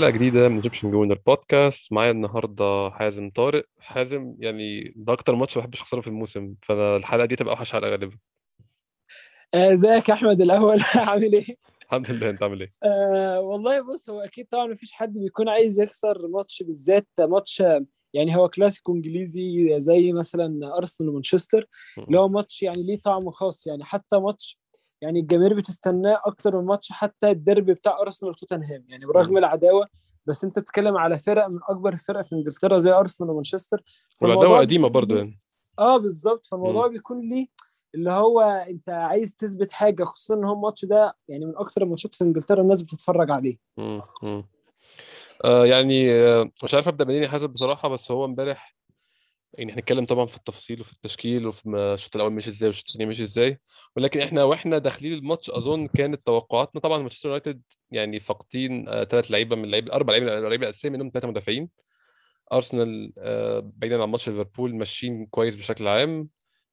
حلقة 0.00 0.10
جديدة 0.10 0.48
من 0.48 0.54
Egyptian 0.54 0.90
Gooner 0.90 1.18
بودكاست 1.26 1.92
معايا 1.92 2.10
النهاردة 2.10 2.90
حازم 2.90 3.30
طارق. 3.30 3.64
حازم 3.78 4.34
يعني 4.38 4.92
ده 4.96 5.12
أكتر 5.12 5.34
ماتش 5.34 5.56
ما 5.56 5.62
بحبش 5.62 5.80
أخسره 5.80 6.00
في 6.00 6.06
الموسم 6.06 6.54
فأنا 6.62 6.96
الحلقة 6.96 7.24
دي 7.24 7.36
تبقى 7.36 7.52
أوحش 7.52 7.72
حلقة 7.72 7.90
غالبا. 7.90 8.18
آه، 9.54 9.72
إزيك 9.72 10.08
يا 10.08 10.14
أحمد 10.14 10.40
الأول؟ 10.40 10.80
عامل 10.96 11.32
إيه؟ 11.32 11.56
الحمد 11.82 12.10
لله 12.10 12.30
أنت 12.30 12.42
عامل 12.42 12.60
إيه؟ 12.60 12.72
آه 12.82 13.40
والله 13.40 13.92
بص 13.92 14.10
هو 14.10 14.20
أكيد 14.20 14.46
طبعا 14.50 14.66
مفيش 14.66 14.92
حد 14.92 15.12
بيكون 15.12 15.48
عايز 15.48 15.80
يخسر 15.80 16.28
ماتش 16.28 16.62
بالذات 16.62 17.08
ماتش 17.20 17.62
يعني 18.14 18.36
هو 18.36 18.48
كلاسيكو 18.48 18.92
إنجليزي 18.92 19.80
زي 19.80 20.12
مثلا 20.12 20.76
أرسنال 20.78 21.10
ومانشستر 21.10 21.66
اللي 21.98 22.18
هو 22.18 22.28
ماتش 22.28 22.62
يعني 22.62 22.82
ليه 22.82 23.00
طعم 23.00 23.30
خاص. 23.30 23.66
يعني 23.66 23.84
حتى 23.84 24.16
ماتش 24.16 24.59
يعني 25.00 25.20
الجماهير 25.20 25.54
بتستناه 25.54 26.20
أكتر 26.24 26.60
من 26.60 26.66
ماتش 26.66 26.92
حتى 26.92 27.30
الديربي 27.30 27.74
بتاع 27.74 28.00
أرسنال 28.00 28.30
وتوتنهام. 28.30 28.84
يعني 28.88 29.06
برغم 29.06 29.38
العداوة 29.38 29.86
بس 30.26 30.44
أنت 30.44 30.58
بتتكلم 30.58 30.96
على 30.96 31.18
فرق 31.18 31.46
من 31.46 31.58
أكبر 31.68 31.92
الفرق 31.92 32.22
في 32.22 32.34
إنجلترا 32.34 32.78
زي 32.78 32.92
أرسنال 32.92 33.30
ومانشستر. 33.30 33.82
والعداوة 34.20 34.58
قديمة 34.58 34.88
برضه 34.88 35.16
يعني. 35.16 35.40
آه 35.78 35.96
بالظبط. 35.96 36.46
فالموضوع 36.46 36.86
بيكون 36.86 37.28
ليه 37.28 37.46
اللي 37.94 38.10
هو 38.10 38.40
أنت 38.40 38.88
عايز 38.88 39.34
تثبت 39.34 39.72
حاجة 39.72 40.04
خصوصا 40.04 40.34
إن 40.34 40.44
هو 40.44 40.52
الماتش 40.54 40.84
ده 40.84 41.16
يعني 41.28 41.46
من 41.46 41.56
أكتر 41.56 41.82
الماتشات 41.82 42.14
في 42.14 42.24
إنجلترا 42.24 42.62
الناس 42.62 42.82
بتتفرج 42.82 43.30
عليه. 43.30 43.56
مم. 43.76 44.02
مم. 44.22 44.44
آه 45.44 45.66
يعني 45.66 46.12
آه 46.12 46.50
مش 46.64 46.74
عارف 46.74 46.88
أبدأ 46.88 47.04
منين 47.04 47.28
حازم 47.28 47.46
بصراحة 47.46 47.88
بس 47.88 48.10
هو 48.10 48.24
إمبارح 48.24 48.76
يعني 49.54 49.72
هنتكلم 49.72 50.04
طبعا 50.04 50.26
في 50.26 50.36
التفاصيل 50.36 50.80
وفي 50.80 50.92
التشكيل 50.92 51.46
وفي 51.46 51.68
الشوط 51.94 52.16
الأول 52.16 52.32
ماشي 52.32 52.50
إزاي 52.50 52.66
والشوط 52.68 52.84
الثاني 52.88 53.06
ماشي 53.06 53.22
إزاي 53.22 53.60
ولكن 53.96 54.20
إحنا 54.20 54.44
وإحنا 54.44 54.78
داخلين 54.78 55.12
الماتش 55.12 55.50
أظن 55.50 55.86
كانت 55.86 56.26
توقعاتنا 56.26 56.80
طبعا 56.80 56.98
مانشستر 56.98 57.28
يونايتد 57.28 57.62
يعني 57.90 58.20
فاقدين 58.20 58.84
ثلاث 59.04 59.30
لعيبة 59.30 59.56
من 59.56 59.64
اللعيبة 59.64 59.92
أربع 59.92 60.12
لعيبة 60.12 60.38
اللعيبه 60.38 60.64
الاساسيه 60.66 60.88
منهم 60.88 61.10
ثلاثة 61.14 61.28
مدافعين. 61.28 61.68
أرسنال 62.52 63.12
آه 63.18 63.72
بعيدا 63.76 64.02
عن 64.02 64.08
ماتش 64.08 64.28
ليفربول 64.28 64.74
ماشيين 64.74 65.26
كويس 65.26 65.56
بشكل 65.56 65.88
عام 65.88 66.28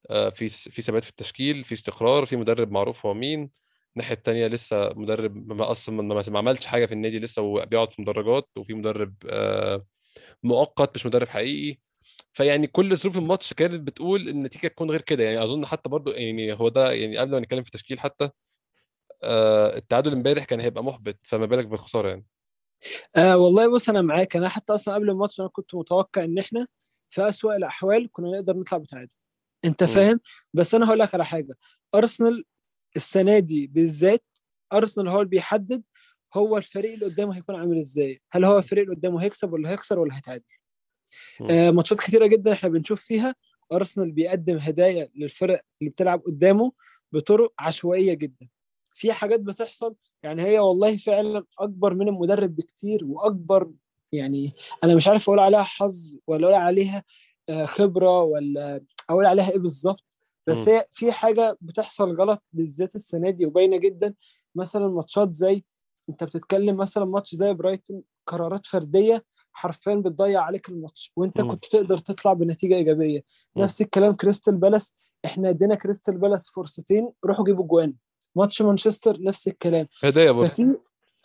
آه 0.09 0.29
في 0.29 0.49
في 0.49 0.81
ثبات 0.81 1.03
في 1.03 1.09
التشكيل 1.09 1.63
في 1.63 1.73
استقرار 1.73 2.25
في 2.25 2.35
مدرب 2.35 2.71
معروف 2.71 3.05
هو 3.05 3.13
مين. 3.13 3.51
الناحية 3.95 4.15
الثانية 4.15 4.47
لسه 4.47 4.89
مدرب 4.95 5.53
ما 5.53 5.71
أصلا 5.71 6.01
ما 6.29 6.37
عملش 6.39 6.65
حاجة 6.65 6.85
في 6.85 6.93
النادي 6.93 7.19
لسه 7.19 7.41
وبيقعد 7.41 7.91
في 7.93 8.01
مدرجات 8.01 8.49
وفي 8.57 8.73
مدرب 8.73 9.15
آه 9.29 9.85
مؤقت 10.43 10.95
مش 10.95 11.05
مدرب 11.05 11.27
حقيقي. 11.27 11.79
فيعني 12.37 12.67
كل 12.67 12.97
ظروف 12.97 13.17
الماتش 13.17 13.53
كانت 13.53 13.81
بتقول 13.81 14.29
النتيجة 14.29 14.67
تكون 14.67 14.91
غير 14.91 15.01
كده. 15.01 15.23
يعني 15.23 15.43
أظن 15.43 15.65
حتى 15.65 15.89
برضو 15.89 16.11
يعني 16.11 16.53
هو 16.53 16.69
ده 16.69 16.91
يعني 16.91 17.17
قبل 17.17 17.31
ما 17.31 17.39
نتكلم 17.39 17.63
في 17.63 17.67
التشكيل 17.67 17.99
حتى 17.99 18.29
آه 19.23 19.77
التعادل 19.77 20.13
امبارح 20.13 20.43
كان 20.45 20.59
هيبقى 20.59 20.83
محبط 20.83 21.15
فما 21.23 21.45
بالك 21.45 21.67
بالخسارة 21.67 22.09
يعني. 22.09 22.25
آه 23.15 23.37
والله 23.37 23.67
بص 23.73 23.89
أنا 23.89 24.01
معاك. 24.01 24.35
أنا 24.35 24.49
حتى 24.49 24.73
أصلا 24.73 24.93
قبل 24.93 25.09
الماتش 25.09 25.39
أنا 25.39 25.47
كنت 25.49 25.75
متوقع 25.75 26.23
إن 26.23 26.37
إحنا 26.37 26.67
في 27.09 27.29
أسوأ 27.29 27.55
الأحوال 27.55 28.09
كنا 28.11 28.31
نقدر 28.31 28.57
نطلع 28.57 28.77
بتعادل. 28.77 29.09
أنت 29.65 29.83
م. 29.83 29.87
فاهم؟ 29.87 30.19
بس 30.53 30.75
أنا 30.75 30.87
هقول 30.87 30.99
لك 30.99 31.13
على 31.13 31.25
حاجة. 31.25 31.55
أرسنال 31.95 32.45
السنة 32.95 33.39
دي 33.39 33.67
بالذات 33.67 34.23
أرسنال 34.73 35.07
هو 35.07 35.17
اللي 35.17 35.29
بيحدد 35.29 35.83
هو 36.33 36.57
الفريق 36.57 36.93
اللي 36.93 37.05
قدامه 37.05 37.35
هيكون 37.37 37.55
عامل 37.55 37.77
إزاي. 37.77 38.21
هل 38.31 38.45
هو 38.45 38.57
الفريق 38.57 38.83
اللي 38.83 38.95
قدامه 38.95 39.23
هيكسب 39.23 39.53
ولا 39.53 39.69
هيخسر 39.69 39.99
ولا 39.99 40.17
هيتعادل. 40.17 40.43
آه 41.49 41.71
ماتشات 41.71 41.99
كتيرة 41.99 42.25
جدا 42.27 42.53
إحنا 42.53 42.69
بنشوف 42.69 43.01
فيها. 43.01 43.35
أرسنال 43.71 44.11
بيقدم 44.11 44.57
هدايا 44.57 45.09
للفرق 45.15 45.61
اللي 45.81 45.91
بتلعب 45.91 46.21
قدامه 46.25 46.71
بطرق 47.11 47.53
عشوائية 47.59 48.13
جدا. 48.13 48.47
في 48.93 49.13
حاجات 49.13 49.39
بتحصل 49.39 49.95
يعني 50.23 50.43
هي 50.43 50.59
والله 50.59 50.97
فعلا 50.97 51.43
أكبر 51.59 51.93
من 51.93 52.07
المدرب 52.07 52.55
بكتير 52.55 53.05
وأكبر 53.05 53.71
يعني 54.11 54.53
أنا 54.83 54.95
مش 54.95 55.07
عارف 55.07 55.29
أقول 55.29 55.39
عليها 55.39 55.63
حظ 55.63 56.15
ولا 56.27 56.47
أقول 56.47 56.55
عليها 56.59 57.03
آه، 57.49 57.65
خبرة 57.65 58.23
ولا 58.23 58.81
أقول 59.09 59.25
عليها 59.25 59.51
إيه 59.51 59.57
بالظبط. 59.59 60.03
بس. 60.47 60.57
هي 60.69 60.85
في 60.91 61.11
حاجة 61.11 61.57
بتحصل 61.61 62.15
غلط 62.15 62.43
بالذات 62.53 62.95
السنة 62.95 63.29
دي 63.29 63.45
وباينة 63.45 63.77
جدا. 63.77 64.13
مثلا 64.55 64.87
ماتشات 64.87 65.33
زي 65.35 65.63
أنت 66.09 66.23
بتتكلم 66.23 66.77
مثلا 66.77 67.05
ماتش 67.05 67.35
زي 67.35 67.53
برايتون 67.53 68.01
قرارات 68.27 68.65
فردية 68.65 69.25
حرفيا 69.57 69.95
بتضيع 69.95 70.41
عليك 70.41 70.69
الماتش 70.69 71.11
وانت. 71.15 71.41
كنت 71.41 71.65
تقدر 71.65 71.97
تطلع 71.97 72.33
بنتيجة 72.33 72.75
إيجابية. 72.75 73.23
نفس 73.57 73.81
الكلام 73.81 74.13
كريستال 74.13 74.55
بالاس 74.55 74.93
إحنا 75.25 75.49
إدينا 75.49 75.75
كريستال 75.75 76.17
بالاس 76.17 76.49
فرصتين 76.49 77.11
روحوا 77.25 77.45
جيبوا 77.45 77.65
جوان. 77.65 77.93
ماتش 78.35 78.61
مانشستر 78.61 79.21
نفس 79.21 79.47
الكلام. 79.47 79.87
هدايا 80.03 80.31
برضه. 80.31 80.47
ففي 80.47 80.75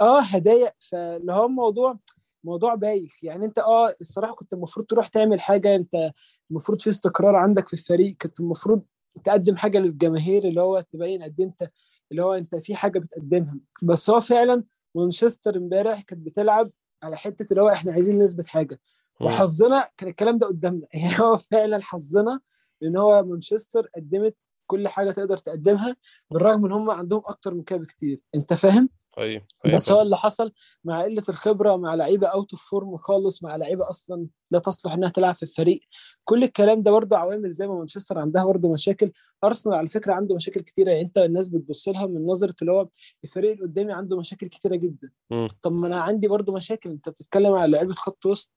آه 0.01 0.21
هدايا. 0.21 0.73
فاللي 0.79 1.33
هو 1.33 1.47
الموضوع 1.47 1.99
موضوع 2.45 2.75
بايخ. 2.75 3.25
يعني 3.25 3.45
أنت 3.45 3.59
آه 3.59 3.95
الصراحة 4.01 4.35
كنت 4.35 4.53
المفروض 4.53 4.87
تروح 4.87 5.09
تعمل 5.09 5.41
حاجة. 5.41 5.77
أنت 5.77 6.13
المفروض 6.51 6.81
في 6.81 6.91
استقرار 6.91 7.37
عندك 7.37 7.69
في 7.69 7.75
الفريق. 7.75 8.17
كنت 8.23 8.41
المفروض 8.41 8.83
تقدم 9.25 9.57
حاجة 9.57 9.79
للجماهير 9.79 10.49
اللي 10.49 10.61
هو 10.61 10.81
تبين 10.81 11.23
قد 11.23 11.41
إيه 11.41 11.47
أنت 11.47 11.71
اللي 12.11 12.23
هو 12.23 12.35
أنت 12.35 12.57
في 12.57 12.75
حاجة 12.75 12.99
بتقدمها. 12.99 13.57
بس 13.83 14.11
هو 14.11 14.21
فعلا 14.21 14.65
مانشستر 14.95 15.57
امبارح 15.57 16.01
كانت 16.01 16.27
بتلعب 16.27 16.71
على 17.03 17.17
حتة 17.17 17.47
اللي 17.51 17.63
هو 17.63 17.69
إحنا 17.69 17.93
عايزين 17.93 18.19
نثبت 18.19 18.47
حاجة. 18.47 18.81
وحظنا 19.21 19.89
كان 19.97 20.09
الكلام 20.09 20.39
ده 20.39 20.47
قدامنا. 20.47 20.87
يعني 20.95 21.21
هو 21.21 21.39
فعلا 21.39 21.83
حظنا 21.83 22.41
إن 22.83 22.97
هو 22.97 23.23
مانشستر 23.23 23.89
قدمت 23.97 24.37
كل 24.67 24.89
حاجة 24.89 25.11
تقدر 25.11 25.37
تقدمها 25.37 25.97
بالرغم 26.31 26.65
إن 26.67 26.73
هم 26.73 26.91
عندهم 26.91 27.23
أكتر 27.27 27.55
من 27.55 27.63
كده 27.63 27.79
بكتير. 27.79 28.21
أنت 28.35 28.55
فاهم؟ 28.55 28.89
أيوه 29.19 29.43
أيوه 29.67 29.77
بس 29.77 29.91
هو. 29.91 30.03
اللي 30.03 30.17
حصل 30.17 30.53
مع 30.85 31.03
قلة 31.03 31.23
الخبرة 31.29 31.77
مع 31.77 31.95
لعيبة 31.95 32.27
out 32.27 32.53
of 32.53 32.63
form 32.71 32.97
خالص 32.97 33.43
مع 33.43 33.57
لعيبة 33.57 33.91
أصلا 33.91 34.27
لا 34.51 34.59
تصلح 34.59 34.93
إنها 34.93 35.09
تلعب 35.09 35.35
في 35.35 35.43
الفريق. 35.43 35.81
كل 36.25 36.43
الكلام 36.43 36.83
ده 36.83 36.91
برضه 36.91 37.17
عوامل 37.17 37.51
زي 37.51 37.67
ما 37.67 37.75
مانشستر 37.75 38.19
عندها 38.19 38.45
برضه 38.45 38.73
مشاكل. 38.73 39.13
أرسنال 39.45 39.75
على 39.75 39.89
فكرة 39.89 40.13
عنده 40.13 40.35
مشاكل 40.35 40.61
كتيرة. 40.61 40.91
يعني 40.91 41.03
أنت 41.03 41.19
الناس 41.19 41.49
بتبص 41.49 41.89
لها 41.89 42.07
من 42.07 42.27
نظرة 42.27 42.55
اللي 42.63 42.73
هو 42.73 42.89
الفريق 43.25 43.51
اللي 43.53 43.63
قدامي 43.63 43.93
عنده 43.93 44.17
مشاكل 44.19 44.47
كتيرة 44.47 44.77
جدا. 44.77 45.11
م. 45.31 45.47
طب 45.63 45.73
ما 45.73 45.87
أنا 45.87 46.01
عندي 46.01 46.29
برضه 46.29 46.53
مشاكل. 46.53 46.91
أنت 46.91 47.09
بتتكلم 47.09 47.53
على 47.53 47.73
لعيبة 47.73 47.93
خط 47.93 48.27
وسط 48.27 48.51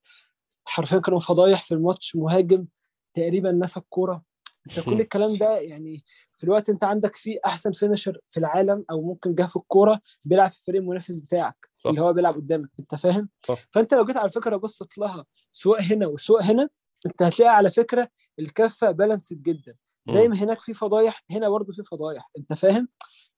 حرفيا 0.65 0.99
كانوا 0.99 1.19
فضايح 1.19 1.63
في 1.63 1.73
الماتش 1.73 2.15
مهاجم 2.15 2.65
تقريبا 3.13 3.51
نسى 3.51 3.79
الكورة. 3.79 4.23
انت 4.69 4.79
كل 4.79 4.99
الكلام 5.01 5.37
ده 5.37 5.59
يعني 5.59 6.03
في 6.33 6.43
الوقت 6.43 6.69
انت 6.69 6.83
عندك 6.83 7.15
فيه 7.15 7.37
احسن 7.45 7.71
فينشر 7.71 8.19
في 8.27 8.37
العالم 8.37 8.85
أو 8.91 9.01
ممكن 9.01 9.35
جه 9.35 9.43
في 9.43 9.55
الكوره 9.55 10.01
بيلعب 10.25 10.49
في 10.49 10.57
الفريق 10.57 10.81
المنافس 10.81 11.19
بتاعك 11.19 11.69
صح. 11.83 11.89
اللي 11.89 12.01
هو 12.01 12.13
بيلعب 12.13 12.35
قدامك 12.35 12.69
انت 12.79 12.95
فاهم 12.95 13.29
صح. 13.47 13.57
فانت 13.71 13.93
لو 13.93 14.05
جيت 14.05 14.17
على 14.17 14.29
فكرة 14.29 14.55
بصت 14.55 14.97
لها 14.97 15.25
سواء 15.51 15.81
هنا 15.81 16.07
وسواء 16.07 16.43
هنا 16.43 16.69
انت 17.05 17.23
هتلاقي 17.23 17.55
على 17.55 17.71
فكرة 17.71 18.09
الكفة 18.39 18.91
بالانسد 18.91 19.43
جدا 19.43 19.75
زي. 20.09 20.27
ما 20.27 20.35
هناك 20.35 20.61
في 20.61 20.73
فضايح 20.73 21.23
هنا 21.31 21.49
برضه 21.49 21.73
في 21.73 21.83
فضايح 21.83 22.29
انت 22.37 22.53
فاهم 22.53 22.87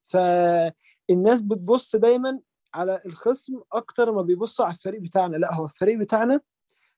فالناس 0.01 1.41
بتبص 1.41 1.95
دايما 1.95 2.39
على 2.73 3.01
الخصم 3.05 3.61
أكتر 3.73 4.11
ما 4.11 4.21
بيبصوا 4.21 4.65
على 4.65 4.73
الفريق 4.73 5.01
بتاعنا 5.01 5.37
لا 5.37 5.53
هو 5.53 5.65
الفريق 5.65 5.97
بتاعنا 5.97 6.41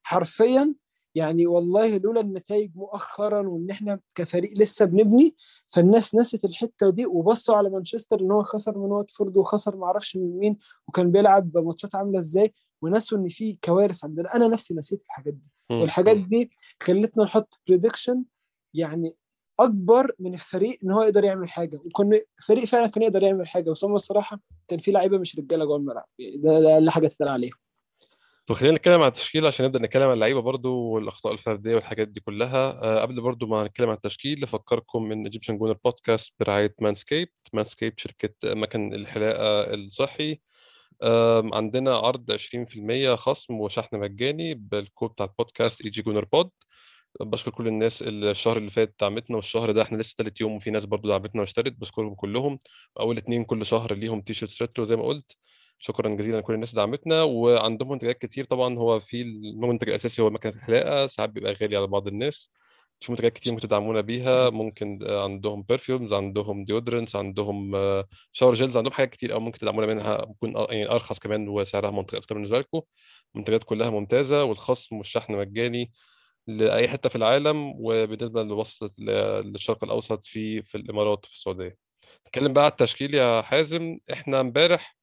حرفيا 0.03 0.75
يعني 1.15 1.47
والله 1.47 1.97
لولا 1.97 2.21
النتائج 2.21 2.71
مؤخرا 2.75 3.47
وإن 3.47 3.69
إحنا 3.69 3.99
كفريق 4.15 4.51
لسه 4.57 4.85
بنبني 4.85 5.35
فالناس 5.67 6.15
نست 6.15 6.45
الحتة 6.45 6.89
دي 6.89 7.05
وبصوا 7.05 7.55
على 7.55 7.69
مانشستر 7.69 8.19
إن 8.19 8.31
هو 8.31 8.43
خسر 8.43 8.77
من 8.77 8.91
واتفورد 8.91 9.37
وخسر 9.37 9.75
ما 9.77 9.85
أعرفش 9.85 10.15
من 10.17 10.39
مين 10.39 10.57
وكان 10.87 11.11
بيلعب 11.11 11.57
ماتشات 11.57 11.95
عاملة 11.95 12.19
إزاي 12.19 12.53
ونسوا 12.81 13.17
إن 13.17 13.27
في 13.27 13.57
كوارث 13.63 14.05
عندنا 14.05 14.35
أنا 14.35 14.47
نفسي 14.47 14.73
نسيت 14.73 15.01
الحاجات 15.05 15.33
دي. 15.33 15.47
والحاجات. 15.81 16.17
دي 16.17 16.51
خلتنا 16.83 17.23
نحط 17.23 17.59
بريدكشن 17.67 18.23
يعني 18.73 19.15
أكبر 19.59 20.11
من 20.19 20.33
الفريق 20.33 20.79
إن 20.83 20.91
هو 20.91 21.01
يقدر 21.03 21.23
يعمل 21.23 21.49
حاجة 21.49 21.79
وكنا 21.85 22.21
الفريق 22.39 22.65
فعلا 22.65 22.87
كان 22.87 23.03
يقدر 23.03 23.23
يعمل 23.23 23.47
حاجة 23.47 23.71
بس 23.71 23.83
هم 23.83 23.95
الصراحة 23.95 24.39
كان 24.67 24.79
في 24.79 24.91
لعيبة 24.91 25.17
مش 25.17 25.39
رجالة 25.39 25.65
جوه 25.65 25.75
الملعب 25.77 26.05
يعني 26.19 26.37
ده 26.37 26.79
ده 26.79 26.91
حاجة 26.91 27.07
تتقال 27.07 27.29
عليهم 27.29 27.53
طب 28.49 28.55
خلينا 28.55 28.75
نتكلم 28.77 29.01
عن 29.01 29.07
التشكيل 29.07 29.45
عشان 29.47 29.65
نبدا 29.65 29.79
نتكلم 29.79 30.03
عن 30.03 30.13
اللعيبة 30.13 30.41
برضو 30.41 30.75
والأخطاء 30.81 31.33
الفردية 31.33 31.75
والحاجات 31.75 32.07
دي 32.07 32.19
كلها. 32.19 32.83
أه 32.83 33.01
قبل 33.01 33.21
برضو 33.21 33.47
ما 33.47 33.63
نتكلم 33.63 33.89
عن 33.89 33.95
التشكيل 33.95 34.43
افكركم 34.43 35.03
من 35.03 35.23
Egyptian 35.23 35.57
Gooner 35.57 35.73
بودكاست 35.85 36.33
برعاية 36.39 36.75
Manscaped 36.81 37.29
Manscaped 37.53 37.93
شركة 37.99 38.29
مكن 38.43 38.93
الحلاقة 38.93 39.73
الصحي. 39.73 40.39
آم، 41.03 41.53
عندنا 41.53 41.97
عرض 41.97 42.31
20% 42.31 43.15
خصم 43.15 43.53
وشحن 43.61 43.97
مجاني 43.99 44.53
بالكود 44.53 45.09
بتاع 45.11 45.25
البودكاست 45.25 45.81
EG 45.81 45.89
Gooner 45.89 46.25
Pod 46.25 46.51
بشكر 47.21 47.51
كل 47.51 47.67
الناس 47.67 48.01
اللي 48.01 48.31
الشهر 48.31 48.57
اللي 48.57 48.71
فات 48.71 48.95
دعمتنا 49.01 49.35
والشهر 49.37 49.71
ده 49.71 49.81
إحنا 49.81 49.97
لسه 49.97 50.15
تالت 50.17 50.41
يوم 50.41 50.53
وفي 50.55 50.71
ناس 50.71 50.85
برضو 50.85 51.09
دعمتنا 51.09 51.41
واشترت. 51.41 51.73
بشكرهم 51.73 52.15
كلهم. 52.15 52.59
أول 52.99 53.17
اتنين 53.17 53.45
كل 53.45 53.65
شهر 53.65 53.93
ليهم 53.95 54.21
تي 54.21 54.33
شيرت 54.33 54.61
retro 54.61 54.85
زي 54.85 54.95
ما 54.95 55.03
قلت. 55.03 55.35
شكرا 55.79 56.09
جزيلا 56.09 56.37
لكل 56.37 56.53
الناس 56.53 56.71
اللي 56.71 56.81
دعمتنا 56.81 57.23
وعندهم 57.23 57.91
منتجات 57.91 58.17
كتير. 58.17 58.45
طبعا 58.45 58.77
هو 58.79 58.99
في 58.99 59.21
المنتج 59.21 59.89
الأساسي 59.89 60.21
هو 60.21 60.29
مكنة 60.29 60.51
الحلاقه 60.51 61.07
ساعات 61.07 61.29
بيبقى 61.29 61.53
غالي 61.53 61.77
على 61.77 61.87
بعض 61.87 62.07
الناس. 62.07 62.51
في 62.99 63.11
منتجات 63.11 63.33
كتير 63.33 63.53
ممكن 63.53 63.67
تدعمونا 63.67 64.01
بيها. 64.01 64.49
ممكن 64.49 64.99
آه، 65.03 65.23
عندهم 65.23 65.65
perfumes 65.69 66.13
عندهم 66.13 66.65
deodorants 66.65 67.15
عندهم 67.15 67.71
shower 68.33 68.53
gels 68.53 68.77
عندهم 68.77 68.93
حاجات 68.93 69.09
كتير 69.09 69.31
قوي 69.31 69.41
ممكن 69.41 69.59
تدعمونا 69.59 69.87
منها. 69.87 70.25
ممكن 70.25 70.53
يعني 70.57 70.91
أرخص 70.91 71.19
كمان 71.19 71.47
وسعرها 71.49 71.91
منطقي 71.91 72.17
أكتر 72.17 72.35
بالنسبة 72.35 72.59
لكم. 72.59 72.81
المنتجات 73.35 73.63
كلها 73.63 73.89
ممتازة 73.89 74.43
والخصم 74.43 74.97
والشحن 74.97 75.33
مجاني 75.33 75.91
لأي 76.47 76.87
حتة 76.87 77.09
في 77.09 77.15
العالم 77.15 77.73
وبالنسبة 77.75 78.43
لوصل 78.43 78.91
للشرق 78.99 79.83
الأوسط 79.83 80.25
في 80.25 80.61
في 80.63 80.75
الإمارات 80.75 81.25
وفي 81.25 81.33
السعودية. 81.33 81.77
نتكلم 82.27 82.53
بقى 82.53 82.63
على 82.63 82.71
التشكيل 82.71 83.13
يا 83.15 83.41
حازم. 83.41 83.97
إحنا 84.13 84.39
امبارح 84.41 84.98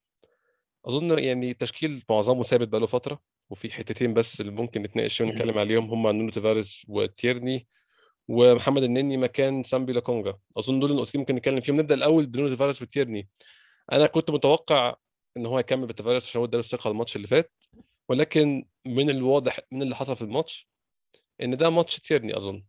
أظن 0.87 1.19
يعني 1.19 1.55
تشكيل 1.55 2.03
معظمه 2.11 2.43
ثابت 2.43 2.69
بقاله 2.69 2.87
فترة 2.87 3.21
وفي 3.51 3.73
حتتين 3.73 4.15
بس 4.15 4.41
اللي 4.41 4.53
ممكن 4.53 4.83
نتناقش 4.83 5.17
فيهم 5.17 5.29
ونتكلم 5.29 5.59
عليهم 5.59 5.91
هم 5.91 6.17
نونو 6.17 6.31
تيفاريز 6.31 6.83
وتيرني 6.89 7.67
ومحمد 8.29 8.83
النني 8.83 9.17
مكان 9.17 9.63
سامبي 9.63 9.93
لاكونجا. 9.93 10.39
أظن 10.59 10.81
دول 10.81 10.91
النقطتين 10.91 11.21
ممكن 11.21 11.35
نتكلم 11.35 11.61
فيهم. 11.61 11.81
نبدأ 11.81 11.95
الأول 11.95 12.27
بنونو 12.27 12.49
تيفاريز 12.49 12.83
وتيرني. 12.83 13.29
أنا 13.93 14.07
كنت 14.07 14.31
متوقع 14.31 14.95
إن 15.37 15.47
هو 15.47 15.59
يكمل 15.59 15.87
بتيفاريز 15.87 16.25
عشان 16.25 16.39
هو 16.39 16.45
اداله 16.45 16.61
الثقه 16.61 16.91
الماتش 16.91 17.17
اللي 17.17 17.27
فات 17.27 17.53
ولكن 18.09 18.67
من 18.87 19.11
الواضح 19.11 19.61
من 19.73 19.83
اللي 19.83 19.97
حصل 19.97 20.17
في 20.17 20.23
الماتش 20.23 20.69
إن 21.43 21.57
ده 21.57 21.71
ماتش 21.71 22.01
تيرني 22.01 22.37
أظن. 22.37 22.65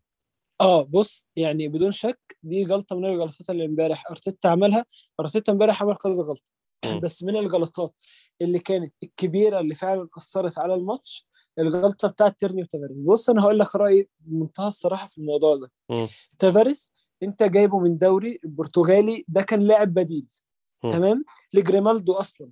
آه 0.61 0.83
بص 0.83 1.29
يعني 1.35 1.67
بدون 1.67 1.91
شك 1.91 2.37
دي 2.43 2.63
غلطة 2.63 2.95
من 2.95 3.05
الغلطات 3.05 3.49
اللي 3.49 3.65
امبارح 3.65 4.03
أرتيتا 4.11 4.47
عملها. 4.47 4.85
أرتيتا 5.19 5.51
امبارح 5.51 5.83
عمل 5.83 5.95
كذا 5.95 6.23
غلطة. 6.23 6.56
بس 7.03 7.23
من 7.23 7.35
الغلطات 7.35 7.93
اللي 8.41 8.59
كانت 8.59 8.93
الكبيرة 9.03 9.59
اللي 9.59 9.75
فعلا 9.75 10.07
أثرت 10.17 10.59
على 10.59 10.73
الماتش 10.73 11.27
الغلطة 11.59 12.07
بتاعت 12.07 12.39
تيرني 12.39 12.61
وتافاريز 12.61 13.01
بص 13.01 13.29
أنا 13.29 13.41
هقول 13.41 13.59
لك 13.59 13.75
رأيي 13.75 14.09
بمنتهى 14.19 14.67
الصراحة 14.67 15.07
في 15.07 15.17
الموضوع 15.17 15.55
ده. 15.55 15.71
تافاريز 16.39 16.93
أنت 17.23 17.43
جايبه 17.43 17.79
من 17.79 17.97
دوري 17.97 18.39
البرتغالي 18.45 19.25
ده 19.27 19.41
كان 19.41 19.61
لاعب 19.61 19.93
بديل. 19.93 20.27
تمام؟ 20.91 21.25
لجريمالدو 21.53 22.13
أصلا. 22.13 22.49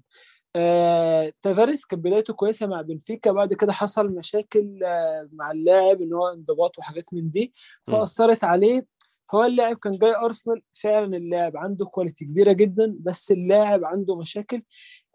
آه، 0.56 1.34
تافاريز 1.42 1.86
كانت 1.86 2.04
بدايته 2.06 2.34
كويسة 2.34 2.68
مع 2.68 2.82
بنفيكا 2.82 3.32
بعد 3.32 3.54
كده 3.54 3.74
حصل 3.74 4.08
مشاكل 4.16 4.84
آه، 4.84 5.30
مع 5.34 5.52
اللاعب 5.52 6.02
إن 6.02 6.14
هو 6.14 6.28
انضباط 6.28 6.80
وحاجات 6.80 7.14
من 7.14 7.30
دي 7.32 7.54
فأثرت 7.84 8.44
عليه 8.44 8.86
فهو 9.32 9.44
اللاعب 9.44 9.78
كان 9.78 9.98
جاي 9.98 10.16
أرسنال 10.16 10.62
فعلا 10.74 11.18
اللاعب 11.18 11.58
عنده 11.58 11.86
quality 11.86 12.26
كبيرة 12.26 12.52
جدا 12.52 12.96
بس 13.00 13.32
اللاعب 13.32 13.86
عنده 13.86 14.16
مشاكل 14.16 14.62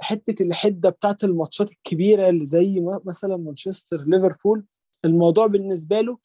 حتة 0.01 0.43
الحدة 0.43 0.91
بتاعت 0.91 1.25
الماتشات 1.25 1.73
الكبيرة 1.73 2.29
اللي 2.29 2.45
زي 2.45 2.81
مثلا 3.05 3.37
مانشستر 3.37 4.05
ليفربول. 4.07 4.65
الموضوع 5.05 5.47
بالنسبة 5.47 6.01
له 6.01 6.19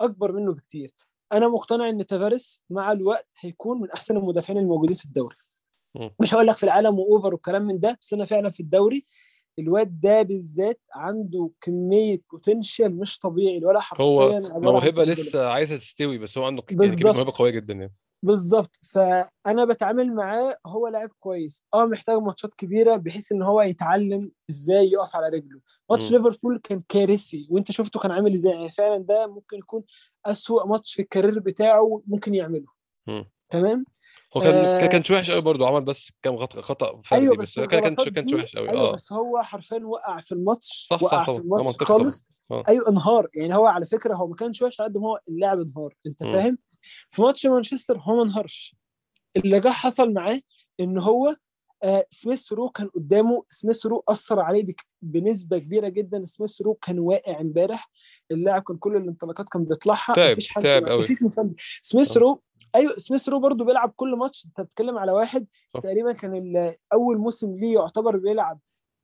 أكبر 0.00 0.32
منه 0.32 0.54
بكتير. 0.54 0.94
أنا 1.32 1.48
مقتنع 1.48 1.88
إن 1.88 2.06
تافاريز 2.06 2.62
مع 2.70 2.92
الوقت 2.92 3.28
هيكون 3.40 3.80
من 3.80 3.90
أحسن 3.90 4.16
المدافعين 4.16 4.58
الموجودين 4.58 4.96
في 4.96 5.04
الدوري. 5.04 5.36
مش 6.20 6.34
هقول 6.34 6.46
لك 6.46 6.56
في 6.56 6.64
العالم 6.64 6.98
و 6.98 7.05
over 7.05 7.34
والكلام 7.34 7.62
من 7.62 7.80
ده 7.80 7.98
بس 8.00 8.12
أنا 8.12 8.24
فعلا 8.24 8.48
في 8.48 8.60
الدوري 8.60 9.04
الواد 9.58 10.00
ده 10.00 10.22
بالذات 10.22 10.80
عنده 10.94 11.50
كمية 11.60 12.18
potential 12.32 12.96
مش 12.98 13.18
طبيعي 13.18 13.58
الولا 13.58 13.80
حرفيا 13.80 14.04
هو 14.04 14.40
موهبة. 14.60 15.04
لسه 15.04 15.46
عايزة 15.48 15.76
تستوي 15.76 16.18
بس 16.18 16.38
هو 16.38 16.44
عنده 16.44 16.62
يعني. 16.70 17.12
موهبة 17.18 17.32
قوية 17.36 17.50
جدا 17.50 17.74
يعني 17.74 17.92
بالظبط 18.22 18.76
فأنا 18.92 19.64
بتعامل 19.64 20.14
معاه 20.14 20.56
هو 20.66 20.88
لاعب 20.88 21.10
كويس 21.20 21.64
آه 21.74 21.84
محتاج 21.86 22.16
ماتشات 22.18 22.54
كبيرة 22.54 22.96
بحيث 22.96 23.32
إن 23.32 23.42
هو 23.42 23.62
يتعلم 23.62 24.30
إزاي 24.50 24.90
يقف 24.90 25.16
على 25.16 25.28
رجله 25.28 25.60
ماتش. 25.90 26.12
ليفربول 26.12 26.60
كان 26.64 26.82
كارثي 26.88 27.46
وأنت 27.50 27.72
شفته 27.72 28.00
كان 28.00 28.10
عامل 28.10 28.32
إزاي 28.34 28.52
يعني 28.52 28.70
فعلا 28.70 28.98
ده 29.02 29.26
ممكن 29.26 29.58
يكون 29.58 29.82
أسوأ 30.26 30.66
ماتش 30.66 30.94
في 30.94 31.02
ال 31.02 31.07
career 31.07 31.38
بتاعه 31.38 32.02
ممكن 32.06 32.34
يعمله 32.34 32.66
مم. 33.06 33.30
تمام 33.48 33.84
هو 34.36 34.40
كان 34.40 34.54
آه. 34.54 34.80
كان 34.80 34.88
كانش 34.88 35.10
وحش 35.10 35.30
قوي 35.30 35.40
برضه 35.40 35.66
عمل 35.68 35.80
بس 35.80 36.12
كام 36.22 36.46
خطأ 36.46 37.00
فردي 37.02 37.22
أيوه 37.22 37.36
بس 37.36 37.58
بس 37.58 37.66
كان 37.66 37.94
كانش 37.94 38.34
وحش 38.34 38.56
قوي 38.56 38.70
أيوه 38.70 38.88
آه 38.88 38.92
بس 38.92 39.12
هو 39.12 39.42
حرفيا 39.42 39.78
وقع 39.84 40.20
في 40.20 40.32
الماتش 40.32 40.86
صح 40.90 41.02
وقع 41.02 41.18
صح 41.26 41.30
في 41.32 41.38
الماتش 41.38 41.76
خالص 41.82 42.28
آه 42.50 42.64
أيوه 42.68 42.88
انهار 42.88 43.28
يعني 43.34 43.54
هو 43.54 43.66
على 43.66 43.86
فكرة 43.86 44.14
هو 44.14 44.26
ما 44.26 44.34
كانش 44.34 44.62
وحش 44.62 44.80
قد 44.80 44.96
ما 44.98 45.08
هو 45.08 45.20
اللاعب 45.28 45.60
انهار 45.60 45.94
أنت 46.06 46.22
مم. 46.22 46.32
فاهم 46.32 46.58
في 47.10 47.22
ماتش 47.22 47.46
مانشستر 47.46 47.98
هو 47.98 48.16
ما 48.16 48.22
انهارش 48.22 48.76
اللي 49.36 49.60
جه 49.60 49.68
حصل 49.68 50.12
معاه 50.12 50.40
إن 50.80 50.98
هو 50.98 51.36
آه 51.82 52.04
سميث 52.10 52.52
رو 52.52 52.68
كان 52.68 52.88
قدامه 52.88 53.42
سميث 53.48 53.86
رو 53.86 54.04
أثر 54.08 54.40
عليه 54.40 54.62
بك- 54.64 54.86
بنسبة 55.02 55.58
كبيرة 55.58 55.88
جدا 55.88 56.24
سميث 56.24 56.62
رو 56.62 56.74
كان 56.74 56.98
واقع 56.98 57.40
امبارح 57.40 57.90
اللاعب 58.30 58.62
كان 58.62 58.76
كل 58.76 58.96
الانطلاقات 58.96 59.48
كان 59.48 59.64
بيطلعها 59.64 60.30
مفيش 60.32 60.48
حد 60.48 60.66
قوي. 60.66 60.98
مفيش 60.98 61.18
سميث 61.82 62.16
آه. 62.16 62.20
رو 62.20 62.42
أيوه 62.74 62.92
سميث 62.92 63.28
رو 63.28 63.40
برضو 63.40 63.64
بيلعب 63.64 63.92
كل 63.96 64.16
ماتش. 64.16 64.46
أنت 64.46 64.60
بتتكلم 64.60 64.98
على 64.98 65.12
واحد 65.12 65.46
صح. 65.74 65.80
تقريبا 65.80 66.12
كان 66.12 66.74
أول 66.92 67.18
موسم 67.18 67.56
ليه 67.56 67.74
يعتبر 67.74 68.16
بيلعب 68.16 68.58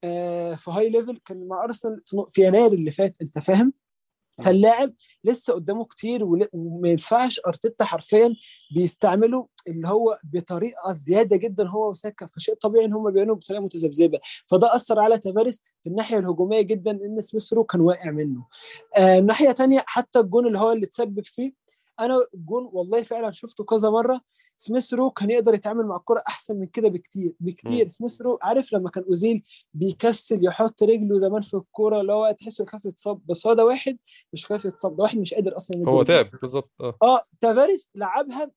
آه 0.05 0.55
في 0.55 0.71
high 0.71 0.89
level 0.89 1.19
كان 1.25 1.49
مع 1.49 1.65
أرسنال 1.65 2.03
في 2.31 2.47
يناير 2.47 2.73
اللي 2.73 2.91
فات 2.91 3.17
أنت 3.23 3.39
فاهم؟ 3.39 3.73
فاللاعب 4.45 4.95
لسه 5.25 5.55
قدامه 5.55 5.85
كتير 5.85 6.25
وما 6.25 6.89
ينفعش 6.89 7.41
أرتيتا 7.47 7.85
حرفيا 7.85 8.35
بيستعمله 8.75 9.49
اللي 9.69 9.89
هو 9.89 10.19
بطريقة 10.25 10.93
زيادة 10.93 11.37
جدا 11.37 11.69
هو 11.69 11.91
وساكا. 11.91 12.27
فشيء 12.27 12.55
طبيعي 12.55 12.85
إن 12.85 12.93
هم 12.93 13.11
بيعملوا 13.11 13.37
بطريقة 13.37 13.61
متذبذبة. 13.63 14.21
فده 14.47 14.75
أثر 14.75 15.01
على 15.01 15.19
تافاريس 15.19 15.61
في 15.83 15.89
الناحية 15.89 16.19
الهجومية 16.19 16.61
جدا 16.61 16.91
إن 16.91 17.21
سميث 17.21 17.53
رو 17.53 17.65
كان 17.65 17.81
واقع 17.81 18.11
منه. 18.11 18.47
آه 18.97 19.19
الناحية 19.19 19.53
تانية 19.53 19.85
حتى 19.87 20.19
الجون 20.19 20.47
اللي 20.47 20.59
هو 20.59 20.73
اللي 20.73 20.87
تسبب 20.87 21.25
فيه 21.25 21.53
أنا 22.01 22.19
الجون 22.35 22.71
والله 22.73 23.03
فعلا 23.03 23.31
شفته 23.31 23.65
كذا 23.65 23.91
مرة. 23.91 24.21
سميث 24.59 24.95
رو 24.95 25.11
كان 25.11 25.31
يقدر 25.31 25.55
يتعامل 25.55 25.87
مع 25.87 25.97
الكرة 25.97 26.23
أحسن 26.29 26.57
من 26.57 26.67
كده 26.67 26.89
بكتير 26.89 27.35
بكتير. 27.41 27.89
سميث 27.89 28.23
رو 28.23 28.39
عارف 28.43 28.73
لما 28.73 28.91
كان 28.91 29.05
أوزيل 29.05 29.45
بيكسل 29.75 30.47
يحط 30.47 30.83
رجله 30.83 31.19
زمان 31.19 31.43
في 31.43 31.55
الكوره 31.55 32.01
اللي 32.01 32.13
هو 32.13 32.37
تحسه 32.41 32.65
يخاف 32.65 32.85
يتصاب. 32.85 33.21
بس 33.27 33.47
هو 33.47 33.53
ده 33.53 33.65
واحد 33.65 33.99
مش 34.33 34.47
خايف 34.47 34.65
يتصاب 34.65 34.97
ده 34.97 35.03
واحد 35.03 35.19
مش 35.19 35.35
قادر 35.35 35.57
أصلا 35.57 35.89
هو. 35.89 36.03
تعب 36.03 36.31
بالظبط. 36.43 36.71
آه. 36.81 36.97
آه 37.03 37.21
تافاريس 37.41 37.91
لعبها 37.95 38.51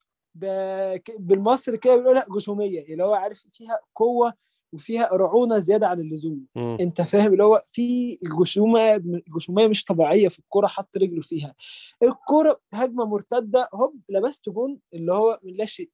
بالمصري 1.19 1.77
كده 1.77 1.95
بيقولها 1.95 2.25
جشوميه 2.29 2.93
اللي 2.93 3.03
هو 3.03 3.13
عارف 3.13 3.43
فيها 3.49 3.79
قوة 3.95 4.33
وفيها 4.73 5.09
رعونة 5.13 5.59
زيادة 5.59 5.87
عن 5.87 5.99
اللزوم 5.99 6.45
مم. 6.55 6.77
انت 6.79 7.01
فاهم 7.01 7.31
اللي 7.33 7.43
هو 7.43 7.61
في 7.67 8.17
جشومه 8.41 8.97
جشوميه 9.35 9.67
مش 9.67 9.83
طبيعية 9.83 10.27
في 10.27 10.39
الكورة 10.39 10.67
حط 10.67 10.97
رجله 10.97 11.21
فيها 11.21 11.55
الكورة 12.03 12.61
هجمة 12.73 13.05
مرتدة 13.05 13.69
هوب 13.73 14.01
لبست 14.09 14.49
جون 14.49 14.79
اللي 14.93 15.13
هو 15.13 15.39
من 15.43 15.53
لا 15.53 15.65
شيء. 15.65 15.89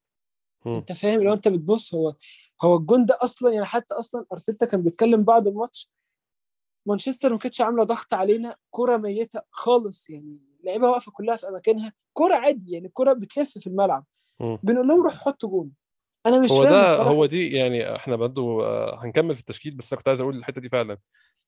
انت 0.67 0.91
فاهم 0.91 1.21
لو 1.23 1.33
انت 1.33 1.47
بتبص 1.47 1.93
هو 1.93 2.15
هو 2.61 2.75
الجون 2.75 3.05
ده 3.05 3.17
أصلا 3.21 3.51
يعني 3.51 3.65
حتى 3.65 3.95
أصلا 3.95 4.25
أرتيتا 4.33 4.65
كان 4.65 4.83
بيتكلم 4.83 5.23
بعد 5.23 5.47
الماتش 5.47 5.91
مانشستر 6.87 7.31
ما 7.33 7.37
كانتش 7.37 7.61
عاملة 7.61 7.83
ضغط 7.83 8.13
علينا 8.13 8.55
كره 8.71 8.97
ميتة 8.97 9.41
خالص 9.51 10.09
يعني 10.09 10.39
اللعيبه 10.59 10.89
واقفة 10.89 11.11
كلها 11.11 11.35
في 11.37 11.47
أماكنها 11.47 11.93
كره 12.13 12.35
عادي 12.35 12.71
يعني 12.71 12.87
الكره 12.87 13.13
بتلف 13.13 13.57
في 13.57 13.67
الملعب. 13.67 14.05
بنقول 14.39 14.87
لهم 14.87 15.01
روحوا 15.03 15.19
حطوا 15.19 15.49
جون 15.49 15.71
أنا 16.25 16.39
مش 16.39 16.51
هو 16.51 16.63
فاهم 16.63 16.69
ده 16.73 16.81
الصراحة. 16.81 17.09
هو 17.09 17.25
دي 17.25 17.51
يعني 17.51 17.95
إحنا 17.95 18.15
برضه 18.15 18.65
آه، 18.65 18.99
هنكمل 19.03 19.35
في 19.35 19.41
التشكيل 19.41 19.75
بس 19.75 19.93
أنا 19.93 19.97
كنت 19.97 20.07
عايز 20.07 20.21
أقول 20.21 20.37
الحتة 20.37 20.61
دي 20.61 20.69
فعلا. 20.69 20.97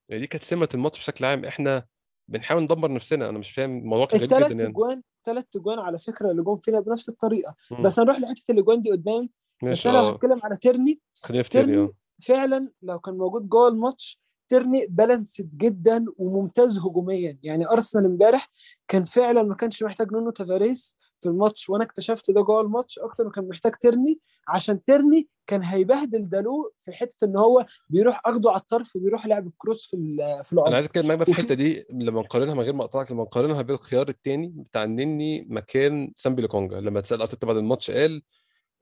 يعني 0.09 0.21
دي 0.21 0.27
كانت 0.27 0.43
سمة 0.43 0.69
الماتش 0.73 0.99
بشكل 0.99 1.25
عام. 1.25 1.45
إحنا 1.45 1.85
بنحاول 2.27 2.63
ندمر 2.63 2.91
نفسنا. 2.91 3.29
أنا 3.29 3.37
مش 3.39 3.51
فاهم 3.51 3.77
الموضوع 3.77 4.05
كان 4.05 4.19
غريب 4.19 4.31
الثلاث 4.31 4.47
جدا 4.51 4.59
يعني. 4.59 4.69
اجوان 4.71 5.01
ثلاث 5.25 5.45
اجوان 5.55 5.79
على 5.79 5.99
فكرة 5.99 6.31
اللي 6.31 6.43
جون 6.43 6.57
فينا 6.57 6.79
بنفس 6.79 7.09
الطريقة. 7.09 7.55
مم. 7.71 7.83
بس 7.83 7.99
هنروح 7.99 8.19
لحتة 8.19 8.51
الاجوان 8.51 8.81
دي 8.81 8.91
قدام. 8.91 9.23
بس 9.61 9.67
ماشي 9.67 9.89
أنا 9.89 9.99
آه. 9.99 10.11
هتكلم 10.11 10.39
على 10.43 10.57
تيرني. 10.57 10.99
خلينا 11.23 11.43
في 11.43 11.49
تيرني 11.49 11.73
تيرني 11.73 11.89
آه. 11.89 11.93
فعلا 12.25 12.69
لو 12.81 12.99
كان 12.99 13.17
موجود 13.17 13.49
جوه 13.49 13.67
الماتش 13.67 14.21
تيرني 14.49 14.87
balanced 14.89 15.49
جدا 15.57 16.05
وممتاز 16.17 16.77
هجوميا. 16.77 17.39
يعني 17.43 17.67
أرسنال 17.67 18.05
امبارح 18.05 18.47
كان 18.87 19.03
فعلا 19.03 19.43
ما 19.43 19.55
كانش 19.55 19.83
محتاج 19.83 20.11
نونو 20.11 20.29
تافاريس. 20.29 20.97
في 21.21 21.29
الماتش 21.29 21.69
وأنا 21.69 21.83
اكتشفت 21.83 22.31
ده 22.31 22.41
جوه 22.41 22.61
الماتش 22.61 22.99
أكتر 22.99 23.23
ما 23.23 23.31
كان 23.31 23.47
محتاج 23.47 23.71
تيرني 23.75 24.19
عشان 24.47 24.83
تيرني 24.83 25.27
كان 25.47 25.63
هيبهدل 25.63 26.29
دالو 26.29 26.71
في 26.77 26.91
حتة 26.91 27.25
إن 27.25 27.37
هو 27.37 27.65
بيروح 27.89 28.21
أخده 28.25 28.49
على 28.51 28.59
الطرف 28.59 28.95
وبيروح 28.95 29.25
لعب 29.25 29.47
ال 29.47 29.53
cross 29.53 29.85
في 29.85 29.97
في 30.43 30.53
أنا 30.53 30.61
العمق 30.61 30.73
عايز 30.73 30.85
أتكلم 30.85 31.07
معاك 31.07 31.23
في 31.23 31.29
الحتة 31.31 31.55
دي 31.55 31.85
لما 31.89 32.21
نقارنها 32.21 32.53
من 32.53 32.61
غير 32.61 32.73
ما 32.73 32.83
اقطعك 32.83 33.11
لما 33.11 33.23
نقارنها 33.23 33.61
بالخيار 33.61 34.09
الثاني 34.09 34.47
بتاع 34.47 34.83
النني 34.83 35.45
مكان 35.49 36.13
سامبي 36.17 36.41
لوكونجا 36.41 36.79
لما 36.79 36.99
اتسأل 36.99 37.21
أرتيتا 37.21 37.47
بعد 37.47 37.57
الماتش 37.57 37.91
قال 37.91 38.21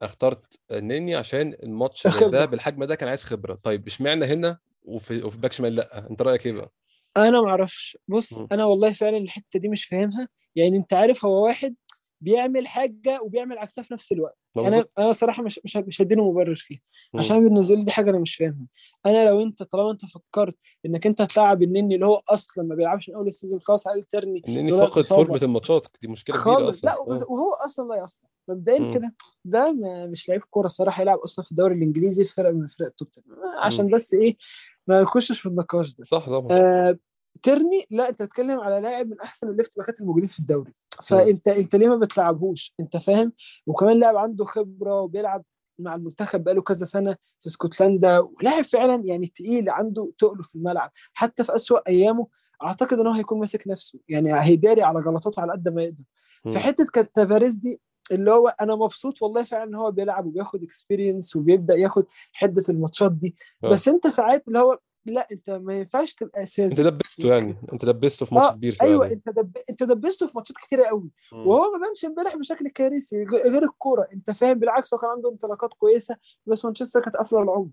اخترت 0.02 0.56
النني 0.70 1.14
عشان 1.14 1.56
الماتش 1.62 2.06
ده. 2.22 2.44
بالحجم 2.44 2.84
ده 2.84 2.94
كان 2.94 3.08
عايز 3.08 3.24
خبرة 3.24 3.54
طيب 3.62 3.86
اشمعنى 3.86 4.24
هنا 4.24 4.58
وفي 4.82 5.22
وفي 5.22 5.38
back 5.38 5.52
شمال 5.52 5.76
لأ 5.76 6.10
أنت 6.10 6.22
رأيك 6.22 6.46
إيه 6.46 6.52
بقى؟ 6.52 6.72
أنا 7.16 7.40
ما 7.40 7.48
أعرفش 7.48 7.98
بص 8.08 8.32
مم. 8.32 8.48
أنا 8.52 8.64
والله 8.64 8.92
فعلا 8.92 9.16
الحتة 9.16 9.58
دي 9.58 9.68
مش 9.68 9.84
فاهمها 9.84 10.28
يعني 10.56 10.76
أنت 10.76 10.92
عارف 10.92 11.24
هو 11.24 11.44
واحد 11.44 11.74
بيعمل 12.20 12.66
حاجة 12.66 13.22
وبيعمل 13.22 13.58
عكسها 13.58 13.82
في 13.82 13.94
نفس 13.94 14.12
الوقت. 14.12 14.36
أنا 14.56 14.84
أنا 14.98 15.12
صراحة 15.12 15.42
مش 15.42 15.60
مش 15.64 15.76
مش 15.76 16.02
هديله 16.02 16.30
مبرر 16.30 16.54
فيها. 16.54 16.80
عشان 17.14 17.44
بالنسبة 17.44 17.74
لي 17.74 17.84
دي 17.84 17.90
حاجة 17.90 18.10
أنا 18.10 18.18
مش 18.18 18.34
فاهمها. 18.36 18.66
أنا 19.06 19.24
لو 19.28 19.42
أنت 19.42 19.62
طالما 19.62 19.90
أنت 19.90 20.04
فكرت 20.06 20.56
إنك 20.86 21.06
أنت 21.06 21.20
هتلاعب 21.20 21.62
النني 21.62 21.94
اللي 21.94 22.06
هو 22.06 22.22
أصلا 22.28 22.64
ما 22.64 22.74
بيلعبش 22.74 23.08
من 23.08 23.14
أول 23.14 23.28
ال 23.28 23.33
season 23.33 23.60
خلاص 23.60 23.86
عليه 23.86 24.02
ترني 24.10 24.42
لولا 24.48 24.86
فاقد. 24.86 25.02
فورمة 25.02 25.42
الماتشات 25.42 25.86
دي 26.02 26.08
مشكلة 26.08 26.36
كبيرة 26.42 26.68
أصلا. 26.68 26.80
لا 26.82 26.92
آه. 26.92 27.24
وهو 27.28 27.52
أصلا 27.66 27.88
لا 27.88 28.04
أصلا. 28.04 28.22
مبدئيا. 28.48 28.90
كده 28.90 29.14
ده 29.44 29.72
مش 30.06 30.28
لعيب 30.28 30.42
كورة 30.50 30.66
الصراحة 30.66 31.02
يلعب 31.02 31.18
أصلا 31.18 31.44
في 31.44 31.50
الدوري 31.50 31.74
الإنجليزي 31.74 32.24
في 32.24 32.32
فرقه 32.32 32.52
من 32.52 32.66
فرق 32.66 32.86
ال 32.86 32.92
top 32.92 33.08
10 33.18 33.60
عشان 33.66 33.90
بس 33.90 34.14
إيه 34.14 34.36
ما 34.86 35.00
يخشش 35.00 35.40
في 35.40 35.46
النقاش 35.46 35.94
ده. 35.94 36.04
صح 36.04 36.26
طبعا. 36.26 36.58
آه 36.58 36.98
ترني 37.42 37.84
لا 37.90 38.08
أنت 38.08 38.18
تتكلم 38.18 38.60
على 38.60 38.80
لاعب 38.80 39.06
من 39.06 39.20
أحسن 39.20 39.48
ال 39.48 39.54
left 39.54 39.78
باكات 39.78 40.00
الموجودين 40.00 40.28
في 40.28 40.38
الدوري. 40.38 40.72
فانت 41.02 41.48
انت 41.48 41.76
ليه 41.76 41.88
ما 41.88 41.96
بتلعبهوش؟ 41.96 42.74
انت 42.80 42.96
فاهم؟ 42.96 43.32
وكمان 43.66 44.00
لاعب 44.00 44.16
عنده 44.16 44.44
خبرة 44.44 45.00
وبيلعب 45.00 45.44
مع 45.78 45.94
المنتخب 45.94 46.44
بقاله 46.44 46.62
كذا 46.62 46.84
سنة 46.84 47.16
في 47.40 47.46
اسكتلندا 47.46 48.18
ولاعب 48.18 48.64
فعلا 48.64 49.02
يعني 49.04 49.26
تقيل 49.26 49.70
عنده 49.70 50.12
تقله 50.18 50.42
في 50.42 50.54
الملعب. 50.54 50.90
حتى 51.12 51.44
في 51.44 51.56
أسوأ 51.56 51.88
أيامه 51.88 52.26
أعتقد 52.62 52.98
إن 52.98 53.06
هو 53.06 53.12
هيكون 53.12 53.38
ماسك 53.38 53.68
نفسه. 53.68 53.98
يعني 54.08 54.40
هيداري 54.44 54.82
على 54.82 54.98
غلطاته 54.98 55.42
على 55.42 55.52
قد 55.52 55.68
ما 55.68 55.82
يقدر. 55.82 56.04
في. 56.42 56.58
حتة 56.58 56.86
كانت 56.92 57.14
تافاريس 57.14 57.54
دي 57.54 57.80
اللي 58.12 58.30
هو 58.30 58.48
أنا 58.48 58.74
مبسوط 58.74 59.22
والله 59.22 59.42
فعلا 59.44 59.64
إن 59.64 59.74
هو 59.74 59.90
بيلعب 59.90 60.26
وبياخد 60.26 60.62
experience 60.62 61.36
وبيبدأ 61.36 61.74
ياخد 61.74 62.04
حده 62.32 62.62
الماتشات 62.68 63.12
دي. 63.12 63.36
آه. 63.64 63.70
بس 63.70 63.88
أنت 63.88 64.06
ساعات 64.06 64.48
اللي 64.48 64.58
هو 64.58 64.78
لا 65.06 65.28
أنت 65.32 65.50
ما 65.50 65.74
ينفعش 65.78 66.14
تبقى 66.14 66.40
أنت 66.40 66.48
اساسي 66.48 66.82
دبسته 66.82 67.28
يعني. 67.28 67.56
أنت 67.72 67.84
دبسته 67.84 68.26
في 68.26 68.34
ماتش 68.34 68.46
آه 68.46 68.52
كبير 68.52 68.74
شوية 68.74 68.88
أيوه. 68.88 69.06
أنت 69.06 69.28
دب... 69.28 69.56
أنت 69.70 69.82
دبسته 69.82 70.26
في 70.26 70.32
ماتشات 70.36 70.56
كتيرة 70.56 70.84
قوي. 70.84 71.10
وهو 71.32 71.72
ما 71.72 71.78
بانش 71.86 72.04
امبارح 72.04 72.36
بشكل 72.36 72.68
كارثي 72.68 73.24
غير 73.24 73.62
الكورة. 73.62 74.08
أنت 74.12 74.30
فاهم 74.30 74.58
بالعكس 74.58 74.94
هو 74.94 75.00
كان 75.00 75.10
عنده 75.10 75.30
انطلاقات 75.30 75.74
كويسة 75.74 76.16
بس 76.46 76.64
مانشستر 76.64 77.00
كانت 77.00 77.16
قافلة 77.16 77.42
العمق. 77.42 77.70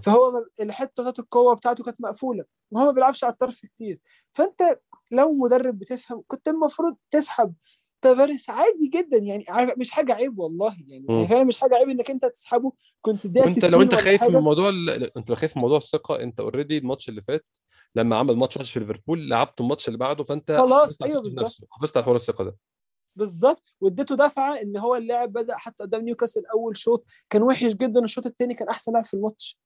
فهو 0.00 0.30
ما- 0.30 0.46
الحتة 0.60 1.02
بتاعت 1.02 1.18
القوة 1.18 1.54
بتاعته 1.54 1.84
كانت 1.84 2.00
مقفولة. 2.00 2.44
وهو 2.70 2.84
ما 2.84 2.90
بيلعبش 2.92 3.24
على 3.24 3.32
الطرف 3.32 3.60
كتير. 3.60 4.00
فأنت 4.32 4.78
لو 5.10 5.32
مدرب 5.32 5.78
بتفهم 5.78 6.22
كنت 6.26 6.48
المفروض 6.48 6.96
تسحب 7.10 7.54
تافاريس 8.02 8.50
عادي 8.50 8.88
جدا 8.94 9.18
يعني 9.18 9.44
عارف- 9.48 9.78
مش 9.78 9.90
حاجة 9.90 10.12
عيب 10.12 10.38
والله 10.38 10.76
يعني 10.86 11.06
مم. 11.08 11.26
فعلا 11.26 11.44
مش 11.44 11.60
حاجة 11.60 11.74
عيب 11.74 11.88
إنك 11.88 12.10
أنت 12.10 12.24
تسحبه 12.26 12.72
كنت 13.02 13.26
وانت 13.26 13.48
60 13.58 13.70
لو 13.70 13.82
أنت 13.82 13.94
خايف 13.94 14.22
من 14.24 14.40
موضوع 14.40 14.68
ال... 14.68 15.16
أنت 15.16 15.30
لو 15.30 15.36
خايف 15.36 15.56
من 15.56 15.62
موضوع 15.62 15.76
الثقة 15.78 16.20
أنت 16.22 16.40
already 16.40 16.78
الماتش 16.78 17.08
اللي 17.08 17.22
فات 17.22 17.46
لما 17.94 18.16
عمل 18.16 18.36
ماتش 18.36 18.56
وحش 18.56 18.72
في 18.72 18.80
ليفربول 18.80 19.28
لعبته 19.28 19.62
الماتش 19.62 19.88
اللي 19.88 19.98
بعده 19.98 20.24
فأنت 20.24 20.52
خلاص، 20.52 20.90
ثقته 20.92 21.20
بالظبط. 21.20 21.56
حافظت 21.70 21.96
على 21.96 22.04
حوار 22.04 22.16
الثقة 22.16 22.44
ده 22.44 22.56
بالظبط 23.16 23.74
واديته 23.80 24.16
دفعة 24.16 24.54
إن 24.62 24.76
هو 24.76 24.94
اللاعب 24.96 25.32
بدأ 25.32 25.56
حتى 25.56 25.84
قدام 25.84 26.00
نيوكاسل 26.04 26.42
أول 26.46 26.76
شوط 26.76 27.04
كان 27.30 27.42
وحش 27.42 27.72
جدا 27.72 28.04
الشوط 28.04 28.26
الثاني 28.26 28.54
كان 28.54 28.68
أحسن 28.68 28.92
لاعب 28.92 29.06
في 29.06 29.14
الماتش. 29.14 29.58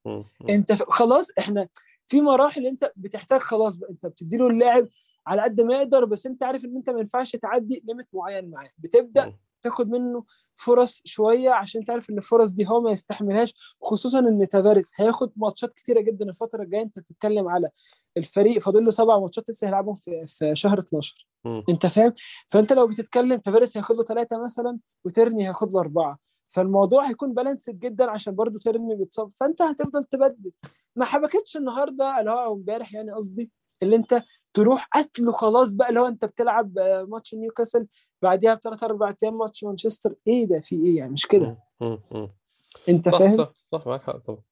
أنت. 0.48 0.72
خلاص 0.72 1.28
إحنا 1.38 1.68
في 2.04 2.20
مراحل 2.20 2.66
أنت 2.66 2.92
بتحتاج 2.96 3.40
خلاص 3.40 3.76
بقى 3.76 3.90
أنت 3.90 4.06
بتديله 4.06 4.46
اللاعب 4.46 4.88
على 5.26 5.42
قد 5.42 5.60
ما 5.60 5.74
يقدر 5.74 6.04
بس 6.04 6.26
انت 6.26 6.42
عارف 6.42 6.64
ان 6.64 6.76
انت 6.76 6.90
ما 6.90 7.00
ينفعش 7.00 7.36
تعدي 7.36 7.82
limit 7.88 8.06
معين 8.12 8.50
معاه. 8.50 8.70
بتبدأ. 8.78 9.34
تاخد 9.62 9.88
منه 9.90 10.24
فرص 10.56 11.02
شوية 11.04 11.50
عشان 11.50 11.84
تعرف 11.84 12.10
إن 12.10 12.18
الفرص 12.18 12.50
دي 12.50 12.68
هو 12.68 12.80
ما 12.80 12.90
يستحملهاش 12.90 13.76
خصوصا 13.82 14.18
إن 14.18 14.48
تافاريس 14.48 14.90
هياخد 14.96 15.32
ماتشات 15.36 15.74
كتيرة 15.74 16.00
جدا 16.00 16.24
الفترة 16.24 16.62
الجاية. 16.62 16.82
أنت 16.82 16.98
بتتكلم 16.98 17.48
على 17.48 17.68
الفريق 18.16 18.58
فاضل 18.58 18.84
له 18.84 18.90
سبع 18.90 19.18
ماتشات 19.18 19.44
لسه 19.48 19.66
هيلعبهم 19.66 19.94
في 19.94 20.26
في 20.26 20.50
شهر 20.54 20.78
12 20.80 21.26
مم. 21.44 21.62
أنت 21.68 21.86
فاهم؟ 21.86 22.12
فأنت 22.48 22.72
لو 22.72 22.86
بتتكلم 22.86 23.38
تافاريس 23.38 23.76
هياخد 23.76 23.96
له 23.96 24.04
ثلاثة 24.04 24.44
مثلا 24.44 24.78
وترني 25.04 25.46
هياخد 25.46 25.72
له 25.72 25.80
أربعة. 25.80 26.18
فالموضوع 26.46 27.08
هيكون 27.08 27.34
بالانسد 27.34 27.78
جدا 27.78 28.10
عشان 28.10 28.34
برضه 28.34 28.58
ترني 28.58 28.96
بيتصاب. 28.96 29.30
فأنت 29.40 29.62
هتفضل 29.62 30.04
تبدل. 30.04 30.50
ما 30.96 31.04
حبكتش 31.04 31.56
النهارده 31.56 32.20
اللي 32.20 32.30
هو 32.30 32.54
امبارح 32.54 32.94
يعني 32.94 33.12
قصدي. 33.12 33.50
اللي 33.82 33.96
انت 33.96 34.22
تروح 34.54 34.86
قتله 34.94 35.32
خلاص 35.32 35.72
بقى 35.72 35.88
اللي 35.88 36.00
هو 36.00 36.06
انت 36.06 36.24
بتلعب 36.24 36.78
آه، 36.78 37.02
ماتش 37.08 37.34
نيوكاسل 37.34 37.86
بعديها 38.22 38.54
بثلاث 38.54 38.82
أربع 38.84 39.14
أيام 39.22 39.38
ماتش 39.38 39.64
مانشستر. 39.64 40.14
إيه 40.28 40.46
ده؟ 40.46 40.60
في 40.60 40.76
إيه 40.76 40.96
يعني؟ 40.96 41.12
مش 41.12 41.26
كده. 41.26 41.58
انت 42.88 43.08
صح 43.08 43.18
فاهم؟ 43.18 43.36
صح 43.36 43.52
صح 43.72 43.86
معاك 43.86 44.02
حق 44.02 44.16
طبعا. 44.16 44.42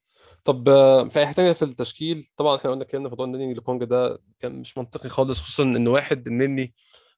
طب 0.44 0.68
آه، 0.68 1.08
في 1.08 1.18
أي 1.18 1.26
حاجة 1.26 1.34
تانيه 1.37 1.52
في 1.52 1.62
التشكيل؟ 1.64 2.28
طبعا 2.37 2.56
إحنا 2.56 2.70
قلنا 2.70 2.84
اتكلمنا 2.84 3.08
في 3.08 3.12
موضوع 3.12 3.26
النني 3.26 3.54
لوكونجا 3.54 3.84
ده 3.87 4.18
كان 4.40 4.52
مش 4.60 4.78
منطقي 4.78 5.08
خالص 5.08 5.40
خصوصا 5.40 5.62
إن 5.62 5.88
واحد 5.88 6.26
النني 6.26 6.75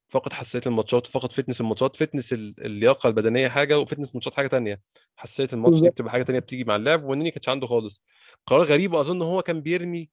فقد 0.09 0.33
حساسية 0.33 0.61
الماتشات 0.67 1.07
فقد 1.07 1.33
fitness 1.33 1.61
الماتشات 1.61 1.97
fitness 1.97 2.33
ال- 2.33 2.55
اللياقة 2.65 3.07
البدنية 3.09 3.49
حاجة 3.49 3.79
و 3.79 3.82
fitness 3.82 4.09
الماتشات 4.09 4.35
حاجة 4.35 4.47
تانية. 4.49 4.81
حساسية 5.17 5.49
الماتش 5.53 5.81
دي. 5.81 5.91
بتبقى 5.91 6.13
حاجة 6.13 6.23
تانية 6.23 6.39
بتيجي 6.39 6.65
مع 6.65 6.77
اللعب 6.77 7.05
والنني 7.05 7.31
كانش 7.31 7.49
عنده 7.49 7.67
خالص. 7.67 8.03
قرار 8.47 8.63
غريب 8.65 8.93
وأظن 8.93 9.23
هو 9.23 9.43
كان 9.43 9.61
بيرمي 9.61 10.11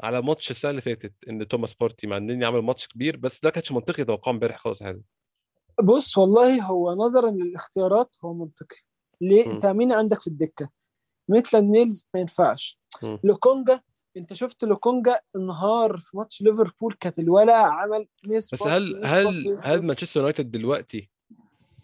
على 0.00 0.22
ماتش 0.22 0.50
السنة 0.50 0.70
اللي 0.70 0.82
فاتت 0.82 1.12
إن 1.28 1.48
توماس 1.48 1.74
بارتي 1.74 2.06
مع 2.06 2.16
النني 2.16 2.44
عمل 2.44 2.60
ماتش 2.62 2.88
كبير 2.88 3.16
بس 3.16 3.40
ده 3.40 3.50
كانش 3.50 3.72
منطقي 3.72 4.04
توقعه 4.04 4.32
امبارح 4.32 4.58
خالص 4.58 4.82
حازم 4.82 5.02
بص 5.82 6.18
والله 6.18 6.62
هو 6.62 6.94
نظرا 6.94 7.30
للاختيارات 7.30 8.16
هو 8.24 8.34
منطقي 8.34 8.76
ليه 9.20 9.44
مم. 9.46 9.50
انت 9.50 9.66
مين 9.66 9.92
عندك 9.92 10.20
في 10.20 10.26
الدكة 10.26 10.70
ميتلاند 11.28 11.70
نيلز 11.70 12.08
ما 12.14 12.20
ينفعش. 12.20 12.80
لوكونجا 13.24 13.80
أنت 14.16 14.32
شفت 14.32 14.64
لوكونجا 14.64 15.20
انهار 15.36 15.96
في 15.96 16.16
ماتش 16.16 16.42
ليفربول 16.42 16.94
كانت 17.00 17.18
الولا 17.18 17.56
عمل 17.56 18.08
ميس 18.24 18.54
بس 18.54 18.62
هل 18.62 19.04
هل 19.04 19.26
ميس 19.26 19.66
هل. 19.66 19.86
مانشستر 19.86 20.20
يونايتد 20.20 20.50
دلوقتي 20.50 21.10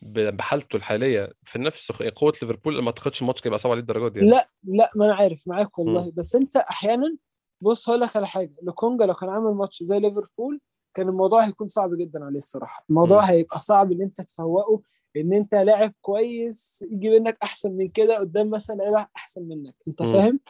بحالته 0.03 0.77
الحالية 0.77 1.33
في 1.45 1.59
نفس 1.59 1.93
قوة 1.93 2.33
ليفربول 2.43 2.83
ما 2.83 2.87
أعتقدش 2.87 3.23
الماتش 3.23 3.41
كان 3.41 3.49
يبقى 3.49 3.59
صعب 3.59 3.73
عليه 3.73 3.81
الدرجات 3.81 4.13
دي 4.13 4.19
يعني. 4.19 4.31
لا 4.31 4.49
لا 4.65 4.91
ما 4.97 5.05
أنا 5.05 5.15
عارف 5.15 5.49
معاك 5.49 5.79
والله 5.79 6.05
مم. 6.05 6.13
بس 6.17 6.35
أنت 6.35 6.57
أحيانا 6.57 7.17
بص 7.61 7.89
هقول 7.89 8.01
لك 8.01 8.17
على 8.17 8.27
حاجة. 8.27 8.57
لوكونجا 8.63 9.07
لو 9.07 9.15
كان 9.15 9.29
عامل 9.29 9.55
ماتش 9.55 9.83
زي 9.83 9.99
ليفربول 9.99 10.61
كان 10.95 11.09
الموضوع 11.09 11.47
هيكون 11.47 11.69
صعب 11.69 11.95
جدا 11.95 12.25
عليه 12.25 12.39
الصراحة. 12.39 12.85
الموضوع 12.91 13.21
مم. 13.23 13.27
هيبقى 13.27 13.61
صعب 13.61 13.93
إن 13.93 14.03
أنت 14.03 14.21
تفوقه 14.21 14.83
إن 15.17 15.33
أنت 15.33 15.55
لاعب 15.55 15.93
كويس 16.03 16.85
يجي 16.91 17.11
منك 17.11 17.39
أحسن 17.43 17.73
من 17.73 17.89
كده 17.89 18.19
قدام 18.19 18.51
مثلا 18.51 18.77
لعيبة 18.77 19.07
أحسن 19.17 19.43
منك. 19.43 19.75
أنت. 19.89 20.03
فاهم. 20.03 20.41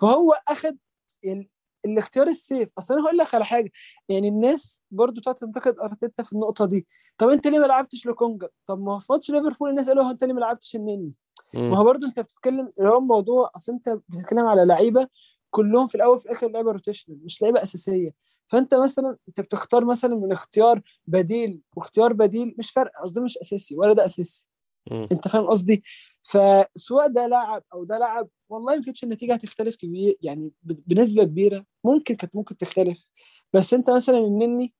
فهو 0.00 0.32
أخد 0.48 0.76
ال... 1.24 1.48
الاختيار 1.84 2.26
ال 2.26 2.33
safe. 2.33 2.68
أصل 2.78 2.94
أنا 2.94 3.04
هقول 3.04 3.16
لك 3.16 3.34
على 3.34 3.44
حاجة. 3.44 3.70
يعني 4.08 4.28
الناس 4.28 4.80
برضو 4.90 5.20
تقعد 5.20 5.34
تنتقد 5.34 5.78
أرتيتا 5.78 6.22
في 6.22 6.32
النقطة 6.32 6.66
دي. 6.66 6.86
طب 7.18 7.28
أنت 7.28 7.46
ليه 7.46 7.58
ما 7.58 7.66
لعبتش 7.66 8.06
لوكونجا؟ 8.06 8.48
طب 8.66 8.80
ما 8.80 8.98
في 8.98 9.12
ماتش 9.12 9.30
ليفربول 9.30 9.70
الناس 9.70 9.88
قالوا 9.88 10.10
أنت 10.10 10.24
ليه 10.24 10.34
ما 10.34 10.40
لعبتش 10.40 10.76
النني؟ 10.76 11.12
ما. 11.54 11.78
هو 11.78 11.84
برضو 11.84 12.06
أنت 12.06 12.20
بتتكلم 12.20 12.72
اللي 12.78 12.90
هو 12.90 12.98
الموضوع 12.98 13.50
أصل 13.56 13.72
أنت 13.72 13.88
بتتكلم 14.08 14.46
على 14.46 14.64
لعيبة 14.64 15.08
كلهم 15.50 15.86
في 15.86 15.94
الأول 15.94 16.16
وفي 16.16 16.26
الآخر 16.26 16.48
لعيبه 16.48 16.72
rotational 16.72 17.24
مش 17.24 17.42
لعيبه 17.42 17.62
أساسية. 17.62 18.10
فأنت 18.48 18.74
مثلا 18.74 19.16
أنت 19.28 19.40
بتختار 19.40 19.84
مثلا 19.84 20.16
من 20.16 20.32
اختيار 20.32 20.80
بديل 21.06 21.60
واختيار 21.76 22.12
بديل 22.12 22.54
مش 22.58 22.70
فرق 22.70 22.90
قصدي 23.02 23.20
مش 23.20 23.38
أساسي 23.38 23.76
ولا 23.76 23.92
ده 23.92 24.04
أساسي. 24.04 24.48
مم. 24.90 25.06
أنت 25.12 25.28
فاهم 25.28 25.46
قصدي؟ 25.46 25.82
فسواء 26.22 27.06
ده 27.08 27.26
لاعب 27.26 27.62
أو 27.72 27.84
ده 27.84 27.98
لاعب 27.98 28.28
والله 28.48 28.76
ما 28.76 28.82
كانتش 28.82 29.04
النتيجة 29.04 29.34
هتختلف 29.34 29.76
كبير 29.76 30.16
يعني 30.22 30.52
بنسبة 30.62 31.24
كبيرة 31.24 31.64
ممكن 31.84 32.14
كانت 32.14 32.36
ممكن 32.36 32.56
تختلف. 32.56 33.10
بس 33.52 33.74
أنت 33.74 33.90
مثلا 33.90 34.18
النني 34.18 34.74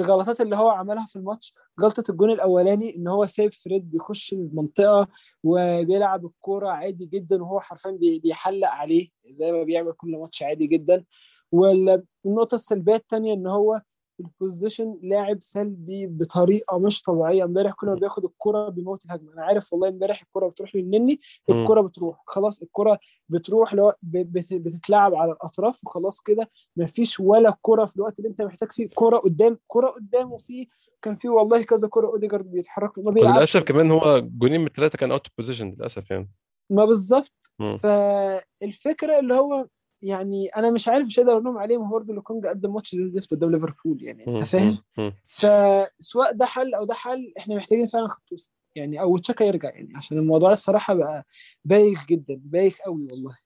الغلطات 0.00 0.40
اللي 0.40 0.56
هو 0.56 0.68
عملها 0.68 1.06
في 1.06 1.16
الماتش 1.16 1.54
غلطة 1.80 2.04
الجون 2.10 2.30
الأولاني 2.30 2.96
إن 2.96 3.08
هو 3.08 3.26
سايب 3.26 3.54
فريد 3.54 3.90
بيخش 3.90 4.32
المنطقة 4.32 5.08
وبيلعب 5.44 6.26
الكورة 6.26 6.68
عادي 6.68 7.06
جدا 7.06 7.42
وهو 7.42 7.60
حرفيا 7.60 7.90
بي- 7.90 8.18
بيحلق 8.18 8.68
عليه 8.68 9.08
زي 9.30 9.52
ما 9.52 9.62
بيعمل 9.62 9.92
كل 9.92 10.16
ماتش 10.16 10.42
عادي 10.42 10.66
جدا. 10.66 11.04
والنقطة 11.52 12.54
السلبية 12.54 12.94
التانية 12.94 13.34
إن 13.34 13.46
هو 13.46 13.80
ال 14.20 14.29
position 14.29 14.98
لاعب 15.02 15.38
سلبي 15.40 16.06
بطريقة 16.06 16.78
مش 16.78 17.02
طبيعية. 17.02 17.44
امبارح 17.44 17.72
كل 17.72 17.86
ما 17.86 17.94
بياخد 17.94 18.24
الكرة 18.24 18.68
بيموت 18.68 19.04
الهجمة. 19.04 19.32
أنا 19.32 19.44
عارف 19.44 19.72
والله 19.72 19.88
امبارح 19.88 20.22
الكرة 20.22 20.48
بتروح 20.48 20.76
للنني 20.76 21.20
مم. 21.48 21.62
الكرة 21.62 21.80
بتروح. 21.80 22.22
خلاص 22.26 22.62
الكرة 22.62 22.98
بتروح 23.28 23.74
لو 23.74 23.92
بتتلعب 24.02 25.14
على 25.14 25.32
الأطراف 25.32 25.84
وخلاص 25.84 26.20
كده. 26.20 26.50
مفيش 26.76 27.20
ولا 27.20 27.56
كرة 27.62 27.84
في 27.84 27.96
الوقت 27.96 28.18
اللي 28.18 28.28
أنت 28.28 28.42
محتاج 28.42 28.72
فيه. 28.72 28.88
كرة 28.94 29.16
قدام 29.16 29.58
كرة 29.66 29.86
قدام. 29.86 30.32
وفي 30.32 30.68
كان 31.02 31.14
في 31.14 31.28
والله 31.28 31.62
كذا 31.62 31.88
كرة 31.88 32.06
أوديجارد 32.06 32.50
بيتحرك. 32.50 32.98
ما 32.98 33.10
بيلعبش. 33.10 33.34
وللأسف 33.34 33.62
كمان 33.62 33.90
هو 33.90 34.20
جونين 34.20 34.60
من 34.60 34.66
الثلاثه 34.66 34.98
كان 34.98 35.12
out 35.12 35.26
position 35.38 35.70
للأسف 35.70 36.10
يعني. 36.10 36.30
ما 36.70 36.84
بالظبط. 36.84 37.32
مم. 37.58 37.76
فالفكرة 37.76 39.18
اللي 39.18 39.34
هو 39.34 39.66
يعني 40.02 40.48
أنا 40.48 40.70
مش 40.70 40.88
عارف 40.88 41.06
مش 41.06 41.20
هقدر 41.20 41.38
الوم 41.38 41.58
عليه 41.58 41.78
ما 41.78 41.88
هو 41.88 41.92
برضه 41.92 42.14
لوكونجا 42.14 42.48
قدم 42.48 42.74
ماتش 42.74 42.94
زي 42.94 43.02
الزفت 43.02 43.30
قدام 43.30 43.50
ليفربول 43.50 44.02
يعني 44.02 44.26
أنت. 44.28 44.42
فاهم. 44.42 44.78
فسواء 45.26 46.32
ده 46.32 46.44
حل 46.46 46.74
أو 46.74 46.84
ده 46.84 46.94
حل 46.94 47.32
إحنا 47.38 47.56
محتاجين 47.56 47.86
فعلا 47.86 48.08
خط 48.08 48.32
وسط 48.32 48.52
يعني 48.76 49.00
أو 49.00 49.18
تشاكا 49.18 49.44
يرجع 49.44 49.70
يعني 49.70 49.92
عشان 49.96 50.18
الموضوع 50.18 50.52
الصراحة 50.52 50.94
بقى 50.94 51.26
بايخ 51.64 52.06
جدا 52.06 52.40
بايخ 52.44 52.78
قوي 52.84 53.06
والله. 53.10 53.36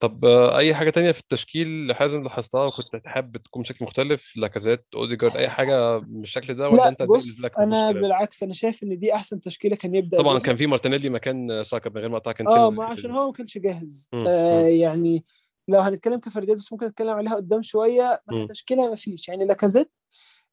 طب 0.00 0.24
آه، 0.24 0.58
أي 0.58 0.74
حاجة 0.74 0.90
تانية 0.90 1.12
في 1.12 1.20
التشكيل 1.20 1.94
حازم 1.94 2.22
لاحظتها 2.22 2.64
وكنت 2.64 2.96
تحب 2.96 3.36
تكون 3.36 3.62
بشكل 3.62 3.84
مختلف؟ 3.84 4.36
لاكازيت 4.36 4.84
أوديجارد 4.94 5.36
أي 5.36 5.48
حاجة 5.48 5.98
بالشكل 5.98 6.54
ده 6.54 6.68
ولا 6.68 6.76
لا 6.76 6.88
أنت 6.88 7.02
بص 7.02 7.44
أنا 7.58 7.92
بالعكس 7.92 8.42
أنا 8.42 8.54
شايف 8.54 8.82
إن 8.82 8.98
دي 8.98 9.14
أحسن 9.14 9.40
تشكيلة 9.40 9.76
كان 9.76 9.94
يبدأ 9.94 10.18
طبعا 10.18 10.34
بيها. 10.34 10.42
كان 10.42 10.56
في 10.56 10.66
مارتينيلي 10.66 11.08
مكان 11.08 11.64
ساكا 11.64 11.90
من 11.90 12.00
غير 12.00 12.08
ما 12.08 12.16
اقطع 12.16 12.34
آه 12.48 12.70
ما 12.70 12.84
عشان 12.84 13.10
هو 13.10 13.26
ما 13.26 13.32
كانش 13.32 13.58
جاهز. 13.58 14.10
آه 14.14 14.66
يعني 14.66 15.24
لو 15.68 15.80
هنتكلم 15.80 16.18
كفرديات 16.18 16.58
بس 16.58 16.72
ممكن 16.72 16.86
نتكلم 16.86 17.10
عليها 17.10 17.34
قدام 17.34 17.62
شوية 17.62 18.22
كتشكيلة 18.46 18.88
ما 18.90 18.94
فيش. 18.94 19.28
يعني 19.28 19.44
لاكازيت 19.44 19.92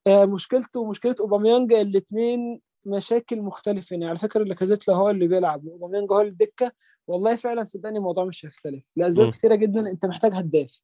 آه 0.08 0.25
مشكلته 0.25 0.79
ومشكله 0.79 1.15
أوباميانج 1.20 1.74
الاثنين 1.74 2.62
مشاكل 2.86 3.41
مختلفة. 3.41 3.93
يعني 3.93 4.05
على 4.05 4.17
فكرة 4.17 4.43
لاكازيت 4.43 4.88
لو 4.88 4.93
هو 4.93 5.10
اللي 5.10 5.27
بيلعب 5.27 5.65
واوباميانج 5.65 6.12
هو 6.12 6.22
اللي 6.22 6.32
عالدكة. 6.32 6.72
والله 7.08 7.36
فعلا 7.36 7.63
صدقني 7.63 7.98
الموضوع 7.98 8.25
مش 8.25 8.46
هيختلف. 8.46 8.84
لأسباب 8.96 9.25
مم، 9.25 9.32
كتيرة 9.32 9.55
جدا 9.55 9.89
أنت 9.91 10.05
محتاج 10.05 10.34
هداف. 10.34 10.82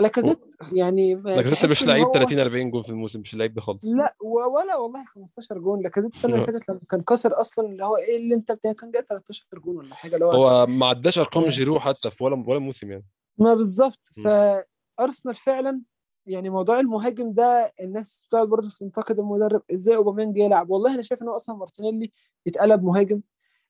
لاكازيت 0.00 0.38
يعني 0.72 1.14
لاكازيت 1.14 1.70
مش 1.70 1.84
لعيب 1.84 2.06
هو 2.06 2.12
30 2.12 2.38
40 2.38 2.70
جول 2.70 2.84
في 2.84 2.90
الموسم 2.90 3.20
مش 3.20 3.34
اللعيب 3.34 3.54
ده 3.54 3.60
خالص. 3.60 3.84
لا 3.84 4.16
ولا 4.24 4.76
والله 4.76 5.04
15 5.04 5.58
جون 5.58 5.82
لاكازيت 5.82 6.14
السنة 6.14 6.34
اللي 6.34 6.46
فاتت 6.46 6.68
لما 6.68 6.80
كان 6.90 7.00
كسر 7.00 7.40
أصلا 7.40 7.66
اللي 7.66 7.84
هو 7.84 7.96
إيه 7.96 8.16
اللي 8.16 8.34
أنت 8.34 8.52
بتاع 8.52 8.72
كان 8.72 8.90
جايب 8.90 9.04
13 9.04 9.46
جون 9.54 9.76
ولا 9.76 9.94
حاجة 9.94 10.14
اللي 10.14 10.26
هو 10.26 10.32
هو 10.46 10.66
ما 10.66 10.86
عداش 10.86 11.18
أرقام 11.18 11.44
جيرو 11.44 11.80
حتى 11.80 12.10
في 12.10 12.24
ولا 12.24 12.44
ولا 12.48 12.58
موسم 12.58 12.90
يعني. 12.90 13.04
ما 13.38 13.54
بالظبط. 13.54 14.08
فأرسنال 14.24 15.34
فعلا 15.34 15.82
يعني 16.26 16.50
موضوع 16.50 16.80
المهاجم 16.80 17.32
ده 17.32 17.72
الناس 17.80 18.24
بتقعد 18.26 18.48
برضه 18.48 18.68
تنتقد 18.80 19.18
المدرب 19.18 19.62
إزاي 19.72 19.96
أوباميانج 19.96 20.38
يلعب. 20.38 20.70
والله 20.70 20.94
أنا 20.94 21.02
شايف 21.02 21.22
إن 21.22 21.28
هو 21.28 21.36
أصلا 21.36 21.56
مارتينيلي 21.56 22.12
يتقلب 22.46 22.84
مهاجم 22.84 23.20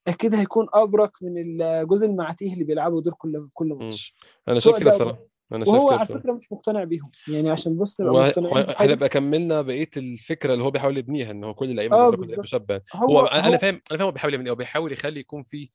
أكيد 0.07 0.35
هيكون 0.35 0.67
أبرك 0.73 1.11
من 1.21 1.61
الجوز 1.61 2.07
المعاتيه 2.07 2.53
اللي 2.53 2.63
بيلعبوا 2.63 3.01
دول 3.01 3.13
كل 3.13 3.49
كل. 3.53 3.67
ماتش. 3.67 4.15
أنا 4.47 4.59
شايف 4.59 4.77
كده 4.77 4.89
ده 4.89 4.95
بصراحة. 4.95 5.28
أنا 5.51 5.67
وهو 5.67 5.91
على 5.91 6.05
فكرة 6.05 6.33
مش 6.33 6.51
مقتنع 6.51 6.83
بيهم. 6.83 7.11
يعني 7.27 7.49
عشان 7.49 7.77
بص 7.77 8.01
نبقى 8.01 8.13
مقتنعين 8.13 8.65
بحاجه 8.65 8.87
وهنبقى 8.87 9.09
كملنا 9.09 9.61
بقية 9.61 9.89
الفكرة 9.97 10.53
اللي 10.53 10.63
هو 10.63 10.71
بيحاول 10.71 10.97
يبنيها 10.97 11.31
إن 11.31 11.43
هو 11.43 11.53
كل 11.53 11.69
اللعيبة 11.69 12.25
شابة. 12.43 12.65
يعني. 12.69 12.83
هو 12.95 13.19
هو 13.19 13.25
أنا 13.25 13.47
هو 13.47 13.57
فاهم 13.57 13.81
أنا 13.91 13.97
فاهم 13.97 14.01
هو 14.01 14.11
بيحاول 14.11 14.33
إيه 14.33 14.51
هو 14.51 14.55
بيحاول 14.55 14.91
يخلي 14.91 15.19
يكون 15.19 15.43
في 15.43 15.69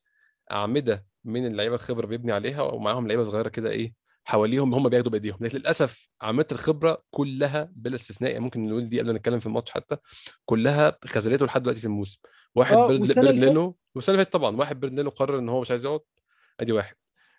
أعمدة 0.52 1.06
من 1.24 1.46
اللعيبة 1.46 1.74
الخبرة 1.74 2.06
بيبني 2.06 2.32
عليها 2.32 2.62
ومعاهم 2.62 3.06
لعيبة 3.06 3.22
صغيرة 3.22 3.48
كده 3.48 3.70
إيه 3.70 3.94
حواليهم 4.24 4.74
هم 4.74 4.88
بياخدوا 4.88 5.10
بإيديهم. 5.10 5.38
لكن 5.40 5.58
للأسف 5.58 6.08
اعمده 6.22 6.48
الخبرة 6.52 7.02
كلها 7.10 7.72
بلا 7.76 7.94
استثناء 7.94 8.30
يعني 8.30 8.44
ممكن 8.44 8.68
نقول 8.68 8.88
دي 8.88 9.00
قبل 9.00 9.10
ما 9.10 9.18
نتكلم 9.18 9.38
في 9.38 9.46
الماتش 9.46 9.70
حتى 9.70 9.96
كلها 10.44 10.98
خذلته 11.04 11.46
لحد 11.46 11.62
دلوقتي 11.62 11.80
في 11.80 11.86
الموسم. 11.86 12.20
واحد 12.54 12.76
آه 12.76 12.86
برضه 12.86 13.00
السنة 13.00 13.30
اللي 13.30 14.24
فاتت 14.24 14.32
طبعا 14.32 14.56
واحد 14.56 14.80
برا 14.80 14.90
لينو 14.90 15.10
قرر 15.10 15.38
إن 15.38 15.48
هو 15.48 15.60
مش 15.60 15.70
عايز 15.70 15.84
يقعد 15.84 16.00
أدي 16.60 16.72
واحد. 16.72 16.94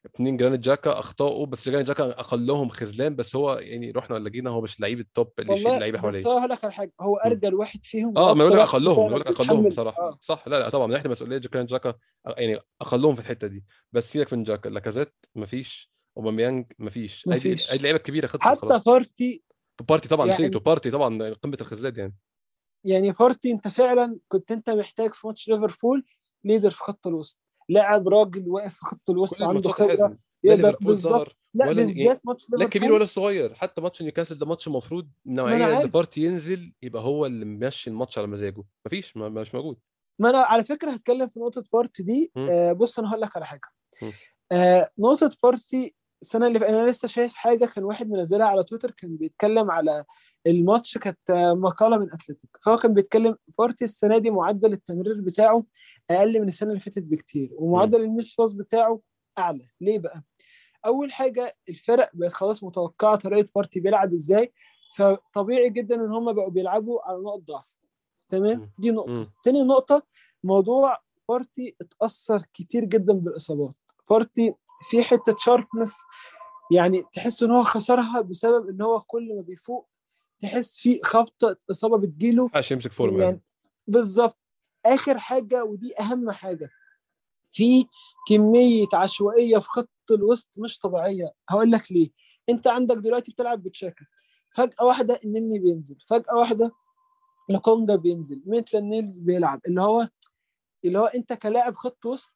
اتنين 0.06 0.38
جرانيت 0.38 0.60
جاكا 0.60 1.00
اخطائه 1.00 1.46
بس 1.46 1.70
جرانيت 1.70 1.88
جاكا 1.88 2.20
أقلهم 2.20 2.70
خذلان 2.70 3.16
بس 3.16 3.36
هو 3.36 3.54
يعني 3.54 3.92
رحنا 3.92 4.16
ولا 4.16 4.30
جينا 4.30 4.50
هو 4.50 4.62
مش 4.62 4.76
اللعيب 4.76 5.00
ال 5.00 5.08
top 5.08 5.32
اللي 5.40 5.54
يشيل 5.54 5.68
اللعيبه 5.68 5.98
بس 5.98 6.02
حواليه. 6.02 6.26
هو 6.28 6.38
هقول 6.38 6.50
لك 6.50 6.64
على 6.64 6.74
حاجة 6.74 6.94
هو. 7.02 7.16
أرجل 7.16 7.54
واحد 7.56 7.80
فيهم 7.84 8.18
آه 8.18 8.34
ما 8.34 8.44
يقول 8.44 8.58
وأكتر 8.58 8.58
لك 8.58 8.60
واحد 8.60 8.76
أقلهم 8.76 8.96
فعلا 8.96 9.08
يقول 9.10 9.20
لك 9.20 9.28
أقلهم 9.28 9.70
بصراحة. 9.70 10.02
آه. 10.02 10.18
صح 10.22 10.48
لا 10.48 10.60
لا 10.60 10.70
طبعا 10.70 10.88
من 10.88 10.94
ناحية 10.94 11.10
مسؤوليه 11.10 11.38
جرانيت 11.38 11.70
جاكا 11.70 11.96
يعني 12.38 12.60
أقلهم 12.82 13.16
في 13.16 13.22
الحتة 13.22 13.48
دي. 13.48 13.66
بس 13.92 14.12
سيبك 14.12 14.34
من 14.34 14.44
جاكا 14.44 14.70
لاكازيت 14.70 15.14
مفيش 15.36 15.92
أوباميانج 16.18 16.66
مفيش. 16.80 17.28
مفيش. 17.28 17.74
اللعيبه 17.74 17.98
الكبيره 17.98 18.28
خلصت 18.28 18.44
حتى 18.46 18.60
خلاص. 18.60 18.84
بارتي 18.84 19.44
بارتي 19.90 20.10
طبعا 20.10 20.26
نسيته 20.28 20.42
يعني 20.44 20.60
بارتي 20.60 20.92
طبعا 20.92 21.34
قمة 21.34 21.58
الخذلان 21.62 21.96
يعني. 21.98 22.16
يعني 22.86 23.12
بارتي 23.12 23.52
أنت 23.52 23.68
فعلا 23.68 24.18
كنت 24.28 24.52
أنت 24.52 24.70
محتاج 24.70 25.14
في 25.14 25.28
ماتش 25.28 25.50
ليفربول 25.50 26.06
leader 26.44 26.70
في 26.70 26.78
خط 26.78 27.08
الوسط. 27.08 27.45
لاعب 27.70 28.08
راجل 28.08 28.50
واقف 28.50 28.74
في 28.74 28.86
خط 28.86 29.10
الوسط 29.10 29.42
عنده 29.42 29.70
خبرة 29.72 30.18
يقدر 30.44 30.78
بالظبط. 30.82 31.36
لا 31.54 31.66
ولا 31.70 31.82
يعني 31.82 31.94
بالذات 31.94 32.22
ماتش 32.26 32.48
لا 32.50 32.66
الكبير 32.66 32.92
ولا 32.94 33.04
الصغير 33.04 33.54
حتى 33.54 33.82
ماتش 33.82 34.02
نيوكاسل 34.02 34.38
ده 34.38 34.46
ماتش 34.46 34.68
المفروض 34.68 35.04
ما 35.26 35.34
أنا 35.34 35.42
النوعيه 35.44 35.66
اللي 35.66 35.76
عارف. 35.78 35.92
بارتي 35.92 36.22
ينزل 36.22 36.74
يبقى 36.82 37.02
هو 37.04 37.26
اللي 37.26 37.46
ماشي 37.46 37.90
الماتش 37.90 38.18
على 38.18 38.28
مزاجه. 38.28 38.64
مفيش 38.86 39.18
ما 39.18 39.30
مش 39.30 39.56
موجود. 39.56 39.78
ما 40.20 40.30
أنا 40.30 40.38
على 40.40 40.64
فكرة 40.64 40.92
هتكلم 40.92 41.28
في 41.28 41.40
نقطة 41.40 41.64
بارتي 41.74 42.04
دي. 42.04 42.32
آه 42.50 42.72
بص 42.72 43.00
أنا 43.00 43.10
هقول 43.10 43.22
لك 43.22 43.36
على 43.36 43.46
حاجة. 43.46 43.62
آه 44.52 44.90
نقطة 45.00 45.32
بارتي 45.44 45.96
السنة 46.22 46.48
اللي. 46.48 46.70
أنا 46.70 46.90
لسه 46.90 47.08
شايف 47.08 47.36
حاجة 47.36 47.66
كان 47.66 47.84
واحد 47.84 48.10
منزلها 48.10 48.48
على 48.48 48.64
تويتر 48.64 48.92
كان 48.92 49.18
بيتكلم 49.18 49.72
على 49.72 50.06
الماتش 50.48 50.98
كانت 50.98 51.30
آه، 51.30 51.54
مقالة 51.54 51.98
من 51.98 52.14
أتلتيك 52.14 52.50
فهو 52.62 52.78
كان 52.78 52.94
بيتكلم 52.94 53.36
بارتي 53.58 53.84
السنة 53.84 54.18
دي 54.18 54.32
معدل 54.32 54.74
التمرير 54.74 55.22
بتاعه 55.22 55.64
أقل 56.12 56.42
من 56.42 56.48
السنة 56.48 56.70
اللي 56.70 56.80
فاتت 56.80 57.04
بكتير 57.04 57.50
ومعدل 57.54 58.02
ال 58.02 58.09
miss 58.09 58.36
pass 58.36 58.54
بتاعه 58.54 59.02
أعلى. 59.38 59.68
ليه 59.82 60.00
بقى؟ 60.00 60.24
أول 60.86 61.14
حاجة 61.14 61.58
الفرق 61.70 62.10
بقت 62.14 62.34
خلاص 62.34 62.64
متوقعة 62.64 63.16
طريقة 63.16 63.50
بارتي 63.56 63.80
بيلعب 63.80 64.14
إزاي 64.14 64.54
فطبيعي 64.96 65.70
جدا 65.70 65.96
إن 65.96 66.12
هم 66.12 66.34
بقوا 66.34 66.50
بيلعبوا 66.50 67.02
على 67.02 67.18
نقط 67.18 67.40
ضعف. 67.40 67.78
تمام. 68.30 68.72
دي 68.80 68.92
نقطة. 68.92 69.32
تاني 69.44 69.64
نقطة 69.64 70.04
موضوع 70.44 70.98
بارتي 71.30 71.76
اتأثر 71.82 72.44
كتير 72.54 72.86
جدا 72.86 73.14
بالإصابات. 73.14 73.76
بارتي 74.10 74.54
في 74.90 75.04
حتة 75.04 75.36
sharpness 75.40 75.94
يعني 76.72 77.04
تحس 77.14 77.44
إن 77.44 77.52
هو 77.52 77.64
خسرها 77.64 78.22
بسبب 78.22 78.70
إن 78.70 78.82
هو 78.82 79.02
كل 79.02 79.36
ما 79.36 79.42
بيفوق 79.42 79.90
تحس 80.40 80.80
في 80.80 81.00
خبطة 81.04 81.58
إصابة 81.72 81.98
بتجيله. 81.98 82.50
ملحقش 82.50 82.72
يمسك 82.72 82.92
فورمه 82.92 83.14
يعني. 83.14 83.26
يعني 83.26 83.42
بالظبط. 83.88 84.38
آخر 84.86 85.18
حاجة 85.18 85.64
ودي 85.64 86.00
أهم 86.00 86.32
حاجة. 86.32 86.70
في 87.50 87.86
كمية 88.28 88.88
عشوائية 88.94 89.58
في 89.58 89.68
خط 89.68 89.90
الوسط 90.12 90.60
مش 90.60 90.80
طبيعية. 90.80 91.32
هقول 91.50 91.72
لك 91.72 91.92
ليه. 91.92 92.10
أنت 92.50 92.68
عندك 92.68 92.96
دلوقتي 92.98 93.32
بتلعب 93.32 93.64
بتشاكا 93.64 94.06
فجأة 94.52 94.86
واحدة 94.86 95.20
النني 95.26 95.60
بينزل. 95.60 95.98
فجأة 96.10 96.36
واحدة 96.36 96.72
لوكونجا 97.50 97.96
بينزل. 97.96 98.42
ميتلاند 98.46 98.86
نيلز 98.86 99.18
بيلعب. 99.18 99.62
اللي 99.68 99.82
هو 99.82 100.08
اللي 100.86 101.00
هو 101.00 101.06
أنت 101.06 101.34
كلاعب 101.34 101.76
خط 101.76 102.06
وسط 102.06 102.34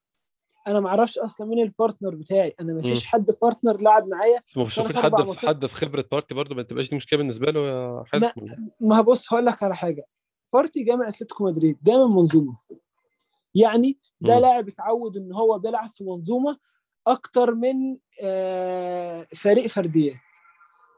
أنا 0.67 0.79
ما 0.79 0.89
أعرفش 0.89 1.17
أصلا 1.17 1.47
مين 1.47 1.59
ال 1.61 1.68
partner 1.68 2.15
بتاعي. 2.15 2.55
أنا 2.59 2.73
ما 2.73 2.81
فيش. 2.81 3.05
حد 3.05 3.25
partner 3.41 3.81
لعب 3.81 4.07
معايا. 4.07 4.39
مش 4.47 4.57
المفروض 4.57 4.97
حد 4.97 5.31
في 5.37 5.47
حد 5.47 5.65
في 5.65 5.75
خبرة 5.75 6.05
بارتي 6.11 6.33
برضه 6.33 6.55
ما 6.55 6.63
تبقاش 6.63 6.89
دي 6.89 6.95
مشكلة 6.95 7.17
بالنسبة 7.17 7.51
له 7.51 7.59
يا 7.59 8.03
حازم. 8.07 8.25
ما 8.25 8.95
ما 8.95 9.01
بص 9.01 9.33
هقول 9.33 9.45
لك 9.45 9.63
على 9.63 9.75
حاجة. 9.75 10.05
بارتي 10.53 10.83
جاي 10.83 10.95
من 10.95 11.05
أتلتيكو 11.05 11.45
مدريد 11.45 11.77
جاي 11.83 11.97
من 11.97 12.15
منظومة. 12.15 12.57
يعني 13.55 13.97
ده. 14.21 14.39
لاعب 14.39 14.67
اتعود 14.67 15.17
إن 15.17 15.33
هو 15.33 15.59
بيلعب 15.59 15.89
في 15.89 16.03
منظومة 16.03 16.57
أكتر 17.07 17.55
من 17.55 17.97
آه، 18.21 19.27
فريق 19.35 19.67
فرديات. 19.67 20.17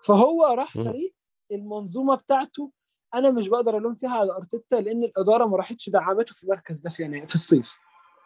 فهو 0.05 0.45
راح. 0.45 0.73
فريق 0.73 1.13
المنظومة 1.51 2.15
بتاعته 2.15 2.71
أنا 3.15 3.31
مش 3.31 3.47
بقدر 3.47 3.77
ألوم 3.77 3.95
فيها 3.95 4.09
على 4.17 4.31
أرتيتا 4.35 4.75
لأن 4.75 5.03
الإدارة 5.03 5.45
ما 5.45 5.57
راحتش 5.57 5.89
دعمته 5.89 6.33
في 6.33 6.43
المركز 6.43 6.79
ده 6.79 6.89
في 6.89 7.03
يعني 7.03 7.27
في 7.27 7.35
الصيف. 7.35 7.77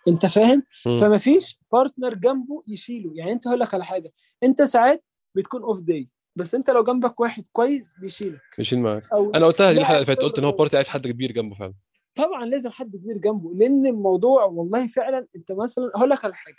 أنت 0.07 0.25
فاهم. 0.25 0.63
فما 0.83 1.17
فيش 1.17 1.59
partner 1.71 2.13
جنبه 2.13 2.61
يشيله. 2.67 3.11
يعني 3.15 3.31
أنت 3.31 3.47
هقول 3.47 3.59
لك 3.59 3.73
على 3.73 3.85
حاجة. 3.85 4.11
أنت 4.43 4.61
ساعات 4.61 5.03
بتكون 5.35 5.61
off 5.63 5.79
day 5.81 6.09
بس 6.35 6.55
انت 6.55 6.69
لو 6.69 6.83
جنبك 6.83 7.19
واحد 7.19 7.45
كويس 7.51 7.95
بيشيلك. 7.99 8.41
بيشيل 8.59 8.79
معاك. 8.79 9.03
أنا 9.13 9.45
قلتها 9.45 9.71
دي 9.73 9.79
الحلقة 9.79 9.95
اللي 9.95 10.05
فاتت 10.05 10.21
قلت 10.21 10.37
إن 10.37 10.45
هو. 10.45 10.51
بارتي 10.51 10.75
عايز 10.77 10.87
حد 10.87 11.07
كبير 11.07 11.31
جنبه 11.31 11.55
فعلا. 11.55 11.73
طبعا 12.15 12.45
لازم 12.45 12.69
حد 12.69 12.95
كبير 12.95 13.17
جنبه 13.17 13.53
لأن 13.53 13.85
الموضوع 13.85 14.43
والله 14.43 14.87
فعلا 14.87 15.27
أنت 15.35 15.51
مثلا 15.51 15.91
هقول 15.95 16.09
لك 16.09 16.25
على 16.25 16.33
حاجة. 16.33 16.55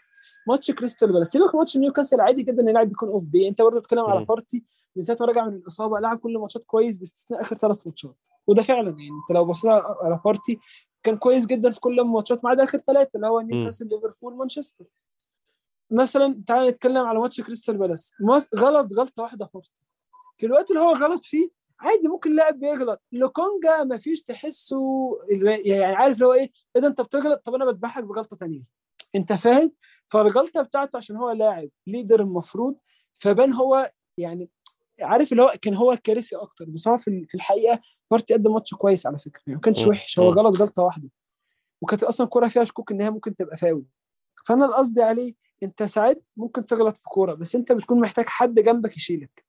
ماتش 0.48 0.70
كريستال 0.70 1.12
بالاس 1.12 1.32
سيبك 1.32 1.54
ماتش 1.54 1.76
نيوكاسل 1.76 2.20
عادي 2.20 2.42
جدا 2.42 2.62
إن 2.62 2.68
اللاعب 2.68 2.88
بيكون 2.88 3.08
off 3.08 3.28
day 3.28 3.48
أنت 3.48 3.62
برضه 3.62 3.78
بتتكلم 3.78 4.04
على. 4.04 4.24
بارتي 4.24 4.64
من 4.96 5.02
ساعة 5.02 5.16
ما 5.20 5.26
رجع 5.26 5.46
من 5.46 5.54
الإصابة 5.54 6.00
لعب 6.00 6.18
كل 6.18 6.38
ماتشات 6.38 6.64
كويس 6.66 6.98
باستثناء 6.98 7.40
آخر 7.40 7.56
ثلاث 7.56 7.86
ماتشات. 7.86 8.16
وده 8.46 8.62
فعلا 8.62 8.88
يعني 8.88 9.10
أنت 9.22 9.36
لو 9.36 9.52
على 9.64 9.84
على 10.02 10.20
بارتي 10.24 10.58
كان 11.02 11.16
كويس 11.16 11.46
جدا 11.46 11.70
في 11.70 11.80
كل 11.80 12.00
الماتشات 12.00 12.44
ما 12.44 12.50
عدا 12.50 12.64
آخر 12.64 12.78
ثلاثة 12.78 13.10
اللي 13.16 13.26
هو 13.26 13.40
نيوكاسل 13.40 13.88
ليفربول 13.88 14.36
مانشستر. 14.36 14.84
مثلا 15.90 16.42
تعال 16.46 16.68
نتكلم 16.68 17.06
على 17.06 17.18
ماتش 17.18 17.40
كريستال 17.40 17.76
بالاس. 17.76 18.14
غلط 18.56 18.92
غلطة 18.92 19.22
واحدة 19.22 19.50
بارتي 19.54 19.72
في 20.36 20.46
الوقت 20.46 20.70
اللي 20.70 20.80
هو 20.80 20.92
غلط 20.92 21.24
فيه 21.24 21.48
عادي 21.80 22.08
ممكن 22.08 22.36
لاعب 22.36 22.58
بيغلط 22.58 23.02
لوكونجا 23.12 23.84
ما 23.84 23.98
فيش 23.98 24.22
تحسه 24.22 24.78
يعني 25.64 25.94
عارف 25.94 26.14
اللي 26.14 26.26
هو 26.26 26.32
إيه؟ 26.32 26.50
إيه 26.76 26.82
ده 26.82 26.88
أنت 26.88 27.00
بتغلط؟ 27.00 27.42
طب 27.44 27.54
أنا 27.54 27.64
بذبحك 27.64 28.04
بغلطة 28.04 28.36
ثانية 28.36 28.60
أنت 29.14 29.32
فاهم؟ 29.32 29.72
فالغلطة 30.08 30.62
بتاعته 30.62 30.96
عشان 30.96 31.16
هو 31.16 31.30
لاعب 31.30 31.68
leader 31.86 32.20
المفروض. 32.20 32.76
فبان 33.14 33.52
هو 33.52 33.90
يعني 34.18 34.50
عارف 35.00 35.32
اللي 35.32 35.42
هو 35.42 35.54
كان 35.62 35.74
هو 35.74 35.92
الكارثي 35.92 36.36
أكتر. 36.36 36.64
بس 36.64 36.88
هو 36.88 36.96
في 36.96 37.26
الحقيقة 37.34 37.80
بارتي 38.10 38.34
قدم 38.34 38.52
ماتش 38.52 38.74
كويس 38.74 39.06
على 39.06 39.18
فكرة. 39.18 39.42
يعني 39.46 39.56
ما 39.56 39.60
كانش. 39.60 39.86
وحش. 39.86 40.18
هو. 40.18 40.30
غلط 40.30 40.56
غلطة 40.56 40.82
واحدة. 40.82 41.08
وكانت 41.82 42.02
أصلا 42.02 42.26
كوره 42.26 42.48
فيها 42.48 42.64
شكوك 42.64 42.92
إن 42.92 43.02
هي 43.02 43.10
ممكن 43.10 43.36
تبقى 43.36 43.56
فاول. 43.56 43.84
فأنا 44.46 44.64
القصد 44.64 44.98
عليه 44.98 45.34
انت 45.62 45.82
ساعات 45.82 46.22
ممكن 46.36 46.66
تغلط 46.66 46.96
في 46.96 47.04
كورة 47.04 47.34
بس 47.34 47.54
انت 47.56 47.72
بتكون 47.72 48.00
محتاج 48.00 48.26
حد 48.28 48.54
جنبك 48.54 48.96
يشيلك. 48.96 49.44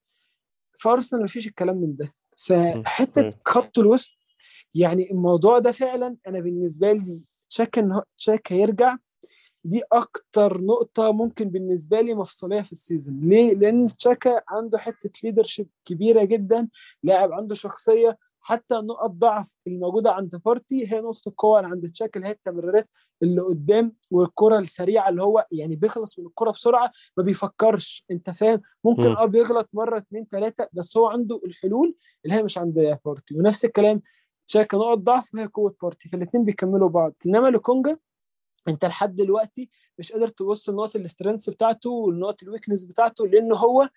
في 0.76 0.88
أرسنال 0.88 1.22
مفيش 1.22 1.46
الكلام 1.46 1.76
من 1.76 1.96
ده. 1.96 2.14
فحتة. 2.36 3.30
خط 3.44 3.78
الوسط 3.78 4.12
يعني 4.74 5.10
الموضوع 5.10 5.58
ده 5.58 5.72
فعلا 5.72 6.16
أنا 6.26 6.40
بالنسبة 6.40 6.92
لي 6.92 7.20
تشاكا 7.50 7.78
إن 7.78 8.02
تشاكا 8.16 8.52
هيرجع. 8.52 8.96
دي 9.64 9.82
أكتر 9.92 10.60
نقطة 10.60 11.12
ممكن 11.12 11.48
بالنسبة 11.50 12.00
لي 12.00 12.14
مفصلية 12.14 12.62
في 12.62 12.72
ال 12.72 12.78
season. 12.78 13.20
ليه؟ 13.28 13.54
لأن 13.54 13.86
تشاكا 13.86 14.42
عنده 14.48 14.78
حتة 14.78 15.10
leadership 15.24 15.68
كبيرة 15.84 16.24
جدا 16.24 16.68
لاعب 17.02 17.32
عنده 17.32 17.54
شخصية 17.54 18.18
حتى 18.48 18.74
نقط 18.74 19.10
ضعف 19.10 19.54
الموجوده 19.66 20.12
عند 20.12 20.40
بارتي 20.44 20.92
هي 20.92 21.00
نقطة 21.00 21.28
القوة 21.28 21.60
اللي 21.60 21.70
عند 21.70 21.90
تشاكا 21.90 22.18
اللي 22.20 22.28
هي 22.28 22.32
التمريرات 22.32 22.90
اللي 23.22 23.40
قدام 23.40 23.92
والكرة 24.10 24.58
السريعة 24.58 25.08
اللي 25.08 25.22
هو 25.22 25.46
يعني 25.52 25.76
بيخلص 25.76 26.18
من 26.18 26.26
الكرة 26.26 26.50
بسرعة 26.50 26.90
ما 27.16 27.24
بيفكرش. 27.24 28.04
أنت 28.10 28.30
فاهم؟ 28.30 28.60
ممكن 28.84 29.08
مم. 29.08 29.16
آه 29.16 29.24
بيغلط 29.26 29.68
مرة 29.72 29.98
اتنين 29.98 30.28
تلاتة 30.28 30.66
بس 30.72 30.96
هو 30.96 31.06
عنده 31.06 31.40
الحلول 31.46 31.96
اللي 32.24 32.36
هي 32.36 32.42
مش 32.42 32.58
عند 32.58 32.98
بارتي 33.04 33.34
ونفس 33.38 33.64
الكلام 33.64 34.02
تشاكا 34.48 34.76
نقط 34.76 34.98
ضعف 34.98 35.34
وهي 35.34 35.46
قوة 35.46 35.74
بارتي 35.82 36.08
فالاثنين 36.08 36.44
بيكملوا 36.44 36.88
بعض. 36.88 37.14
إنما 37.26 37.48
لوكونجا 37.48 37.96
أنت 38.68 38.84
لحد 38.84 39.14
دلوقتي 39.14 39.70
مش 39.98 40.12
قادر 40.12 40.28
تبص 40.28 40.68
النقط 40.68 40.96
ال 40.96 41.01
strengths 41.01 41.50
بتاعته 41.50 41.90
والنقط 41.90 42.42
ال 42.42 42.47
weakness 42.47 42.84
بتاعته 42.84 43.26
لأن 43.26 43.52
هو 43.52 43.88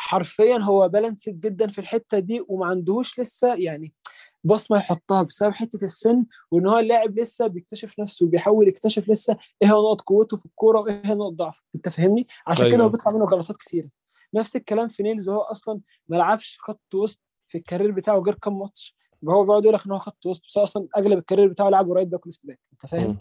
حرفيا 0.00 0.58
هو 0.58 0.88
balanced 0.88 1.40
جدا 1.40 1.66
في 1.66 1.78
الحتة 1.78 2.18
دي 2.18 2.44
وما 2.48 2.66
عندهوش 2.66 3.20
لسه 3.20 3.54
يعني 3.54 3.92
بصمة 4.44 4.78
يحطها 4.78 5.22
بسبب 5.22 5.52
حتة 5.52 5.84
السن 5.84 6.24
وإن 6.50 6.66
هو 6.66 6.78
اللاعب 6.78 7.18
لسه 7.18 7.46
بيكتشف 7.46 8.00
نفسه 8.00 8.26
وبيحاول 8.26 8.68
يكتشف 8.68 9.08
لسه 9.08 9.36
إيه 9.62 9.68
هو 9.68 9.92
نقط 9.92 10.00
قوته 10.00 10.36
في 10.36 10.46
الكورة 10.46 10.80
وإيه 10.80 11.02
هي 11.04 11.14
نقط 11.14 11.32
ضعفه. 11.32 11.62
أنت 11.74 11.88
فاهمني؟ 11.88 12.26
عشان 12.46 12.64
أيوة. 12.64 12.76
كده 12.76 12.84
هو 12.84 12.88
بيطلع 12.88 13.12
منه 13.12 13.24
غلطات 13.24 13.56
كتيرة. 13.56 13.88
نفس 14.34 14.56
الكلام 14.56 14.88
في 14.88 15.02
نيلز 15.02 15.28
هو 15.28 15.40
أصلا 15.40 15.80
ما 16.08 16.16
لعبش 16.16 16.58
خط 16.60 16.94
وسط 16.94 17.20
في 17.48 17.58
ال 17.58 17.63
career 17.63 17.90
بتاعه 17.90 18.18
غير 18.18 18.34
كام 18.34 18.58
ماتش. 18.58 18.96
هو 19.28 19.44
بيقعد 19.44 19.62
يقول 19.62 19.74
لك 19.74 19.86
إن 19.86 19.92
هو 19.92 19.98
خط 19.98 20.26
وسط 20.26 20.42
بس 20.48 20.56
أصلا 20.56 20.88
أغلب 20.96 21.18
ال 21.18 21.22
career 21.22 21.48
بتاعه 21.48 21.68
لعبه 21.68 21.94
right 21.94 22.08
back 22.08 22.26
و 22.26 22.30
left 22.30 22.46
back 22.46 22.58
أنت 22.72 22.86
فاهم. 22.86 23.18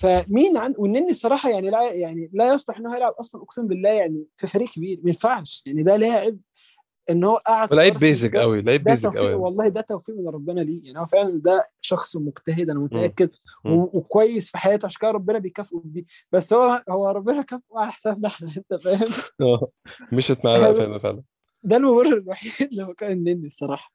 فمين 0.00 0.56
عند 0.56 0.78
والنني 0.78 1.10
الصراحة 1.10 1.50
يعني 1.50 1.70
لا 1.70 1.92
يعني 1.92 2.30
لا 2.32 2.54
يصلح 2.54 2.78
إنه 2.78 2.96
يلعب 2.96 3.12
أصلا 3.12 3.42
أقسم 3.42 3.66
بالله 3.66 3.90
يعني 3.90 4.24
في 4.36 4.46
فريق 4.46 4.68
كبير 4.68 4.98
ما 5.02 5.08
ينفعش. 5.08 5.62
يعني 5.66 5.82
ده 5.82 5.96
لاعب 5.96 6.38
إن 7.10 7.24
هو 7.24 7.36
قاعد 7.36 7.74
لعيب 7.74 7.96
بيزك 7.96 8.36
قوي 8.36 8.60
لعيب 8.60 8.84
بيزك 8.84 9.16
قوي 9.16 9.34
والله 9.34 9.68
ده 9.68 9.80
توفيق 9.80 10.14
من 10.16 10.28
ربنا 10.28 10.60
ليه. 10.60 10.84
يعني 10.84 10.98
هو 11.00 11.06
فعلا 11.06 11.40
ده 11.44 11.66
شخص 11.80 12.16
مجتهد 12.16 12.70
أنا 12.70 12.80
متأكد 12.80 13.30
وكويس 13.64 14.50
في 14.50 14.58
حياته 14.58 14.86
عشان 14.86 14.98
كده 15.00 15.10
ربنا 15.10 15.38
بيكافئه 15.38 15.80
بدي. 15.84 16.06
بس 16.32 16.52
هو 16.52 16.82
هو 16.90 17.10
ربنا 17.10 17.42
كافئه 17.42 17.78
على 17.78 17.92
حسابنا 17.92 18.28
إحنا 18.28 18.50
أنت 18.56 18.82
فاهم؟ 18.82 19.08
آه. 19.40 19.68
مشت 20.12 20.44
معانا 20.44 20.72
فعلا 20.78 20.98
فعلا. 20.98 21.22
ده 21.62 21.76
المبرر 21.76 22.16
الوحيد 22.18 22.74
لما 22.78 22.94
كان 22.94 23.12
النني 23.12 23.46
الصراحة. 23.46 23.92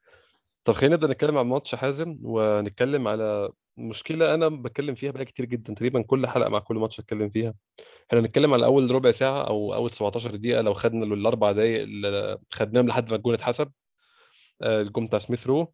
طب 0.63 0.73
خلينا 0.73 0.95
نبدأ 0.95 1.07
نتكلم 1.07 1.37
عن 1.37 1.45
ماتش 1.45 1.75
حازم 1.75 2.17
ونتكلم 2.23 3.07
على 3.07 3.49
مشكلة 3.77 4.33
أنا 4.33 4.49
بتكلم 4.49 4.95
فيها 4.95 5.11
بقى 5.11 5.25
كتير 5.25 5.45
جدا 5.45 5.73
تقريبا 5.73 6.01
كل 6.01 6.27
حلقة 6.27 6.49
مع 6.49 6.59
كل 6.59 6.75
ماتش 6.75 6.99
اتكلم 6.99 7.29
فيها. 7.29 7.53
إحنا 8.09 8.19
هنتكلم 8.19 8.53
على 8.53 8.65
أول 8.65 8.91
ربع 8.91 9.11
ساعة 9.11 9.41
أو 9.43 9.73
أول 9.73 9.91
17 9.91 10.35
دقيقة 10.35 10.61
لو 10.61 10.73
خدنا 10.73 11.05
الأربع 11.05 11.51
دقائق 11.51 11.81
اللي 11.81 12.37
خدناهم 12.51 12.87
لحد 12.87 13.09
ما 13.09 13.15
الجون 13.15 13.33
اتحسب. 13.33 13.71
آه، 14.61 14.81
الجون 14.81 15.07
بتاع 15.07 15.19
سميث 15.19 15.47
رو. 15.47 15.73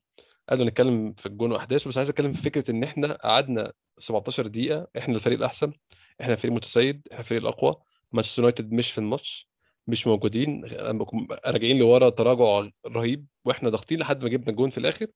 قبل 0.50 0.66
نتكلم 0.66 1.14
في 1.14 1.26
الجون 1.26 1.52
واحداثه 1.52 1.90
بس 1.90 1.98
عايز 1.98 2.10
أتكلم 2.10 2.34
في 2.34 2.42
فكرة 2.42 2.72
إن 2.72 2.84
إحنا 2.84 3.14
قعدنا 3.14 3.72
17 3.98 4.48
دقيقة 4.48 4.88
إحنا 4.98 5.16
الفريق 5.16 5.38
الأحسن 5.38 5.74
إحنا 6.22 6.34
الفريق 6.34 6.52
المتسيد 6.52 7.08
إحنا 7.12 7.20
الفريق 7.20 7.42
الأقوى. 7.42 7.76
مانشستر 8.12 8.42
يونايتد 8.42 8.72
مش 8.72 8.92
في 8.92 8.98
الماتش 8.98 9.50
مش 9.88 10.08
موجودين 10.08 10.66
راجعين 11.46 11.78
لورا 11.80 12.10
تراجع 12.10 12.70
رهيب 12.88 13.26
وإحنا 13.46 13.70
ضاغطين 13.70 14.00
لحد 14.00 14.24
ما 14.24 14.30
جبنا 14.30 14.52
جون 14.52 14.70
في 14.70 14.78
الآخر. 14.78 15.08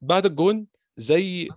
بعد 0.00 0.26
الجون 0.26 0.66
زي 0.96 1.48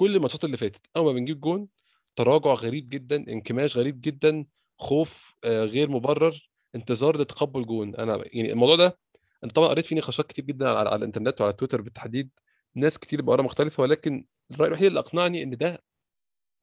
كل 0.00 0.16
الماتشات 0.16 0.44
اللي 0.44 0.56
فاتت 0.56 0.80
أول 0.96 1.06
ما 1.14 1.18
بنجيب 1.18 1.40
جون 1.40 1.68
تراجع 2.16 2.54
غريب 2.54 2.88
جدا 2.88 3.16
انكماش 3.16 3.76
غريب 3.76 4.00
جدا 4.00 4.44
خوف 4.78 5.34
آه، 5.44 5.64
غير 5.64 5.90
مبرر 5.90 6.50
انتظار 6.74 7.20
لتقبل 7.20 7.66
جون. 7.66 7.96
أنا 7.96 8.24
يعني 8.32 8.52
الموضوع 8.52 8.76
ده 8.76 8.98
أنا 9.44 9.52
طبعا 9.52 9.68
قريت 9.68 9.86
فيه 9.86 9.96
نقاشات 9.96 10.26
كتير 10.26 10.44
جدا 10.44 10.68
على, 10.68 10.88
على 10.88 10.96
الإنترنت 10.96 11.40
وعلى 11.40 11.52
تويتر 11.52 11.80
بالتحديد 11.80 12.30
ناس 12.74 12.98
كتير 12.98 13.22
بآراء 13.22 13.44
مختلفة 13.44 13.82
ولكن 13.82 14.24
الرأي 14.50 14.68
الوحيد 14.68 14.86
اللي 14.86 15.00
أقنعني 15.00 15.42
إن 15.42 15.50
ده 15.50 15.66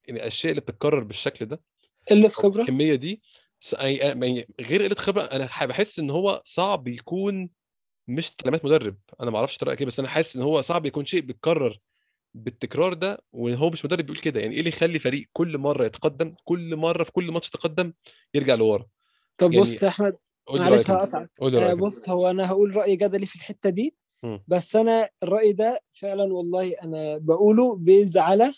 يعني 0.07 0.19
الاشياء 0.19 0.51
اللي 0.51 0.61
بتتكرر 0.61 1.03
بالشكل 1.03 1.45
ده. 1.45 1.61
قلة 2.09 2.27
خبرة؟ 2.27 2.61
الكمية 2.61 2.95
دي 2.95 3.21
س- 3.59 3.75
أي- 3.75 3.81
يعني 3.81 4.47
غير 4.61 4.83
قلة 4.83 4.95
خبرة 4.95 5.21
أنا 5.23 5.49
بحس 5.61 5.99
إن 5.99 6.09
هو 6.09 6.41
صعب 6.45 6.87
يكون 6.87 7.49
مش 8.07 8.31
تعليمات 8.31 8.65
مدرب. 8.65 8.97
أنا 9.21 9.31
ما 9.31 9.37
أعرفش 9.37 9.57
طريقة 9.57 9.75
كده 9.75 9.87
بس 9.87 9.99
أنا 9.99 10.07
حاسس 10.07 10.35
إن 10.35 10.41
هو 10.41 10.61
صعب 10.61 10.85
يكون 10.85 11.05
شيء 11.05 11.21
بيتكرر 11.21 11.79
بالتكرار 12.43 12.93
ده 12.93 13.23
وهو 13.31 13.69
مش 13.69 13.85
مدرب 13.85 14.05
بيقول 14.05 14.17
كده 14.17 14.39
يعني 14.39 14.53
إيه 14.53 14.59
اللي 14.59 14.69
يخلي 14.69 14.99
فريق 14.99 15.27
كل 15.33 15.57
مرة 15.57 15.85
يتقدم 15.85 16.35
كل 16.43 16.75
مرة 16.75 17.03
في 17.03 17.11
كل 17.11 17.31
ماتش 17.31 17.47
يتقدم 17.47 17.93
يرجع 18.33 18.55
لورا 18.55 18.85
طب 19.37 19.53
يعني 19.53 19.65
بص 19.65 19.83
يا 19.83 19.87
أحمد 19.87 20.17
معلش. 20.51 20.91
هقطعك 20.91 21.29
آه. 21.41 21.73
بص 21.73 22.09
هو 22.09 22.29
أنا 22.29 22.47
هقول 22.47 22.75
رأي 22.75 22.95
جدلي 22.95 23.25
في 23.25 23.35
الحتة 23.35 23.69
دي 23.69 23.95
مم. 24.23 24.43
بس 24.47 24.75
أنا 24.75 25.09
الرأي 25.23 25.53
ده 25.53 25.79
فعلا 25.91 26.33
والله 26.33 26.75
أنا 26.83 27.17
بقوله 27.17 27.75
based 27.75 28.17
على 28.17 28.53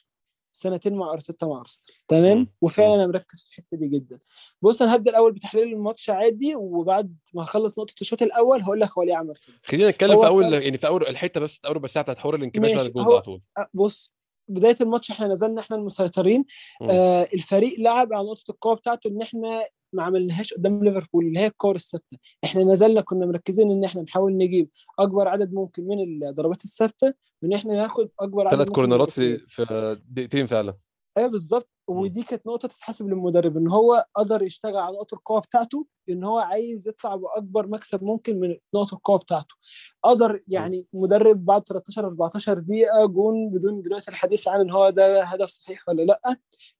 سنتين 0.59 0.93
مع 0.93 1.13
ارتيتا 1.13 1.47
مع 1.47 1.59
أرسنال. 1.59 1.97
تمام. 2.07 2.47
وفعلا. 2.61 2.95
أنا 2.95 3.07
مركز 3.07 3.41
في 3.41 3.49
الحتة 3.49 3.77
دي 3.77 3.87
جدا. 3.87 4.19
بص 4.61 4.81
أنا 4.81 4.95
هبدأ 4.95 5.11
الأول 5.11 5.31
بتحليل 5.31 5.73
الماتش 5.73 6.09
عادي 6.09 6.55
وبعد 6.55 7.15
ما 7.33 7.43
أخلص 7.43 7.79
نقطة 7.79 7.93
الشوط 8.01 8.21
الأول 8.21 8.61
هقول 8.61 8.79
لك 8.79 8.97
هو 8.97 9.03
ليه 9.03 9.15
عمل 9.15 9.33
كده. 9.47 9.55
خلينا 9.63 9.89
نتكلم 9.89 10.19
في 10.19 10.27
أول 10.27 10.53
يعني 10.53 10.77
في 10.77 10.87
أول 10.87 11.07
الحتة 11.07 11.39
بس 11.39 11.59
أول 11.65 11.79
بس 11.79 11.93
ساعة 11.93 12.03
بتاعت 12.03 12.17
حوار 12.17 12.35
الانكماش 12.35 12.71
ماشي، 12.71 12.87
الجول 12.87 13.03
على 13.03 13.21
طول. 13.21 13.41
بص 13.73 14.13
بداية 14.49 14.75
الماتش 14.81 15.11
إحنا 15.11 15.27
نزلنا 15.27 15.61
إحنا 15.61 15.75
المسيطرين. 15.75 16.45
آه 16.81 17.27
الفريق 17.33 17.79
لعب 17.79 18.13
على 18.13 18.27
نقطة 18.27 18.51
القوة 18.51 18.75
بتاعته 18.75 19.07
إن 19.07 19.21
إحنا 19.21 19.63
ما 19.93 20.03
عملناهاش 20.03 20.53
قدام 20.53 20.83
ليفربول 20.83 21.25
اللي 21.25 21.39
هي 21.39 21.47
الكور 21.47 21.75
الثابتة 21.75 22.17
إحنا 22.43 22.63
نزلنا 22.63 23.01
كنا 23.01 23.25
مركزين 23.25 23.71
إن 23.71 23.83
إحنا 23.83 24.01
نحاول 24.01 24.37
نجيب 24.37 24.69
أكبر 24.99 25.27
عدد 25.27 25.53
ممكن 25.53 25.83
من 25.87 26.23
الضربات 26.27 26.63
الثابتة 26.65 27.13
وإن 27.41 27.53
إحنا 27.53 27.73
ناخد 27.73 28.09
أكبر 28.19 28.47
عدد 28.47 28.55
ثلاث 28.57 28.69
كورنرات 28.69 29.09
في. 29.09 29.37
في 29.37 29.97
دقيقتين 30.09 30.47
فعلا 30.47 30.73
إيه 31.17 31.27
بالظبط 31.27 31.69
ودي 31.89 32.23
كانت 32.23 32.47
نقطة 32.47 32.67
تتحسب 32.67 33.07
للمدرب 33.09 33.57
إن 33.57 33.67
هو 33.67 34.05
قدر 34.15 34.41
يشتغل 34.43 34.77
على 34.77 34.95
نقط 34.97 35.13
القوة 35.13 35.39
بتاعته 35.39 35.85
إن 36.09 36.23
هو 36.23 36.37
عايز 36.39 36.87
يطلع 36.87 37.15
بأكبر 37.15 37.67
مكسب 37.67 38.03
ممكن 38.03 38.39
من 38.39 38.55
نقط 38.75 38.93
القوة 38.93 39.17
بتاعته. 39.17 39.55
قدر 40.03 40.41
يعني 40.47 40.87
مدرب 40.93 41.45
بعد 41.45 41.61
13 41.63 42.07
14 42.07 42.59
دقيقة 42.59 43.05
جون 43.05 43.49
بدون 43.49 43.81
دلوقتي 43.81 44.11
الحديث 44.11 44.47
عن 44.47 44.59
إن 44.61 44.71
هو 44.71 44.89
ده 44.89 45.23
هدف 45.23 45.49
صحيح 45.49 45.89
ولا 45.89 46.01
لأ. 46.03 46.21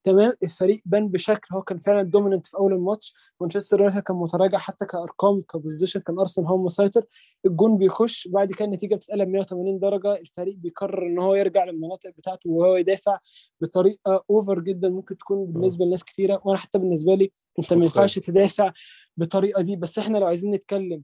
تمام 0.04 0.34
الفريق 0.44 0.82
بان 0.86 1.08
بشكل 1.08 1.56
هو 1.56 1.62
كان 1.62 1.80
فعلا 1.80 2.04
dominant 2.04 2.48
في 2.48 2.58
أول 2.58 2.74
الماتش. 2.74 3.14
مانشستر 3.42 3.80
يونايتد 3.80 4.02
كان 4.02 4.16
متراجع 4.18 4.58
حتى 4.58 4.86
كأرقام 4.86 5.42
ك 5.42 5.47
possession 5.47 6.00
كان 6.00 6.20
أرسنال 6.20 6.48
هو 6.48 6.58
مسيطر 6.58 7.04
الجون 7.46 7.78
بيخش 7.78 8.28
بعد 8.28 8.52
كده 8.54 8.66
النتيجة 8.66 8.96
بتتقلب 8.96 9.30
180 9.30 9.80
درجة. 9.80 10.14
الفريق 10.16 10.56
بيقرر 10.56 11.08
إن 11.08 11.20
هو 11.20 11.36
يرجع 11.36 11.66
للمناطق 11.66 12.10
بتاعته 12.18 12.50
وهو 12.50 12.76
يدافع 12.76 13.18
بطريقة 13.62 14.24
over 14.30 14.60
جدا 14.60 14.90
ممكن 15.00 15.18
تكون 15.18 15.46
بالنسبة 15.46 15.86
لناس 15.86 16.04
كثيره 16.04 16.42
وأنا 16.46 16.58
حتى 16.60 16.78
بالنسبة 16.80 17.16
لي 17.16 17.32
أنت 17.60 17.74
ما 17.74 17.84
ينفعش 17.84 18.20
تدافع 18.20 18.72
بالطريقة 19.18 19.62
دي 19.62 19.76
بس 19.76 20.00
إحنا 20.00 20.18
لو 20.18 20.26
عايزين 20.28 20.52
نتكلم 20.52 21.04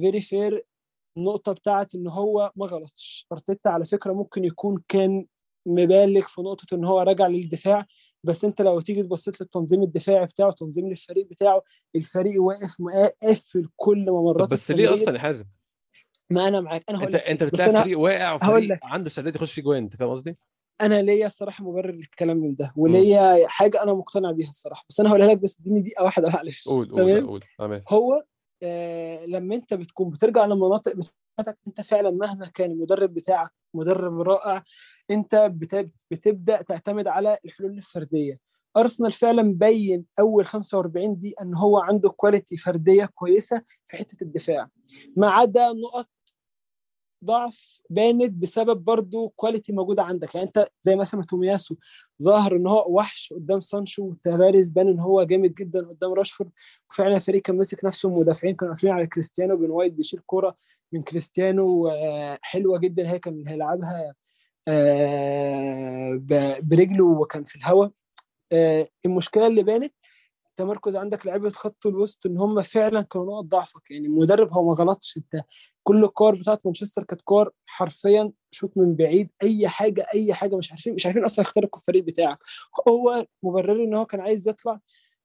very 0.00 0.20
fair 0.20 0.64
النقطة 1.16 1.52
بتاعت 1.52 1.94
إن 1.94 2.06
هو 2.08 2.52
ما 2.56 2.66
غلطش 2.66 3.26
أرتيتا 3.32 3.68
على 3.68 3.84
فكرة 3.84 4.12
ممكن 4.12 4.44
يكون 4.44 4.82
كان 4.88 5.26
مبالغ 5.66 6.26
في 6.26 6.40
نقطة 6.42 6.74
إن 6.74 6.84
هو 6.84 7.00
رجع 7.00 7.26
للدفاع 7.26 7.86
بس 8.24 8.44
أنت 8.44 8.62
لو 8.62 8.80
تيجي 8.80 9.02
تبص 9.02 9.28
للتنظيم 9.28 9.82
الدفاعي 9.82 10.26
بتاعه 10.26 10.50
تنظيم 10.52 10.88
للفريق 10.88 11.26
بتاعه 11.28 11.62
الفريق 11.96 12.42
واقف 12.42 12.76
مقفل 12.80 13.68
كل 13.76 14.10
ممرات 14.10 14.40
طب 14.40 14.48
بس 14.48 14.70
ليه. 14.70 14.94
أصلا 14.94 15.14
يا 15.14 15.18
حازم 15.18 15.44
ما 16.30 16.48
أنا 16.48 16.60
معاك 16.60 16.84
أنا 16.90 16.98
هقول 16.98 17.16
انت 17.16 17.42
أنت 17.42 17.60
أنا- 17.62 17.80
فريق 17.82 17.98
واقع 17.98 18.32
وفريق. 18.34 18.78
عنده 18.82 19.06
استعداد 19.06 19.36
يخش 19.36 19.52
فيه 19.52 19.62
جوان 19.62 19.82
أنت 19.82 19.96
فاهم 19.96 20.10
قصدي؟ 20.10 20.36
أنا 20.80 21.02
ليا 21.02 21.26
الصراحه 21.26 21.64
مبرر 21.64 21.90
للكلام 21.90 22.36
من 22.36 22.54
ده 22.54 22.72
وليا 22.76 23.48
حاجة 23.48 23.82
أنا 23.82 23.92
مقتنع 23.94 24.30
بيها 24.32 24.50
الصراحة 24.50 24.84
بس 24.88 25.00
أنا 25.00 25.10
هقولها 25.10 25.26
لك 25.26 25.38
بس 25.38 25.60
إديني 25.60 25.80
دقيقة 25.80 26.04
واحدة 26.04 26.28
معلش. 26.34 26.68
قول 26.68 26.90
قول 26.90 27.26
قول. 27.26 27.40
تمام. 27.58 27.82
هو 27.88 28.24
آه 28.62 29.26
لما 29.26 29.54
أنت 29.54 29.74
بتكون 29.74 30.10
بترجع 30.10 30.44
للمناطق 30.46 30.92
بتاعتك 30.96 31.58
أنت 31.66 31.80
فعلا 31.80 32.10
مهما 32.10 32.46
كان 32.54 32.70
المدرب 32.70 33.14
بتاعك 33.14 33.50
مدرب 33.74 34.20
رائع 34.20 34.64
أنت 35.10 35.34
بت- 35.54 35.90
بتبدأ 36.10 36.62
تعتمد 36.62 37.06
على 37.06 37.38
الحلول 37.44 37.70
الفردية. 37.70 38.38
أرسنال 38.76 39.12
فعلا 39.12 39.54
بين 39.54 40.04
أول 40.20 40.44
45 40.44 41.18
دقيقة 41.18 41.42
إن 41.42 41.54
هو 41.54 41.78
عنده 41.78 42.10
quality 42.10 42.56
فردية 42.56 43.04
كويسة 43.14 43.62
في 43.84 43.96
حتة 43.96 44.16
الدفاع. 44.24 44.68
ما 45.16 45.30
عدا 45.30 45.72
نقط 45.72 46.08
ضعف 47.24 47.82
بانت 47.90 48.32
بسبب 48.32 48.84
برضو 48.84 49.28
quality 49.28 49.72
موجودة 49.72 50.02
عندك. 50.02 50.34
يعني 50.34 50.46
انت 50.46 50.68
زي 50.82 50.96
مثلا 50.96 51.24
تومياسو 51.24 51.76
ظاهر 52.22 52.56
ان 52.56 52.66
هو 52.66 52.86
وحش 52.88 53.32
قدام 53.32 53.60
سانشو 53.60 54.02
وتافاريز 54.02 54.70
بان 54.70 54.88
ان 54.88 55.00
هو 55.00 55.22
جامد 55.22 55.54
جدا 55.54 55.80
قدام 55.88 56.12
راشفورد 56.12 56.50
وفعلا 56.90 57.16
الفريق 57.16 57.42
كان 57.42 57.56
ماسك 57.56 57.84
نفسه 57.84 58.08
المدافعين 58.08 58.54
كانوا 58.56 58.74
قافلين 58.74 58.92
على 58.92 59.06
كريستيانو 59.06 59.56
بن 59.56 59.70
وايت 59.70 59.92
بيشيل 59.92 60.20
كورة 60.26 60.56
من 60.92 61.02
كريستيانو 61.02 61.88
آه، 61.88 62.38
حلوة 62.42 62.78
جدا 62.78 63.10
هي 63.10 63.18
كان 63.18 63.48
هيلعبها 63.48 64.14
آه، 64.68 66.20
برجله 66.62 67.04
وكان 67.04 67.44
في 67.44 67.56
الهواء 67.56 67.90
آه 68.52 68.88
المشكلة 69.06 69.46
اللي 69.46 69.62
بانت 69.62 69.94
تمركز 70.60 70.96
عندك 70.96 71.26
لعيبة 71.26 71.50
خط 71.50 71.86
الوسط 71.86 72.26
إن 72.26 72.38
هم 72.38 72.62
فعلا 72.62 73.02
كانوا 73.02 73.26
نقط 73.26 73.44
ضعفك. 73.44 73.90
يعني 73.90 74.06
المدرب 74.06 74.52
هو 74.52 74.68
ما 74.68 74.72
غلطش. 74.74 75.16
أنت 75.16 75.44
كل 75.82 76.04
الكور 76.04 76.34
بتاعت 76.34 76.66
مانشستر 76.66 77.02
كانت 77.04 77.20
كور 77.20 77.50
حرفيا 77.66 78.32
شوط 78.50 78.76
من 78.78 78.94
بعيد. 78.94 79.30
أي 79.42 79.68
حاجة 79.68 80.06
أي 80.14 80.34
حاجة. 80.34 80.56
مش 80.56 80.70
عارفين 80.70 80.94
مش 80.94 81.06
عارفين 81.06 81.24
أصلا 81.24 81.44
يخترقوا 81.44 81.80
الفريق 81.80 82.04
بتاعك. 82.04 82.38
هو 82.88 83.26
مبرر 83.42 83.84
إن 83.84 83.94
هو 83.94 84.06
كان 84.06 84.20
عايز 84.20 84.48
يطلع 84.48 84.80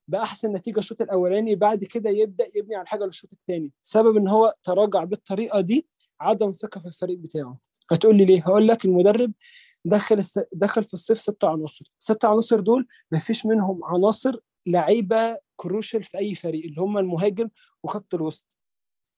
بأحسن 0.07 0.53
نتيجة 0.53 0.79
الشوط 0.79 1.01
الأولاني 1.01 1.55
بعد 1.55 1.83
كده 1.83 2.09
يبدأ 2.09 2.45
يبني 2.55 2.75
على 2.75 2.87
حاجة 2.87 3.05
للشوط 3.05 3.29
الثاني 3.33 3.71
سبب 3.81 4.17
إن 4.17 4.27
هو 4.27 4.53
تراجع 4.63 5.03
بالطريقة 5.03 5.61
دي 5.61 5.87
عدم 6.21 6.51
ثقة 6.51 6.79
في 6.81 6.87
الفريق 6.87 7.17
بتاعه. 7.17 7.57
هتقول 7.91 8.17
لي 8.17 8.25
ليه؟ 8.25 8.41
هقول 8.41 8.67
لك 8.67 8.85
المدرب 8.85 9.31
دخل. 9.85 10.23
دخل 10.53 10.83
في 10.83 10.93
الصيف 10.93 11.19
ست 11.19 11.43
عناصر. 11.43 11.85
ست 11.99 12.25
عناصر 12.25 12.59
دول 12.59 12.87
ما 13.11 13.19
فيش 13.19 13.45
منهم 13.45 13.83
عناصر 13.83 14.39
لعيبة 14.65 15.37
crucial 15.55 16.03
في 16.03 16.17
أي 16.17 16.35
فريق 16.35 16.65
اللي 16.65 16.81
هم 16.81 16.97
المهاجم 16.97 17.49
وخط 17.83 18.13
الوسط. 18.15 18.57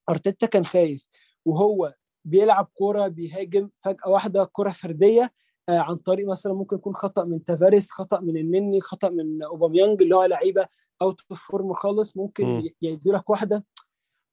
أرتيتا 0.10 0.47
كان 0.47 0.65
خايف 0.65 1.07
وهو 1.45 1.93
بيلعب 2.25 2.69
كورة 2.73 3.07
بيهاجم 3.07 3.69
فجأة 3.77 4.10
واحدة 4.10 4.43
كورة 4.43 4.71
فردية 4.71 5.33
آه 5.69 5.79
عن 5.79 5.95
طريق 5.95 6.27
مثلا 6.27 6.53
ممكن 6.53 6.75
يكون 6.75 6.95
خطأ 6.95 7.23
من 7.23 7.43
تافاريس 7.45 7.91
خطأ 7.91 8.19
من 8.19 8.38
النني 8.38 8.81
خطأ 8.81 9.10
من 9.10 9.43
أوباميانج 9.43 10.01
اللي 10.01 10.15
هو 10.15 10.23
لعيبة 10.23 10.67
out 11.01 11.21
of 11.31 11.47
form 11.47 11.73
خالص 11.73 12.17
ممكن 12.17 12.71
يدي 12.81 13.10
لك 13.12 13.29
واحدة 13.29 13.65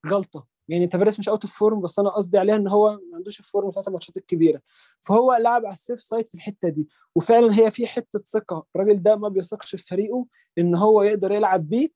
غلطة. 0.07 0.47
يعني 0.69 0.87
تافاريس 0.87 1.19
مش 1.19 1.29
out 1.29 1.45
of 1.45 1.59
form 1.59 1.81
بس 1.81 1.99
أنا 1.99 2.11
قصدي 2.11 2.39
عليها 2.39 2.57
إن 2.57 2.69
هو 2.69 2.91
ما 2.91 3.17
عندوش 3.17 3.41
ال 3.41 3.46
form 3.46 3.69
بتاعت 3.71 3.89
الماتشات 3.89 4.17
الكبيرة. 4.17 4.61
فهو 5.01 5.35
لعب 5.35 5.65
على 5.67 5.73
ال 5.73 5.78
safe 5.78 6.01
side 6.01 6.27
في 6.29 6.35
الحتة 6.35 6.69
دي 6.69 6.89
وفعلا 7.15 7.59
هي 7.59 7.71
في 7.71 7.87
حتة 7.87 8.19
ثقة. 8.19 8.67
الراجل 8.77 9.03
ده 9.03 9.17
ما 9.17 9.29
بيثقش 9.29 9.77
في 9.77 9.87
فريقه 9.87 10.27
إن 10.59 10.75
هو 10.75 11.03
يقدر 11.03 11.33
يلعب 11.33 11.69
بيه 11.69 11.89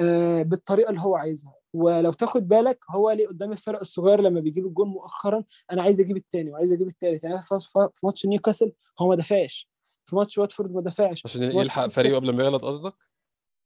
آه 0.00 0.42
بالطريقة 0.42 0.90
اللي 0.90 1.00
هو 1.00 1.16
عايزها. 1.16 1.54
ولو 1.74 2.12
تاخد 2.12 2.48
بالك 2.48 2.78
هو 2.90 3.10
ليه 3.10 3.26
قدام 3.26 3.52
الفرق 3.52 3.80
الصغير 3.80 4.20
لما 4.20 4.40
بيجيب 4.40 4.66
الجون 4.66 4.88
مؤخرا 4.88 5.44
أنا 5.72 5.82
عايز 5.82 6.00
أجيب 6.00 6.16
الثاني 6.16 6.50
وعايز 6.50 6.72
أجيب 6.72 6.86
الثالث 6.86 7.24
يعني 7.24 7.38
في 7.92 8.00
ماتش 8.02 8.26
نيوكاسل 8.26 8.72
هو 9.00 9.08
ما 9.08 9.16
دافعش 9.16 9.70
في 10.04 10.16
ماتش 10.16 10.38
واتفورد 10.38 10.72
ما 10.72 10.80
دافعش 10.80 11.26
عشان 11.26 11.42
يلحق 11.42 11.86
فريقه 11.86 12.16
قبل 12.16 12.36
ما 12.36 12.44
يغلط 12.44 12.64
قصدك؟ 12.64 12.94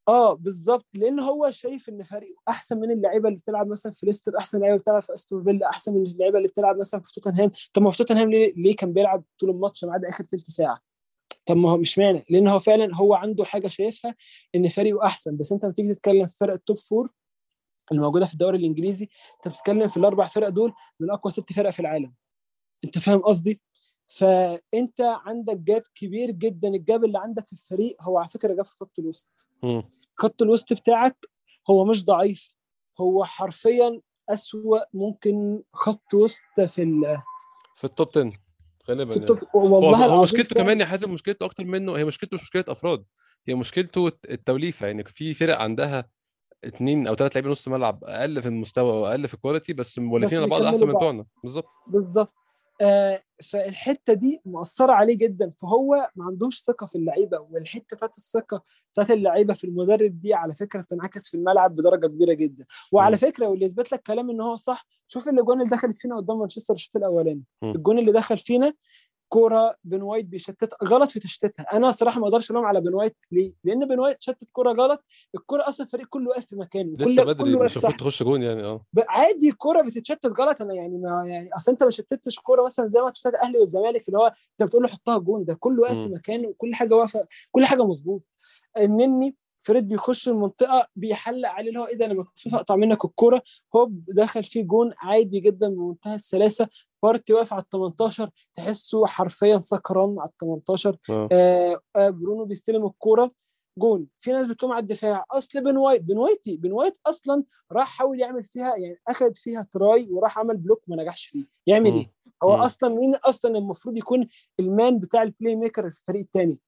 آه 0.09 0.35
بالظبط 0.35 0.87
لأن 0.95 1.21
هو 1.21 1.51
شايف 1.51 1.89
إن 1.89 2.03
فريقه 2.03 2.41
أحسن 2.49 2.81
من 2.81 2.91
اللعيبة 2.91 3.29
اللي 3.29 3.39
بتلعب 3.39 3.69
مثلا 3.69 3.93
في 3.93 4.07
ليستر 4.07 4.39
أحسن 4.39 4.65
اللي 4.65 4.79
بتلعب 4.79 5.03
في 5.03 5.15
أستون 5.15 5.45
فيلا 5.45 5.71
أحسن 5.71 5.93
من 5.95 6.07
اللعيبة 6.07 6.39
اللي 6.39 6.49
بتلعب 6.49 6.79
مثلا 6.79 7.01
في 7.01 7.13
توتنهام. 7.13 7.51
طب 7.75 7.83
ما 7.83 7.91
في 7.91 7.97
توتنهام 7.99 8.31
ليه, 8.31 8.55
ليه 8.57 8.77
كان 8.77 8.93
بيلعب 8.93 9.25
طول 9.39 9.51
الماتش 9.51 9.85
ما 9.85 9.93
عدا 9.93 10.09
آخر 10.09 10.25
ثلث 10.25 10.47
ساعة؟ 10.47 10.81
طب 11.47 11.57
ما 11.57 11.71
هو 11.71 11.77
مش 11.77 11.99
معنى. 11.99 12.25
لأن 12.31 12.49
هو 12.49 12.59
فعلا 12.59 12.97
هو 12.97 13.15
عنده 13.15 13.45
حاجة 13.45 13.69
شايفها 13.69 14.15
إن 14.55 14.69
فريقه 14.69 15.07
أحسن. 15.07 15.37
بس 15.37 15.53
أنت 15.53 15.65
لما 15.65 15.73
تيجي 15.73 15.95
تتكلم 15.95 16.27
في 16.27 16.37
فرق 16.37 16.53
ال 16.53 16.59
top 16.59 16.79
four 16.79 17.11
اللي 17.91 18.03
موجودة 18.03 18.27
في 18.27 18.33
الدوري 18.33 18.59
الإنجليزي 18.59 19.09
أنت 19.37 19.55
بتتكلم 19.55 19.89
في 19.89 19.97
الأربع 19.97 20.27
فرق 20.27 20.49
دول 20.49 20.73
من 21.01 21.11
أقوى 21.11 21.33
ست 21.33 21.53
فرق 21.53 21.71
في 21.71 21.81
العالم. 21.81 22.15
أنت 22.85 22.99
فاهم 22.99 23.19
قصدي؟ 23.19 23.61
فأنت 24.09 25.01
عندك 25.01 25.57
gap 25.57 25.83
كبير 25.95 26.31
جدا 26.31 26.69
ال 26.69 26.78
gap 26.78 27.05
اللي 27.05 27.19
عندك 27.19 27.47
في 27.47 27.53
الفريق 27.53 27.97
هو 28.03 28.19
على 28.19 28.29
فكرة 28.29 28.55
gap 28.55 28.67
في 28.67 28.77
خط 28.77 28.99
الوسط. 28.99 29.49
خط 30.17 30.43
الوسط 30.43 30.73
بتاعك 30.73 31.17
هو 31.71 31.85
مش 31.85 32.05
ضعيف 32.05 32.55
هو 33.01 33.25
حرفيا 33.25 34.01
أسوأ 34.29 34.79
ممكن 34.95 35.63
خط 35.73 36.15
وسط 36.15 36.61
في 36.61 36.83
ال 36.83 37.19
في 37.77 37.85
ال 37.85 37.91
top 37.91 38.09
10 38.09 38.33
غالبا 38.89 39.13
في 39.13 39.17
ال 39.17 39.22
top 39.22 39.37
يعني. 39.37 39.69
والله 39.69 40.07
هو, 40.07 40.15
هو 40.15 40.23
مشكلته 40.23 40.55
كمان 40.55 40.81
يا 40.81 40.87
حازم 40.87 41.11
مشكلته 41.11 41.47
أكتر 41.47 41.65
منه 41.65 41.97
هي 41.97 42.05
مشكلته 42.05 42.35
مش 42.35 42.43
مشكلة 42.43 42.65
أفراد. 42.69 43.05
هي 43.49 43.55
مشكلته 43.55 44.13
التوليفة 44.31 44.87
يعني 44.87 45.05
في 45.05 45.35
فرق 45.35 45.59
عندها 45.59 46.09
اثنين 46.65 47.07
أو 47.07 47.15
ثلاث 47.15 47.33
لاعبين 47.33 47.51
نص 47.51 47.69
ملعب 47.69 48.05
أقل 48.05 48.43
في 48.43 48.49
المستوى 48.49 48.93
وأقل 48.93 49.29
في 49.29 49.35
ال 49.35 49.40
quality 49.40 49.73
بس 49.73 49.99
مولفين 49.99 50.39
على 50.39 50.47
بعض 50.47 50.63
أحسن 50.63 50.87
من. 50.87 50.95
بتوعنا. 50.95 51.27
بالظبط. 51.43 51.69
بالظبط. 51.87 52.33
فالحتة 53.45 54.13
دي 54.13 54.41
مؤثره 54.45 54.93
عليه 54.93 55.19
جدا 55.19 55.49
فهو 55.51 56.11
ما 56.17 56.25
عندوش 56.25 56.61
ثقة 56.63 56.87
في 56.87 56.95
اللعيبة 56.99 57.39
والحتة 57.39 57.97
بتاعت 57.97 58.17
الثقة 58.17 58.63
بتاعت 58.93 59.11
اللعيبة 59.11 59.55
في 59.55 59.65
المدرب 59.65 60.21
دي 60.21 60.35
على 60.35 60.55
فكرة 60.55 60.81
بتنعكس 60.81 61.29
في 61.29 61.37
الملعب 61.37 61.77
بدرجة 61.77 62.07
كبيرة 62.07 62.33
جدا 62.33 62.65
وعلى. 62.93 63.17
فكرة 63.17 63.47
واللي 63.47 63.65
يثبت 63.65 63.93
لك 63.93 64.03
كلام 64.03 64.31
إن 64.31 64.41
هو 64.41 64.57
صح 64.57 64.87
شوف 65.07 65.29
الاجوان 65.29 65.61
اللي 65.61 65.71
دخلت 65.71 65.97
فينا 65.97 66.17
قدام 66.17 66.39
مانشستر 66.39 66.75
الشوط 66.75 66.97
الأولاني. 66.97 67.43
الجون 67.63 67.99
اللي 67.99 68.13
دخل 68.13 68.39
فينا 68.39 68.73
كورة 69.29 69.77
بن 69.85 70.03
وايت 70.03 70.27
بيشتت 70.27 70.75
غلط 70.85 71.11
في 71.11 71.21
تشتيتها. 71.21 71.67
أنا 71.73 71.91
صراحة 71.91 72.21
ما 72.21 72.27
أقدرش 72.27 72.51
ألوم 72.51 72.65
على 72.65 72.81
بن 72.81 72.95
وايت 72.95 73.17
ليه؟ 73.33 73.53
لأن 73.65 73.89
بن 73.89 73.99
وايت 73.99 74.17
شتت 74.23 74.51
كورة 74.53 74.73
غلط. 74.73 75.05
الكورة 75.35 75.69
أصلا 75.69 75.87
الفريق 75.87 76.07
كله 76.07 76.29
واقف 76.29 76.47
في 76.47 76.57
مكانه. 76.57 76.97
لسه 76.97 77.05
كله 77.15 77.25
بدري 77.25 77.57
مش 77.57 77.73
المفروض 77.73 77.97
تخش 77.97 78.23
جون 78.23 78.43
يعني 78.43 78.65
آه. 78.65 78.85
عادي 79.09 79.49
الكوره 79.49 79.83
بتتشتت 79.83 80.41
غلط. 80.41 80.63
أنا 80.63 80.75
يعني 80.75 80.99
ما 80.99 81.25
يعني 81.27 81.51
أصل 81.57 81.73
أنت 81.73 81.85
ما 81.85 81.91
شتتش 81.91 82.39
كورة 82.39 82.65
مثلا 82.65 82.87
زي 82.87 83.01
ماتش 83.01 83.21
بتاع 83.21 83.31
الأهلي 83.31 83.59
والزمالك 83.59 84.09
اللي 84.09 84.19
هو 84.19 84.27
أنت 84.27 84.69
بتقول 84.69 84.83
له 84.83 84.89
حطها 84.89 85.19
جون. 85.19 85.45
ده 85.45 85.55
كله 85.55 85.83
واقف 85.83 85.99
في. 85.99 86.09
مكانه 86.09 86.49
وكل 86.49 86.75
حاجة 86.75 86.95
واقفه 86.95 87.27
كل 87.51 87.67
حاجة 87.67 87.85
مظبوط. 87.85 88.23
النني 88.79 89.37
فريد 89.61 89.89
بيخش 89.89 90.29
المنطقة 90.29 90.89
بيحلق 90.97 91.49
عليه 91.49 91.69
اللي 91.69 91.81
هو 91.81 91.87
إيه 91.87 91.97
ده 91.97 92.05
أنا 92.07 92.15
مكسوف 92.15 92.55
أقطع 92.55 92.77
منك 92.77 93.05
الكورة. 93.05 93.43
هوب 93.77 94.05
دخل 94.09 94.45
فيه 94.45 94.63
جون 94.63 94.93
عادي 94.99 95.41
جدا 95.41 95.69
بمنتهى 95.69 96.15
السلاسة. 96.15 96.69
بارتي 97.03 97.33
واقف 97.33 97.53
على 97.53 97.63
ال 97.63 97.69
18 97.69 98.31
تحسه 98.55 99.07
حرفيا 99.07 99.61
سكران 99.63 100.17
على 100.19 100.29
ال 100.29 100.37
18 100.37 100.97
آه 101.11 101.29
آه 101.33 101.81
آه 101.97 102.11
برونو 102.11 102.45
بيستلم 102.45 102.87
الكورة. 102.87 103.31
جون. 103.79 104.07
في 104.21 104.33
ناس 104.33 104.47
بتقوم 104.47 104.73
على 104.73 104.83
الدفاع. 104.83 105.25
أصل 105.31 105.61
بن 105.65 105.77
وايت 105.77 106.03
بن 106.03 106.19
وايتي 106.19 106.57
بن 106.57 106.73
وايت 106.73 106.99
أصلا 107.07 107.45
راح 107.73 107.89
حاول 107.99 108.21
يعمل 108.21 108.43
فيها 108.45 108.77
يعني 108.77 108.99
اخذ 109.09 109.35
فيها 109.35 109.63
try 109.73 110.09
وراح 110.11 110.39
عمل 110.39 110.57
block 110.57 110.83
ما 110.87 110.97
نجحش 111.03 111.27
فيه. 111.27 111.45
يعمل. 111.67 111.93
إيه؟ 111.93 112.13
هو 112.43 112.57
مم. 112.57 112.63
أصلا 112.63 112.95
مين 112.95 113.15
أصلا 113.15 113.59
المفروض 113.59 113.97
يكون 113.97 114.29
المان 114.61 114.99
بتاع 114.99 115.23
ال 115.23 115.57
playmaker 115.57 115.91
في 115.91 115.99
الفريق 116.01 116.21
الثاني 116.23 116.59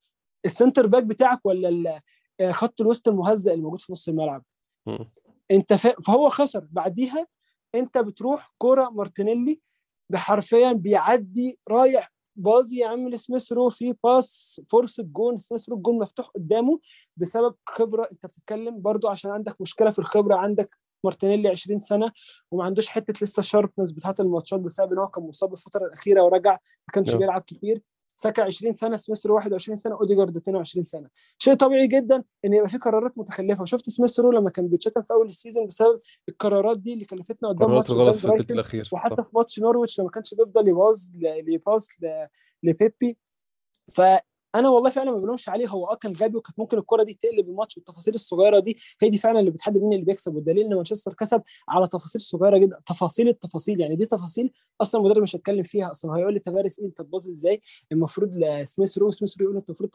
ال 0.44 0.50
center 0.50 0.86
back 0.86 1.02
بتاعك 1.04 1.46
ولا 1.46 1.68
ال- 1.68 2.00
خط 2.50 2.80
الوسط 2.80 3.08
المهزأ 3.08 3.52
اللي 3.52 3.62
موجود 3.64 3.80
في 3.80 3.92
نص 3.92 4.08
الملعب. 4.08 4.44
انت 5.50 5.72
فا... 5.74 6.00
فهو 6.00 6.28
خسر 6.28 6.66
بعديها 6.70 7.26
انت 7.74 7.98
بتروح 7.98 8.52
كورة 8.58 8.88
مارتينيلي 8.90 9.60
بحرفيا 10.10 10.72
بيعدي 10.72 11.58
رايح 11.68 12.12
باظي 12.36 12.78
يعمل 12.78 13.18
سميث 13.18 13.52
رو 13.52 13.68
في 13.68 13.94
باص 14.04 14.60
فرصه 14.70 15.02
جون 15.02 15.38
سميث 15.38 15.68
رو 15.68 15.76
الجون 15.76 15.98
مفتوح 15.98 16.26
قدامه 16.26 16.80
بسبب 17.16 17.54
خبرة 17.66 18.08
انت 18.12 18.26
بتتكلم 18.26 18.80
برضو 18.82 19.08
عشان 19.08 19.30
عندك 19.30 19.60
مشكلة 19.60 19.90
في 19.90 19.98
الخبرة 19.98 20.34
عندك 20.34 20.68
مارتينيلي 21.04 21.48
20 21.48 21.78
سنة 21.78 22.12
وما 22.50 22.64
عندوش 22.64 22.88
حتة 22.88 23.14
لسه 23.22 23.42
sharpness 23.42 23.90
بتاعت 23.92 24.20
الماتشات 24.20 24.60
بسبب 24.60 24.92
إن 24.92 24.98
هو 24.98 25.08
كان 25.08 25.24
مصاب 25.24 25.52
الفترة 25.52 25.86
الأخيرة 25.86 26.22
ورجع 26.22 26.52
ما 26.52 26.58
كانش. 26.92 27.14
بيلعب 27.14 27.40
كتير 27.42 27.82
ساكا 28.22 28.42
20 28.42 28.72
سنة 28.72 28.96
سميث 28.96 29.26
رو 29.26 29.34
21 29.34 29.76
سنة 29.76 29.94
أوديجارد 29.94 30.36
22 30.36 30.84
سنة. 30.84 31.08
شيء 31.38 31.54
طبيعي 31.54 31.86
جدا 31.86 32.24
إن 32.44 32.52
يبقى 32.52 32.68
في 32.68 32.78
قرارات 32.78 33.18
متخلفة. 33.18 33.62
وشفت 33.62 33.90
سميث 33.90 34.20
رو 34.20 34.32
لما 34.32 34.50
كان 34.50 34.68
بيتشتم 34.68 35.02
في 35.02 35.12
أول 35.12 35.26
ال 35.28 35.34
season 35.34 35.66
بسبب 35.66 36.00
القرارات 36.28 36.78
دي 36.78 36.92
اللي 36.94 37.04
كلفتنا 37.04 37.48
قدام 37.48 37.70
ماتش 37.74 37.90
قدام 37.90 38.12
في 38.12 38.24
الاخير 38.52 38.88
وحتى. 38.92 39.22
في 39.22 39.30
ماتش 39.34 39.60
نورويتش 39.60 40.00
لما 40.00 40.10
كانش 40.10 40.34
بيفضل 40.34 40.68
يباص 40.68 41.12
ل- 41.14 41.52
يباص 41.54 41.88
ل- 42.02 42.26
فانا 44.52 44.68
والله 44.68 44.90
فعلا 44.90 45.10
ما 45.10 45.18
بلومش 45.18 45.48
عليه. 45.48 45.68
هو 45.68 45.86
آه 45.86 45.94
كان 45.94 46.12
غبي 46.12 46.36
وكانت 46.36 46.58
ممكن 46.58 46.78
الكرة 46.78 47.02
دي 47.02 47.14
تقلب 47.14 47.48
الماتش 47.48 47.76
والتفاصيل 47.76 48.14
الصغيرة 48.14 48.58
دي 48.58 48.78
هي 49.00 49.10
دي 49.10 49.18
فعلا 49.18 49.40
اللي 49.40 49.50
بتحدد 49.50 49.82
مين 49.82 49.92
اللي 49.92 50.04
بيكسب. 50.04 50.34
والدليل 50.34 50.64
إن 50.66 50.74
مانشستر 50.74 51.12
كسب 51.14 51.42
على 51.68 51.88
تفاصيل 51.88 52.20
صغيرة 52.20 52.58
جدا. 52.58 52.80
تفاصيل 52.86 53.28
التفاصيل 53.28 53.80
يعني 53.80 53.96
دي 53.96 54.06
تفاصيل 54.06 54.52
أصلا 54.80 55.00
المدرب 55.00 55.22
مش 55.22 55.36
هيتكلم 55.36 55.62
فيها 55.62 55.90
أصلا. 55.90 56.16
هيقول 56.16 56.32
لي 56.34 56.38
تفارس 56.38 56.78
إيه؟ 56.78 56.86
انت 56.86 56.98
تباص 57.02 57.26
إزاي؟ 57.28 57.60
المفروض 57.92 58.36
لسميث 58.36 58.98
رو 58.98 59.10
سميث 59.10 59.38
رو 59.38 59.44
يقول 59.44 59.56
انت 59.56 59.68
المفروض 59.68 59.90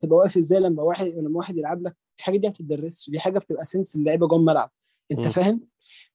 تبقى 0.00 0.16
واقف 0.18 0.36
إزاي 0.36 0.60
لما 0.60 0.82
واحد 0.82 1.06
لما 1.06 1.36
واحد 1.38 1.56
يلعب 1.56 1.82
لك؟ 1.82 1.96
الحاجة 2.18 2.36
دي 2.38 2.46
ما 2.46 2.52
بتدرسش 2.52 3.10
دي 3.10 3.20
حاجة 3.20 3.38
بتبقى 3.38 3.64
sense 3.64 3.96
اللعيبة 3.96 4.26
جوه 4.28 4.38
الملعب 4.38 4.70
أنت. 5.12 5.26
فاهم؟ 5.26 5.60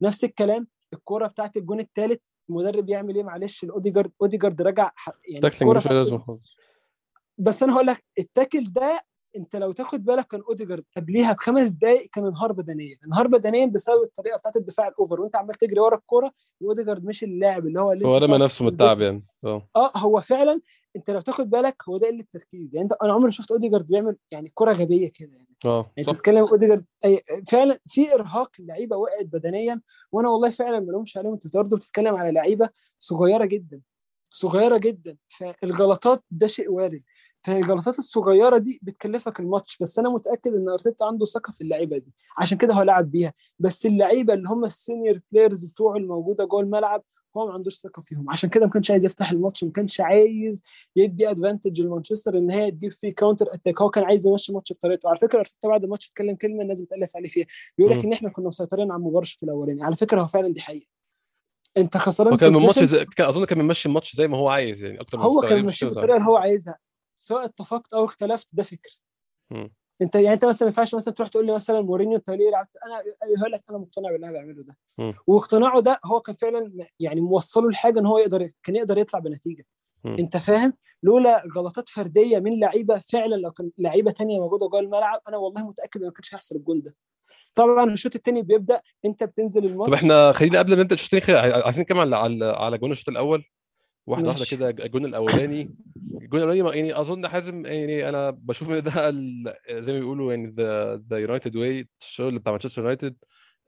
نفس 0.02 0.24
الكلام 0.24 0.68
الكوره 0.94 1.28
بتاعت 1.28 1.58
الجون 1.58 1.80
الثالث 1.80 2.20
المدرب 2.50 2.90
يعمل 2.90 3.16
إيه؟ 3.16 3.24
معلش 3.24 3.64
الأوديجارد 3.64 4.12
أوديجارد 4.22 4.62
رجع 4.62 4.92
يعني 5.28 5.42
tackling 5.41 5.54
الكوره 5.62 5.78
مش 5.78 5.84
بتاعت 5.84 5.96
لازم 5.98 6.18
خالص. 6.20 6.56
بس 7.38 7.63
أنا 7.63 7.74
هقول 7.76 7.88
لك 7.88 8.04
ال 8.20 8.26
tackle 8.26 8.63
ده 8.74 9.02
أنت 9.36 9.56
لو 9.56 9.72
تاخد 9.72 10.06
بالك 10.06 10.28
كان 10.28 10.41
أوديجارد 10.50 10.84
قبليها 10.98 11.34
بخمس 11.34 11.70
دقائق 11.72 12.10
كان 12.13 12.26
انهار 12.26 12.52
بدنيا 12.52 12.98
انهار 13.06 13.28
بدنيا 13.28 13.65
بسبب 13.65 14.04
الطريقة 14.04 14.38
بتاعت 14.38 14.56
الدفاع 14.56 14.88
ال 14.88 14.94
over 14.94 15.22
وأنت 15.22 15.36
عمال 15.36 15.56
تجري 15.56 15.80
ورا 15.80 15.96
الكورة 15.98 16.32
وأوديجارد 16.62 17.06
مش 17.06 17.24
اللاعب 17.24 17.67
اللي 17.67 17.80
هو 17.82 17.91
اللي 17.91 18.08
هو 18.08 18.17
رمى 18.17 18.38
نفسه 18.38 18.65
من. 18.65 18.72
التعب 18.72 19.02
يعني. 19.02 19.24
أه. 19.46 19.67
آه 19.76 19.91
هو 19.98 20.22
فعلا 20.22 20.62
أنت 20.96 21.10
لو 21.10 21.22
تاخد 21.22 21.50
بالك 21.50 21.76
هو 21.89 21.98
ده 21.98 22.08
قلة 22.08 22.26
تركيز. 22.34 22.76
يعني 22.76 22.84
أنت 22.84 22.94
أنا 23.04 23.13
عمري 23.13 23.26
ما 23.26 23.32
شفت 23.32 23.52
أوديجارد 23.52 23.88
بيعمل 23.88 24.17
يعني 24.32 24.52
كرة 24.54 24.72
غبية 24.74 25.12
كده 25.15 25.32
يعني. 25.36 25.56
آه 25.65 25.91
يعني 25.98 26.08
صح. 26.08 26.13
تتكلم 26.13 26.38
أوديجارد 26.52 26.86
أي- 27.08 27.44
فعلا 27.52 27.80
في 27.86 28.13
إرهاق 28.13 28.52
اللعيبه 28.60 28.96
وقعت 28.98 29.26
بدنيا 29.26 29.82
وأنا 30.12 30.30
والله 30.30 30.50
فعلا 30.50 30.80
ما 30.80 30.91
لهمش 30.91 31.17
عليهم. 31.17 31.34
أنت 31.34 31.54
برضه 31.54 31.78
بتتكلم 31.78 32.15
على 32.15 32.32
لعيبة 32.32 32.70
صغيرة 33.00 33.46
جدا 33.46 33.82
صغيرة 34.34 34.78
جدا. 34.78 35.17
فالغلطات 35.38 36.24
ده 36.32 36.48
شيء 36.48 36.72
وارد. 36.72 37.02
فالغلطات 37.43 37.99
الصغيرة 37.99 38.58
دي 38.58 38.80
بتكلفك 38.84 39.39
الماتش 39.39 39.77
بس 39.77 39.99
أنا 39.99 40.10
متأكد 40.10 40.54
إن 40.54 40.69
أرتيتا 40.69 41.04
عنده 41.04 41.25
ثقة 41.25 41.51
في 41.51 41.62
اللعيبة 41.62 41.97
دي. 41.97 42.13
عشان 42.38 42.58
كده 42.58 42.73
هو 42.73 42.82
لعب 42.82 43.12
بيها. 43.12 43.34
بس 43.60 43.86
اللعيبة 43.86 44.34
اللي 44.34 44.49
هم 44.49 44.65
ال 44.65 44.73
senior 44.73 45.20
players 45.32 45.65
بتوعه 45.65 45.97
الموجوده 45.97 46.45
جوه 46.45 46.62
الملعب 46.62 47.04
هو 47.38 47.47
ما 47.47 47.54
عندوش 47.54 47.75
ثقة 47.75 48.01
فيهم. 48.01 48.30
عشان 48.30 48.49
كده 48.49 48.65
ما 48.65 48.71
كانش 48.71 48.91
عايز 48.91 49.06
يفتح 49.06 49.32
الماتش 49.32 49.63
ما 49.63 49.71
كانش 49.71 50.01
عايز 50.01 50.62
يدي 50.95 51.30
advantage 51.30 51.82
لمانشستر 51.82 52.38
إن 52.38 52.51
هي 52.51 52.71
تجيب 52.71 52.91
فيه 52.91 53.10
counter 53.12 53.46
attack 53.54 53.82
هو 53.82 53.89
كان 53.89 54.04
عايز 54.04 54.27
يمشي 54.27 54.49
الماتش 54.51 54.73
بطريقته. 54.73 55.10
على 55.10 55.17
فكرة 55.17 55.39
أرتيتا 55.39 55.67
بعد 55.67 55.84
الماتش 55.84 56.08
اتكلم 56.10 56.36
كلمة 56.36 56.62
الناس 56.62 56.82
بتقلس 56.82 57.15
عليه 57.15 57.27
فيها. 57.27 57.45
بيقول 57.77 57.97
لك. 57.97 58.06
إن 58.06 58.13
إحنا 58.13 58.30
كنا 58.30 58.47
مسيطرين 58.47 58.91
على 58.91 58.99
المباراة 58.99 59.21
الشوط 59.21 59.43
الأولاني. 59.43 59.84
على 59.84 59.95
فكرة 59.95 60.21
هو 60.21 60.27
فعلا 60.27 60.54
دي 60.54 60.62
حقيقة. 60.62 60.88
أنت 61.77 61.97
خسران 61.97 62.34
وكان 62.34 62.56
الماتش 62.56 62.84
زي... 62.84 63.06
كان 63.06 63.27
أظن 63.27 63.45
كان 63.45 63.62
ممشي 63.62 63.89
الماتش 63.89 64.15
زي 64.15 64.27
ما 64.27 64.38
هو 64.38 64.49
عايز 64.49 64.84
يعني 64.84 65.01
أكتر 65.01 65.17
من 65.17 65.23
هو 65.23 65.39
كان 65.41 65.65
ماشي. 65.65 65.86
بالطريقة 65.86 66.15
اللي 66.15 66.27
هو 66.27 66.38
عايزها. 66.38 66.77
سواء 67.22 67.46
اتفقت 67.46 67.94
أو 67.94 68.06
اختلفت 68.06 68.48
ده 68.52 68.64
فكر. 68.64 69.00
مم. 69.52 69.74
أنت 70.02 70.16
يعني 70.16 70.34
أنت 70.34 70.46
مثلا 70.46 70.66
ما 70.66 70.70
ينفعش 70.70 70.96
مثلا 70.96 71.14
تروح 71.14 71.30
تقول 71.30 71.46
لي 71.46 71.54
مثلا 71.54 71.82
مورينيو 71.82 72.18
انت 72.18 72.30
ليه 72.30 72.52
لعبت 72.52 72.70
أنا 72.86 73.02
هقول 73.42 73.52
لك 73.52 73.64
أنا 73.70 73.78
مقتنع 73.78 74.12
باللي 74.12 74.28
أنا 74.28 74.34
بعمله 74.34 74.64
ده. 74.64 74.78
واقتناعه 75.28 75.82
ده 75.82 76.00
هو 76.06 76.20
كان 76.20 76.36
فعلا 76.36 76.88
يعني 77.00 77.22
موصله 77.22 77.70
لحاجة 77.70 78.00
إن 78.00 78.06
هو 78.06 78.18
يقدر 78.18 78.52
كان 78.64 78.76
يقدر 78.76 78.98
يطلع 78.98 79.20
بنتيجة. 79.20 79.66
مم. 80.04 80.16
أنت 80.20 80.38
فاهم؟ 80.38 80.74
لولا 81.04 81.44
غلطات 81.56 81.90
فردية 81.90 82.40
من 82.40 82.60
لعيبة 82.60 83.00
فعلا 83.00 83.36
لو 83.36 83.52
كان 83.52 83.72
لعيبة 83.78 84.12
تانية 84.12 84.40
موجودة 84.40 84.68
جوه 84.68 84.80
الملعب 84.80 85.22
أنا 85.28 85.38
والله 85.38 85.68
متأكد 85.70 86.04
ما 86.04 86.12
كانش 86.12 86.34
هيحصل 86.36 86.56
الجول 86.56 86.82
ده. 86.82 86.96
طبعا 87.56 87.94
الشوط 87.94 88.16
الثاني 88.16 88.42
بيبدأ 88.42 88.82
أنت 89.06 89.24
بتنزل 89.24 89.66
الماتش. 89.66 89.90
طب 89.90 89.94
إحنا 89.94 90.32
خلينا 90.32 90.60
قبل 90.60 90.76
ما 90.76 90.82
نبدأ 90.84 90.94
الشوط 90.94 91.14
الثاني 91.14 91.38
عايزين 91.40 91.84
نتكلم 91.84 92.00
على 92.00 92.16
على 92.16 92.46
على 92.46 92.78
جون 92.78 92.92
الشوط 92.92 93.10
الأول. 93.10 93.44
واحدة 94.08 94.28
واحدة. 94.28 94.46
كده 94.52 94.70
الجون 94.70 95.06
الأولاني 95.06 95.76
الجون 96.22 96.44
الأولاني 96.44 96.78
يعني 96.80 97.00
أظن 97.00 97.28
حازم 97.28 97.66
يعني 97.66 98.10
أنا 98.10 98.30
بشوف 98.30 98.70
إن 98.70 98.84
ده 98.84 99.12
زي 99.82 99.94
ما 99.94 100.00
بيقولوا 100.00 100.34
يعني 100.34 100.56
the 101.10 101.17
United 101.17 101.56
way 101.56 101.88
الشغل 102.02 102.40
بتاع 102.40 102.52
مانشستر 102.52 102.82
يونايتد 102.82 103.16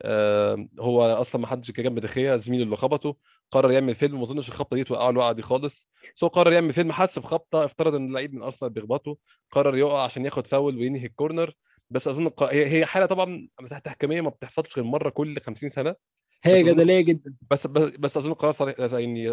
آه، 0.02 0.67
هو 0.80 1.04
أصلا 1.04 1.41
ما 1.41 1.48
حدش 1.48 1.72
كان 1.72 1.86
جنب 1.86 2.00
دي 1.99 2.15
خيا 2.15 2.38
زميله 2.38 2.63
اللي 2.63 2.76
خبطه 2.76 3.15
قرر 3.52 3.72
يعمل 3.72 3.96
فيلم 3.96 4.17
ما 4.17 4.24
أظنش 4.24 4.50
الخبطة 4.50 4.76
دي 4.76 4.84
توقعه 4.84 5.10
الوقعه 5.10 5.32
دي 5.32 5.41
خالص. 5.41 5.89
بس 6.15 6.24
هو 6.24 6.28
قرر 6.30 6.54
يعمل 6.54 6.74
فيلم 6.74 6.91
حس 6.91 7.19
بخبطة 7.19 7.65
افترض 7.65 7.96
إن 7.96 8.06
اللعيب 8.06 8.34
من 8.34 8.41
أرسنال 8.41 8.72
بيخبطه 8.72 9.17
قرر 9.52 9.78
يقع 9.78 10.04
عشان 10.04 10.26
ياخد 10.26 10.48
فاول 10.48 10.78
وينهي 10.78 11.06
ال 11.06 11.12
corner 11.12 11.54
بس 11.89 12.08
أظن 12.08 12.32
هي 12.52 12.86
حالة 12.86 13.06
طبعا 13.06 13.48
تحكيمية 13.84 14.22
ما 14.22 14.30
بتحصلش 14.30 14.78
غير 14.78 14.86
مرة 14.86 15.10
كل 15.10 15.39
50 15.39 15.69
سنة. 15.69 15.96
هي 16.43 16.63
جدلية 16.63 17.01
جدا. 17.01 17.34
بس 17.51 17.67
بس, 17.67 18.17
أظن 18.17 18.34
قرار 18.34 18.51
صريح 18.51 18.75
يعني 18.93 19.29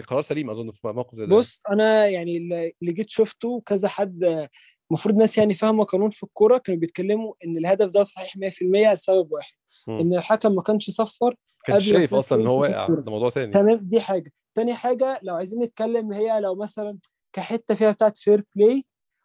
قرار 0.00 0.22
سليم 0.22 0.50
أظن 0.50 0.70
في 0.70 0.88
موقف 0.88 1.14
زي 1.14 1.26
ده. 1.26 1.36
بص 1.36 1.60
أنا 1.70 2.06
يعني 2.06 2.36
اللي 2.36 2.92
جيت 2.92 3.10
شفته 3.10 3.62
كذا 3.66 3.88
حد 3.88 4.48
المفروض 4.90 5.16
ناس 5.16 5.38
يعني 5.38 5.54
فاهمة 5.54 5.84
قانون 5.84 6.10
في 6.10 6.22
الكورة 6.22 6.58
كانوا 6.58 6.80
بيتكلموا 6.80 7.34
إن 7.44 7.58
الهدف 7.58 7.90
ده 7.90 8.02
صحيح 8.02 8.36
100% 8.36 8.92
لسبب 8.92 9.32
واحد 9.32 9.54
مم. 9.88 9.98
إن 9.98 10.14
الحكم 10.14 10.54
ما 10.54 10.62
كانش 10.62 10.90
صفر 10.90 11.34
كان 11.64 11.80
شايف 11.80 12.14
أصلا 12.14 12.42
إن 12.42 12.46
هو 12.46 12.60
واقع. 12.60 12.88
ده 12.88 13.10
موضوع 13.10 13.30
تاني. 13.30 13.52
تمام 13.52 13.78
دي 13.82 14.00
حاجة. 14.00 14.32
تاني 14.54 14.74
حاجة 14.74 15.20
لو 15.22 15.34
عايزين 15.34 15.62
نتكلم 15.62 16.12
هي 16.12 16.40
لو 16.40 16.54
مثلا 16.54 16.98
كحتة 17.32 17.74
فيها 17.74 17.90
بتاعت 17.90 18.16
fair 18.16 18.44
play 18.56 18.84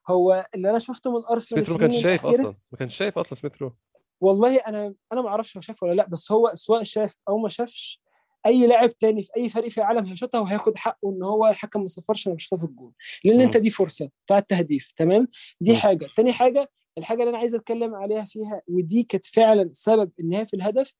هو 0.09 0.45
اللي 0.55 0.69
أنا 0.69 0.79
شفته 0.79 1.11
من 1.11 1.25
ارسنال 1.31 1.65
سميث 1.65 1.69
رو 1.69 1.73
ما 1.75 1.79
كانش 1.81 2.03
شايف 2.03 2.25
أصلا 2.25 2.55
ما 2.71 2.77
كانش 2.77 2.97
شايف 2.97 3.17
أصلا 3.17 3.39
سميث 3.39 3.61
رو 3.61 3.75
والله 4.21 4.55
أنا 4.57 4.93
أنا 5.13 5.21
ما 5.21 5.29
أعرفش 5.29 5.57
هو 5.57 5.61
شاف 5.61 5.83
ولا 5.83 5.93
لأ 5.93 6.07
بس 6.07 6.31
هو 6.31 6.51
سواء 6.53 6.83
شاف 6.83 7.15
أو 7.29 7.37
ما 7.37 7.49
شافش 7.49 8.01
أي 8.45 8.67
لاعب 8.67 8.89
تاني 8.89 9.23
في 9.23 9.29
أي 9.37 9.49
فريق 9.49 9.69
في 9.69 9.77
العالم 9.77 10.05
هيشوطها 10.05 10.39
وهياخد 10.41 10.77
حقه 10.77 11.09
إن 11.09 11.23
هو 11.23 11.47
الحكم 11.47 11.81
ما 11.81 11.87
صفرش 11.87 12.27
أنا 12.27 12.35
مش 12.35 12.43
شاطها 12.43 12.57
في 12.57 12.63
الجول 12.71 12.91
لأن 13.23 13.35
مم. 13.37 13.41
أنت 13.41 13.57
دي 13.57 13.69
فرصة 13.69 14.09
بتاعت 14.25 14.49
تهديف 14.49 14.91
تمام 14.95 15.27
دي 15.61 15.71
مم. 15.71 15.77
حاجة 15.77 16.07
تاني 16.17 16.33
حاجة 16.33 16.69
الحاجة 16.97 17.19
اللي 17.19 17.29
أنا 17.29 17.37
عايز 17.37 17.55
أتكلم 17.55 17.95
عليها 17.95 18.25
فيها 18.25 18.61
ودي 18.67 19.03
كانت 19.03 19.25
فعلا 19.25 19.69
سبب 19.73 20.11
إن 20.19 20.33
هي 20.33 20.45
في 20.45 20.53
الهدف 20.53 20.93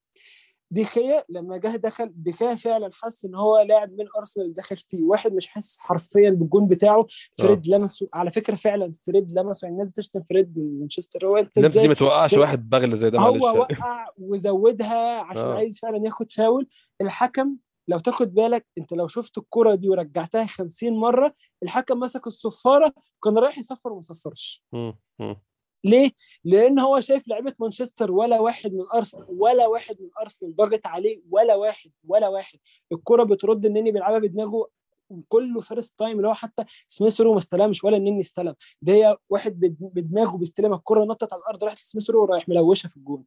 ديخيا 0.71 1.23
لما 1.29 1.57
جه 1.57 1.75
دخل 1.75 2.12
ديخيا 2.15 2.55
فعلا 2.55 2.89
حس 2.93 3.25
إن 3.25 3.36
هو 3.36 3.60
لاعب 3.60 3.91
من 3.91 4.05
أرسنال 4.17 4.53
دخل 4.53 4.77
فيه 4.77 5.03
واحد 5.03 5.34
مش 5.34 5.47
حاسس 5.47 5.79
حرفيا 5.79 6.29
بالجون 6.29 6.67
بتاعه 6.67 7.05
فريد 7.38 7.67
لمسه 7.67 8.10
على 8.13 8.29
فكرة 8.29 8.55
فعلا 8.55 8.91
فريد 9.07 9.31
لمسه 9.31 9.65
يعني 9.65 9.73
الناس 9.73 9.89
بتشتم 9.89 10.23
فريد 10.29 10.57
من 10.57 10.79
مانشستر 10.79 11.27
هو 11.27 11.38
أنت 11.38 11.57
إزاي 11.57 11.81
دي 11.81 11.88
ما 11.88 11.93
توقعش 11.93 12.34
واحد 12.34 12.69
بغل 12.69 12.97
زي 12.97 13.10
ده 13.10 13.19
معلش 13.19 13.43
هو. 13.43 13.60
وقع 13.60 14.07
وزودها 14.17 15.19
عشان 15.21 15.45
آه. 15.45 15.55
عايز 15.55 15.79
فعلا 15.79 16.05
ياخد 16.05 16.31
فاول 16.31 16.67
الحكم 17.01 17.55
لو 17.88 17.99
تاخد 17.99 18.34
بالك 18.34 18.65
أنت 18.77 18.93
لو 18.93 19.07
شفت 19.07 19.38
الكرة 19.38 19.75
دي 19.75 19.89
ورجعتها 19.89 20.45
50 20.45 20.93
مرة 20.93 21.34
الحكم 21.63 21.99
مسك 21.99 22.27
الصفارة 22.27 22.93
كان 23.23 23.38
رايح 23.38 23.57
يصفر 23.57 23.91
وما 23.91 24.01
صفرش. 24.01 24.65
ليه؟ 25.84 26.12
لأن 26.44 26.80
هو 26.80 27.00
شايف 27.00 27.28
لعيبة 27.28 27.54
مانشستر 27.60 28.12
ولا 28.12 28.39
واحد 28.39 28.74
من 28.74 28.86
أرسنال 28.94 29.26
ولا 29.30 29.67
واحد 29.67 30.02
من 30.02 30.10
أرسنال 30.22 30.56
ضاغط 30.56 30.88
عليه 30.88 31.22
ولا 31.30 31.56
واحد 31.56 31.91
ولا 32.08 32.28
واحد 32.28 32.60
الكرة 32.91 33.24
بترد 33.24 33.65
النني 33.65 33.91
بيلعبها 33.91 34.20
بدماغه 34.20 34.67
كله 35.28 35.62
first 35.62 35.93
time 35.99 36.17
اللي 36.17 36.28
هو 36.28 36.34
حتى 36.34 36.63
سميث 36.88 37.22
رو 37.22 37.32
ما 37.32 37.38
استلمش 37.38 37.84
ولا 37.84 37.98
النني 37.98 38.20
استلم 38.20 38.56
ده 38.82 38.94
هي 38.94 39.17
واحد 39.30 39.60
بد- 39.60 39.78
بدماغه 39.94 40.38
بيستلم 40.38 40.74
الكرة 40.74 41.04
نطت 41.04 41.34
على 41.34 41.39
الأرض 41.41 41.63
راحت 41.63 41.78
لسميث 41.78 42.10
رو 42.10 42.22
ورايح 42.22 42.50
ملبشها 42.49 42.89
في 42.89 42.98
الجون. 42.98 43.24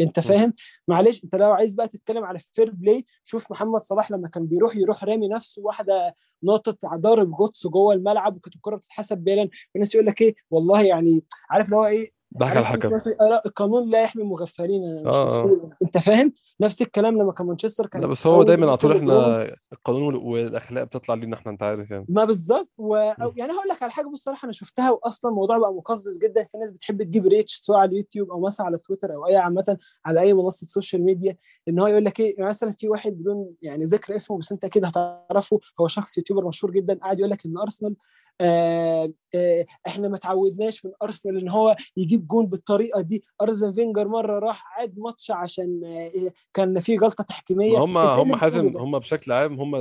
انت 0.00 0.20
فاهم؟ 0.20 0.52
معلش 0.88 1.24
انت 1.24 1.34
لو 1.34 1.52
عايز 1.52 1.74
بقى 1.74 1.88
تتكلم 1.88 2.24
على 2.24 2.38
ال 2.38 2.44
fair 2.44 2.70
play 2.70 3.04
شوف 3.24 3.50
محمد 3.50 3.80
صلاح 3.80 4.10
لما 4.10 4.28
كان 4.28 4.46
بيروح 4.46 4.76
يروح 4.76 5.04
رامي 5.04 5.28
نفسه 5.28 5.62
واحدة 5.62 6.14
نقطه 6.42 6.96
ضارب 6.96 7.34
غطس 7.34 7.66
جوه 7.66 7.94
الملعب 7.94 8.36
وكانت 8.36 8.56
الكرة 8.56 8.76
بتتحسب 8.76 9.18
بيلا 9.18 9.48
والناس 9.74 9.94
يقول 9.94 10.06
لك 10.06 10.22
إيه؟ 10.22 10.34
والله 10.50 10.82
يعني 10.82 11.24
عارف 11.50 11.64
اللي 11.66 11.76
هو 11.76 11.86
إيه؟ 11.86 12.15
ضحك 12.38 12.50
على 12.56 12.60
الحكم. 12.60 12.90
القانون 13.46 13.90
لا 13.90 14.02
يحمي 14.02 14.22
المغفلين 14.22 14.84
أنا 14.84 15.00
مش 15.08 15.14
آه، 15.14 15.22
آه. 15.22 15.24
مسؤول 15.24 15.70
أنت 15.82 15.98
فاهم؟ 15.98 16.32
نفس 16.60 16.82
الكلام 16.82 17.18
لما 17.18 17.32
كان 17.32 17.46
مانشستر 17.46 17.86
كان 17.86 18.00
لا 18.02 18.06
بس 18.06 18.26
هو 18.26 18.42
دايما 18.42 18.66
على 18.66 18.76
طول. 18.76 18.96
إحنا 18.96 19.56
القانون 19.72 20.02
وال- 20.14 20.16
والأخلاق 20.24 20.84
بتطلع 20.84 21.14
لينا 21.14 21.36
إحنا 21.36 21.52
أنت 21.52 21.62
عارف 21.62 21.90
يعني. 21.90 22.06
ما 22.08 22.24
بالظبط. 22.24 22.68
و... 22.78 22.96
يعني 22.96 23.52
هقول 23.52 23.68
لك 23.70 23.82
على 23.82 23.92
حاجة 23.92 24.06
بصراحة 24.06 24.44
أنا 24.44 24.52
شفتها 24.52 24.90
واصلا 24.90 25.30
الموضوع 25.30 25.58
بقى 25.58 25.72
مقزز 25.74 26.18
جدا. 26.18 26.42
في 26.42 26.58
ناس 26.58 26.70
بتحب 26.70 27.02
تجيب 27.02 27.26
reach 27.26 27.56
سواء 27.56 27.78
على 27.78 27.90
اليوتيوب 27.90 28.30
أو 28.30 28.40
مثلا 28.40 28.66
على 28.66 28.78
تويتر 28.78 29.14
أو 29.14 29.26
أي 29.26 29.36
عامة 29.36 29.78
على 30.04 30.20
أي 30.20 30.34
منصة 30.34 30.66
سوشيال 30.66 31.02
ميديا 31.04 31.36
إن 31.68 31.78
هو 31.78 31.86
يقول 31.86 32.04
لك 32.04 32.20
إيه 32.20 32.34
يعني 32.38 32.48
مثلا 32.48 32.72
في 32.72 32.88
واحد 32.88 33.12
بدون 33.12 33.54
يعني 33.62 33.84
ذكر 33.84 34.16
اسمه 34.16 34.38
بس 34.38 34.52
أنت 34.52 34.64
أكيد 34.64 34.84
هتعرفه 34.84 35.60
هو 35.80 35.88
شخص 35.88 36.18
يوتيوبر 36.18 36.46
مشهور 36.48 36.72
جدا 36.72 36.98
قاعد 37.02 37.18
يقول 37.18 37.30
لك 37.30 37.46
إن 37.46 37.58
أرسنال 37.58 37.96
آه 38.40 39.12
إحنا 39.86 40.08
ما 40.08 40.16
تعودناش 40.16 40.84
من 40.84 40.92
أرسنال 41.02 41.38
إن 41.38 41.48
هو 41.48 41.76
يجيب 41.96 42.26
جون 42.26 42.46
بالطريقة 42.46 43.00
دي 43.00 43.24
أرزن 43.42 43.72
فينجر 43.72 44.08
مرة 44.08 44.38
راح 44.38 44.78
عاد 44.78 44.98
ماتش 44.98 45.30
عشان 45.30 45.80
آه 45.84 46.32
كان 46.54 46.80
في 46.80 46.96
غلطة 46.98 47.24
تحكيمية 47.24 47.78
هم 47.78 47.98
إيه 47.98 48.14
هم 48.22 48.36
حازم؟ 48.36 48.72
هم 48.76 48.98
بشكل 48.98 49.32
عام 49.32 49.60
هم 49.60 49.76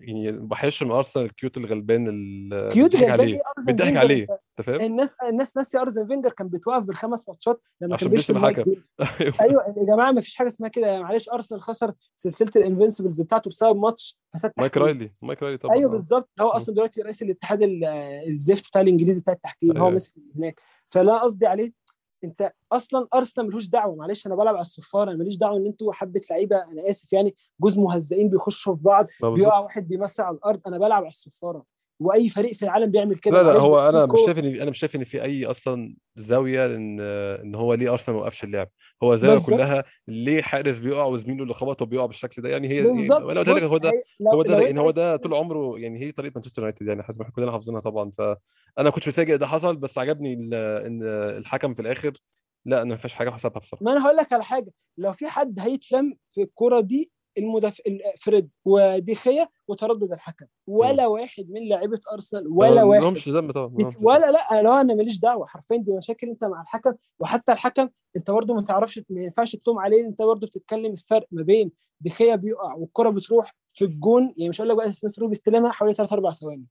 يعني 0.00 0.32
بحش 0.32 0.82
من 0.82 0.90
أرسنال 0.90 1.24
الكيوت 1.24 1.56
الغلبان 1.56 2.08
اللي 2.08 2.68
كيوت 2.72 2.90
بيضحك 2.96 3.10
غلبان 3.10 3.20
عليه 3.20 3.40
أرزن 3.58 3.72
بيضحك 3.72 3.84
فينجر 3.86 4.00
عليه 4.00 4.26
أنت 4.58 4.66
فاهم 4.66 4.80
الناس 4.80 5.14
الناس 5.28 5.56
ناسيه 5.56 5.80
أرسن 5.80 6.06
فينجر 6.06 6.30
كان 6.30 6.48
بيتوقف 6.48 6.82
بالخمس 6.82 7.28
ماتشات 7.28 7.60
لما 7.80 7.94
عشان 7.94 8.08
كان 8.08 8.16
بيشتم 8.16 8.36
الحكم. 8.36 8.62
بيل. 8.62 8.84
أيوه 9.40 9.62
يا 9.76 9.84
جماعة 9.94 10.12
ما 10.12 10.20
فيش 10.20 10.34
حاجة 10.34 10.48
اسمها 10.48 10.68
كده 10.68 11.02
معلش 11.02 11.28
أرسنال 11.28 11.62
خسر 11.62 11.92
سلسلة 12.14 12.50
ال 12.56 12.61
Invincibles 12.61 13.22
بتاعته 13.22 13.50
بسبب 13.50 13.76
ماتش 13.76 14.18
فساد 14.34 14.52
مايك. 14.58 14.76
رايلي 14.76 15.12
مايك 15.22 15.42
رايلي 15.42 15.58
طبعا 15.58 15.74
أيوه 15.74 15.88
آه. 15.88 15.92
بالظبط 15.92 16.30
هو. 16.40 16.48
أصلا 16.48 16.74
دلوقتي 16.74 17.02
رئيس 17.02 17.22
الاتحاد 17.22 17.62
ال- 17.62 17.84
الزفت 18.28 18.73
بتاع 18.74 18.82
الإنجليزي 18.82 19.20
بتاع 19.20 19.34
التحكيم 19.34 19.70
هو 19.70 19.76
أيوة. 19.76 19.90
ماسك 19.90 20.12
هناك 20.36 20.60
فلا 20.88 21.18
قصدي 21.18 21.46
عليه 21.46 21.72
أنت 22.24 22.52
أصلا 22.72 23.06
أرسنال 23.14 23.46
ملوش 23.46 23.68
دعوة 23.68 23.94
معلش 23.96 24.26
أنا 24.26 24.34
بلعب 24.34 24.54
على 24.54 24.60
الصفاره 24.60 25.10
أنا 25.10 25.18
ماليش 25.18 25.36
دعوة 25.36 25.56
إن 25.56 25.66
أنتوا 25.66 25.92
حبة 25.92 26.20
لعيبة 26.30 26.56
أنا 26.56 26.90
آسف 26.90 27.12
يعني 27.12 27.34
جوز 27.60 27.78
مهزئين 27.78 28.28
بيخشوا 28.28 28.76
في 28.76 28.82
بعض. 28.82 29.06
بيقع 29.22 29.58
واحد 29.58 29.88
بيمسي 29.88 30.22
على 30.22 30.36
الأرض 30.36 30.60
أنا 30.66 30.78
بلعب 30.78 31.02
على 31.02 31.08
الصفارة 31.08 31.64
وأي 32.00 32.28
فريق 32.28 32.52
في 32.52 32.62
العالم 32.62 32.90
بيعمل 32.90 33.16
كده. 33.16 33.42
لا 33.42 33.52
لا 33.52 33.58
هو 33.58 33.88
أنا 33.88 34.06
مش 34.06 34.20
شايف 34.26 34.38
ان 34.38 34.60
أنا 34.60 34.70
مش 34.70 34.78
شايف 34.78 34.96
إن 34.96 35.04
في 35.04 35.22
أي 35.22 35.46
أصلا 35.46 35.96
زاوية 36.16 36.66
إن 36.66 37.00
إن 37.00 37.54
هو 37.54 37.74
ليه 37.74 37.92
أرسنال 37.92 38.16
ما 38.16 38.22
وقفش 38.22 38.44
اللعب. 38.44 38.68
هو 39.02 39.10
بالظبط. 39.10 39.46
كلها 39.50 39.84
ليه 40.08 40.42
حارس 40.42 40.78
بيقع 40.78 41.04
وزميله 41.04 41.42
اللي 41.42 41.54
خبطه 41.54 41.86
بيقع 41.86 42.06
بالشكل 42.06 42.42
ده؟ 42.42 42.48
يعني 42.48 42.68
هي 42.68 42.82
بالظبط. 42.82 43.22
وأنا 43.22 43.40
قلت 43.40 43.48
لك 43.48 43.62
هو 43.62 43.78
ده 43.78 43.92
هو 44.34 44.42
ده 44.42 44.60
يعني 44.60 44.80
هو 44.80 44.90
ده 44.90 45.16
طول 45.16 45.34
عمره 45.34 45.78
يعني 45.78 46.00
هي 46.00 46.12
طريقة 46.12 46.32
مانشستر 46.34 46.62
يونايتد 46.62 46.86
يعني 46.86 47.02
حسب 47.02 47.18
ما 47.20 47.22
إحنا 47.22 47.34
كلنا 47.34 47.52
حافظينها 47.52 47.80
طبعا. 47.80 48.10
فانا 48.10 48.90
كنت 48.90 49.08
متفاجئ 49.08 49.36
ده 49.36 49.46
حصل 49.46 49.76
بس 49.76 49.98
عجبني 49.98 50.32
إن 50.32 51.02
الحكم 51.38 51.74
في 51.74 51.82
الآخر 51.82 52.12
لا 52.66 52.82
أنا 52.82 52.90
ما 52.90 52.96
فيش 52.96 53.14
حاجة 53.14 53.30
حسبها 53.30 53.60
بصراحة. 53.60 53.84
ما 53.84 53.92
أنا 53.92 54.06
هقول 54.06 54.16
لك 54.16 54.32
على 54.32 54.44
حاجة 54.44 54.70
لو 54.98 55.12
في 55.12 55.26
حد 55.26 55.60
هيتلم 55.60 56.14
في 56.30 56.42
الكره 56.42 56.80
دي 56.80 57.10
المدافع 57.38 57.84
فريد 58.20 58.50
وديخيا 58.64 59.48
وتردد 59.68 60.12
الحكم. 60.12 60.46
ولا 60.66 61.06
واحد 61.06 61.50
من 61.50 61.68
لاعيبة 61.68 62.00
أرسنال 62.12 62.48
ولا 62.48 62.82
واحد. 62.82 63.02
لهمش 63.02 63.28
ذنب 63.28 63.52
طبعا. 63.52 63.76
ولا 64.00 64.30
لا 64.30 64.62
لو 64.62 64.72
أنا 64.72 64.94
ماليش 64.94 65.18
دعوة. 65.18 65.46
حرفيا 65.46 65.76
دي 65.76 65.92
مشاكل 65.92 66.28
أنت 66.28 66.44
مع 66.44 66.62
الحكم. 66.62 66.92
وحتى 67.18 67.52
الحكم 67.52 67.88
أنت 68.16 68.30
برضه 68.30 68.54
ما 68.54 68.62
تعرفش 68.62 69.00
ما 69.10 69.22
ينفعش 69.22 69.56
تلوم 69.56 69.78
عليه. 69.78 70.06
أنت 70.06 70.22
برضه 70.22 70.46
بتتكلم 70.46 70.92
الفرق 70.92 71.26
ما 71.30 71.42
بين 71.42 71.70
ديخيا 72.00 72.36
بيقع 72.36 72.74
والكرة 72.74 73.10
بتروح 73.10 73.54
في 73.68 73.84
الجون. 73.84 74.34
يعني 74.36 74.48
مش 74.48 74.60
هقول 74.60 74.68
لك 74.68 74.76
بقى 74.76 74.92
سميث 74.92 75.18
رو 75.18 75.28
بيستلمها 75.28 75.72
حوالي 75.72 75.94
3 75.94 76.14
4 76.14 76.32
ثواني. 76.32 76.66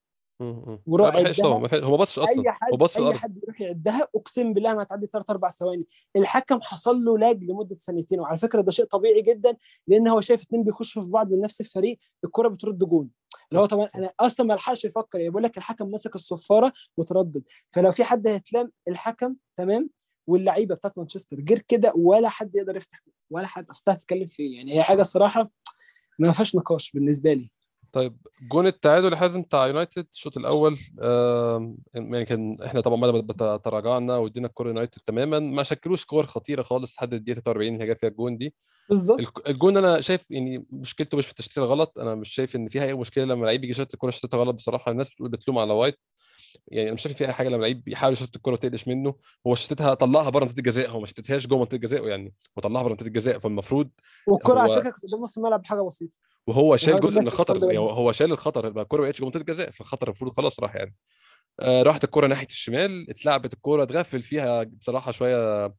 وروح 0.88 1.16
عدها. 1.16 1.34
هو 1.46 1.60
ما 1.60 1.98
بصش 1.98 2.20
أصلا. 2.20 2.42
أي 2.44 2.52
حد 2.52 2.72
هو 2.72 2.78
بص 2.78 2.98
أي 2.98 3.14
حد 3.14 3.38
يروح 3.44 3.62
يعدها 3.62 4.08
أقسم 4.16 4.54
بالله 4.54 4.74
ما 4.74 4.84
هتعدي 4.84 5.08
3 5.08 5.32
4 5.32 5.52
ثواني. 5.52 5.86
الحكم 6.16 6.62
حصل 6.62 7.06
له 7.06 7.18
lag 7.18 7.44
لمدة 7.44 7.76
سنتين 7.80 8.20
وعلى 8.20 8.38
فكرة 8.38 8.62
ده 8.62 8.72
شيء 8.72 8.86
طبيعي 8.86 9.22
جدا 9.22 9.58
لأن 9.88 10.08
هو 10.08 10.22
شايف 10.22 10.42
اتنين 10.42 10.64
بيخشوا 10.64 11.04
في 11.04 11.10
بعض 11.10 11.32
من 11.32 11.42
نفس 11.42 11.62
الفريق 11.62 11.98
الكرة 12.24 12.48
بترد 12.48 12.80
جون. 12.80 13.10
اللي 13.52 13.62
هو 13.62 13.66
طبعا 13.66 13.90
أنا 13.96 14.14
أصلا 14.20 14.46
ما 14.46 14.54
لحقش 14.54 14.86
يفكر 14.86 15.20
يعني 15.20 15.30
بقول 15.30 15.44
لك 15.44 15.58
الحكم 15.58 15.92
مسك 15.92 16.16
الصفارة 16.16 16.74
وتردد. 16.98 17.44
فلو 17.72 17.92
في 17.92 18.04
حد 18.04 18.28
هيتلام 18.28 18.72
الحكم 18.88 19.36
تمام 19.56 19.90
واللعيبة 20.28 20.76
بتاعت 20.76 20.98
مانشستر 20.98 21.38
غير 21.50 21.60
كده 21.60 21.94
ولا 21.96 22.30
حد 22.30 22.56
يقدر 22.56 22.76
يفتح 22.76 23.04
ولا 23.30 23.48
حد 23.48 23.70
اصل 23.70 23.92
هتتكلم 23.92 24.28
في 24.28 24.56
يعني 24.56 24.78
هي 24.78 24.84
حاجة 24.84 25.02
الصراحة 25.02 25.52
ما 26.20 26.32
فيهاش 26.32 26.56
نقاش 26.56 26.92
بالنسبة 26.92 27.34
لي. 27.34 27.52
طيب 27.94 28.18
جون 28.52 28.68
التعادل 28.68 29.16
حازم 29.16 29.42
بتاع 29.42 29.68
يونايتد 29.68 30.08
الشوط 30.14 30.38
الأول 30.38 30.78
يعني 31.94 32.26
كان 32.26 32.58
إحنا 32.66 32.82
طبعا 32.82 32.96
ما 33.12 33.58
تراجعنا 33.58 34.18
وإدينا 34.18 34.48
الكورة 34.48 34.68
يونايتد 34.68 35.02
تماما 35.08 35.40
ما 35.40 35.64
شكلوش 35.64 36.06
كور 36.06 36.26
خطيرة 36.26 36.64
خالص 36.64 36.96
لحد 36.98 37.14
الدقيقة 37.14 37.40
43 37.42 37.74
اللي 37.76 37.86
جاب 37.86 37.98
فيها 37.98 38.10
الجون 38.10 38.38
دي. 38.38 38.54
بالظبط. 38.90 39.48
الجون 39.50 39.78
أنا 39.78 40.02
شايف 40.02 40.26
يعني 40.32 40.66
مشكلته 40.70 41.18
مش 41.18 41.26
في 41.26 41.32
التشتيت 41.32 41.58
الغلط 41.58 42.00
أنا 42.00 42.16
مش 42.16 42.30
شايف 42.30 42.56
إن 42.56 42.68
فيها 42.68 42.84
أي 42.86 42.94
مشكلة 42.94 43.24
لما 43.26 43.46
لعيب 43.46 43.64
يجي 43.64 43.72
يشوط 43.72 43.94
الكورة 43.94 44.12
شتتها 44.12 44.38
غلط 44.38 44.56
بصراحة 44.56 44.92
الناس 44.92 45.10
بتقول 45.10 45.30
بتلوم 45.30 45.58
على 45.58 45.74
وايت. 45.74 46.00
يعني 46.68 46.86
أنا 46.88 46.94
مش 46.94 47.02
شايف 47.02 47.18
فيها 47.18 47.28
أي 47.28 47.34
حاجة 47.34 47.50
لما 47.50 47.62
لعيب 47.62 47.88
يحاول 47.88 48.14
يشوط 48.14 48.36
الكورة 48.36 48.54
وتقلش 48.54 48.88
منه. 48.88 49.16
هو 49.48 49.56
شتتها 49.56 49.94
طلعها 49.94 50.30
بره 50.30 50.44
منطقه 50.46 50.58
الجزاء 50.60 50.90
هو 50.90 51.00
ما 51.00 51.06
شتتهاش 51.06 51.48
جوه 51.48 51.60
منطقة 51.60 51.76
الجزاء 51.76 52.08
يعني 52.08 52.34
هو 52.58 52.62
طلعها 52.62 52.84
بره 52.84 52.90
منطقه 52.92 53.08
الجزاء 53.08 53.40
فالمفروض 53.40 53.90
والكره 54.28 54.60
على 54.60 54.70
هو- 54.72 54.76
فكرة 54.76 54.90
كانت 54.90 55.06
قدام 55.06 55.20
نص 55.24 55.38
الملعب 55.38 55.62
بحاجة 55.62 55.82
بسيطة. 55.82 56.14
وهو 56.48 56.78
شال 56.78 57.00
جزء 57.00 57.20
من 57.22 57.28
الخطر 57.28 57.64
يعني 57.64 57.78
هو 57.78 58.12
شال 58.12 58.32
الخطر 58.32 58.66
يبقى 58.68 58.84
الكوره 58.84 59.02
ما 59.02 59.08
بقتش 59.08 59.22
منطقه 59.22 59.40
الجزاء 59.42 59.72
فالخطر 59.72 60.08
المفروض 60.08 60.32
خلاص 60.34 60.60
راح 60.60 60.76
يعني. 60.76 60.96
آه 61.60 61.82
راحت 61.84 62.04
الكورة 62.04 62.28
ناحية 62.28 62.48
الشمال 62.48 63.10
اتلعبت 63.10 63.54
الكورة 63.54 63.84
اتغفل 63.84 64.22
فيها 64.22 64.64
بصراحة 64.64 65.12
شوية 65.12 65.74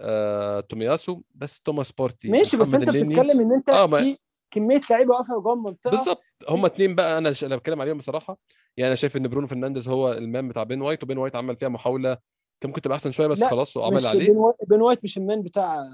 آه 0.00 0.60
تومياسو 0.60 1.22
بس 1.34 1.60
توماس 1.60 1.92
بارتي 1.92 2.28
ماشي 2.28 2.56
بس 2.56 2.74
انت 2.74 2.88
الليني. 2.88 3.14
بتتكلم 3.14 3.40
ان 3.40 3.52
انت 3.52 3.68
آه، 3.68 3.86
في 3.86 4.16
كمية 4.50 4.80
لعيبة 4.90 5.10
واقفة 5.14 5.40
جوه 5.40 5.52
المنطقة. 5.52 5.90
بالظبط 5.90 6.22
هم 6.48 6.64
اتنين 6.64 6.94
بقى 6.94 7.18
أنا 7.18 7.32
ش- 7.32 7.44
أنا 7.44 7.56
بتكلم 7.56 7.80
عليهم 7.80 7.96
بصراحة. 7.98 8.38
يعني 8.76 8.88
أنا 8.88 8.94
شايف 8.94 9.16
إن 9.16 9.28
برونو 9.28 9.46
فرنانديز 9.46 9.88
هو 9.88 10.12
المان 10.12 10.48
بتاع 10.48 10.62
بن 10.62 10.80
وايت 10.82 11.02
وبن 11.02 11.18
وايت 11.18 11.36
عمل 11.36 11.56
فيها 11.56 11.68
محاولة 11.68 12.18
كان 12.60 12.68
ممكن 12.70 12.80
تبقى 12.82 12.96
أحسن 12.96 13.10
شوية 13.12 13.26
بس 13.26 13.40
لا، 13.40 13.48
خلاص 13.48 13.76
هو 13.76 13.84
عمل 13.84 13.94
مش 13.94 13.98
اللي 14.00 14.08
عليه. 14.08 14.26
بين 14.26 14.36
وايت, 14.36 14.56
بين 14.66 14.82
وايت 14.82 15.04
مش 15.04 15.18
المان 15.18 15.42
بتاع 15.42 15.84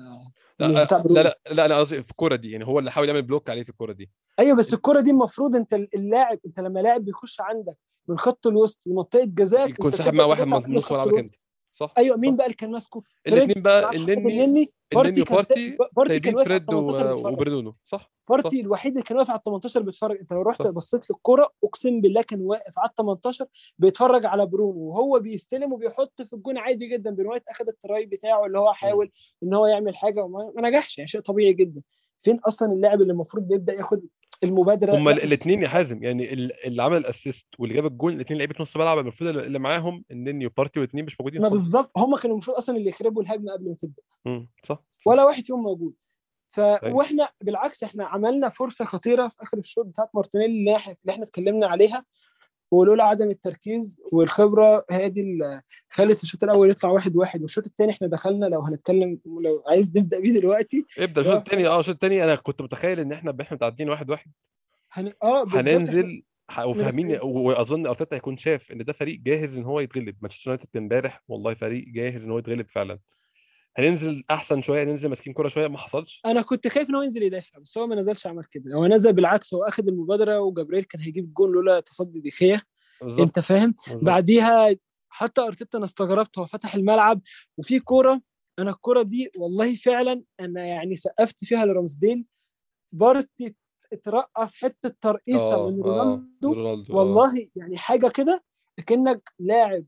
مش 0.60 0.68
لا 0.76 0.84
بتاع 0.84 0.98
برونو 0.98 1.14
لا 1.14 1.22
لا, 1.22 1.54
لا 1.54 1.64
أنا 1.66 1.78
قصدي 1.78 2.02
في 2.02 2.10
الكورة 2.10 2.36
دي 2.36 2.50
يعني 2.50 2.66
هو 2.66 2.78
اللي 2.78 2.90
حاول 2.90 3.08
يعمل 3.08 3.22
block 3.22 3.50
عليه 3.50 3.62
في 3.62 3.68
الكورة 3.70 3.92
دي. 3.92 4.10
أيوه 4.38 4.56
بس 4.56 4.74
الكره 4.74 5.00
دي 5.00 5.10
المفروض 5.10 5.56
أنت 5.56 5.74
اللاعب 5.74 6.38
أنت 6.46 6.60
لما 6.60 6.80
لاعب 6.80 7.04
بيخش 7.04 7.40
عندك 7.40 7.78
من 8.08 8.18
خط 8.18 8.46
الوسط 8.46 8.80
لمنطقة 8.86 9.24
جزاء 9.24 9.70
يكون 9.70 9.92
ساحب 9.92 10.14
مع 10.14 10.24
واحد 10.24 10.46
من 10.46 10.74
نص 10.76 10.92
ملعبك 10.92 11.18
انت 11.18 11.30
صح؟ 11.74 11.94
أيوه 11.98 12.16
مين 12.16 12.30
صح. 12.30 12.36
بقى 12.36 12.46
اللي 12.46 12.56
كان 12.56 12.70
ماسكه؟ 12.70 13.02
الاثنين 13.26 13.62
بقى 13.62 13.96
النني 13.96 14.72
بارتي 14.94 15.20
وبارتي 15.22 15.54
سايب- 15.54 15.78
بارتي 15.92 16.20
كان 16.20 16.34
واقف 16.34 16.48
فريد 16.48 16.62
و- 16.62 16.66
18 16.92 17.12
بيتفرج. 17.14 17.32
وبرونو. 17.32 17.74
صح؟ 17.84 18.12
بارتي 18.28 18.60
الوحيد 18.60 18.92
اللي 18.92 19.02
كان 19.02 19.16
واقف 19.16 19.30
على 19.30 19.38
ال 19.38 19.42
18 19.44 19.82
بيتفرج. 19.82 20.18
أنت 20.18 20.32
لو 20.32 20.42
رحت. 20.42 20.66
بصيت 20.66 21.10
للكرة 21.10 21.50
أقسم 21.64 22.00
بالله 22.00 22.22
كان 22.22 22.40
واقف 22.40 22.78
على 22.78 22.88
ال 22.88 22.94
18 22.94 23.46
بيتفرج 23.78 24.26
على 24.26 24.46
برونو. 24.46 24.78
وهو 24.80 25.18
بيستلم 25.18 25.72
وبيحط 25.72 26.22
في 26.22 26.32
الجون 26.32 26.58
عادي 26.58 26.86
جدا. 26.86 27.10
بن 27.10 27.26
وايت 27.26 27.48
اخذ 27.48 27.68
ال 27.68 27.78
try 27.78 28.06
بتاعه 28.06 28.46
اللي 28.46 28.58
هو 28.58 28.72
حاول 28.72 29.10
إن 29.42 29.54
هو 29.54 29.66
يعمل 29.66 29.96
حاجة. 29.96 30.24
وما 30.24 30.52
ما 30.56 30.68
نجحش. 30.68 30.98
يعني 30.98 31.08
شيء 31.08 31.20
طبيعي 31.20 31.52
جدا. 31.52 31.82
فين 32.18 32.38
أصلا 32.38 32.72
اللاعب 32.72 33.00
اللي 33.02 33.12
المفروض 33.12 33.48
بيبدأ 33.48 33.72
ياخد 33.72 34.02
المبادرة 34.42 34.96
لا، 34.96 35.12
الاثنين 35.12 35.62
يا 35.62 35.68
حازم 35.68 36.02
يعني 36.04 36.32
ال- 36.32 36.66
اللي 36.66 36.82
عمل 36.82 36.96
الاسيست 36.96 37.46
واللي 37.58 37.74
جاب 37.74 37.86
الجون 37.86 38.12
الاثنين 38.12 38.38
لعيبة 38.38 38.54
نص 38.60 38.76
ملعب 38.76 38.98
المفروض 38.98 39.36
اللي 39.36 39.58
معاهم 39.58 40.04
النني 40.10 40.46
وبارتي 40.46 40.80
والاثنين 40.80 41.04
مش 41.04 41.20
موجودين 41.20 41.42
ما 41.42 41.48
بالظبط 41.48 41.98
هم 41.98 42.16
كانوا 42.16 42.36
المفروض 42.36 42.56
أصلا 42.56 42.76
اللي 42.76 42.88
يخربوا 42.88 43.22
الهجمة 43.22 43.52
قبل 43.52 43.68
ما 43.68 43.74
تبدأ 43.74 44.02
صح 44.64 44.82
صح. 45.00 45.06
ولا 45.06 45.24
واحد 45.24 45.44
فيهم 45.44 45.62
موجود 45.62 45.94
ف 46.48 46.60
أيوة. 46.60 46.96
وإحنا 46.96 47.28
بالعكس 47.40 47.82
إحنا 47.84 48.04
عملنا 48.04 48.48
فرصة 48.48 48.84
خطيرة 48.84 49.28
في 49.28 49.42
آخر 49.42 49.58
الشوط 49.58 49.86
بتاعت 49.86 50.08
مارتينيلي 50.14 50.54
اللي 50.76 50.76
إحنا 51.10 51.24
اتكلمنا 51.24 51.66
عليها 51.66 52.04
ولولا 52.70 53.04
عدم 53.04 53.30
التركيز 53.30 54.00
والخبرة 54.12 54.84
هي 54.90 55.08
دي 55.08 55.20
اللي 55.20 55.62
خلت 55.88 56.22
الشوط 56.22 56.44
الأول 56.44 56.70
يطلع 56.70 56.90
واحد 56.90 57.16
واحد. 57.16 57.42
والشوط 57.42 57.66
الثاني 57.66 57.92
إحنا 57.92 58.06
دخلنا 58.06 58.46
لو 58.46 58.60
هنتكلم 58.60 59.18
لو 59.26 59.64
عايز 59.68 59.98
نبدأ 59.98 60.20
بيه 60.20 60.32
دلوقتي. 60.32 60.84
ابدأ 60.98 61.20
الشوط 61.20 61.36
الثاني 61.36 61.66
آه 61.66 61.80
الشوط 61.80 61.94
الثاني 61.94 62.24
أنا 62.24 62.34
كنت 62.34 62.62
متخيل 62.62 63.00
إن 63.00 63.12
إحنا 63.12 63.36
إحنا 63.40 63.56
متعدين 63.56 63.90
واحد 63.90 64.10
واحد. 64.10 64.30
هن... 64.92 65.12
آه 65.22 65.44
هننزل 65.48 66.22
وفاهمين. 66.64 67.18
وأظن 67.22 67.86
أرتيتا 67.86 68.16
هيكون 68.16 68.36
شاف 68.36 68.72
إن 68.72 68.84
ده 68.84 68.92
فريق 68.92 69.20
جاهز 69.20 69.56
إن 69.56 69.64
هو 69.64 69.80
يتغلب. 69.80 70.16
مانشستر 70.20 70.50
يونايتد 70.50 70.76
إمبارح 70.76 71.22
والله 71.28 71.54
فريق 71.54 71.84
جاهز 71.88 72.24
إن 72.24 72.30
هو 72.30 72.38
يتغلب 72.38 72.66
فعلا. 72.68 72.98
هننزل 73.76 74.24
أحسن 74.30 74.62
شوية 74.62 74.84
ننزل 74.84 75.08
ماسكين 75.08 75.32
كورة 75.32 75.48
شوية؟ 75.48 75.68
ما 75.68 75.78
حصلش. 75.78 76.22
أنا 76.26 76.42
كنت 76.42 76.68
خايف 76.68 76.90
إن 76.90 76.94
هو 76.94 77.02
ينزل 77.02 77.22
يدافع 77.22 77.58
بس 77.58 77.78
هو 77.78 77.86
ما 77.86 77.96
نزلش 77.96 78.26
عمل 78.26 78.44
كده. 78.44 78.74
هو 78.74 78.86
نزل 78.86 79.12
بالعكس 79.12 79.54
هو 79.54 79.62
اخذ 79.62 79.88
المبادرة 79.88 80.40
وجبريل 80.40 80.84
كان 80.84 81.00
هيجيب 81.00 81.24
الجون 81.24 81.52
لولا 81.52 81.80
تصدي 81.80 82.20
بالظبط. 83.02 83.20
أنت 83.20 83.38
فاهم. 83.38 83.74
بعديها 84.02 84.76
حتى 85.08 85.40
أرتيتا 85.40 85.78
أنا 85.78 85.84
استغربت 85.84 86.38
هو 86.38 86.46
فتح 86.46 86.74
الملعب 86.74 87.20
وفي 87.58 87.80
كورة. 87.80 88.20
أنا 88.58 88.70
الكورة 88.70 89.02
دي 89.02 89.30
والله 89.38 89.74
فعلا 89.74 90.22
أنا 90.40 90.64
يعني 90.64 90.96
سقفت 90.96 91.44
فيها 91.44 91.64
لرمزديل 91.64 92.26
بارتي 92.92 93.54
اترقص 93.92 94.54
حتة 94.54 94.94
ترقيصة 95.00 95.54
آه، 95.54 95.70
من 95.70 95.80
آه، 95.80 95.86
رونالدو. 95.86 96.52
رونالدو 96.52 96.92
آه. 96.92 96.96
والله 96.96 97.48
يعني 97.56 97.76
حاجة 97.76 98.08
كده 98.08 98.44
كانك 98.86 99.32
لاعب 99.38 99.84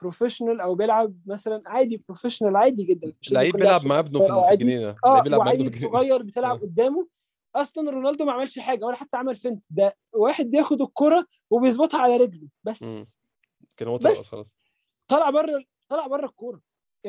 professional 0.00 0.60
أو 0.60 0.74
بيلعب 0.74 1.14
مثلا 1.26 1.62
عادي 1.66 2.02
professional 2.08 2.56
عادي 2.56 2.84
جدا. 2.84 3.12
لعيب 3.30 3.48
يكون 3.48 3.60
بيلعب 3.60 3.86
مع 3.86 3.98
ابنه 3.98 4.20
في. 4.20 4.52
الجنينة. 4.52 4.96
آه 5.04 5.22
وعيل 5.38 5.74
صغير 5.74 6.22
بتلعب 6.22 6.56
آه. 6.56 6.60
قدامه. 6.60 7.08
أصلا 7.54 7.90
رونالدو 7.90 8.24
ما 8.24 8.32
عملش 8.32 8.58
حاجة 8.58 8.84
ولا 8.84 8.96
حتى 8.96 9.16
عمل 9.16 9.36
feint 9.36 9.62
ده 9.70 9.96
واحد 10.12 10.46
بياخد 10.46 10.82
الكرة 10.82 11.26
وبيظبطها 11.50 12.00
على 12.00 12.16
رجله. 12.16 12.48
بس. 12.64 13.16
كان 13.76 13.88
هو 13.88 13.98
بس. 13.98 14.36
طلع 15.08 15.30
بره 15.30 15.64
طلع 15.88 16.06
بره 16.06 16.26
الكورة. 16.26 16.60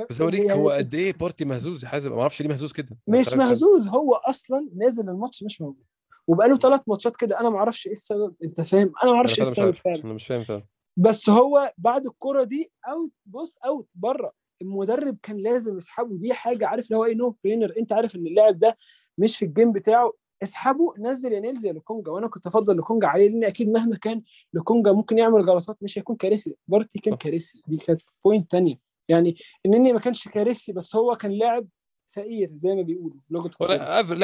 بس 0.09 0.21
اوريك 0.21 0.45
يعني 0.45 0.61
هو 0.61 0.69
قد 0.69 0.95
إيه 0.95 1.13
بارتي 1.13 1.45
مهزوز 1.45 1.83
يا 1.83 1.89
حازم؟ 1.89 2.11
ما 2.11 2.21
أعرفش 2.21 2.41
ليه 2.41 2.49
مهزوز 2.49 2.73
كده. 2.73 2.97
مش 3.07 3.33
مهزوز. 3.33 3.87
هو 3.87 4.13
أصلا 4.13 4.69
نازل 4.75 5.09
الماتش 5.09 5.43
مش 5.43 5.61
موجود. 5.61 5.85
وبقاله 6.27 6.57
ثلاث 6.57 6.81
ماتشات 6.87 7.15
كده. 7.15 7.39
أنا 7.39 7.49
ما 7.49 7.57
أعرفش 7.57 7.87
إيه 7.87 7.93
السبب. 7.93 8.35
أنت 8.43 8.61
فاهم؟ 8.61 8.93
أنا 9.03 9.11
ما 9.11 9.17
أعرفش 9.17 9.39
إيه 9.39 9.45
السبب 9.45 9.75
فعلا. 9.75 10.03
أنا 10.03 10.13
مش 10.13 10.27
فاهم 10.27 10.43
فعلا. 10.43 10.63
بس 10.97 11.29
هو 11.29 11.73
بعد 11.77 12.05
الكرة 12.05 12.43
دي 12.43 12.71
out 12.87 13.11
بص 13.25 13.57
out 13.57 13.87
بره. 13.95 14.31
المدرب 14.61 15.17
كان 15.23 15.37
لازم 15.37 15.77
يسحبه. 15.77 16.17
دي 16.17 16.33
حاجة 16.33 16.67
عارف 16.67 16.85
اللي 16.85 16.97
هو 16.97 17.05
إيه 17.05 17.15
no 17.15 17.35
brainer 17.43 17.73
أنت 17.77 17.93
عارف 17.93 18.15
إن 18.15 18.27
اللاعب 18.27 18.59
ده 18.59 18.77
مش 19.17 19.37
في 19.37 19.45
ال 19.45 19.50
game 19.50 19.71
بتاعه. 19.71 20.11
اسحبه 20.43 20.93
نزل 20.99 21.33
يا 21.33 21.39
نايلز 21.39 21.65
يا 21.65 21.73
لوكونجا. 21.73 22.11
وأنا 22.11 22.27
كنت 22.27 22.47
أفضل 22.47 22.75
لوكونجا 22.75 23.07
عليه 23.07 23.29
لأن 23.29 23.43
أكيد 23.43 23.69
مهما 23.69 23.95
كان 23.95 24.21
لوكونجا 24.53 24.91
ممكن 24.91 25.17
يعمل 25.17 25.41
غلطات 25.41 25.77
مش 25.81 25.97
هيكون 25.99 26.15
كارثي. 26.15 26.55
بارتي 26.67 26.99
كان. 26.99 27.15
كارثي. 27.15 27.61
دي 27.67 27.77
كانت 27.77 28.01
point 28.25 28.51
تانية. 28.51 28.75
يعني 29.09 29.35
النني 29.65 29.93
ما 29.93 29.99
كانش 29.99 30.27
كارثي 30.27 30.73
بس 30.73 30.95
هو 30.95 31.15
كان 31.15 31.31
لاعب 31.31 31.67
فقير 32.07 32.49
زي 32.53 32.75
ما 32.75 32.81
بيقولوا. 32.81 33.17
لغه. 33.29 33.51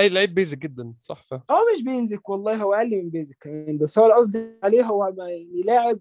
لعيب 0.08 0.34
بيزك 0.34 0.58
جدا. 0.58 0.94
صح 1.04 1.26
هو 1.34 1.58
مش 1.76 1.84
بيزك 1.84 2.30
والله. 2.30 2.56
هو 2.56 2.74
أقل 2.74 2.90
من 2.90 3.10
بيزك 3.10 3.38
كمان. 3.40 3.78
بس 3.78 4.00
هو 4.00 4.06
القصد 4.06 4.58
عليه 4.64 4.84
هو 4.84 5.14
يعني 5.18 5.62
لاعب 5.66 6.00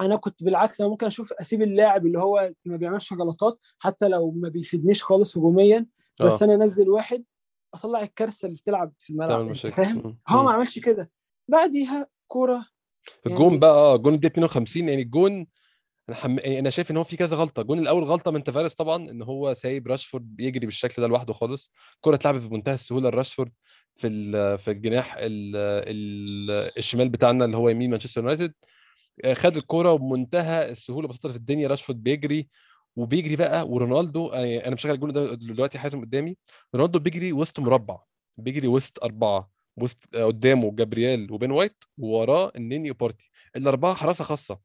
أنا 0.00 0.16
كنت 0.16 0.44
بالعكس 0.44 0.80
أنا 0.80 0.90
ممكن 0.90 1.06
أشوف 1.06 1.32
أسيب 1.32 1.62
اللاعب 1.62 2.06
اللي 2.06 2.18
هو 2.18 2.52
ما 2.64 2.76
بيعملش 2.76 3.12
غلطات 3.12 3.58
حتى 3.78 4.08
لو 4.08 4.30
ما 4.30 4.48
بيفيدنيش 4.48 5.02
خالص 5.02 5.38
هجوميا 5.38 5.86
بس 6.20 6.42
آه. 6.42 6.46
أنا 6.46 6.54
أنزل 6.54 6.88
واحد 6.88 7.24
أطلع 7.74 8.02
الكارثة 8.02 8.46
اللي 8.46 8.56
بتلعب 8.56 8.92
في 8.98 9.10
الملعب 9.10 9.52
فاهم. 9.52 10.18
هو. 10.28 10.42
ما 10.42 10.52
عملش 10.52 10.78
كده 10.78 11.10
بعديها 11.48 12.06
كورة 12.30 12.66
الجون 13.26 13.46
يعني- 13.46 13.58
بقى 13.58 13.70
آه 13.70 13.96
الجون 13.96 14.14
الدقيقه 14.14 14.32
52 14.32 14.88
يعني 14.88 15.02
الجون 15.02 15.46
أنا 16.08 16.16
حم... 16.16 16.38
يعني 16.38 16.58
أنا 16.58 16.70
شايف 16.70 16.90
إن 16.90 16.96
هو 16.96 17.04
في 17.04 17.16
كذا 17.16 17.36
غلطة 17.36 17.60
الجون 17.60 17.78
الأول 17.78 18.04
غلطة 18.04 18.30
من 18.30 18.44
تافاريس 18.44 18.74
طبعا 18.74 19.10
إن 19.10 19.22
هو 19.22 19.54
سايب 19.54 19.86
راشفورد 19.86 20.36
بيجري 20.36 20.66
بالشكل 20.66 21.02
ده 21.02 21.08
لوحده 21.08 21.32
خالص 21.32 21.72
الكره 21.96 22.14
اتلعبت 22.14 22.40
بمنتهى 22.40 22.74
السهولة 22.74 23.10
لراشفورد 23.10 23.52
في 23.96 24.06
ال... 24.06 24.58
في 24.58 24.70
الجناح 24.70 25.16
ال... 25.18 25.56
ال... 25.56 26.50
الشمال 26.78 27.08
بتاعنا 27.08 27.44
اللي 27.44 27.56
هو 27.56 27.68
يمين 27.68 27.90
مانشستر 27.90 28.20
يونايتد 28.20 28.52
خد 29.32 29.56
الكره 29.56 29.92
وبمنتهى 29.92 30.70
السهولة 30.70 31.08
بسيطة 31.08 31.28
في 31.28 31.36
الدنيا. 31.36 31.68
راشفورد 31.68 32.02
بيجري 32.02 32.48
وبيجري 32.96 33.36
بقى 33.36 33.68
ورونالدو 33.68 34.32
يعني 34.32 34.66
أنا 34.66 34.74
مشغل 34.74 34.92
الجون 34.92 35.12
ده 35.12 35.34
دلوقتي 35.34 35.78
حازم 35.78 36.00
قدامي. 36.00 36.36
رونالدو 36.74 36.98
بيجري 36.98 37.32
وسط 37.32 37.60
مربع 37.60 37.98
بيجري 38.36 38.68
وسط 38.68 39.04
أربعة 39.04 39.50
وسط 39.76 39.98
آه، 40.14 40.24
قدامه 40.24 40.72
جابرييل 40.74 41.32
وبن 41.32 41.50
وايت 41.50 41.84
ووراه 41.98 42.52
النني 42.56 42.90
وبارتي 42.90 43.30
الأربعة 43.56 43.94
حراسة 43.94 44.24
خاصة. 44.24 44.60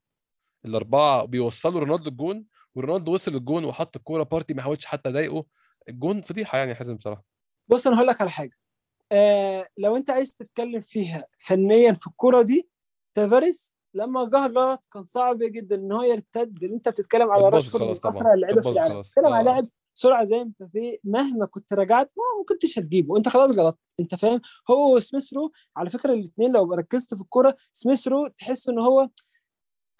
الأربعة 0.65 1.25
بيوصلوا 1.25 1.79
رونالدو 1.79 2.09
الجون 2.09 2.45
ورونالدو 2.75 3.13
وصل 3.13 3.35
الجون 3.35 3.65
وحط 3.65 3.95
الكورة. 3.95 4.23
بارتي 4.23 4.53
ما 4.53 4.61
حاولش 4.61 4.85
حتى 4.85 5.09
يضايقه. 5.09 5.45
الجون 5.89 6.21
فضيحة 6.21 6.57
يعني 6.57 6.75
حازم 6.75 6.95
بصراحة. 6.95 7.23
بص 7.67 7.87
أنا 7.87 7.97
هقول 7.97 8.07
لك 8.07 8.21
على 8.21 8.31
حاجة. 8.31 8.57
آه 9.11 9.67
لو 9.77 9.95
أنت 9.95 10.09
عايز 10.09 10.35
تتكلم 10.35 10.81
فيها 10.81 11.25
فنيا 11.37 11.93
في 11.93 12.07
الكورة 12.07 12.41
دي 12.41 12.69
تافاريس 13.13 13.73
لما 13.93 14.25
جه 14.25 14.45
غلط 14.45 14.85
كان 14.93 15.05
صعب 15.05 15.37
جدا 15.39 15.75
إن 15.75 15.91
هو 15.91 16.03
يرتد 16.03 16.63
ان 16.63 16.73
أنت 16.73 16.89
بتتكلم 16.89 17.31
على 17.31 17.49
راشفورد 17.49 17.83
من 17.83 17.95
أسرع 18.05 18.33
اللعيبة 18.33 18.61
في 18.61 18.69
العالم. 18.69 18.99
بتتكلم 18.99 19.25
على 19.25 19.49
آه. 19.49 19.53
لاعب 19.53 19.67
سرعة 19.93 20.23
زي 20.23 20.43
مبابي 20.43 20.99
مهما 21.03 21.45
كنت 21.45 21.73
رجعت 21.73 22.11
ما 22.17 22.45
كنتش 22.49 22.79
هتجيبه. 22.79 23.17
أنت 23.17 23.29
خلاص 23.29 23.51
غلط 23.51 23.79
أنت 23.99 24.15
فاهم؟ 24.15 24.41
هو 24.69 24.95
وسميث 24.95 25.33
رو 25.33 25.51
على 25.77 25.89
فكرة 25.89 26.13
الاثنين 26.13 26.51
لو 26.51 26.73
ركزت 26.73 27.13
في 27.13 27.21
الكورة 27.21 27.55
سميث 27.73 28.07
رو 28.07 28.27
تحس 28.27 28.69
إن 28.69 28.79
هو 28.79 29.09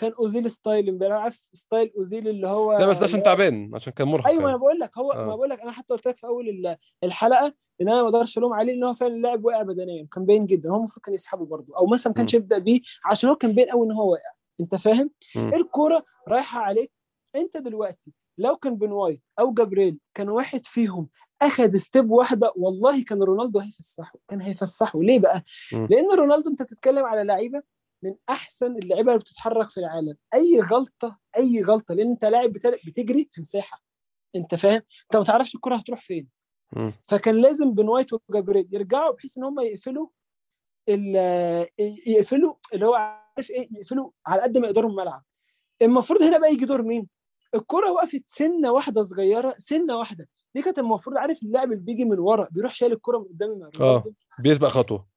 كان 0.02 0.12
أوزيل 0.20 0.50
style 0.50 0.90
امبارح. 0.90 1.22
عارف 1.22 1.48
style 1.54 1.92
أوزيل 1.98 2.28
اللي 2.28 2.48
هو 2.48 2.78
لا 2.78 2.88
بس 2.88 2.98
ده 2.98 3.04
عشان 3.04 3.24
تعبان 3.24 3.72
عشان 3.76 3.94
كان 3.94 4.08
مرهق 4.08 4.28
أيوه 4.28 4.40
أنا 4.42 4.48
يعني. 4.50 4.60
بقول 4.60 4.80
لك. 4.80 4.98
هو 4.98 5.12
آه. 5.12 5.26
ما 5.26 5.36
بقول 5.36 5.50
لك. 5.50 5.60
أنا 5.62 5.72
حتى 5.72 5.94
قلت 5.94 6.08
لك 6.08 6.18
في 6.18 6.28
أول 6.28 6.50
ال- 6.50 6.78
الحلقة 7.04 7.54
إن 7.82 7.90
أنا 7.90 8.02
ما 8.02 8.08
أقدرش 8.08 8.38
ألوم 8.38 8.54
عليه 8.54 8.74
إن 8.74 8.84
هو 8.84 8.94
فعلا 8.94 9.14
اللاعب 9.16 9.46
وقع 9.46 9.62
بدنيا. 9.62 10.08
كان 10.14 10.26
باين 10.26 10.46
جدا. 10.46 10.70
هو 10.70 10.76
المفروض 10.76 11.06
كان 11.06 11.14
يسحبه 11.14 11.46
برضه. 11.46 11.78
أو 11.78 11.86
مثلا 11.86 12.12
ما 12.12 12.16
كانش. 12.16 12.34
يبدأ 12.34 12.58
بيه 12.58 12.82
عشان 13.06 13.30
هو 13.30 13.36
كان 13.36 13.52
باين 13.52 13.70
قوي 13.70 13.86
إن 13.88 13.92
هو 13.92 14.12
واقع. 14.12 14.32
أنت 14.60 14.76
فاهم. 14.76 15.12
الكورة 15.36 16.04
رايحة 16.28 16.60
عليك. 16.60 16.92
أنت 17.36 17.58
دلوقتي 17.58 18.14
لو 18.38 18.56
كان 18.56 18.76
بن 18.76 18.92
وايت 18.92 19.22
أو 19.40 19.54
جابريل 19.54 20.00
كان 20.14 20.30
واحد 20.30 20.66
فيهم 20.66 21.10
اخذ 21.42 21.76
step 21.78 22.12
واحدة 22.12 22.54
والله 22.56 23.04
كان 23.04 23.24
رونالدو 23.24 23.60
هيفسحه. 23.60 24.14
كان 24.28 24.42
هيفسحه. 24.42 25.02
ليه 25.02 25.20
بقى. 25.20 25.44
لأن 25.74 26.12
رونالدو 26.14 26.50
أنت 26.50 26.62
بتتكلم 26.64 27.06
على 27.06 27.24
لعيبة 27.24 27.62
من 28.04 28.16
أحسن 28.30 28.76
اللعيبة 28.78 29.12
اللي 29.12 29.20
بتتحرك 29.20 29.70
في 29.70 29.80
العالم. 29.80 30.18
أي 30.34 30.60
غلطة 30.62 31.20
أي 31.38 31.64
غلطة 31.64 31.94
لأن 31.96 32.10
أنت 32.12 32.26
لاعب 32.26 32.50
بت- 32.54 32.80
بتجري 32.88 33.28
في 33.32 33.42
مساحة. 33.42 33.82
أنت 34.36 34.56
فاهم؟ 34.56 34.82
أنت 35.04 35.16
ما 35.16 35.24
تعرفش 35.24 35.56
الكرة 35.56 35.76
هتروح 35.76 36.02
فين. 36.02 36.28
فكان 37.04 37.36
لازم 37.42 37.72
بن 37.74 37.88
وايت 37.90 38.10
وجابريل 38.14 38.68
يرجعوا 38.72 39.12
بحيث 39.12 39.38
إن 39.38 39.44
هم 39.44 39.60
يقفلوا 39.60 40.08
يقفلوا 42.08 42.54
اللي 42.74 42.86
هو 42.86 42.94
عارف 42.94 43.50
إيه 43.50 43.70
يقفلوا 43.72 44.12
على 44.28 44.42
قد 44.42 44.58
ما 44.58 44.68
يقدروا 44.68 44.90
الملعب. 44.90 45.24
المفروض 45.82 46.22
هنا 46.24 46.38
بقى 46.38 46.52
يجي 46.54 46.66
دور 46.66 46.84
مين؟ 46.84 47.08
الكرة 47.56 47.92
وقفت 47.92 48.24
سنة 48.28 48.72
واحدة 48.72 49.02
صغيرة 49.02 49.54
سنة 49.58 49.98
واحدة. 49.98 50.30
دي 50.56 50.62
كانت 50.62 50.80
المفروض 50.80 51.18
عارف 51.18 51.44
اللاعب 51.44 51.72
اللي 51.72 51.84
بيجي 51.84 52.06
من 52.06 52.20
ورا 52.20 52.48
بيروح 52.52 52.74
شايل 52.74 52.92
الكرة 52.94 53.18
من 53.18 53.26
قدام 53.26 53.50
رونالدو 53.50 53.78
بيسبق 54.40 54.68
خطوة. 54.68 55.08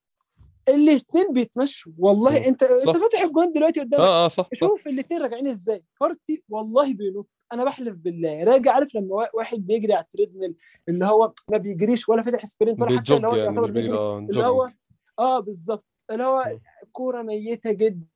الاثنين 0.69 1.33
بيتمشوا 1.33 1.93
والله. 1.99 2.47
انت 2.47 2.63
انت 2.63 2.85
صح. 2.87 2.93
فاتح 3.03 3.23
الجون 3.25 3.53
دلوقتي 3.53 3.81
قدامك 3.81 4.05
آه 4.05 4.25
آه 4.25 4.29
صح 4.29 4.49
شوف 4.53 4.89
الاثنين 4.89 5.23
راجعين 5.23 5.47
إزاي 5.47 5.85
بارتي 6.01 6.43
والله 6.49 6.95
بينط 6.95 7.27
أنا 7.53 7.65
بحلف 7.65 7.95
بالله 7.97 8.45
راجع 8.45 8.73
عارف 8.73 8.95
لما 8.95 9.15
وا- 9.15 9.37
واحد 9.37 9.59
بيجري 9.67 9.93
على 9.95 10.05
ال 10.05 10.10
treadmill 10.10 10.55
اللي 10.89 11.05
هو 11.05 11.33
ما 11.51 11.59
بيجريش 11.59 12.09
ولا 12.09 12.23
فاتح 12.23 12.47
sprint 12.47 12.81
ولا 12.83 12.99
حتى 12.99 13.15
اللي 13.17 13.29
هو 13.29 13.35
يعني 13.37 13.61
بيجري 13.61 13.73
بيجري 13.73 13.97
اللي 13.97 14.47
هو 14.47 14.59
jogging 14.63 14.77
آه 15.19 15.41
بالظبط 15.41 15.85
اللي 16.11 16.25
هو. 16.25 16.59
كورة 16.93 17.23
ميتة 17.23 17.73
جدا 17.73 18.07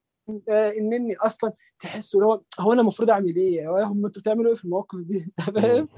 آه 0.48 0.70
إنني 0.70 1.16
أصلا 1.16 1.52
تحسه 1.80 2.16
اللي 2.18 2.26
هو 2.26 2.40
هو 2.60 2.72
أنا 2.72 2.80
المفروض 2.80 3.10
أعمل 3.10 3.36
إيه؟ 3.36 3.68
هو 3.68 3.76
أنتوا 4.06 4.22
بتعملوا 4.22 4.48
إيه 4.48 4.54
في 4.54 4.64
المواقف 4.64 4.98
دي؟ 4.98 5.18
أنت 5.48 5.58
فاهم؟ 5.58 5.88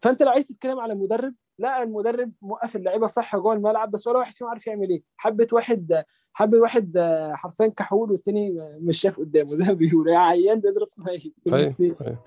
فأنت 0.00 0.22
لو 0.22 0.30
عايز 0.30 0.46
تتكلم 0.48 0.80
على 0.80 0.92
المدرب 0.92 1.34
لا 1.58 1.82
المدرب 1.82 2.32
موقف 2.42 2.76
اللعيبة 2.76 3.06
صح 3.06 3.36
جوه 3.36 3.52
الملعب 3.52 3.90
بس 3.90 4.06
ولا 4.06 4.18
واحد 4.18 4.34
فيهم 4.34 4.48
عارف 4.48 4.66
يعمل 4.66 4.90
إيه. 4.90 5.02
حبه 5.16 5.46
واحد 5.52 6.04
حبه 6.32 6.58
واحد 6.58 6.96
آه، 6.96 7.34
حرفيا 7.34 7.66
كحول 7.76 8.12
والتاني 8.12 8.50
مش 8.80 9.00
شاف 9.00 9.18
قدامه 9.20 9.54
زي 9.54 9.64
ما 9.64 9.72
بيقولوا. 9.72 10.12
يا 10.12 10.18
عيان 10.18 10.60
بيضرب 10.60 10.88
في 10.88 11.20
أيوه 11.52 12.18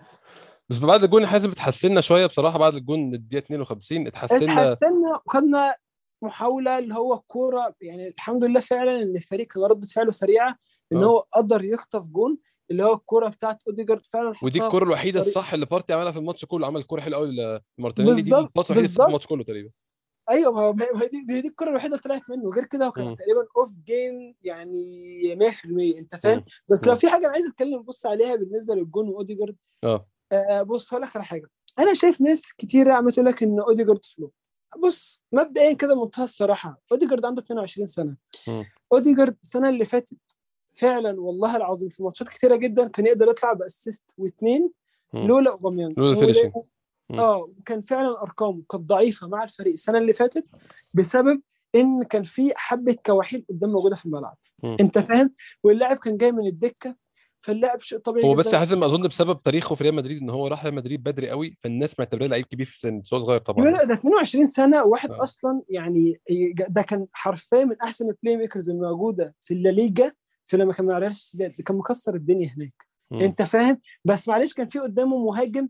بس 0.69 0.77
بعد 0.77 1.03
الجون 1.03 1.27
حازم 1.27 1.51
اتحسنا 1.51 2.01
شوية 2.01 2.25
بصراحة 2.25 2.57
بعد 2.59 2.75
الجون 2.75 3.13
الدقيقة 3.13 3.43
52 3.43 4.07
اتحسنا 4.07 4.37
اتحسنا 4.37 5.21
وخدنا 5.25 5.75
محاولة 6.21 6.77
اللي 6.77 6.95
هو 6.95 7.13
الكوره 7.13 7.75
يعني 7.81 8.07
الحمد 8.07 8.43
لله 8.43 8.59
فعلا 8.59 9.01
إن 9.01 9.15
الفريق 9.15 9.47
كان 9.47 9.63
رده 9.63 9.87
فعله 9.87 10.11
سريعة 10.11 10.55
إن 10.93 10.97
آه. 10.97 11.05
هو 11.05 11.17
قدر 11.17 11.63
يخطف 11.63 12.07
جون. 12.07 12.37
اللي 12.71 12.83
هو 12.83 12.93
الكورة 12.93 13.29
بتاعت 13.29 13.63
أوديجارد 13.67 14.05
فعلا 14.05 14.33
ودي 14.43 14.63
الكره 14.63 14.83
الوحيدة 14.83 15.19
الصح 15.19 15.53
اللي 15.53 15.65
بارتي 15.65 15.93
عملها 15.93 16.11
في 16.11 16.17
الماتش 16.19 16.45
كله 16.45 16.67
عمل 16.67 16.83
كورة 16.83 17.01
حلوة 17.01 17.19
قوي 17.19 17.61
لمارتينيلي 17.79 18.21
دي 18.21 18.35
ال 18.35 18.43
pass 18.43 18.71
الوحيد 18.71 18.85
اللي 18.85 18.87
في. 18.97 19.03
الماتش 19.07 19.27
كله 19.27 19.43
تقريبا 19.43 19.69
أيوه 20.29 20.51
ما 20.51 20.61
هو- 20.61 20.73
دي, 21.11 21.41
دي, 21.41 21.47
الكره 21.47 21.69
الوحيدة 21.69 21.87
اللي 21.93 22.01
طلعت 22.03 22.21
منه 22.29 22.49
غير 22.49 22.65
كده 22.65 22.85
هو 22.85 22.91
كان. 22.91 23.15
تقريبا 23.15 23.47
off 23.57 23.73
game 23.87 24.35
يعني 24.41 25.35
100% 25.35 25.97
أنت 25.97 26.15
فاهم. 26.15 26.43
بس 26.69 26.87
لو. 26.87 26.95
في 26.95 27.07
حاجة 27.09 27.25
أنا 27.25 27.33
عايز 27.33 27.45
أتكلم 27.45 27.81
بص 27.81 28.05
عليها 28.05 28.35
بالنسبة 28.35 28.75
للجون 28.75 29.09
وأوديجارد 29.09 29.55
آه 29.83 30.07
آه 30.31 30.61
بص 30.61 30.93
هقول 30.93 31.03
لك 31.05 31.15
على 31.15 31.25
حاجة 31.25 31.47
أنا 31.79 31.93
شايف 31.93 32.21
ناس 32.21 32.53
كتيره 32.53 32.93
عم 32.93 33.09
تقول 33.09 33.25
لك 33.25 33.43
إن 33.43 33.59
أوديجارد 33.59 34.05
flop 34.05 34.31
بص 34.83 35.21
مبدئيا 35.31 35.73
كده 35.73 35.93
بمنتهى 35.95 36.23
الصراحة 36.23 36.81
أوديجارد 36.91 37.25
عنده 37.25 37.41
22 37.41 37.87
سنة. 37.87 38.17
أوديجارد 38.93 39.37
السنة 39.43 39.69
اللي 39.69 39.85
فاتت 39.85 40.17
فعلا 40.71 41.21
والله 41.21 41.55
العظيم 41.55 41.89
في 41.89 42.03
ماتشات 42.03 42.29
كتيرة 42.29 42.55
جدا 42.55 42.87
كان 42.87 43.05
يقدر 43.05 43.29
يطلع 43.29 43.53
ب 43.53 43.61
assist 43.61 44.03
واثنين. 44.17 44.71
لولا 45.13 45.51
أوباميانج 45.51 45.99
لولا. 45.99 46.51
مم. 47.09 47.19
آه 47.19 47.49
كان 47.65 47.81
فعلا 47.81 48.21
ارقامه 48.21 48.61
كانت 48.69 48.83
ضعيفة 48.83 49.27
مع 49.27 49.43
الفريق 49.43 49.73
السنة 49.73 49.97
اللي 49.97 50.13
فاتت 50.13 50.45
بسبب 50.93 51.41
إن 51.75 52.03
كان 52.03 52.23
في 52.23 52.51
حبة 52.55 52.95
كواحيل 53.05 53.45
قدام 53.49 53.69
موجودة 53.69 53.95
في 53.95 54.05
الملعب 54.05 54.37
مم. 54.63 54.77
أنت 54.79 54.99
فاهم 54.99 55.33
واللاعب 55.63 55.97
كان 55.97 56.17
جاي 56.17 56.31
من 56.31 56.47
الدكة 56.47 56.95
فاللاعب 57.39 57.81
شيء 57.81 57.97
طبيعي 57.97 58.27
هو 58.27 58.35
بس 58.35 58.55
حازم 58.55 58.83
أظن 58.83 59.07
بسبب 59.07 59.43
تاريخه 59.43 59.75
في 59.75 59.83
ريال 59.83 59.95
مدريد 59.95 60.21
إن 60.21 60.29
هو 60.29 60.47
راح 60.47 60.63
ريال 60.63 60.75
مدريد 60.75 61.03
بدري 61.03 61.29
قوي 61.29 61.57
فالناس 61.63 61.99
معتبراه 61.99 62.27
لعيب 62.27 62.45
كبير 62.45 62.65
في 62.65 62.75
السن 62.75 62.99
بس 62.99 63.13
هو 63.13 63.19
صغير 63.19 63.39
طبعا 63.39 63.65
يقول 63.67 63.87
ده 63.87 63.93
22 63.93 64.45
سنة 64.45 64.83
واحد 64.83 65.11
آه. 65.11 65.23
أصلا 65.23 65.61
يعني 65.69 66.21
ده 66.69 66.81
كان 66.81 67.07
حرفيا 67.13 67.63
من 67.63 67.75
أحسن 67.81 68.09
ال 68.09 68.37
playmakers 68.37 68.69
الموجودة 68.69 69.35
في 69.41 69.53
الليجا 69.53 70.13
في 70.45 70.57
لما 70.57 70.73
كان 70.73 70.85
مع 70.85 70.97
ريال 70.97 71.15
سوسيداد 71.15 71.51
كان 71.51 71.77
مكسر 71.77 72.15
الدنيا 72.15 72.53
هناك. 72.57 72.73
مم. 73.11 73.21
انت 73.21 73.41
فاهم؟ 73.41 73.81
بس 74.05 74.27
معلش 74.27 74.53
كان 74.53 74.67
في 74.67 74.79
قدامه 74.79 75.25
مهاجم 75.25 75.69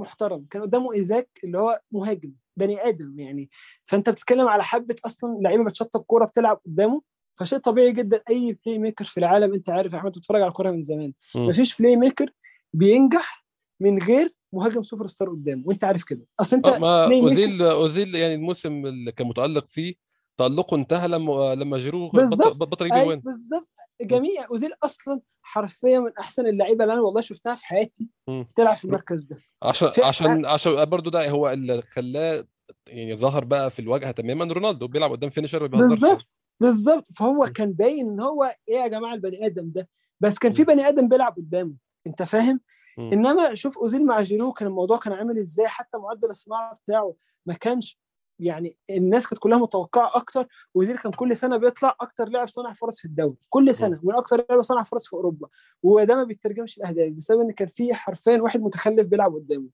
محترم 0.00 0.46
كان 0.50 0.62
قدامه 0.62 0.94
إيزاك 0.94 1.28
اللي 1.44 1.58
هو 1.58 1.80
مهاجم 1.92 2.32
بني 2.56 2.88
آدم 2.88 3.20
يعني. 3.20 3.50
فأنت 3.86 4.10
بتتكلم 4.10 4.48
على 4.48 4.64
حبة 4.64 4.96
أصلا 5.04 5.38
لعيبة 5.40 5.64
بتشطب 5.64 6.00
كورة 6.00 6.24
بتلعب 6.24 6.60
قدامه 6.66 7.02
فشيء 7.38 7.58
طبيعي 7.58 7.92
جدا. 7.92 8.22
أي 8.30 8.58
playmaker 8.66 9.04
في 9.04 9.18
العالم 9.18 9.54
أنت 9.54 9.70
عارف 9.70 9.92
يا 9.92 9.98
أحمد 9.98 10.10
بتتفرج 10.10 10.40
على 10.40 10.48
الكورة 10.48 10.70
من 10.70 10.82
زمان. 10.82 11.12
مم. 11.34 11.48
مفيش 11.48 11.76
playmaker 11.76 12.30
بينجح 12.72 13.46
من 13.80 13.98
غير 13.98 14.30
مهاجم 14.52 14.82
سوبر 14.82 15.06
ستار 15.06 15.28
قدامه. 15.28 15.62
وأنت 15.66 15.84
عارف 15.84 16.04
كده. 16.04 16.26
أصل 16.40 16.56
أنت 16.56 16.66
ما 16.66 17.08
ميكر 17.08 17.28
أوزيل 17.28 17.62
أوزيل 17.62 18.14
يعني 18.14 18.34
الموسم 18.34 18.86
اللي 18.86 19.12
كان 19.12 19.26
متألق 19.26 19.66
فيه 19.68 20.03
تألقه 20.38 20.74
انتهى 20.74 21.08
لما 21.08 21.54
لما 21.54 21.78
جيرو 21.78 22.08
بالظبط. 22.08 22.56
بطل 22.56 22.86
يجيب 22.86 22.98
اجوان 22.98 23.20
بالظبط. 23.20 23.68
جميع 24.02 24.46
أوزيل 24.50 24.70
أصلا 24.82 25.20
حرفيا 25.42 25.98
من 25.98 26.12
أحسن 26.20 26.46
اللعيبة 26.46 26.84
اللي 26.84 26.94
أنا 26.94 27.02
والله 27.02 27.20
شفتها 27.20 27.54
في 27.54 27.66
حياتي. 27.66 28.08
بتلعب 28.30 28.76
في 28.76 28.84
المركز 28.84 29.22
ده. 29.22 29.36
عشان 29.62 29.88
عشان 30.04 30.46
عشان 30.46 30.84
برضه 30.84 31.10
ده 31.10 31.30
هو 31.30 31.50
اللي 31.50 31.82
خلاه 31.82 32.46
يعني 32.88 33.16
ظهر 33.16 33.44
بقى 33.44 33.70
في 33.70 33.78
الواجهة 33.78 34.10
تماما. 34.10 34.52
رونالدو 34.52 34.88
بيلعب 34.88 35.10
قدام 35.10 35.30
finisher 35.30 35.62
ما 35.62 35.66
بيهزرش. 35.66 36.00
بالظبط 36.00 36.26
بالظبط. 36.60 37.06
فهو. 37.16 37.46
كان 37.54 37.72
باين 37.72 38.08
إن 38.08 38.20
هو 38.20 38.44
إيه 38.68 38.76
يا 38.76 38.86
جماعة 38.86 39.14
البني 39.14 39.46
آدم 39.46 39.70
ده؟ 39.74 39.88
بس 40.20 40.38
كان. 40.38 40.52
في 40.52 40.64
بني 40.64 40.88
آدم 40.88 41.08
بيلعب 41.08 41.36
قدامه. 41.36 41.74
أنت 42.06 42.22
فاهم. 42.22 42.60
إنما 42.98 43.54
شوف 43.54 43.78
أوزيل 43.78 44.06
مع 44.06 44.22
جيرو 44.22 44.52
كان 44.52 44.68
الموضوع 44.68 44.98
كان 44.98 45.12
عامل 45.12 45.38
إزاي؟ 45.38 45.66
حتى 45.66 45.98
معدل 45.98 46.28
الصناعة 46.28 46.78
بتاعه 46.84 47.14
ما 47.46 47.54
كانش 47.54 48.00
يعني 48.38 48.76
الناس 48.90 49.26
كانت 49.26 49.42
كلها 49.42 49.58
متوقعة 49.58 50.16
أكتر 50.16 50.46
اوزيل 50.76 50.98
كان 50.98 51.12
كل 51.12 51.36
سنة 51.36 51.56
بيطلع 51.56 51.96
أكتر 52.00 52.28
لاعب 52.28 52.48
صانع 52.48 52.72
فرص 52.72 52.98
في 52.98 53.04
الدوري 53.04 53.36
كل 53.48 53.74
سنة 53.74 54.00
من 54.02 54.14
أكتر 54.14 54.44
لاعب 54.48 54.62
صانع 54.62 54.82
فرص 54.82 55.06
في 55.06 55.12
أوروبا. 55.12 55.48
وده 55.82 56.14
ما 56.14 56.24
بيترجمش 56.24 56.78
الاهداف 56.78 57.12
بسبب 57.12 57.40
إن 57.40 57.50
كان 57.50 57.68
في 57.68 57.94
حرفيا 57.94 58.40
واحد 58.42 58.60
متخلف 58.60 59.06
بيلعب 59.06 59.34
قدامه. 59.34 59.68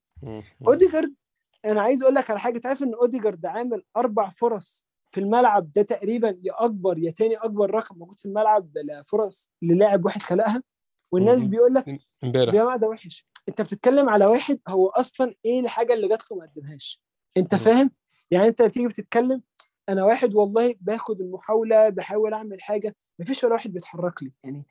أوديجارد 0.67 1.13
أنا 1.65 1.81
عايز 1.81 2.03
أقول 2.03 2.15
لك 2.15 2.29
على 2.29 2.39
حاجة 2.39 2.59
تعرف 2.59 2.83
إن 2.83 2.93
أوديجارد 2.93 3.45
عامل 3.45 3.83
أربع 3.97 4.29
فرص 4.29 4.87
في 5.11 5.19
الملعب؟ 5.19 5.73
ده 5.73 5.81
تقريبا 5.81 6.39
يا 6.43 6.65
أكبر 6.65 6.97
يا 6.97 7.11
تاني 7.11 7.35
أكبر 7.35 7.71
رقم 7.71 7.97
موجود 7.97 8.19
في 8.19 8.25
الملعب 8.25 8.69
فرص 9.05 9.49
للاعب 9.61 10.05
واحد 10.05 10.21
خلقها. 10.21 10.63
والناس. 11.11 11.47
بيقول 11.47 11.73
لك 11.73 11.99
إمبارح. 12.23 12.53
يا 12.53 12.61
جماعة 12.61 12.77
ده 12.77 12.87
وحش. 12.87 13.25
أنت 13.49 13.61
بتتكلم 13.61 14.09
على 14.09 14.25
واحد 14.25 14.59
هو 14.67 14.87
أصلا 14.87 15.33
إيه 15.45 15.59
الحاجة 15.59 15.93
اللي 15.93 16.07
جات 16.07 16.31
له 16.31 16.37
ما 16.37 16.45
قدمهاش؟ 16.45 17.01
أنت. 17.37 17.55
فاهم؟ 17.55 17.91
يعني 18.31 18.47
انت 18.47 18.61
تيجي 18.61 18.87
بتتكلم 18.87 19.41
أنا 19.89 20.03
واحد 20.03 20.35
والله 20.35 20.75
باخد 20.81 21.21
المحاولة 21.21 21.89
بحاول 21.89 22.33
أعمل 22.33 22.61
حاجة 22.61 22.95
مفيش 23.19 23.43
ولا 23.43 23.53
واحد 23.53 23.73
بيتحرك 23.73 24.23
لي. 24.23 24.31
يعني 24.43 24.63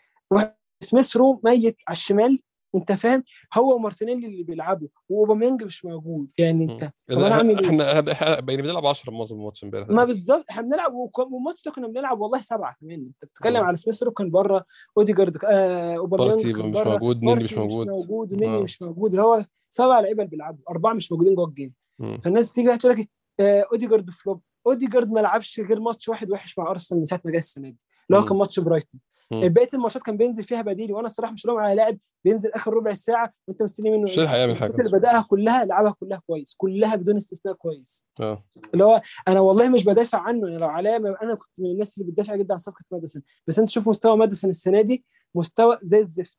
سميث 0.83 1.17
رو 1.17 1.41
ميت 1.45 1.77
على 1.89 1.97
الشمال 1.97 2.39
أنت 2.75 2.93
فاهم؟ 2.93 3.25
هو 3.55 3.75
ومارتينيلي 3.75 4.27
اللي 4.27 4.43
بيلعبوا 4.43 4.89
وأوباميانج 5.09 5.65
مش 5.65 5.85
موجود. 5.85 6.29
يعني 6.39 6.65
انت 6.65 6.85
طب 6.85 7.19
أنا 7.19 7.35
أعمل 7.35 7.59
إيه؟ 7.59 7.67
إحنا 7.67 8.13
إحنا 8.13 8.41
بنلعب 8.41 8.87
10 8.87 9.13
معظم 9.13 9.37
الماتش 9.37 9.65
امبارح. 9.65 9.89
ما 9.89 10.05
بالظبط 10.05 10.45
إحنا 10.51 10.63
بنلعب 10.63 10.95
والماتش 11.19 11.65
ده 11.65 11.73
كنا 11.73 11.87
بنلعب 11.87 12.21
والله 12.21 12.41
سبعة 12.41 12.77
كمان. 12.81 13.01
أنت 13.01 13.25
بتتكلم. 13.25 13.65
على 13.65 13.77
سميث 13.77 14.03
رو 14.03 14.11
كان 14.11 14.31
بره 14.31 14.65
أوديجارد 14.97 15.45
آه 15.45 15.97
أوباميانج 15.97 16.47
مش 16.47 16.81
بره 16.81 16.91
موجود 16.91 17.23
نيني 17.23 17.45
مش 17.45 17.55
موجود 17.55 17.87
مش 17.87 17.93
موجود. 17.93 18.33
ونيني 18.33 18.57
آه. 18.57 18.61
مش 18.63 18.83
موجود. 18.83 19.11
اللي 19.11 19.23
هو 19.23 19.45
سبع 19.71 20.01
لعيبة 20.01 20.23
اللي 20.23 20.31
بيلعبوا 20.31 20.65
أربعة 20.71 20.93
مش 20.93 21.13
موجودين 21.13 21.35
جوه 21.35 21.47
ال 21.49 21.53
game. 21.53 21.75
فالناس 22.23 22.51
بتيجي 22.51 22.77
تقول 22.77 22.93
لك 22.93 23.09
اوديجارد 23.41 24.11
flop 24.11 24.43
اوديجارد 24.67 25.11
ما 25.11 25.21
لعبش 25.21 25.61
غير 25.61 25.81
ماتش 25.81 26.09
واحد 26.09 26.31
وحش 26.31 26.59
مع 26.59 26.71
أرسنال 26.71 26.99
من 27.01 27.05
ساعة 27.07 27.21
ما 27.25 27.33
جه 27.33 27.39
السنة 27.39 27.69
دي 27.69 27.79
اللي 28.11 28.21
هو. 28.21 28.25
كان 28.25 28.37
ماتش 28.37 28.61
برايتون. 28.61 29.01
بقيه 29.33 29.69
الماتشات 29.75 30.03
كان 30.03 30.17
بينزل 30.17 30.43
فيها 30.43 30.63
بديل 30.63 30.93
وأنا 30.93 31.07
الصراحة 31.07 31.33
مش 31.33 31.47
لوم 31.47 31.59
على 31.59 31.75
لاعب 31.75 31.99
بينزل 32.25 32.53
آخر 32.53 32.75
ربع 32.75 32.95
ساعة 32.95 33.33
وأنت 33.49 33.63
مستني 33.63 33.91
منه 33.91 34.03
مش؟ 34.03 34.19
هيلحق 34.19 34.37
يعمل 34.37 34.53
الماتشات 34.53 34.73
حاجة 34.77 34.87
اللي 34.87 34.99
بدأها 34.99 35.23
كلها 35.29 35.65
لعبها 35.65 35.91
كلها 36.01 36.23
كويس 36.27 36.55
كلها 36.57 36.95
بدون 36.97 37.17
استثناء 37.17 37.55
كويس 37.55 38.07
آه 38.21 38.45
اللي 38.75 38.85
هو 38.85 39.01
أنا 39.29 39.41
والله 39.41 39.69
مش 39.69 39.85
بدافع 39.85 40.19
عنه 40.19 40.49
يعني 40.49 40.61
لو 40.61 40.69
عليا 40.69 40.97
أنا 40.97 41.35
كنت 41.35 41.61
من 41.61 41.71
الناس 41.71 41.99
اللي 41.99 42.11
بتدافع 42.11 42.37
جدا 42.37 42.55
عن 42.55 42.59
صفقة 42.59 42.85
ماديسون 42.91 43.23
بس 43.47 43.59
أنت 43.59 43.69
شوف 43.69 43.89
مستوى 43.89 44.17
ماديسون 44.17 44.51
السنة 44.51 44.81
دي 44.83 45.05
مستوى 45.35 45.77
زي 45.83 45.99
الزفت. 45.99 46.39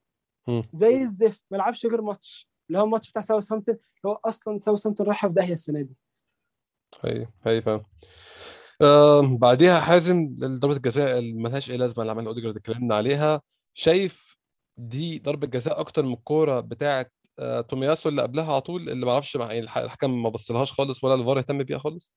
زي 0.73 1.01
الزفت 1.01 1.45
ما 1.51 1.57
لعبش 1.57 1.85
غير 1.85 2.01
ماتش 2.01 2.49
اللي 2.69 2.79
هو 2.79 2.83
الماتش 2.83 3.09
بتاع 3.09 3.21
ساوثهامبتون 3.21 3.75
اللي 3.75 4.15
هو 4.15 4.19
أصلا 4.25 4.57
ساوثهامبتون 4.57 5.05
رايحة 5.07 5.27
في 5.27 5.33
داهية 5.33 5.53
السنة 5.53 5.81
دي 5.81 5.97
هي 7.05 7.27
هي 7.45 7.61
فاهم 7.61 7.83
آه 8.81 9.21
بعديها 9.37 9.79
حازم 9.81 10.35
ضربة 10.39 10.75
الجزاء 10.75 11.19
اللي 11.19 11.33
ملهاش 11.33 11.71
أي 11.71 11.77
لازمة 11.77 12.01
اللي 12.01 12.11
عملها 12.11 12.27
اوديجارد 12.27 12.55
اتكلمنا 12.57 12.95
عليها. 12.95 13.41
شايف 13.73 14.37
دي 14.77 15.19
ضربة 15.19 15.47
جزاء 15.47 15.79
أكتر 15.79 16.03
من 16.05 16.13
الكورة 16.13 16.59
بتاعه 16.59 17.05
آه 17.39 17.61
تومياسو 17.61 18.09
اللي 18.09 18.21
قبلها 18.21 18.51
على 18.51 18.61
طول 18.61 18.89
اللي 18.89 19.05
ما 19.05 19.11
أعرفش 19.11 19.35
يعني 19.35 19.59
الح- 19.59 19.77
الحكم 19.77 20.23
ما 20.23 20.29
بصلهاش 20.29 20.73
خالص 20.73 21.03
ولا 21.03 21.13
الفار 21.15 21.39
اهتم 21.39 21.63
بيها 21.63 21.77
خالص؟ 21.77 22.15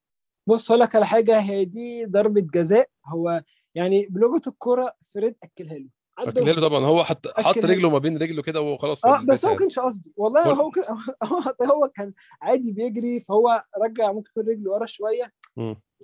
بص 0.48 0.70
أقول 0.70 0.80
لك 0.80 0.94
على 0.96 1.06
حاجة 1.06 1.40
هي 1.40 1.64
دي 1.64 2.04
ضربة 2.06 2.40
جزاء. 2.40 2.88
هو 3.06 3.42
يعني 3.74 4.06
بلغة 4.10 4.40
الكورة 4.46 4.92
فريد 5.14 5.34
أكلها 5.42 5.78
له. 5.78 5.88
له 6.18 6.68
طبعا 6.68 6.86
هو 6.86 7.04
حط 7.04 7.26
حط. 7.40 7.58
رجله 7.58 7.90
ما 7.90 7.98
بين 7.98 8.18
رجله 8.18 8.42
كده 8.42 8.60
وخلاص 8.60 9.04
آه 9.04 9.20
بس 9.28 9.44
هو. 9.44 9.56
كانش 9.56 9.78
قصدي 9.78 10.12
والله 10.16 10.52
هو- 10.52 10.70
هو 11.24 11.38
هو 11.72 11.88
كان 11.96 12.12
عادي 12.42 12.72
بيجري 12.72 13.20
فهو 13.20 13.64
رجع 13.84 14.12
ممكن 14.12 14.30
يكون 14.30 14.52
رجله 14.52 14.70
ورا 14.72 14.86
شوية. 14.86 15.32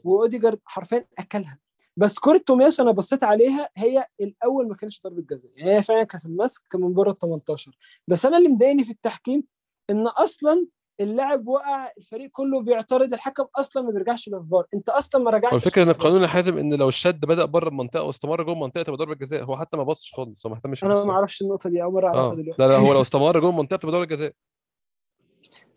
وأوديجارد 0.05 0.61
حرفيا 0.65 1.07
أكلها 1.19 1.59
بس 1.97 2.19
كرة 2.19 2.39
تومياسو 2.39 2.83
أنا 2.83 2.91
بصيت 2.93 3.25
عليها 3.25 3.69
هي 3.77 4.05
الأول 4.21 4.69
ما 4.69 4.75
كانتش 4.75 5.03
ضربه 5.05 5.23
جزاء 5.31 5.51
يعني 5.57 5.71
هي 5.77 5.83
فعلا 5.83 6.05
كانت 6.05 6.27
المسك 6.27 6.63
من 6.75 6.95
بره 6.95 7.11
ال 7.11 7.19
18 7.19 7.73
بس 8.09 8.27
أنا 8.27 8.39
اللي 8.39 8.49
مضايقني 8.49 8.85
في 8.85 8.91
التحكيم 8.91 9.45
إن 9.91 10.07
أصلا 10.07 10.67
اللاعب 11.01 11.49
وقع 11.49 11.91
الفريق 11.99 12.31
كله 12.31 12.61
بيعترض 12.63 13.13
الحكم 13.15 13.45
أصلا 13.59 13.83
ما 13.83 13.91
بيرجعش 13.91 14.29
للفار 14.29 14.67
أنت 14.75 14.89
أصلا 14.89 15.23
ما 15.23 15.31
رجعتش 15.31 15.55
الفكرة 15.55 15.83
إن. 15.83 15.89
القانون 15.89 16.27
حازم 16.27 16.59
إن 16.59 16.75
لو 16.75 16.89
الشد 16.89 17.21
بدأ 17.21 17.45
بره 17.45 17.69
المنطقة 17.69 18.03
واستمر 18.03 18.43
جوه 18.43 18.55
المنطقة 18.55 18.83
تبقى 18.83 18.97
ضربة 18.97 19.15
جزاء 19.15 19.45
هو 19.45 19.57
حتى 19.57 19.77
ما 19.77 19.83
بصش 19.83 20.13
خالص 20.15 20.47
هو 20.47 20.51
ما 20.53 20.57
اهتمش 20.59 20.85
أنا. 20.85 21.05
ما 21.05 21.13
أعرفش 21.13 21.43
النقطة 21.43 21.71
دي 21.71 21.83
أول 21.83 21.93
مرة 21.95 22.07
أعرفها 22.07 22.33
آه 22.33 22.35
دلوقتي 22.35 22.63
لا 22.63 22.69
لا 22.69 22.77
هو 22.77 22.93
لو 22.93 23.03
استمر 23.07 23.41
جوه 23.41 23.51
المنطقة 23.51 23.77
تبقى 23.77 23.93
ضربة 23.93 24.05
جزاء 24.05 24.33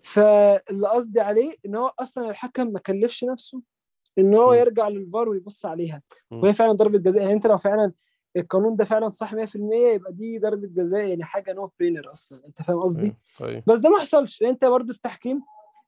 فاللي 0.02 0.88
قصدي 0.88 1.20
عليه 1.22 1.54
إن 1.66 1.76
هو 1.76 1.92
أصلا 2.00 2.30
الحكم 2.30 2.68
ما 2.68 2.80
كلفش 2.80 3.24
نفسه 3.24 3.62
إن 4.18 4.36
هو. 4.36 4.54
يرجع 4.54 4.88
للفار 4.88 5.30
ويبص 5.30 5.66
عليها. 5.66 6.02
وهي 6.32 6.54
فعلا 6.54 6.72
ضربة 6.74 6.98
جزاء 7.00 7.22
يعني 7.22 7.34
أنت 7.34 7.48
لو 7.48 7.58
فعلا 7.58 7.92
القانون 8.38 8.76
ده 8.76 8.86
فعلا 8.86 9.10
صح 9.12 9.36
100% 9.36 9.38
يبقى 9.94 10.14
دي 10.14 10.40
ضربة 10.40 10.68
جزاء 10.68 11.08
يعني 11.08 11.24
حاجة 11.24 11.54
no 11.54 11.72
brainer 11.80 12.12
أصلا 12.12 12.42
أنت 12.48 12.62
فاهم 12.62 12.80
قصدي؟ 12.80 13.16
طيب. 13.40 13.64
بس 13.68 13.80
ده 13.80 13.90
ما 13.90 13.98
حصلش. 13.98 14.42
يعني 14.42 14.54
أنت 14.54 14.66
برضو 14.66 14.92
التحكيم 14.94 15.42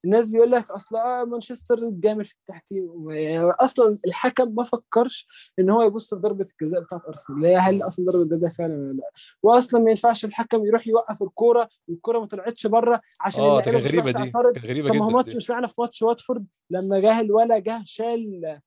الناس 0.06 0.30
بيقول 0.30 0.52
لك 0.52 0.72
أصل 0.72 0.96
آه 0.96 1.24
مانشستر 1.24 1.90
جامد 1.90 2.26
في 2.26 2.34
التحكيم 2.40 3.12
يعني 3.12 3.40
أصلا 3.52 3.98
الحكم 4.08 4.56
ما 4.56 4.64
فكرش 4.64 5.28
إن 5.60 5.70
هو 5.70 5.82
يبص 5.82 6.14
في 6.14 6.20
ضربة 6.20 6.46
الجزاء 6.62 6.82
بتاعت 6.82 7.02
أرسنال. 7.08 7.46
هي 7.46 7.58
هل 7.58 7.88
أصلا 7.88 8.06
ضربة 8.06 8.30
جزاء 8.30 8.50
فعلا 8.50 8.74
ولا 8.74 8.94
لأ؟ 8.94 9.10
واصلا 9.44 9.80
ما 9.82 9.90
ينفعش 9.90 10.26
الحكم 10.26 10.66
يروح 10.66 10.88
يوقف 10.88 11.24
الكورة 11.24 11.70
والكورة 11.88 12.20
ما 12.20 12.26
طلعتش 12.26 12.68
بره 12.68 13.02
عشان 13.22 13.44
آه 13.44 13.60
ده 13.62 13.70
اللعيبة 13.72 13.82
كان 13.82 14.02
بتروح 14.02 14.04
غريبة 14.06 14.24
دي 14.26 14.32
تعترض. 14.32 14.54
كان 14.56 14.64
غريبة 14.70 14.90
طب 14.90 14.96
ما 14.96 15.04
هو 15.06 15.10
جدا 15.10 15.16
ماتش. 15.18 15.36
مش 15.36 15.50
معنى 15.50 15.68
في 15.68 15.74
ماتش 15.80 16.02
واتفورد 16.02 16.46
لما 16.70 17.00
جه 17.00 17.20
الولا 17.20 17.60
جه 17.60 17.82
شال 17.86 18.46
آه 18.46 18.62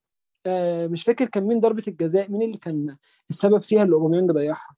مش 0.87 1.03
فاكر 1.03 1.25
كان 1.25 1.43
مين 1.43 1.59
ضربة 1.59 1.83
الجزاء 1.87 2.31
مين 2.31 2.41
اللي 2.41 2.57
كان 2.57 2.97
السبب 3.29 3.63
فيها 3.63 3.83
اللي 3.83 3.95
أوباميانج 3.95 4.31
ضيعها 4.31 4.75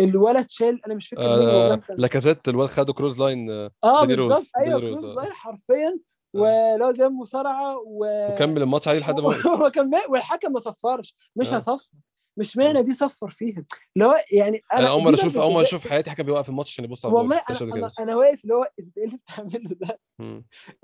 الولد 0.00 0.46
شال 0.50 0.80
أنا 0.86 0.94
مش 0.94 1.08
فاكر 1.08 1.22
آه 1.22 1.80
لاكازيت 1.98 2.48
الواد 2.48 2.68
خده 2.68 2.92
كروز 2.92 3.18
لاين 3.18 3.50
آه، 3.50 3.70
آه 3.84 4.04
روز، 4.04 4.06
بالظبط 4.06 4.46
أيوه 4.58 4.80
روز، 4.80 4.94
كروز 4.94 5.10
آه. 5.10 5.14
لاين 5.14 5.32
حرفيا 5.32 5.98
ولو 6.34 6.92
زي 6.92 7.06
المصارعه 7.06 7.78
و... 7.86 8.06
وكمل 8.34 8.62
الماتش 8.62 8.88
عادي 8.88 8.98
لحد 9.00 9.20
ما 9.20 9.28
ما- 9.76 10.06
والحكم 10.10 10.52
ما 10.52 10.58
صفرش 10.58 11.14
مش 11.36 11.48
آه. 11.48 11.56
هصفر 11.56 11.96
مش 12.38 12.56
معنى 12.56 12.82
دي 12.82 12.92
صفر 12.92 13.28
فيها 13.30 13.64
اللي 13.96 14.06
هو 14.08 14.16
يعني 14.32 14.60
أنا 14.72 14.80
أنا 14.80 14.90
أول 14.90 15.02
مرة 15.02 15.14
أشوف 15.14 15.38
أول 15.38 15.52
مرة. 15.52 15.62
أشوف 15.62 15.86
حياتي 15.88 16.10
حكم 16.10 16.22
بيوقف 16.22 16.48
الماتش 16.48 16.70
عشان 16.72 16.84
يبص 16.84 17.06
على. 17.06 17.14
والله 17.14 17.40
أنا 17.50 17.74
أنا. 17.74 17.92
أنا 17.98 18.16
واقف 18.16 18.42
اللي 18.44 18.54
هو 18.54 18.66
انت 18.80 18.98
إيه 18.98 19.04
اللي 19.04 19.16
بتعمله 19.16 19.76
ده. 19.80 19.98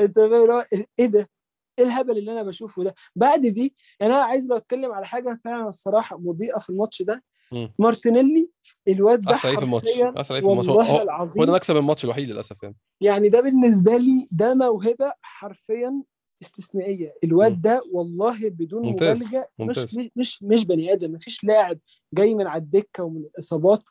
أنت 0.00 0.16
فاهم 0.18 0.42
اللي 0.42 0.52
هو 0.52 0.64
إيه 0.98 1.06
ده 1.06 1.28
إيه 1.78 1.84
الهبل 1.84 2.18
اللي 2.18 2.32
أنا 2.32 2.42
بشوفه 2.42 2.84
ده. 2.84 2.94
بعد 3.16 3.40
دي 3.46 3.74
يعني 4.00 4.12
أنا 4.14 4.22
عايز 4.22 4.52
أتكلم 4.52 4.92
على 4.92 5.06
حاجة 5.06 5.40
فعلا 5.44 5.68
الصراحة 5.68 6.18
مضيئة 6.18 6.58
في 6.58 6.70
الماتش 6.70 7.02
ده. 7.02 7.22
مم. 7.52 7.74
مارتينيلي 7.78 8.50
الواد 8.88 9.20
ده 9.20 9.34
احسن 9.34 9.56
في 9.56 9.64
الماتش؟ 9.64 9.98
احسن 10.00 10.40
في 10.40 10.46
الماتش؟ 10.46 10.68
والله 10.68 10.90
هو 10.90 10.96
هو 10.96 11.02
العظيم 11.02 11.44
ده 11.44 11.52
مكسب 11.52 11.76
الماتش 11.76 12.04
الوحيد 12.04 12.28
للأسف 12.28 12.62
يعني. 12.62 12.76
يعني 13.00 13.28
ده 13.28 13.40
بالنسبة 13.40 13.96
لي 13.96 14.28
ده 14.30 14.54
موهبة 14.54 15.12
حرفيا 15.22 16.02
استثنائية 16.42 17.14
الواد. 17.24 17.60
ده 17.60 17.82
والله 17.92 18.48
بدون 18.50 18.86
ممتاز، 18.86 19.16
مبالغة 19.16 19.48
مش 19.58 19.78
ممتاز. 19.78 20.08
مش 20.16 20.42
مش 20.42 20.64
بني 20.64 20.92
آدم 20.92 21.12
مفيش 21.12 21.44
لاعب 21.44 21.78
جاي 22.14 22.34
من 22.34 22.46
على 22.46 22.62
الدكة 22.62 23.04
ومن 23.04 23.20
الإصابات 23.20 23.82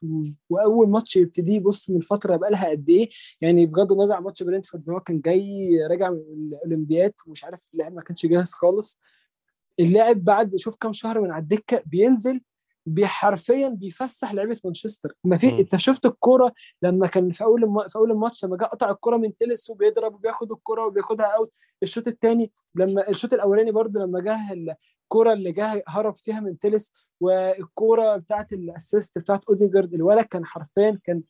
وأول 0.49 0.89
ماتش 0.89 1.15
يبتدي 1.15 1.59
بص 1.59 1.89
من 1.89 2.01
فترة 2.01 2.35
بقى 2.35 2.51
لها 2.51 2.69
قد 2.69 2.89
إيه 2.89 3.09
يعني 3.41 3.65
بغض 3.65 3.91
النظر 3.91 4.15
عن 4.15 4.23
ماتش 4.23 4.43
برينتفورد 4.43 4.89
هو 4.89 4.99
كان 4.99 5.21
جاي 5.21 5.69
راجع 5.89 6.09
من 6.09 6.19
الأولمبياد 6.53 7.13
ومش 7.27 7.43
عارف 7.43 7.67
اللاعب 7.73 7.93
ما 7.93 8.01
كانش 8.01 8.25
جاهز 8.25 8.51
خالص 8.51 8.99
اللاعب 9.79 10.23
بعد 10.23 10.55
شوف 10.55 10.75
كام 10.75 10.93
شهر 10.93 11.21
من 11.21 11.31
على 11.31 11.41
الدكة 11.41 11.83
بينزل 11.85 12.41
حرفيا 13.03 13.67
بيفسح 13.67 14.33
لعيبة 14.33 14.59
مانشستر. 14.65 15.13
ما 15.23 15.37
في. 15.37 15.59
أنت 15.59 15.75
شفت 15.75 16.05
الكوره 16.05 16.53
لما 16.81 17.07
كان 17.07 17.31
في 17.31 17.43
أول 17.43 17.63
الم... 17.63 17.87
في 17.87 17.95
أول 17.95 18.11
الماتش 18.11 18.45
لما 18.45 18.57
جه 18.57 18.63
قطع 18.63 18.89
الكوره 18.89 19.17
من 19.17 19.37
تيلس 19.37 19.69
وبيضرب 19.69 20.13
وبياخد 20.15 20.51
الكوره 20.51 20.85
وبياخدها 20.85 21.25
أوت. 21.25 21.51
الشوط 21.83 22.07
الثاني 22.07 22.51
لما 22.75 23.09
الشوط 23.09 23.33
الأولاني 23.33 23.71
برضه 23.71 23.99
لما 23.99 24.19
جه 24.19 24.53
الكوره 25.03 25.33
اللي 25.33 25.51
جه 25.51 25.83
هرب 25.87 26.15
فيها 26.15 26.39
من 26.39 26.59
تيلس 26.59 26.93
والكوره 27.19 28.17
بتاعت 28.17 28.53
الأسيست 28.53 29.17
بتاعت 29.17 29.45
أوديجارد 29.45 29.93
الولد 29.93 30.25
كان 30.25 30.45
حرفيا 30.45 30.99
كان 31.03 31.21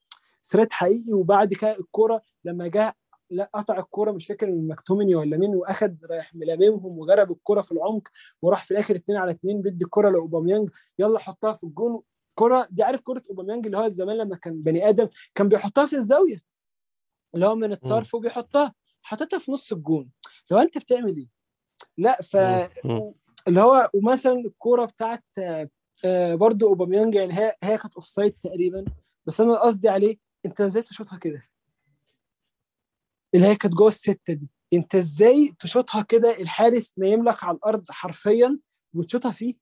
ثريت 0.43 0.73
حقيقي. 0.73 1.13
وبعد 1.13 1.53
كده 1.53 1.79
الكوره 1.79 2.21
لما 2.45 2.67
جه 2.67 2.93
لا 3.29 3.49
قطع 3.53 3.79
الكورة 3.79 4.11
مش 4.11 4.27
فاكر 4.27 4.47
من 4.51 4.67
مكتومني 4.67 5.15
ولا 5.15 5.37
مين 5.37 5.55
وأخد 5.55 6.05
رايح 6.05 6.35
ملاممهم 6.35 6.99
وجرب 6.99 7.31
الكورة 7.31 7.61
في 7.61 7.71
العمق 7.71 8.07
وراح 8.41 8.63
في 8.63 8.71
الآخر 8.71 8.95
اتنين 8.95 9.17
على 9.17 9.31
اتنين 9.31 9.61
بيدي 9.61 9.85
الكورة 9.85 10.09
لأوباميانج 10.09 10.69
يلا 10.99 11.19
حطها 11.19 11.53
في 11.53 11.63
الجون. 11.63 12.01
كرة 12.35 12.67
دي 12.71 12.83
عارف 12.83 13.01
كرة 13.01 13.21
أوباميانج 13.29 13.65
اللي 13.65 13.77
هو 13.77 13.89
زمان 13.89 14.17
لما 14.17 14.35
كان 14.35 14.61
بني 14.63 14.89
آدم 14.89 15.07
كان 15.35 15.49
بيحطها 15.49 15.85
في 15.85 15.95
الزاوية؟ 15.95 16.41
اللي 17.35 17.45
هو 17.45 17.55
من 17.55 17.71
الطرف 17.71 18.15
وبيحطها 18.15 18.73
حطيتها 19.01 19.39
في 19.39 19.51
نص 19.51 19.71
الجون. 19.71 20.09
لو 20.51 20.57
أنت 20.57 20.77
بتعمل 20.77 21.17
إيه؟ 21.17 21.27
لا 21.97 22.13
ف. 22.21 22.35
اللي 23.47 23.61
هو 23.61 23.89
ومثلا 23.95 24.33
الكورة 24.33 24.85
بتاعت 24.85 25.23
آه، 26.05 26.35
برضو 26.35 26.67
أوباميانج 26.67 27.15
يعني 27.15 27.33
هي 27.33 27.53
هي 27.63 27.77
كانت 27.77 27.93
offside 27.93 28.31
تقريبا 28.31 28.85
بس 29.25 29.41
أنا 29.41 29.59
قصدي 29.59 29.89
عليه 29.89 30.17
أنت 30.45 30.61
إزاي 30.61 30.83
تشوطها 30.83 31.17
كده؟ 31.17 31.43
اللي 33.35 33.47
هي 33.47 33.55
كانت 33.55 33.73
جوه 33.73 33.87
السته 33.87 34.33
دي. 34.33 34.49
انت 34.73 34.95
إزاي 34.95 35.53
تشوطها 35.59 36.01
كده؟ 36.01 36.37
الحارس 36.39 36.93
نايم 36.97 37.29
لك 37.29 37.43
على 37.43 37.57
الأرض 37.57 37.85
حرفيا 37.91 38.59
وتشوطها 38.93 39.31
فيه. 39.31 39.53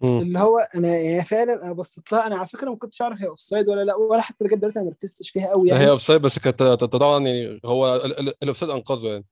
مم. 0.00 0.20
اللي 0.20 0.38
هو 0.38 0.58
أنا 0.58 0.96
يعني 0.96 1.24
فعلا 1.24 1.62
أنا 1.64 1.72
بصيت 1.72 2.12
لها 2.12 2.26
أنا 2.26 2.36
على 2.36 2.46
فكرة 2.46 2.70
ما 2.70 2.76
كنتش 2.76 3.02
اعرف 3.02 3.20
هي 3.22 3.28
offside 3.28 3.68
ولا 3.68 3.84
لأ 3.84 3.94
ولا 3.94 4.20
حتى 4.20 4.44
لغاية 4.44 4.56
دلوقتي 4.56 4.78
أنا 4.78 4.86
ما 4.86 4.92
ركزتش 4.92 5.30
فيها 5.30 5.48
قوي 5.48 5.68
يعني. 5.68 5.84
هي 5.84 5.90
اوف 5.90 6.02
سايد 6.02 6.20
بس 6.20 6.38
كانت 6.38 6.62
طبعا 6.62 7.26
يعني 7.26 7.60
هو 7.64 7.96
ال 8.42 8.46
offside 8.46 8.70
أنقذه 8.70 9.08
يعني. 9.08 9.24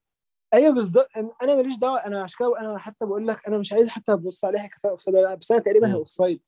أيوه 0.54 0.74
بالظبط. 0.74 1.08
أنا 1.42 1.54
ماليش 1.54 1.76
دعوة 1.76 2.06
أنا 2.06 2.22
عشان 2.22 2.36
كده 2.38 2.60
أنا 2.60 2.78
حتى 2.78 3.06
بقول 3.06 3.26
لك 3.26 3.46
أنا 3.48 3.58
مش 3.58 3.72
عايز 3.72 3.88
حتى 3.88 4.12
أبص 4.12 4.44
عليها 4.44 4.66
كفايه 4.66 4.90
offside 4.92 5.16
ولا 5.16 5.24
لأ 5.26 5.34
بس 5.34 5.52
أنا 5.52 5.60
تقريبا 5.60 5.88
هي. 5.88 5.94
offside 5.94 6.40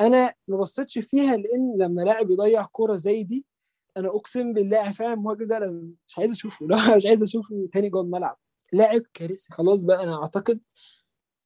أنا 0.00 0.34
ما 0.48 0.56
بصيتش 0.56 0.98
فيها 0.98 1.36
لأن 1.36 1.74
لما 1.78 2.02
لاعب 2.02 2.30
يضيع 2.30 2.62
كورة 2.62 2.96
زي 2.96 3.22
دي 3.22 3.46
أنا 3.96 4.08
أقسم 4.08 4.52
بالله 4.52 4.92
فعلا 4.92 5.12
المهاجم 5.14 5.44
ده 5.44 5.56
أنا 5.56 5.66
مش 6.08 6.18
عايز 6.18 6.30
أشوفه 6.30 6.66
لا 6.66 6.96
مش 6.96 7.06
عايز 7.06 7.22
أشوفه 7.22 7.68
تاني 7.72 7.88
جوه 7.90 8.02
الملعب. 8.02 8.38
لاعب 8.72 9.02
كارثي 9.14 9.52
خلاص 9.52 9.84
بقى 9.84 10.02
أنا 10.02 10.20
أعتقد 10.20 10.60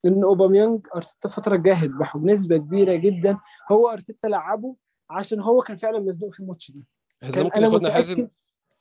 إن 0.07 0.25
أوباميانج 0.25 0.87
أرتيتا 0.97 1.29
الفترة 1.29 1.55
الجاية 1.57 1.75
هيذبحه 1.75 2.19
بنسبة 2.19 2.57
كبيرة 2.57 2.95
جدا. 2.97 3.39
هو 3.73 3.89
أرتيتا 3.89 4.27
لعبه 4.27 4.77
عشان 5.11 5.41
هو 5.41 5.61
كان 5.63 5.77
فعلا 5.77 5.99
مزنوق 6.01 6.33
في 6.33 6.41
الماتش 6.41 6.71
ده. 6.71 6.85
كان 7.33 7.43
ممكن 7.45 7.57
أنا 7.57 7.67
ياخدنا 7.67 7.91
حازم 7.93 8.13
متاكد 8.13 8.31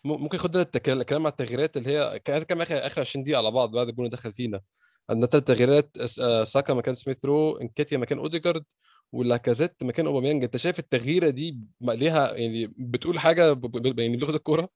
ممكن 0.03 0.37
ياخدنا 0.37 0.61
الكلام 0.87 1.21
على 1.25 1.31
التغييرات 1.31 1.77
اللي 1.77 1.89
هي 1.89 2.19
كانت 2.19 2.43
كام 2.43 2.61
اخر 2.61 2.87
آخر 2.87 3.01
20 3.01 3.23
دقيقة 3.23 3.37
على 3.37 3.51
بعض 3.51 3.71
بعد 3.71 3.87
الجون 3.87 4.09
دخل 4.09 4.33
فينا. 4.33 4.61
عندنا 5.09 5.27
ثلاث 5.27 5.43
تغييرات 5.43 5.97
آه، 6.19 6.43
ساكا 6.43 6.73
مكان 6.73 6.95
سميث 6.95 7.25
رو 7.25 7.57
نكيتيا 7.57 7.97
مكان 7.97 8.17
أوديجارد 8.17 8.63
ولاكازيت 9.11 9.83
مكان 9.83 10.07
أوباميانج. 10.07 10.43
أنت 10.43 10.57
شايف 10.57 10.79
التغييرة 10.79 11.29
دي 11.29 11.59
ليها 11.81 12.33
يعني 12.33 12.67
بتقول 12.77 13.19
حاجة 13.19 13.53
ب- 13.53 13.61
ب- 13.61 13.99
يعني 13.99 14.17
بلغة 14.17 14.35
الكورة؟ 14.35 14.69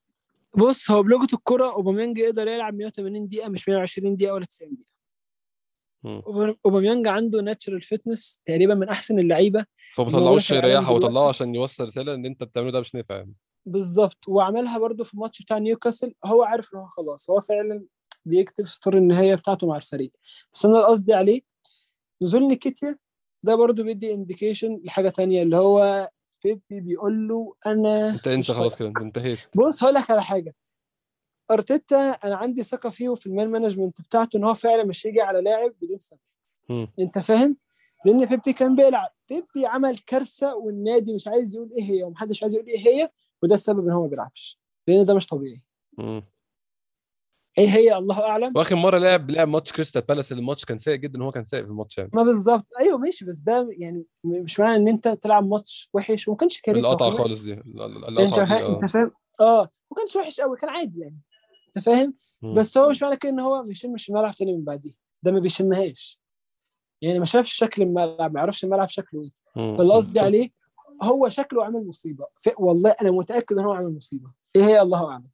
بص 0.58 0.92
هو 0.92 1.04
بلغة 1.04 1.28
الكره 1.34 1.74
أوباميانج 1.74 2.18
يقدر 2.18 2.48
يلعب 2.48 2.74
180 2.74 3.28
دقيقة 3.28 3.50
مش 3.50 3.70
120 3.70 4.16
دقيقة 4.16 4.34
ولا 4.34 4.46
90 4.46 4.72
دقيقة. 4.74 4.92
أوباميانج 6.66 7.08
عنده 7.08 7.42
natural 7.42 7.82
fitness 7.82 8.42
تقريبا 8.46 8.74
من 8.74 8.90
أحسن 8.90 9.20
اللعيبة 9.20 9.66
فما 9.96 10.12
طلعوش 10.12 10.54
دلوقتي. 10.54 10.92
وطلعوا 10.94 11.30
عشان 11.30 11.56
يوصل 11.56 11.84
رسالة 11.84 12.14
إن 12.14 12.26
أنت 12.26 12.44
بتعمله 12.44 12.72
ده 12.72 12.80
مش 12.80 12.96
نافع 12.96 13.16
يعني. 13.16 13.34
بالظبط. 13.66 14.28
وعملها 14.28 14.78
برضو 14.78 15.04
في 15.04 15.14
الماتش 15.14 15.42
بتاع 15.42 15.58
نيوكاسل. 15.58 16.14
هو 16.26 16.44
عارف 16.44 16.70
إن 16.74 16.80
هو 16.80 16.86
خلاص 16.88 17.30
هو 17.30 17.42
فعلا 17.42 17.86
بيكتب 18.26 18.66
سطور 18.66 18.98
النهاية 18.98 19.36
بتاعته 19.36 19.68
مع 19.68 19.76
الفريق. 19.78 20.12
بس 20.54 20.66
أنا 20.66 20.86
قصدي 20.86 21.14
عليه 21.14 21.42
نزول 22.22 22.48
نكيتيا 22.48 22.98
ده 23.44 23.56
برضو 23.56 23.84
بيدي 23.84 24.14
indication 24.14 24.82
لحاجة 24.84 25.10
تانية 25.10 25.44
اللي 25.44 25.56
هو 25.58 26.10
بيبي 26.44 26.80
بيقول 26.80 27.28
له 27.28 27.56
أنا 27.66 28.10
أنت 28.10 28.28
انسى 28.28 28.54
خلاص. 28.54 28.76
كده 28.76 28.88
أنت 28.88 28.98
انتهيت. 28.98 29.40
بص 29.56 29.84
هقول 29.84 29.96
لك 29.96 30.12
على 30.12 30.24
حاجة. 30.24 30.56
أرتيتا 31.52 32.12
أنا 32.12 32.36
عندي 32.36 32.64
ثقة 32.64 32.90
فيه 32.90 33.10
وفي 33.10 33.28
ال 33.28 33.33
man 33.33 33.50
management 33.50 34.02
بتاعته 34.02 34.38
إن 34.38 34.44
هو 34.44 34.54
فعلا 34.54 34.84
مش 34.84 35.08
هيجي 35.08 35.22
على 35.22 35.42
لاعب 35.42 35.74
بدون 35.82 36.00
سبب. 36.00 36.20
أنت 37.00 37.20
فاهم؟ 37.20 37.58
لأن 38.06 38.26
بيبي 38.26 38.54
كان 38.54 38.76
بيلعب. 38.76 39.10
بيبي 39.30 39.66
عمل 39.66 39.98
كارثة 39.98 40.56
والنادي 40.56 41.14
مش 41.14 41.28
عايز 41.28 41.56
يقول 41.56 41.72
إيه 41.78 41.84
هي 41.84 42.04
ومحدش 42.04 42.44
عايز 42.44 42.56
يقول 42.56 42.68
إيه 42.68 42.80
هي 42.88 43.10
وده 43.44 43.56
السبب 43.56 43.86
إن 43.86 43.92
هو 43.92 44.02
ما 44.02 44.08
بيلعبش. 44.08 44.60
لأن 44.88 45.06
ده 45.06 45.14
مش 45.14 45.28
طبيعي. 45.28 45.64
إيه 47.58 47.70
هي؟ 47.70 47.98
الله 47.98 48.22
أعلم. 48.24 48.52
واخر 48.56 48.76
مرة 48.76 48.98
لعب 48.98 49.20
لعب 49.30 49.48
ماتش 49.48 49.72
كريستال 49.72 50.02
بالاس 50.02 50.32
الماتش 50.32 50.66
كان 50.66 50.78
سيء 50.78 50.96
جدا 50.96 51.24
هو 51.24 51.32
كان 51.32 51.44
سيء 51.44 51.64
في 51.64 51.68
الماتش 51.70 51.98
يعني. 51.98 52.10
ما 52.14 52.24
بالظبط. 52.24 52.66
أيوه 52.80 52.98
ماشي 52.98 53.26
بس 53.26 53.38
ده 53.38 53.68
يعني 53.72 54.06
مش 54.24 54.60
معنى 54.60 54.76
إن 54.78 54.88
أنت 54.88 55.08
تلعب 55.08 55.48
ماتش 55.48 55.90
وحش 55.94 56.28
وما 56.28 56.38
كانش 56.38 56.62
كارثة 56.62 56.88
القطعة 56.88 57.10
خالص 57.12 57.42
دي. 57.44 57.54
ال- 57.54 57.82
ال- 57.82 58.20
أنت 58.20 58.34
القطعة 58.38 58.46
دي 58.46 58.62
فاهم 58.64 58.72
آه. 58.72 58.76
انت 58.76 58.86
فاهم؟ 58.92 59.12
آه 59.42 59.62
ما 59.92 59.98
كانش 59.98 60.16
وحش 60.16 60.42
قوي 60.42 60.58
كان 60.58 60.70
عادي 60.70 61.00
يعني. 61.00 61.20
أنت 61.68 61.86
فاهم. 61.86 62.14
بس 62.56 62.78
هو 62.78 62.90
مش 62.90 63.04
معنى 63.04 63.18
كده 63.18 63.32
إن 63.32 63.40
هو 63.40 63.64
ما 63.64 63.70
يشمش 63.72 64.10
الملعب 64.10 64.36
تاني 64.36 64.54
من 64.54 64.64
بعديه. 64.64 64.92
ده 65.24 65.32
ما 65.32 65.40
بيشمهاش. 65.40 66.22
يعني 67.02 67.20
ما 67.20 67.26
شافش 67.26 67.54
شكل 67.54 67.82
الملعب 67.82 68.34
ما 68.34 68.40
يعرفش 68.40 68.64
الملعب 68.64 68.90
شكله 68.90 69.22
إيه. 69.58 69.74
فاللي 69.74 69.94
قصدي. 69.94 70.20
عليه 70.20 70.50
هو 71.04 71.30
شكله 71.30 71.64
عامل 71.64 71.88
مصيبة. 71.88 72.26
والله 72.58 72.96
أنا 73.02 73.12
متأكد 73.12 73.58
إن 73.58 73.66
هو 73.66 73.72
عامل 73.74 73.96
مصيبة. 73.96 74.32
إيه 74.56 74.64
هي؟ 74.64 74.82
الله 74.82 75.12
أعلم. 75.12 75.28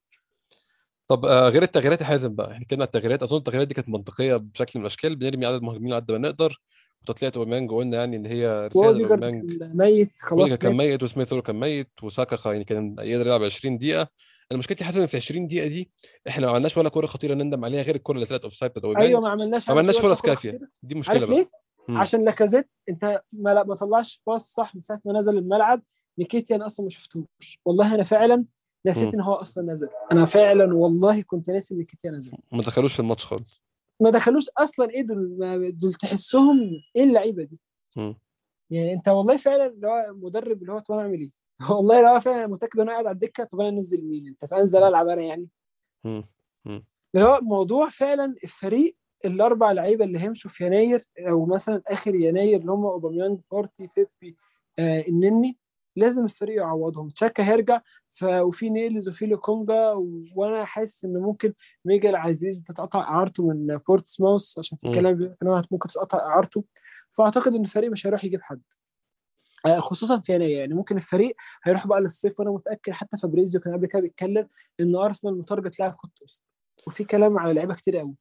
طب 1.08 1.26
آه، 1.26 1.50
غير 1.50 1.64
التغييرات 1.64 2.02
يا 2.02 2.06
حازم 2.06 2.36
بقى 2.36 2.52
إحنا 2.52 2.66
على 2.72 2.84
التغييرات 2.84 3.24
أظن 3.24 3.38
التغييرات 3.38 3.68
دي 3.68 3.74
كانت 3.74 3.90
منطقية 3.90 4.36
بشكل 4.36 4.80
من 4.80 4.82
الأشكال 4.86 5.16
بنرمي 5.16 5.46
عدد 5.46 5.62
مهاجمين 5.62 5.94
على 5.94 6.02
قد 6.02 6.12
ما 6.12 6.18
نقدر 6.18 6.62
وتطلعت 7.02 7.38
أوباميانج 7.38 7.72
قلنا 7.72 7.98
يعني 7.98 8.16
إن 8.16 8.26
هي 8.26 8.68
رسالة 8.68 9.08
كان 9.08 9.42
ميت 9.76 10.12
خلاص 10.20 10.58
كان. 10.58 10.78
ميت. 10.78 11.04
وسميث 11.04 11.34
كان 11.34 11.56
ميت 11.60 11.92
وساكا 12.04 12.52
يعني 12.52 12.64
كان 12.64 12.96
يقدر 13.00 13.28
يلعب 13.28 13.44
20 13.44 13.78
دقيقة. 13.78 14.08
أنا 14.52 14.60
مشكلتي 14.60 14.84
حاسس 14.84 14.98
إن 14.98 15.06
في 15.06 15.18
20 15.18 15.48
دقيقة 15.48 15.68
دي 15.68 15.92
إحنا 16.28 16.46
ما 16.46 16.52
عملناش 16.52 16.78
ولا 16.78 16.90
كورة 16.90 17.06
خطيرة 17.06 17.34
نندم 17.34 17.66
عليها 17.66 17.82
غير 17.82 17.96
الكورة 17.96 18.16
اللي 18.16 18.26
طلعت 18.26 18.42
offside 18.42 18.72
بتاعت 18.72 18.96
أيوه 18.98 19.22
ما 19.22 19.30
عملناش 19.30 19.68
ما 19.70 19.74
عملناش 19.76 20.00
فرص 20.00 20.22
كافيه؟ 20.22 20.60
دي 20.84 20.96
مشكلة 20.96 21.16
عارف 21.16 21.30
بقى 21.30 21.38
ليه؟ 21.90 21.98
عشان 22.00 22.26
لاكازيت 22.26 22.70
أنت 22.90 23.22
ما 23.34 23.64
ما 23.64 23.76
طلعش 23.76 24.22
pass 24.28 24.54
صح 24.54 24.76
من 24.76 24.82
ساعة 24.82 25.02
ما 25.06 25.14
نزل 25.14 25.38
الملعب 25.38 25.82
نكيتيا 26.20 26.56
أنا 26.56 26.66
أصلا 26.66 26.84
ما 26.84 26.90
شفتوش. 26.90 27.60
والله 27.66 27.96
أنا 27.96 28.04
فعلا 28.04 28.46
نسيت. 28.86 29.14
إن 29.14 29.22
هو 29.22 29.34
أصلا 29.34 29.72
نزل 29.72 29.90
أنا 30.12 30.26
فعلا 30.26 30.76
والله 30.76 31.22
كنت 31.22 31.50
ناسي 31.50 31.74
إن 31.74 31.80
نكيتيا 31.80 32.12
نزل 32.12 32.32
ما 32.52 32.62
دخلوش 32.62 32.94
في 32.94 33.00
الماتش 33.00 33.26
خالص 33.26 33.62
ما 34.02 34.10
دخلوش 34.10 34.50
أصلا 34.58 34.90
إيه 34.90 35.02
دول 35.02 35.78
دول 35.78 35.94
تحسهم 35.94 36.82
إيه 36.96 37.04
اللعيبة 37.04 37.44
دي 37.44 37.62
مم. 37.98 38.16
يعني 38.70 38.94
أنت 38.94 39.08
والله 39.08 39.38
فعلا 39.38 39.66
اللي 39.66 39.88
هو 39.88 40.14
مدرب 40.14 40.62
اللي 40.62 40.74
هو 40.74 40.80
طب 40.80 40.94
أنا 40.94 41.02
أعمل 41.02 41.20
إيه؟ 41.20 41.32
والله 41.76 42.14
لو 42.14 42.20
فعلا 42.20 42.48
متأكد 42.48 42.80
إن 42.80 42.82
أنا 42.82 42.92
قاعد 42.92 43.06
على 43.06 43.14
الدكة 43.14 43.44
طب 43.44 43.60
أنا 43.60 43.70
أنزل 43.70 44.06
مين؟ 44.06 44.28
أنت 44.28 44.46
فانزل 44.46 44.84
ألعب 44.84 45.08
أنا 45.08 45.22
يعني. 45.22 45.48
اللي 47.16 47.26
هو 47.26 47.40
موضوع 47.42 47.90
فعلا 47.90 48.36
الفريق 48.44 48.98
الأربع 49.26 49.72
لعيبة 49.72 50.06
اللي 50.06 50.20
هيمشوا 50.20 50.52
في 50.52 50.66
يناير 50.66 51.04
أو 51.20 51.46
مثلا 51.46 51.82
آخر 51.88 52.16
يناير 52.16 52.60
اللي 52.60 52.72
هم 52.72 52.86
أوباميانج 52.86 53.40
بارتي 53.52 53.90
بيبي 53.96 54.38
آه 54.80 55.06
النني 55.08 55.58
لازم 55.98 56.24
الفريق 56.24 56.56
يعوضهم 56.56 57.10
تشاكا 57.10 57.44
هيرجع. 57.44 57.82
وفي 58.24 58.70
نايلز 58.70 59.10
وفي 59.10 59.26
لوكونجا. 59.26 59.94
وأنا 60.36 60.66
حاسس 60.66 61.06
إن 61.06 61.14
ممكن 61.18 61.54
ميجيل 61.86 62.16
أزيز 62.16 62.64
تتقطع 62.64 63.00
إعارته 63.02 63.48
من 63.48 63.78
بورتسموث 63.78 64.60
عشان 64.60 64.78
في. 64.78 64.88
كلام 64.92 65.36
ممكن 65.72 65.90
تتقطع 65.90 66.18
إعارته 66.20 66.64
فأعتقد 67.12 67.56
إن 67.56 67.62
الفريق 67.62 67.92
مش 67.92 68.08
هيروح 68.08 68.24
يجيب 68.24 68.42
حد 68.42 68.62
آه، 69.66 69.80
خصوصا 69.80 70.20
في 70.20 70.34
يناير 70.36 70.58
يعني 70.58 70.74
ممكن 70.74 70.96
الفريق 70.96 71.36
هيروح 71.64 71.88
بقى 71.88 72.02
للصيف 72.02 72.40
وأنا 72.40 72.52
متأكد 72.52 72.94
حتى 72.94 73.18
فابريزيو 73.18 73.62
كان 73.62 73.74
قبل 73.74 73.88
كده 73.88 74.02
بيتكلم 74.02 74.48
إن 74.80 74.96
أرسنال 74.96 75.38
متارجت 75.38 75.80
لاعب 75.80 75.96
خط 75.98 76.22
وسط 76.22 76.44
وفي 76.88 77.04
كلام 77.04 77.38
على 77.40 77.54
لعيبة 77.54 77.74
كتير 77.76 77.98
قوي. 77.98 78.16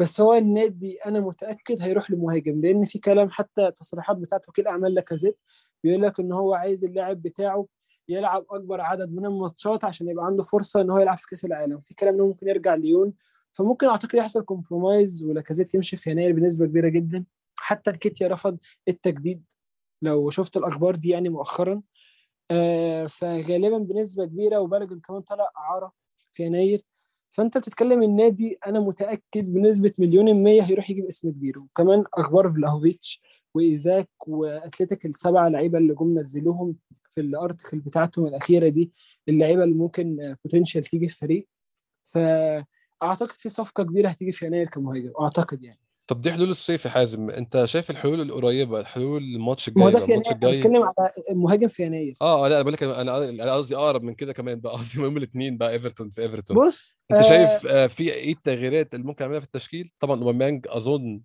بس 0.00 0.20
هو 0.20 0.34
النادي 0.34 0.98
أنا 1.06 1.20
متأكد 1.20 1.82
هيروح 1.82 2.10
لمهاجم 2.10 2.60
لأن 2.60 2.84
في 2.84 2.98
كلام 2.98 3.30
حتى 3.30 3.70
تصريحات 3.76 4.16
بتاعت 4.16 4.48
وكيل 4.48 4.66
أعمال 4.66 4.94
لاكازيت 4.94 5.38
بيقول 5.84 6.02
لك 6.02 6.20
إن 6.20 6.32
هو 6.32 6.54
عايز 6.54 6.84
اللاعب 6.84 7.22
بتاعه 7.22 7.66
يلعب 8.08 8.44
أكبر 8.50 8.80
عدد 8.80 9.12
من 9.12 9.26
الماتشات 9.26 9.84
عشان 9.84 10.08
يبقى 10.08 10.26
عنده 10.26 10.42
فرصة 10.42 10.80
إن 10.80 10.90
هو 10.90 10.98
يلعب 10.98 11.18
في 11.18 11.26
كأس 11.26 11.44
العالم. 11.44 11.78
في 11.80 11.94
كلام 11.94 12.14
انه 12.14 12.26
ممكن 12.26 12.48
يرجع 12.48 12.74
ليون. 12.74 13.12
فممكن 13.52 13.86
أعتقد 13.86 14.14
يحصل 14.14 14.44
compromise 14.44 15.24
ولاكازيت 15.24 15.74
يمشي 15.74 15.96
في 15.96 16.10
يناير 16.10 16.32
بنسبة 16.32 16.66
كبيرة 16.66 16.88
جدا. 16.88 17.24
حتى 17.56 17.90
نكيتيا 17.90 18.28
رفض 18.28 18.58
التجديد. 18.88 19.42
لو 20.02 20.30
شفت 20.30 20.56
الأخبار 20.56 20.96
دي 20.96 21.08
يعني 21.08 21.28
مؤخرا. 21.28 21.82
آه 22.50 23.06
فغالبا 23.06 23.78
بنسبة 23.78 24.24
كبيرة 24.24 24.58
وبالوجن 24.60 25.00
كمان 25.00 25.20
طلع 25.20 25.50
إعارة 25.56 25.92
في 26.32 26.42
يناير. 26.42 26.82
فأنت 27.30 27.58
بتتكلم 27.58 28.02
النادي 28.02 28.58
أنا 28.66 28.80
متأكد 28.80 29.52
بنسبة 29.52 29.92
مليون 29.98 30.28
المية 30.28 30.62
هيروح 30.62 30.90
يجيب 30.90 31.04
اسم 31.06 31.30
كبير. 31.30 31.58
وكمان 31.58 32.04
أخبار 32.14 32.52
فلاهوفيتش. 32.52 33.22
وإيزاك 33.54 34.08
و 34.26 34.33
The 34.33 34.53
Athletic 34.53 35.06
السبعه 35.06 35.48
لعيبة 35.48 35.78
اللي 35.78 35.94
جم 35.94 36.18
نزلوهم 36.18 36.76
في 37.10 37.20
ال 37.20 37.27
article 37.27 37.78
بتاعتهم 37.78 38.26
الأخيرة 38.26 38.68
دي 38.68 38.92
اللعيبة 39.28 39.64
اللي 39.64 39.74
ممكن 39.74 40.36
potential 40.44 40.82
تيجي 40.82 41.08
في 41.08 41.14
الفريق 41.14 41.48
فأعتقد 42.04 43.36
في 43.36 43.48
صفقة 43.48 43.84
كبيرة 43.84 44.08
هتيجي 44.08 44.32
في 44.32 44.46
يناير 44.46 44.68
كمهاجم 44.68 45.12
أعتقد 45.20 45.62
يعني. 45.62 45.80
طب 46.06 46.20
دي 46.20 46.32
حلول 46.32 46.50
الصيف 46.50 46.84
يا 46.84 46.90
حازم. 46.90 47.30
أنت 47.30 47.64
شايف 47.64 47.90
الحلول 47.90 48.20
القريبة 48.20 48.80
الحلول 48.80 49.22
الماتش 49.22 49.70
ما 49.76 49.88
الجاي 49.88 49.92
ده 49.92 49.98
بقى 49.98 50.06
في 50.06 50.12
الماتش 50.12 50.30
يناير. 50.30 50.52
الجاي؟ 50.52 50.70
بتكلم 50.70 50.82
على 50.82 51.10
مهاجم 51.30 51.68
في 51.68 51.82
يناير. 51.82 52.14
آه 52.22 52.48
لا 52.48 52.54
أنا 52.54 52.62
بقول 52.62 52.72
لك 52.72 52.82
أنا 52.82 53.28
أنا 53.28 53.54
قصدي 53.54 53.76
أقرب 53.76 54.02
من 54.02 54.14
كده 54.14 54.32
كمان 54.32 54.60
بقى. 54.60 54.72
قصدي 54.78 55.00
يوم 55.00 55.16
الاثنين 55.16 55.56
بقى 55.56 55.70
إيفرتون 55.70 56.10
في 56.10 56.22
إيفرتون. 56.22 56.56
بص 56.66 56.98
أنت 57.10 57.18
آه، 57.24 57.28
شايف 57.28 57.66
آه، 57.66 57.86
في 57.86 58.12
إيه 58.12 58.32
التغييرات 58.32 58.94
اللي 58.94 59.06
ممكن 59.06 59.24
أعملها 59.24 59.40
في 59.40 59.46
التشكيل؟ 59.46 59.90
طبعا 60.00 60.20
أوباميانج 60.20 60.66
أظن 60.68 61.20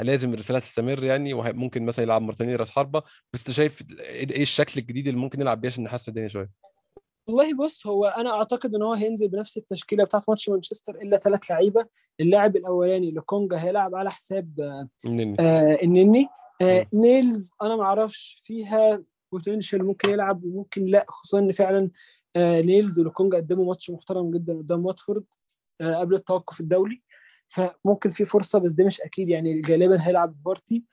لازم 0.00 0.34
الرسالة 0.34 0.58
تستمر 0.58 1.04
يعني 1.04 1.34
وممكن 1.34 1.86
مثلا 1.86 2.02
يلعب 2.04 2.22
مارتينيلي 2.22 2.56
راس 2.56 2.70
حربة 2.70 3.02
بس 3.32 3.40
انت 3.40 3.50
شايف 3.50 3.82
إيه 4.00 4.30
إيه 4.30 4.42
الشكل 4.42 4.80
الجديد 4.80 5.06
اللي 5.06 5.20
ممكن 5.20 5.38
نلعب 5.38 5.60
بيه 5.60 5.68
عشان 5.68 5.84
نحسن 5.84 6.12
الدنيا 6.12 6.28
شوية؟ 6.28 6.50
والله 7.26 7.54
بص 7.54 7.86
هو 7.86 8.06
أنا 8.06 8.30
أعتقد 8.30 8.74
إن 8.74 8.82
هو 8.82 8.94
هينزل 8.94 9.28
بنفس 9.28 9.56
التشكيلة 9.56 10.04
بتاعت 10.04 10.28
ماتش 10.28 10.48
مانشستر 10.48 10.94
إلا 10.94 11.16
ثلاث 11.16 11.50
لعيبة 11.50 11.86
اللاعب 12.20 12.56
الأولاني 12.56 13.10
لوكونجا 13.10 13.64
هيلعب 13.64 13.94
على 13.94 14.10
حساب 14.10 14.80
منين 15.04 15.36
آه 15.40 15.78
النني 15.82 16.26
آه. 16.62 16.86
نايلز 16.92 17.50
أنا 17.62 17.76
ما 17.76 17.82
أعرفش 17.82 18.40
فيها 18.44 19.02
potential 19.32 19.84
ممكن 19.84 20.10
يلعب 20.10 20.44
وممكن 20.44 20.84
لأ 20.84 21.06
خصوصا 21.08 21.38
إن 21.38 21.52
فعلا 21.52 21.90
آه 22.36 22.60
نايلز 22.60 22.98
ولوكونجا 23.00 23.36
قدموا 23.36 23.66
ماتش 23.66 23.90
محترم 23.90 24.30
جدا 24.30 24.58
قدام 24.58 24.86
واتفورد 24.86 25.24
آه 25.80 25.94
قبل 25.94 26.14
التوقف 26.14 26.60
الدولي. 26.60 27.02
فممكن 27.52 28.10
في 28.10 28.24
فرصة 28.24 28.58
بس 28.58 28.72
ده 28.72 28.84
مش 28.84 29.00
أكيد 29.00 29.28
يعني 29.28 29.62
غالبا 29.68 30.06
هيلعب 30.06 30.42
بارتي. 30.42 30.84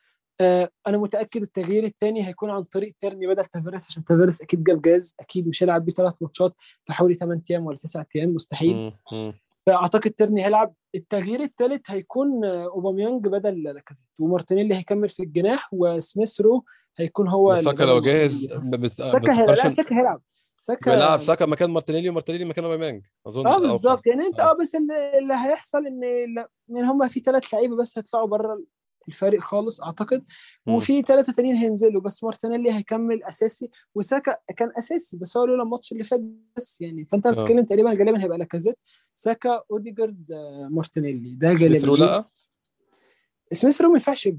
آه 0.41 0.69
أنا 0.87 0.97
متأكد 0.97 1.41
التغيير 1.41 1.83
الثاني 1.83 2.27
هيكون 2.27 2.49
عن 2.49 2.63
طريق 2.63 2.93
تيرني 2.99 3.27
بدل 3.27 3.45
تافاريس 3.45 3.87
عشان 3.87 4.03
تافاريس 4.05 4.41
أكيد 4.41 4.63
جاب 4.63 4.81
جاز 4.81 5.15
أكيد 5.19 5.47
مش 5.47 5.63
هيلعب 5.63 5.85
بيه 5.85 5.93
ثلاث 5.93 6.13
ماتشات 6.21 6.55
في 6.85 6.93
حوالي 6.93 7.15
8 7.15 7.41
أيام 7.51 7.65
ولا 7.65 7.75
9 7.77 8.05
أيام 8.15 8.29
مستحيل. 8.29 8.93
فأعتقد 9.65 10.11
تيرني 10.11 10.45
هيلعب. 10.45 10.73
التغيير 10.95 11.39
الثالث 11.41 11.91
هيكون 11.91 12.45
آه، 12.45 12.63
أوباميانج 12.65 13.27
بدل 13.27 13.63
لاكازيت 13.63 14.05
ومارتينيلي 14.19 14.75
هيكمل 14.75 15.09
في 15.09 15.23
الجناح 15.23 15.69
وسميث 15.71 16.41
رو 16.41 16.63
هيكون 16.97 17.27
هو 17.27 17.61
ساكا 17.61 17.83
لو 17.83 17.99
جاهز 17.99 18.47
ساكا 18.91 19.41
هيلعب 19.41 19.69
ساكا 19.69 19.99
هيلعب. 19.99 20.21
ساكا 20.59 20.91
بيلعب 20.95 21.23
ساكا 21.23 21.45
مكان 21.45 21.69
مارتينيلي 21.69 22.09
ومارتينيلي 22.09 22.45
مكان 22.45 22.65
اوباميانج 22.65 23.03
أظن 23.27 23.47
آه. 23.47 23.57
بالظبط 23.59 24.07
يعني 24.07 24.25
أنت 24.25 24.39
آه. 24.39 24.49
آه 24.51 24.53
بس 24.53 24.75
اللي, 24.75 25.17
اللي 25.17 25.33
هيحصل 25.33 25.87
إن 25.87 26.03
ال- 26.03 26.45
ان 26.69 26.85
هم 26.85 27.07
في 27.07 27.19
ثلاث 27.19 27.53
لعيبة 27.53 27.75
بس 27.75 27.97
هيطلعوا 27.97 28.27
بره 28.27 28.63
الفريق 29.07 29.41
خالص 29.41 29.81
أعتقد 29.81 30.25
مم. 30.67 30.73
وفي 30.75 31.01
ثلاثة 31.01 31.33
تانيين 31.33 31.55
هينزلوا 31.55 32.01
بس 32.01 32.23
مارتينيلي 32.23 32.71
هيكمل 32.73 33.23
أساسي 33.23 33.69
وساكا 33.95 34.37
كان 34.57 34.69
أساسي 34.77 35.17
بس 35.17 35.37
هو 35.37 35.45
لولا 35.45 35.63
الماتش 35.63 35.91
اللي 35.91 36.03
فات 36.03 36.21
بس 36.57 36.81
يعني 36.81 37.05
فأنت 37.05 37.25
آه. 37.27 37.31
بتتكلم 37.31 37.65
تقريبا 37.65 37.89
غالبا 37.89 38.23
هيبقى 38.23 38.37
لاكازيت 38.37 38.77
ساكا 39.15 39.63
أوديجارد 39.71 40.31
آه، 40.31 40.67
مارتينيلي 40.71 41.33
ده 41.35 41.49
غالبا 41.49 41.87
لأ 41.91 42.29
سميث 43.45 43.81
رو 43.81 43.87
ما 43.89 43.93
ينفعش. 43.93 44.29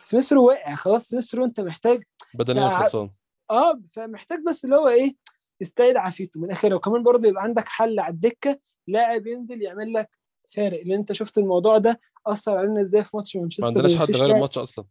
سميث 0.00 0.32
رو 0.32 0.46
واقع 0.46 0.74
خلاص 0.74 1.08
سميث 1.08 1.34
رو 1.34 1.44
أنت 1.44 1.60
محتاج 1.60 2.02
بدنيا 2.34 2.68
خلصان 2.78 3.10
آه 3.50 3.80
فمحتاج 3.92 4.38
بس 4.48 4.64
اللي 4.64 4.76
هو 4.76 4.88
إيه 4.88 5.14
يستعيد 5.60 5.96
عافيته. 5.96 6.40
من 6.40 6.44
الآخر 6.46 6.74
وكمان 6.74 7.02
برضه 7.02 7.28
يبقى 7.28 7.42
عندك 7.42 7.68
حل 7.68 8.00
على 8.00 8.14
الدكة 8.14 8.58
لاعب 8.88 9.26
ينزل 9.26 9.62
يعمل 9.62 9.92
لك 9.92 10.18
فارق. 10.54 10.82
لأن 10.86 10.98
أنت 10.98 11.12
شفت 11.12 11.38
الموضوع 11.38 11.78
ده 11.78 12.00
أثر 12.26 12.56
علينا 12.56 12.80
إزاي 12.80 13.04
في 13.04 13.10
ماتش 13.16 13.36
ما 13.36 13.42
مانشستر 13.42 13.66
عندناش 13.66 13.96
حد 13.96 14.10
غير 14.10 14.16
لاعب- 14.18 14.30
الماتش 14.36 14.58
أصلا. 14.58 14.84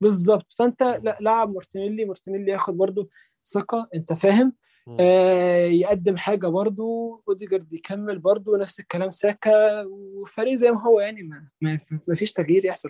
بالظبط. 0.00 0.52
فأنت 0.52 0.82
لا 1.02 1.18
لعب 1.20 1.54
مارتينيلي. 1.54 2.04
مارتينيلي 2.04 2.52
ياخد 2.52 2.76
برضو 2.76 3.08
ثقة 3.44 3.88
أنت 3.94 4.12
فاهم. 4.12 4.52
آه 5.00 5.66
يقدم 5.66 6.16
حاجة 6.16 6.46
برضو 6.46 7.16
أوديجارد 7.28 7.72
يكمل 7.72 8.18
برضو 8.18 8.56
نفس 8.56 8.80
الكلام 8.80 9.10
ساكا 9.10 9.84
وفريق 9.84 10.54
زي 10.54 10.70
ما 10.70 10.82
هو 10.82 11.00
يعني 11.00 11.22
ما, 11.22 11.48
ما, 11.60 11.80
ما 12.08 12.14
فيش 12.14 12.32
تغيير 12.32 12.64
يحصل. 12.64 12.88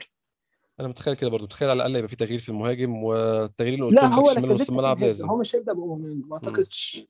أنا 0.81 0.89
متخيل 0.89 1.15
كده 1.15 1.31
برضو 1.31 1.45
متخيل 1.45 1.71
على 1.71 1.77
الأقل 1.77 1.97
يبقى 1.97 2.09
في 2.09 2.17
تغيير 2.17 2.39
في 2.39 2.49
المهاجم 2.49 2.95
والتغيير 3.05 3.75
اللي 3.75 3.91
لا 3.91 4.01
قلتهم 4.03 4.13
هو 4.13 4.23
باك 4.25 4.33
شمال 4.39 4.43
ونص 4.45 4.51
لاكازيت 4.51 4.69
الملعب. 4.71 4.99
لازم. 4.99 5.29
هو 5.29 5.39
مش 5.39 5.57
هيبدأ 5.57 5.73
بأوباميانج 5.73 6.25
ما 6.27 6.35
أعتقدش. 6.35 7.03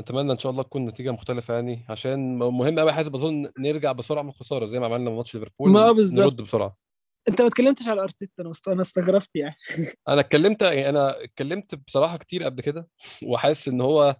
نتمنى 0.00 0.32
إن 0.32 0.38
شاء 0.38 0.52
الله 0.52 0.62
تكون 0.62 0.86
نتيجة 0.86 1.10
مختلفة 1.10 1.54
يعني 1.54 1.84
عشان 1.88 2.38
مهم 2.38 2.78
قوي 2.78 2.92
حاسب 2.92 3.14
اظن 3.14 3.50
نرجع 3.58 3.92
بسرعة 3.92 4.22
من 4.22 4.28
الخساره 4.28 4.66
زي 4.66 4.78
ما 4.80 4.86
عملنا 4.86 5.10
في 5.10 5.16
ماتش 5.16 5.34
ليفربول 5.34 5.70
ما 5.70 5.92
بالظبط. 5.92 6.26
نرد 6.26 6.42
بسرعة. 6.42 6.76
أنت 7.28 7.40
ما 7.42 7.48
اتكلمتش 7.48 7.88
على 7.88 8.02
أرتيتا 8.02 8.32
أنا 8.42 8.52
أنا 8.68 8.80
استغربت 8.80 9.36
يعني. 9.36 9.54
أنا 10.08 10.20
اتكلمت 10.20 10.62
يعني 10.62 10.88
أنا 10.88 11.24
اتكلمت 11.24 11.74
بصراحة 11.74 12.16
كتير 12.16 12.42
قبل 12.44 12.62
كده 12.62 12.88
وحاسس 13.26 13.68
إن 13.68 13.80
هو 13.80 14.16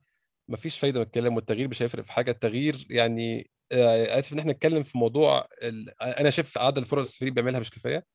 مفيش 0.48 0.78
فايدة 0.78 1.00
من 1.00 1.06
الكلام 1.06 1.36
والتغيير 1.36 1.68
مش 1.68 1.82
هيفرق 1.82 2.04
في 2.04 2.12
حاجة. 2.12 2.30
التغيير 2.30 2.86
يعني 2.90 3.50
آه، 3.72 4.18
آسف 4.18 4.32
إن 4.32 4.38
إحنا 4.38 4.52
نتكلم 4.52 4.82
في 4.82 4.98
موضوع 4.98 5.48
ال... 5.62 6.02
أنا 6.02 6.30
شايف 6.30 6.58
عدد 6.58 6.78
الفرص 6.78 7.12
الفريق 7.12 7.32
بيعملها 7.32 7.60
مش 7.60 7.70
كفاية. 7.70 8.06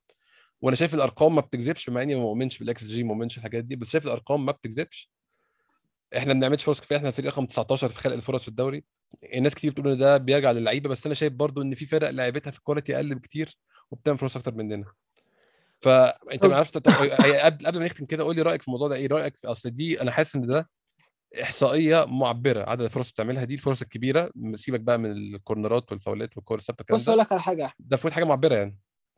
وأنا 0.62 0.76
شايف 0.76 0.94
الأرقام 0.94 1.36
ما 1.36 1.42
بتكذبش 1.42 1.90
مع 1.90 2.02
إني 2.02 2.16
ما 2.16 2.22
مؤمنش 2.22 2.60
بالإكس 2.60 2.84
جي 2.84 3.04
ما 3.04 3.14
مؤمنش 3.14 3.38
الحاجات 3.38 3.64
دي 3.64 3.76
بس 3.76 3.90
شايف 3.90 4.06
الأرقام 4.06 4.46
ما 4.46 4.52
بتكذبش. 4.52 5.12
إحنا 6.18 6.34
ما 6.34 6.40
بنعملش 6.40 6.64
فرص 6.64 6.82
كفايه 6.82 6.98
إحنا 6.98 7.08
الفريق 7.10 7.32
رقم 7.32 7.46
19 7.46 7.90
في 7.90 8.00
خلق 8.00 8.14
الفرص 8.14 8.42
في 8.42 8.48
الدوري. 8.48 8.84
الناس 9.34 9.56
كتير 9.56 9.72
بتقول 9.72 9.92
إن 9.92 9.98
ده 9.98 10.18
بيرجع 10.18 10.52
للعيبة 10.52 10.90
بس 10.90 11.06
أنا 11.06 11.16
شايف 11.16 11.34
برضو 11.34 11.62
إن 11.62 11.76
في 11.76 11.86
فرق 11.86 12.10
لعيبتها 12.10 12.52
في 12.52 12.58
ال 12.58 12.62
quality 12.62 12.96
أقل 12.96 13.16
بكتير 13.16 13.58
وبتعمل 13.92 14.18
فرص 14.18 14.36
أكتر 14.36 14.56
مننا. 14.56 14.86
فانت 15.76 16.46
ما 16.46 16.56
عرفت 16.56 16.78
قبل 16.78 17.66
قبل 17.66 17.80
ما 17.80 17.86
نختم 17.86 18.06
كده 18.06 18.24
قول 18.24 18.36
لي 18.36 18.42
رأيك 18.42 18.62
في 18.62 18.68
الموضوع 18.68 18.88
ده 18.88 18.96
إيه 18.96 19.08
رأيك 19.08 19.36
في 19.38 19.48
أصل 19.48 19.70
دي 19.70 20.02
أنا 20.02 20.12
حاسس 20.12 20.36
إن 20.36 20.48
ده 20.48 20.70
إحصائية 21.42 22.06
معبرة 22.06 22.70
عدد 22.70 22.82
الفرص 22.82 23.12
بتعملها 23.12 23.44
دي 23.44 23.54
الفرص 23.54 23.82
الكبيرة. 23.82 24.32
سيبك 24.54 24.80
بقى 24.80 24.98
من 24.98 25.12
الكورنرات 25.12 25.92
والفاولات 25.92 26.38
والكور 26.38 26.58
الثابتة 26.58 26.96
بص 26.96 27.08
أقول 27.08 27.20
لك 27.20 27.32
على 27.32 27.42
حاجة. 27.42 27.72
ده 27.80 27.98
فوت 27.98 28.12
حاجة 28.12 28.24
معبرة 28.24 28.56
يعني. 28.56 28.78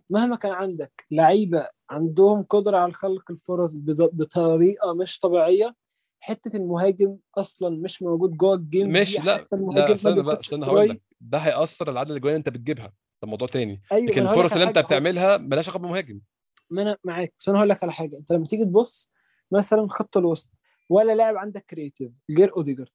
مهما 0.10 0.36
كان 0.36 0.51
عندك 0.51 1.05
لعيبة 1.12 1.68
عندهم 1.89 2.43
قدرة 2.43 2.78
على 2.78 2.93
خلق 2.93 3.32
الفرص 3.32 3.78
بطريقة 3.78 4.93
مش 4.93 5.20
طبيعية 5.20 5.76
حتة 6.20 6.58
المهاجم 6.58 7.18
أصلا 7.38 7.78
مش 7.82 8.03
موجود 8.03 8.38
جوه 8.38 8.53
ال 8.55 8.62
game 8.62 8.89
ماشي 8.89 9.18
لا 9.22 9.47
لا 9.51 9.93
استنى 9.93 10.22
بقى 10.22 10.39
استنى 10.39 10.66
هقول. 10.66 10.89
لك. 10.89 11.01
ده 11.22 11.38
هيأثر 11.38 11.89
على 11.89 11.99
عدد 11.99 12.12
الأجوان 12.12 12.30
اللي 12.34 12.38
أنت 12.39 12.49
بتجيبها. 12.49 12.93
ده 13.22 13.28
موضوع 13.28 13.47
تاني. 13.47 13.82
أيوه 13.91 14.05
لكن 14.08 14.22
الفرص 14.22 14.53
اللي 14.53 14.64
أنت. 14.64 14.80
بتعملها 14.80 15.38
مالهاش 15.38 15.70
علاقة 15.70 15.82
بمهاجم 15.82 16.22
ما 16.70 16.82
أنا 16.82 16.97
معاك. 17.03 17.34
بس 17.39 17.49
أنا 17.49 17.58
هقول 17.58 17.70
لك 17.70 17.84
على 17.84 17.93
حاجة. 17.93 18.18
أنت 18.18 18.32
لما 18.32 18.45
تيجي 18.45 18.66
تبص 18.66 19.12
مثلا 19.51 19.88
خط 19.89 20.18
الوسط 20.18 20.51
ولا 20.89 21.16
لاعب 21.16 21.38
عندك 21.38 21.66
creative 21.70 22.12
غير 22.38 22.55
أوديجارد 22.58 22.89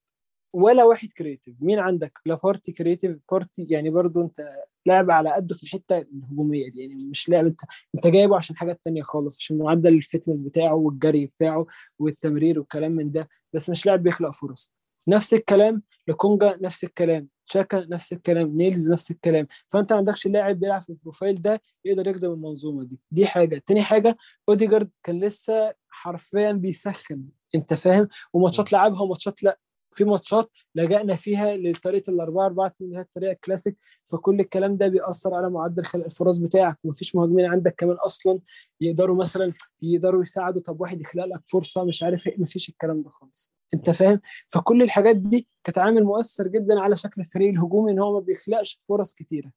ولا 0.53 0.85
واحد 0.85 1.09
creative 1.09 1.57
مين 1.61 1.79
عندك؟ 1.79 2.19
لا 2.27 2.35
بارتي 2.35 2.73
creative 2.73 3.19
بارتي 3.33 3.67
يعني 3.71 3.91
برضو 3.91 4.23
أنت 4.23 4.49
لاعب 4.87 5.11
على 5.11 5.33
قده 5.33 5.55
في 5.55 5.63
الحتة 5.63 5.99
الهجومية 5.99 6.71
دي. 6.71 6.81
يعني 6.81 6.95
مش 6.95 7.29
لاعب 7.29 7.47
انت 7.47 7.61
انت 7.95 8.07
جايبه 8.07 8.37
عشان 8.37 8.57
حاجات 8.57 8.81
تانية 8.85 9.03
خالص 9.03 9.37
عشان 9.39 9.59
معدل 9.59 9.95
ال 9.95 10.01
fitness 10.01 10.41
بتاعه 10.43 10.75
والجري 10.75 11.27
بتاعه 11.27 11.67
والتمرير 11.99 12.59
والكلام 12.59 12.93
من 12.93 13.11
ده 13.13 13.29
بس 13.53 13.71
مش 13.71 13.87
لاعب 13.87 14.03
بيخلق 14.03 14.31
فرص. 14.31 14.73
نفس 15.09 15.35
الكلام 15.35 15.83
لوكونجا 16.09 16.59
نفس 16.63 16.85
الكلام 16.85 17.29
تشاكا 17.49 17.87
نفس 17.91 18.13
الكلام 18.13 18.57
نيلز 18.57 18.91
نفس 18.91 19.11
الكلام. 19.11 19.47
فانت 19.69 19.93
ما 19.93 19.99
عندكش 19.99 20.27
لاعب 20.27 20.61
بيلعب 20.61 20.81
في 20.81 20.91
ال 20.91 20.97
profile 20.97 21.43
ده 21.43 21.61
يقدر 21.85 22.09
يخدم 22.09 22.33
المنظومة 22.33 22.85
دي. 22.85 22.99
دي 23.11 23.27
حاجة. 23.27 23.63
تاني 23.67 23.83
حاجة 23.83 24.17
اوديجارد 24.49 24.91
كان 25.03 25.25
لسه 25.25 25.75
حرفيا 25.89 26.53
بيسخن 26.53 27.23
انت 27.55 27.75
فاهم؟ 27.75 28.09
وماتشات 28.33 28.73
لعبها 28.73 29.03
وماتشات 29.03 29.43
لا. 29.43 29.59
في 29.93 30.05
ماتشات 30.05 30.51
لجأنا 30.75 31.15
فيها 31.17 31.57
لطريقة 31.57 32.11
الأربعة 32.11 32.47
أربعة 32.47 32.67
اتنين 32.67 32.89
اللي 32.91 32.99
هي 32.99 33.03
الطريقة 33.03 33.33
الكلاسيك 33.33 33.77
فكل 34.05 34.41
الكلام 34.41 34.77
ده 34.77 34.89
بيأثر 34.89 35.35
على 35.35 35.51
معدل 35.51 35.85
خلق 35.85 36.05
الفرص 36.05 36.39
بتاعك. 36.39 36.79
ومفيش 36.85 37.15
مهاجمين 37.17 37.47
عندك 37.47 37.75
كمان 37.79 37.97
أصلا 37.97 38.41
يقدروا 38.81 39.17
مثلا 39.17 39.53
يقدروا 39.83 40.23
يساعدوا 40.23 40.63
طب 40.63 40.81
واحد 40.81 41.01
يخلق 41.01 41.25
لك 41.25 41.41
فرصة 41.47 41.85
مش 41.85 42.03
عارف 42.03 42.27
إيه 42.27 42.41
مفيش 42.41 42.69
الكلام 42.69 43.03
ده 43.03 43.11
خالص. 43.11 43.55
أنت 43.75 43.91
فاهم؟ 43.91 44.21
فكل 44.49 44.83
الحاجات 44.83 45.17
دي 45.17 45.49
كانت 45.65 45.79
عامل 45.79 46.05
مؤثر 46.05 46.49
جدا 46.49 46.81
على 46.81 46.97
شكل 46.97 47.21
الفريق 47.21 47.49
الهجومي 47.49 47.93
إن 47.93 47.99
هو 47.99 48.13
ما 48.15 48.21
بيخلقش 48.21 48.79
فرص 48.89 49.15
كتيرة. 49.15 49.53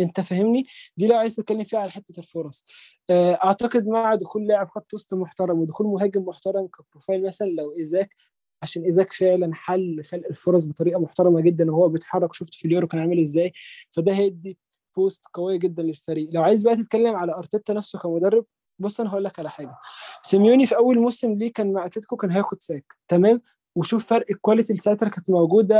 أنت 0.00 0.20
فاهمني؟ 0.20 0.64
دي 0.96 1.06
لو 1.06 1.16
عايز 1.16 1.36
تتكلم 1.36 1.62
فيها 1.64 1.78
على 1.80 1.90
حتة 1.90 2.18
الفرص. 2.18 2.64
آه، 3.10 3.32
أعتقد 3.44 3.86
مع 3.86 4.14
دخول 4.14 4.46
لاعب 4.46 4.68
خط 4.68 4.94
وسط 4.94 5.14
محترم 5.14 5.58
ودخول 5.58 5.86
مهاجم 5.86 6.22
محترم 6.24 6.66
كبروفايل 6.66 7.26
مثلا 7.26 7.46
لو 7.46 7.76
إيزاك 7.76 8.14
عشان 8.62 8.82
ايزاك 8.84 9.12
فعلا 9.12 9.54
حل 9.54 10.04
خلق 10.04 10.26
الفرص 10.28 10.64
بطريقة 10.64 11.00
محترمة 11.00 11.40
جدا 11.40 11.70
وهو 11.72 11.88
بيتحرك. 11.88 12.34
شفت 12.34 12.54
في 12.54 12.64
اليورو 12.64 12.86
كان 12.86 13.00
عامل 13.00 13.18
إزاي؟ 13.18 13.52
فده 13.90 14.12
هيدي 14.12 14.58
boost 14.96 15.24
قويه 15.34 15.56
جدا 15.58 15.82
للفريق. 15.82 16.30
لو 16.32 16.42
عايز 16.42 16.62
بقى 16.62 16.76
تتكلم 16.76 17.16
على 17.16 17.34
أرتيتا 17.34 17.72
نفسه 17.72 17.98
كمدرب 17.98 18.44
بص 18.78 19.00
أنا 19.00 19.10
هقول 19.10 19.24
لك 19.24 19.38
على 19.38 19.50
حاجة. 19.50 19.74
سيميوني 20.22 20.66
في 20.66 20.76
أول 20.76 20.98
موسم 20.98 21.32
ليه 21.32 21.52
كان 21.52 21.72
مع 21.72 21.86
أتلتيكو 21.86 22.16
كان 22.16 22.30
هياخد 22.30 22.62
sack. 22.62 22.84
تمام؟ 23.08 23.40
وشوف 23.76 24.06
فرق 24.06 24.26
ال 24.30 24.35
quality 24.35 24.70
اللي 24.70 24.82
ساعتها 24.82 25.08
كانت 25.08 25.30
موجودة 25.30 25.76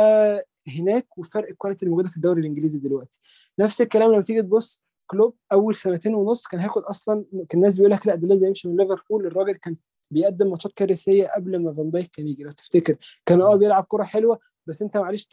هناك 0.68 1.18
وفرق 1.18 1.48
ال 1.48 1.52
quality 1.53 1.82
اللي 1.82 1.90
موجودة 1.90 2.08
في 2.08 2.16
الدوري 2.16 2.40
الإنجليزي 2.40 2.78
دلوقتي. 2.78 3.20
نفس 3.58 3.80
الكلام 3.80 4.12
لما 4.12 4.22
تيجي 4.22 4.42
تبص 4.42 4.82
كلوب 5.06 5.36
أول 5.52 5.74
سنتين 5.74 6.14
ونص 6.14 6.46
كان 6.46 6.60
هياخد 6.60 6.82
أصلا 6.82 7.24
كان 7.32 7.60
الناس 7.60 7.76
بيقول 7.76 7.92
لك 7.92 8.06
لا 8.06 8.14
ده 8.14 8.28
لازم 8.28 8.46
يمشي 8.46 8.68
من 8.68 8.76
ليفربول. 8.76 9.26
الراجل 9.26 9.54
كان 9.54 9.76
بيقدم 10.10 10.50
ماتشات 10.50 10.72
كارثية 10.72 11.26
قبل 11.36 11.62
ما 11.62 11.72
فان 11.72 11.90
دايك 11.90 12.10
كان 12.12 12.28
يجي. 12.28 12.42
لو 12.42 12.50
تفتكر 12.50 12.96
كان 13.26 13.42
آه 13.42 13.56
بيلعب 13.56 13.84
كرة 13.88 14.02
حلوة 14.02 14.38
بس 14.66 14.82
أنت 14.82 14.96
معلش 14.96 15.28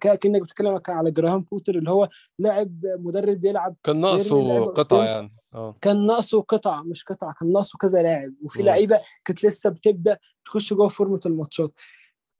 كأنك 0.00 0.42
بتتكلم 0.42 0.80
على 0.88 1.10
جراهام 1.10 1.42
بوتر 1.42 1.78
اللي 1.78 1.90
هو 1.90 2.08
لاعب 2.38 2.80
مدرب 2.84 3.40
بيلعب 3.40 3.76
كان 3.84 4.00
ناقصه 4.00 4.64
قطع. 4.64 5.04
يعني. 5.04 5.32
آه. 5.54 5.76
كان 5.80 6.06
ناقصه 6.06 6.40
قطع 6.40 6.82
مش 6.82 7.04
قطع 7.04 7.32
كان 7.32 7.52
ناقصه 7.52 7.78
كذا 7.78 8.02
لاعب. 8.02 8.34
وفي. 8.42 8.62
لعيبة 8.62 9.00
كانت 9.24 9.44
لسه 9.44 9.70
بتبدأ 9.70 10.18
تخش 10.44 10.74
جوه 10.74 10.88
فورمة 10.88 11.20
الماتشات. 11.26 11.72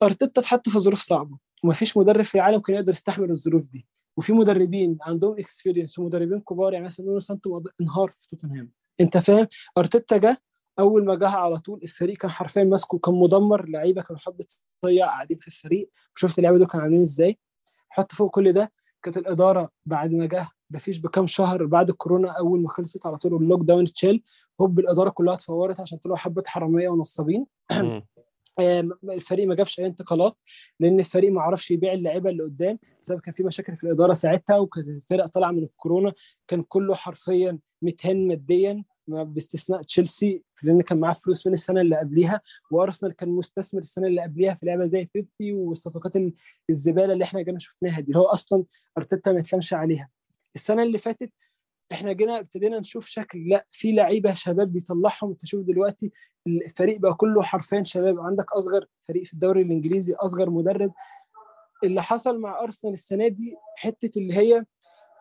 أرتيتا 0.03 0.41
اتحط 0.41 0.69
في 0.69 0.79
ظروف 0.79 1.01
صعبة. 1.01 1.37
ومفيش 1.63 1.97
مدرب 1.97 2.25
في 2.25 2.35
العالم 2.35 2.59
كان 2.59 2.75
يقدر 2.75 2.91
يستحمل 2.91 3.31
الظروف 3.31 3.69
دي. 3.69 3.87
وفي 4.17 4.33
مدربين 4.33 4.97
عندهم 5.01 5.39
experience 5.39 5.99
ومدربين 5.99 6.39
كبار 6.39 6.73
يعني 6.73 6.85
مثلا 6.85 7.05
نونو 7.05 7.19
سانتو 7.19 7.61
انهار 7.81 8.07
في 8.07 8.27
توتنهام. 8.27 8.71
أنت 9.01 9.17
فاهم؟ 9.17 9.47
أرتيتا 9.77 10.17
جه 10.17 10.37
أول 10.79 11.05
ما 11.05 11.15
جه 11.15 11.27
على 11.27 11.59
طول 11.59 11.79
الفريق 11.83 12.17
كان 12.17 12.31
حرفيا 12.31 12.63
ماسكه 12.63 12.99
كان 12.99 13.13
مدمر 13.15 13.69
لعيبة 13.69 14.01
كانوا 14.01 14.19
حبة 14.21 14.45
صيع 14.85 15.05
قاعدين 15.07 15.37
في 15.37 15.47
الفريق. 15.47 15.89
وشفت 16.15 16.37
اللعيبة 16.39 16.57
دول 16.57 16.67
كانوا 16.67 16.83
عاملين 16.83 17.01
إزاي؟ 17.01 17.39
حط 17.89 18.11
فوق 18.11 18.31
كل 18.35 18.51
ده 18.53 18.71
كانت 19.03 19.17
الإدارة 19.17 19.69
بعد 19.85 20.11
ما 20.13 20.25
جه 20.25 20.47
مفيش 20.71 20.97
بكام 20.99 21.27
شهر 21.27 21.65
بعد 21.65 21.89
الكورونا 21.89 22.31
أول 22.31 22.61
ما 22.61 22.69
خلصت 22.69 23.05
على 23.05 23.17
طول 23.17 23.35
ال 23.43 23.61
lockdown 23.61 23.83
اتشال 23.83 24.23
هوب 24.61 24.79
الإدارة 24.79 25.09
كلها 25.09 25.33
اتفورت 25.33 25.79
عشان 25.79 25.97
طلعوا 25.97 26.17
حبة 26.17 26.43
حرامية 26.47 26.89
ونصابين. 26.89 27.45
آه، 28.59 28.89
الفريق 29.03 29.47
ما 29.47 29.55
جابش 29.55 29.79
أي 29.79 29.85
انتقالات 29.85 30.37
لأن 30.79 30.99
الفريق 30.99 31.31
ما 31.31 31.41
عرفش 31.41 31.71
يبيع 31.71 31.93
اللعيبة 31.93 32.29
اللي 32.29 32.43
قدام 32.43 32.79
بسبب 33.01 33.19
كان 33.19 33.33
في 33.33 33.43
مشاكل 33.43 33.75
في 33.75 33.83
الإدارة 33.83 34.13
ساعتها 34.13 34.57
وكانت 34.57 34.87
الفرق 34.87 35.25
طالعة 35.25 35.51
من 35.51 35.63
الكورونا 35.63 36.13
كان 36.47 36.63
كله 36.63 36.95
حرفيا 36.95 37.59
متهان 37.81 38.27
ماديا. 38.27 38.73
ما- 38.73 38.83
باستثناء 39.07 39.81
تشيلسي 39.81 40.43
لأن 40.63 40.81
كان 40.81 40.99
معاه 40.99 41.13
فلوس 41.13 41.47
من 41.47 41.53
السنة 41.53 41.81
اللي 41.81 41.97
قبليها 41.97 42.41
وأرسنال 42.71 43.13
كان 43.15 43.29
مستثمر 43.29 43.81
السنة 43.81 44.07
اللي 44.07 44.21
قبليها 44.21 44.53
في 44.53 44.65
لعبة 44.65 44.85
زي 44.85 45.09
بيبي 45.13 45.53
والصفقات 45.53 46.15
ال- 46.15 46.33
الزبالة 46.69 47.13
اللي 47.13 47.23
إحنا 47.23 47.41
جينا 47.41 47.59
شفناها 47.59 47.99
دي 47.99 48.07
اللي 48.07 48.17
هو 48.19 48.25
أصلا 48.25 48.63
أرتيتا 48.97 49.31
ما 49.31 49.39
يتلمش 49.39 49.73
عليها. 49.73 50.09
السنة 50.55 50.83
اللي 50.83 50.97
فاتت 50.97 51.31
إحنا 51.91 52.13
جينا 52.13 52.39
ابتدينا 52.39 52.79
نشوف 52.79 53.05
شكل 53.07 53.49
لأ 53.49 53.65
في 53.67 53.91
لعيبة 53.91 54.33
شباب 54.33 54.73
بيطلعهم. 54.73 55.33
تشوف 55.33 55.65
دلوقتي 55.65 56.11
الفريق 56.47 56.99
بقى 56.99 57.13
كله 57.13 57.41
حرفيا 57.41 57.83
شباب. 57.83 58.19
عندك 58.19 58.51
أصغر 58.53 58.85
فريق 58.99 59.23
في 59.23 59.33
الدوري 59.33 59.61
الإنجليزي 59.61 60.13
أصغر 60.13 60.49
مدرب. 60.49 60.93
اللي 61.83 62.01
حصل 62.01 62.39
مع 62.39 62.63
أرسنال 62.63 62.93
السنة 62.93 63.27
دي 63.27 63.55
حتة 63.77 64.19
اللي 64.19 64.33
هي 64.37 64.65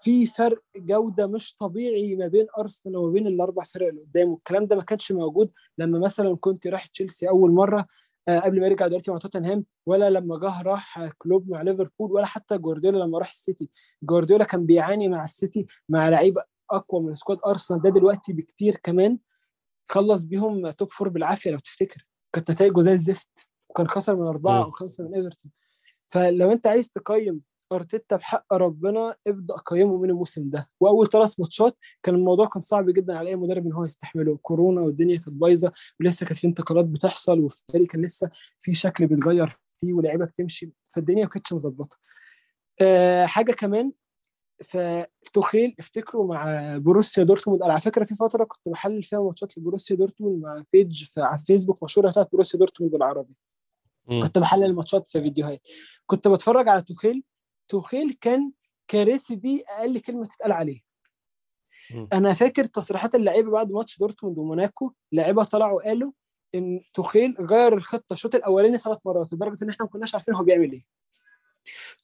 في 0.02 0.26
فرق 0.26 0.62
جودة 0.76 1.26
مش 1.26 1.54
طبيعي 1.54 2.16
ما 2.16 2.26
بين 2.26 2.46
أرسنال 2.58 2.96
وما 2.96 3.12
بين 3.12 3.26
الأربع 3.26 3.62
فرق 3.62 3.88
اللي 3.88 4.00
قدام 4.00 4.28
والكلام 4.28 4.64
ده 4.66 4.76
ما 4.76 4.82
كانش 4.82 5.12
موجود 5.12 5.50
لما 5.78 5.98
مثلا 5.98 6.36
كنت 6.40 6.66
رايح 6.66 6.86
تشيلسي 6.86 7.28
أول 7.28 7.50
مرة 7.50 7.86
آه، 8.28 8.40
قبل 8.40 8.60
ما 8.60 8.66
يرجع 8.66 8.86
دلوقتي 8.86 9.10
مع 9.10 9.18
توتنهام 9.18 9.64
ولا 9.86 10.10
لما 10.10 10.38
جه 10.38 10.62
راح 10.62 11.08
كلوب 11.18 11.50
مع 11.50 11.62
ليفربول 11.62 12.12
ولا 12.12 12.26
حتى 12.26 12.58
جوارديولا 12.58 12.98
لما 12.98 13.18
راح 13.18 13.30
السيتي. 13.30 13.70
جوارديولا 14.02 14.44
كان 14.44 14.66
بيعاني 14.66 15.08
مع 15.08 15.24
السيتي 15.24 15.66
مع 15.88 16.08
لعيبه 16.08 16.42
أقوى 16.70 17.02
من 17.02 17.14
squad 17.14 17.38
أرسنال 17.46 17.82
ده 17.82 17.90
دلوقتي 17.90 18.32
بكتير 18.32 18.76
كمان. 18.82 19.18
خلص 19.88 20.22
بيهم 20.22 20.70
top 20.70 20.92
four 20.92 21.08
بالعافية 21.08 21.50
لو 21.50 21.58
تفتكر. 21.58 22.06
كانت 22.32 22.50
نتائجه 22.50 22.80
زي 22.80 22.92
الزفت. 22.92 23.48
وكان 23.68 23.88
خسر 23.88 24.16
من 24.16 24.26
أربعة. 24.26 24.64
أو 24.64 24.70
خمسه 24.70 25.04
من 25.04 25.14
إيفرتون. 25.14 25.50
فلو 26.06 26.52
أنت 26.52 26.66
عايز 26.66 26.90
تقيم 26.90 27.40
أرتيتا 27.72 28.16
بحق 28.16 28.52
ربنا 28.52 29.14
ابدأ 29.26 29.54
قيمه 29.56 29.96
من 29.96 30.10
الموسم 30.10 30.50
ده. 30.50 30.68
وأول 30.80 31.08
ثلاث 31.08 31.40
ماتشات 31.40 31.76
كان 32.02 32.14
الموضوع 32.14 32.46
كان 32.46 32.62
صعب 32.62 32.90
جدا 32.90 33.18
على 33.18 33.28
أي 33.28 33.36
مدرب 33.36 33.66
إن 33.66 33.72
هو 33.72 33.84
يستحمله. 33.84 34.38
كورونا 34.42 34.80
والدنيا 34.80 35.16
كانت 35.16 35.36
بايظة 35.36 35.72
ولسه 36.00 36.26
كانت 36.26 36.38
في 36.38 36.46
انتقالات 36.46 36.84
بتحصل 36.84 37.40
والفريق 37.40 37.86
كان 37.86 38.02
لسه 38.02 38.30
في 38.58 38.74
شكل 38.74 39.06
بيتغير 39.06 39.48
فيه 39.76 39.92
ولاعيبه 39.92 40.24
بتمشي. 40.24 40.72
فالدنيا 40.88 41.24
ما 41.24 41.30
كانتش 41.30 41.52
مظبطة. 41.52 41.96
أه 42.80 43.26
حاجة 43.26 43.52
كمان 43.52 43.92
فتوخيل 44.64 45.74
افتكروا 45.78 46.26
مع 46.26 46.76
بروسيا 46.78 47.24
دورتموند. 47.24 47.62
أنا 47.62 47.72
على 47.72 47.80
فكرة 47.80 48.04
في 48.04 48.14
فترة 48.14 48.44
كنت 48.44 48.68
بحلل 48.68 49.02
فيها 49.02 49.20
ماتشات 49.20 49.58
لبروسيا 49.58 49.96
دورتموند 49.96 50.42
مع 50.42 50.62
page 50.72 51.04
على 51.18 51.34
الفيسبوك 51.34 51.82
مشهورة 51.82 52.10
بتاعت 52.10 52.32
بروسيا 52.32 52.58
دورتموند 52.58 52.92
بالعربي. 52.92 53.34
كنت 54.22 54.38
بحلل 54.38 54.64
الماتشات 54.64 55.06
في 55.08 55.22
فيديوهات. 55.22 55.60
كنت 56.06 56.28
بتفرج 56.28 56.68
على 56.68 56.82
توخيل 56.82 57.22
توخيل 57.68 58.18
كان 58.20 58.52
كارثي 58.88 59.36
بيه 59.36 59.62
أقل 59.68 59.98
كلمة 59.98 60.26
تتقال 60.26 60.52
عليه. 60.52 60.80
مم. 61.94 62.08
أنا 62.12 62.32
فاكر 62.32 62.64
تصريحات 62.64 63.14
اللعيبة 63.14 63.50
بعد 63.50 63.72
ماتش 63.72 63.98
دورتموند 63.98 64.38
وموناكو 64.38 64.92
لعيبة 65.12 65.44
طلعوا 65.44 65.82
قالوا 65.82 66.12
إن 66.54 66.80
توخيل 66.94 67.36
غير 67.40 67.74
الخطة 67.74 68.12
الشوط 68.12 68.34
الأولاني 68.34 68.78
ثلاث 68.78 68.98
مرات 69.04 69.32
لدرجة 69.32 69.64
إن 69.64 69.68
إحنا 69.70 69.84
ما 69.84 69.90
كناش 69.90 70.14
عارفين 70.14 70.34
هو 70.34 70.44
بيعمل 70.44 70.72
إيه. 70.72 70.84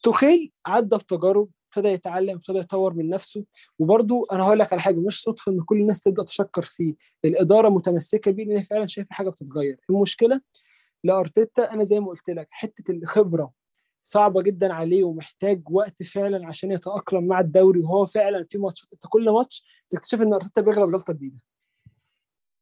توخيل 0.02 0.52
عدى 0.66 0.96
بتجارب 0.96 1.48
ابتدى 1.68 1.88
يتعلم 1.88 2.34
ابتدى 2.36 2.58
يطور 2.58 2.94
من 2.94 3.08
نفسه. 3.10 3.44
وبرده 3.78 4.26
أنا 4.32 4.42
هقول 4.42 4.58
لك 4.58 4.72
على 4.72 4.82
حاجة 4.82 4.96
مش 4.96 5.22
صدفة 5.22 5.52
إن 5.52 5.60
كل 5.60 5.76
الناس 5.80 6.00
تبدأ 6.02 6.22
تشكر 6.24 6.62
فيه 6.62 6.94
الإدارة 7.24 7.68
متمسكه 7.68 8.30
بيه 8.30 8.44
لأن 8.44 8.62
فعلا 8.62 8.86
شايفة 8.86 9.14
حاجة 9.14 9.30
بتتغير. 9.30 9.76
المشكلة 9.90 10.40
لأرتيتا 11.04 11.72
أنا 11.72 11.84
زي 11.84 12.00
ما 12.00 12.06
قلت 12.06 12.30
لك 12.30 12.48
حتة 12.50 12.90
الخبرة 12.92 13.52
صعبة 14.02 14.42
جدا 14.42 14.72
عليه 14.72 15.04
ومحتاج 15.04 15.62
وقت 15.70 16.02
فعلا 16.02 16.46
عشان 16.46 16.72
يتأقلم 16.72 17.26
مع 17.26 17.40
الدوري 17.40 17.80
وهو 17.80 18.06
فعلا 18.06 18.46
في 18.50 18.58
ماتش 18.58 18.86
أنت 18.92 19.02
كل 19.08 19.30
ماتش 19.30 19.66
تكتشف 19.88 20.22
إن 20.22 20.32
أرتيتا 20.32 20.60
بيغلط 20.60 20.94
غلطة 20.94 21.12
جديدة. 21.12 21.38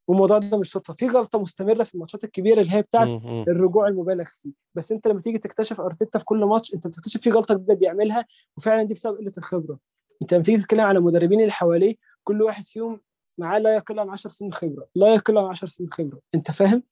والموضوع 0.08 0.38
ده 0.38 0.58
مش 0.58 0.70
صدفة 0.70 0.94
في 0.94 1.08
غلطة 1.08 1.38
مستمرة 1.38 1.84
في 1.84 1.94
الماتشات 1.94 2.24
الكبيرة 2.24 2.60
اللي 2.60 2.72
هي 2.72 2.82
بتاعت. 2.82 3.08
الرجوع 3.48 3.88
المبالغ 3.88 4.24
فيه. 4.24 4.52
بس 4.74 4.92
أنت 4.92 5.08
لما 5.08 5.20
تيجي 5.20 5.38
تكتشف 5.38 5.80
أرتيتا 5.80 6.18
في 6.18 6.24
كل 6.24 6.44
ماتش 6.44 6.74
أنت 6.74 6.86
بتكتشف 6.86 7.20
في 7.20 7.30
غلطة 7.30 7.54
جديده 7.54 7.74
بيعملها 7.74 8.26
وفعلا 8.56 8.82
دي 8.82 8.94
بسبب 8.94 9.16
قلة 9.16 9.32
الخبرة. 9.38 9.78
أنت 10.22 10.34
لما 10.34 10.42
تيجي 10.42 10.58
تتكلم 10.62 10.80
على 10.80 10.98
المدربين 10.98 11.40
اللي 11.40 11.52
حواليه 11.52 11.94
كل 12.24 12.42
واحد 12.42 12.66
فيهم 12.66 13.00
معاه 13.38 13.58
لا 13.58 13.74
يقل 13.74 13.98
عن 13.98 14.08
10 14.10 14.30
سنين 14.30 14.52
خبرة 14.52 14.88
لا 14.94 15.14
يقل 15.14 15.38
عن 15.38 15.44
10 15.44 15.68
سنين 15.68 15.90
خبرة. 15.90 16.20
أنت 16.34 16.50
فاهم؟ 16.50 16.82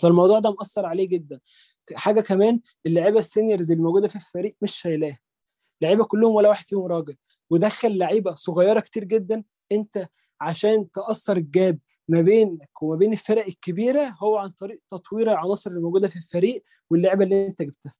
فالموضوع 0.00 0.38
ده 0.38 0.50
مأثر 0.50 0.86
عليه 0.86 1.08
جدا. 1.08 1.40
حاجة 1.94 2.20
كمان 2.20 2.60
اللعيبة 2.86 3.18
ال 3.18 3.24
seniors 3.24 3.70
اللي 3.70 3.82
موجودة 3.82 4.08
في 4.08 4.16
الفريق 4.16 4.56
مش 4.62 4.76
شايلاه 4.76 5.18
لعيبة 5.82 6.04
كلهم 6.04 6.34
ولا 6.34 6.48
واحد 6.48 6.66
فيهم 6.66 6.86
راجل. 6.86 7.16
ودخل 7.50 7.98
لعيبة 7.98 8.34
صغيرة 8.34 8.80
كتير 8.80 9.04
جدا. 9.04 9.44
أنت 9.72 10.08
عشان 10.40 10.90
تقصر 10.90 11.36
ال 11.36 11.46
gap 11.46 11.78
ما 12.08 12.20
بينك 12.20 12.82
وما 12.82 12.96
بين 12.96 13.12
الفرق 13.12 13.46
الكبيرة 13.46 14.16
هو 14.22 14.36
عن 14.36 14.50
طريق 14.50 14.80
تطوير 14.90 15.32
العناصر 15.32 15.70
اللي 15.70 15.82
موجودة 15.82 16.08
في 16.08 16.16
الفريق 16.16 16.64
واللعيبة 16.90 17.24
اللي 17.24 17.46
أنت 17.46 17.62
جبتها. 17.62 17.94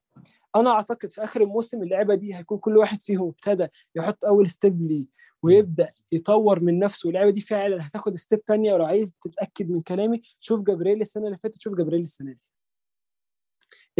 أنا 0.57 0.71
أعتقد 0.71 1.13
في 1.13 1.25
آخر 1.25 1.41
الموسم 1.41 1.83
اللعيبة 1.83 2.15
دي 2.15 2.35
هيكون 2.35 2.59
كل 2.59 2.77
واحد 2.77 3.03
فيهم 3.03 3.29
ابتدى 3.29 3.67
يحط 3.97 4.25
أول 4.25 4.51
step 4.51 4.83
ليه 4.83 5.07
ويبدأ 5.43 5.93
يطور 6.13 6.61
من 6.61 6.79
نفسه. 6.79 7.07
واللعيبة 7.07 7.31
دي 7.31 7.41
فعلا 7.41 7.87
هتاخد 7.87 8.17
step 8.17 8.45
تانية 8.45 8.75
ولو 8.75 8.85
عايز 8.85 9.13
تتأكد 9.23 9.71
من 9.71 9.83
كلامي 9.83 10.23
شوف 10.41 10.63
جبريل 10.63 11.01
السنة 11.01 11.27
اللي 11.27 11.39
فاتت 11.39 11.59
شوف 11.61 11.75
جبريل 11.75 12.01
السنة 12.01 12.33
دي. 12.33 12.41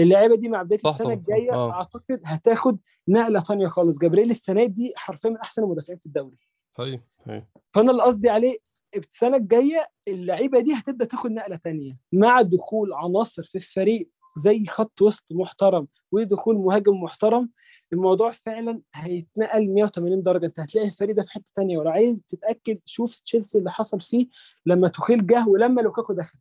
اللعيبة 0.01 0.37
دي 0.37 0.49
مع 0.49 0.63
بداية 0.63 0.81
السنة. 0.87 1.13
الجاية 1.13 1.53
آه. 1.53 1.73
أعتقد 1.73 2.21
هتاخد 2.25 2.79
نقلة 3.09 3.41
تانية 3.41 3.67
خالص. 3.69 3.99
جبريل 3.99 4.31
السنة 4.31 4.65
دي 4.65 4.93
حرفيا 4.97 5.31
من 5.31 5.37
أحسن 5.37 5.63
المدافعين 5.63 5.99
في 5.99 6.07
الدوري. 6.07 6.37
طيب 6.75 7.01
طيب. 7.27 7.45
فأنا 7.75 7.91
اللي 7.91 8.03
قصدي 8.03 8.29
عليه 8.31 8.57
السنة 8.97 9.37
الجاية 9.37 9.87
اللعيبة 10.09 10.61
دي 10.61 10.75
هتبدأ 10.75 11.05
تاخد 11.05 11.31
نقلة 11.31 11.57
تانية. 11.57 11.97
مع 12.13 12.43
دخول 12.43 12.93
عناصر 12.93 13.43
في 13.43 13.55
الفريق 13.55 14.11
زي 14.37 14.65
خط 14.67 15.03
وسط 15.03 15.25
محترم 15.33 15.87
ودخول 16.13 16.57
مهاجم 16.57 17.03
محترم 17.03 17.51
الموضوع 17.93 18.31
فعلا 18.31 18.81
هيتنقل 18.95 19.69
180 19.69 20.23
درجة. 20.23 20.47
أنت 20.47 20.61
هتلاقي 20.61 20.87
الفريق 20.87 21.17
ده 21.17 21.23
في 21.23 21.31
حتة 21.31 21.53
تانية. 21.55 21.79
ولو 21.79 21.91
عايز 21.91 22.23
تتأكد 22.29 22.79
شوف 22.85 23.15
تشيلسي 23.15 23.59
اللي 23.59 23.71
حصل 23.71 24.01
فيه 24.01 24.27
لما 24.67 24.89
توخيل 24.89 25.27
جه 25.27 25.49
ولما 25.49 25.81
لوكاكو 25.81 26.13
دخل. 26.13 26.39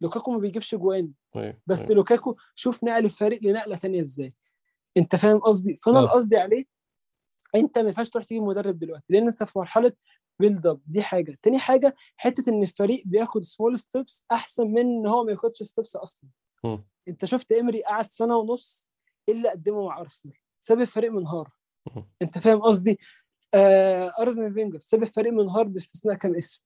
لوكاكو 0.00 0.30
ما 0.30 0.38
بيجيبش 0.38 0.74
جوان 0.74 1.12
طيب 1.32 1.58
بس 1.66 1.86
طيب. 1.86 1.96
لوكاكو 1.96 2.36
شوف 2.54 2.84
نقل 2.84 3.04
الفريق 3.04 3.42
لنقلة 3.42 3.76
تانية 3.76 4.00
إزاي 4.00 4.32
أنت 4.96 5.16
فاهم 5.16 5.38
قصدي 5.38 5.78
فأنا 5.82 5.98
آه. 5.98 6.06
قصدي 6.06 6.36
عليه 6.36 6.64
أنت 7.54 7.78
ما 7.78 7.86
ينفعش 7.86 8.08
تروح 8.08 8.24
تجيب 8.24 8.42
مدرب 8.42 8.78
دلوقتي 8.78 9.04
لأن 9.08 9.26
أنت 9.26 9.42
في 9.42 9.58
مرحلة 9.58 9.92
build 10.40 10.66
up 10.66 10.80
دي 10.86 11.02
حاجة 11.02 11.38
تاني 11.42 11.58
حاجة 11.58 11.94
حتة 12.16 12.50
إن 12.50 12.62
الفريق 12.62 13.02
بياخد 13.06 13.42
small 13.44 13.78
steps 13.78 14.24
أحسن 14.32 14.66
من 14.66 14.80
إن 14.80 15.06
هو 15.06 15.24
ما 15.24 15.32
ياخدش 15.32 15.62
steps 15.62 15.96
أصلا 15.96 16.30
مم. 16.64 16.84
أنت 17.08 17.24
شفت 17.24 17.52
امري 17.52 17.82
قعد 17.82 18.10
سنة 18.10 18.36
ونص 18.36 18.88
إيه 19.28 19.34
اللي 19.34 19.48
قدمه 19.48 19.86
مع 19.86 20.00
أرسنال 20.00 20.34
ساب 20.60 20.80
الفريق 20.80 21.12
منهار. 21.12 21.50
أنت 22.22 22.38
فاهم 22.38 22.60
قصدي 22.62 22.98
آه 23.54 24.12
أرسنال 24.20 24.54
فينجر 24.54 24.80
ساب 24.80 25.02
الفريق 25.02 25.32
منهار 25.32 25.66
باستثناء 25.66 26.16
كام 26.16 26.34
اسم 26.34 26.60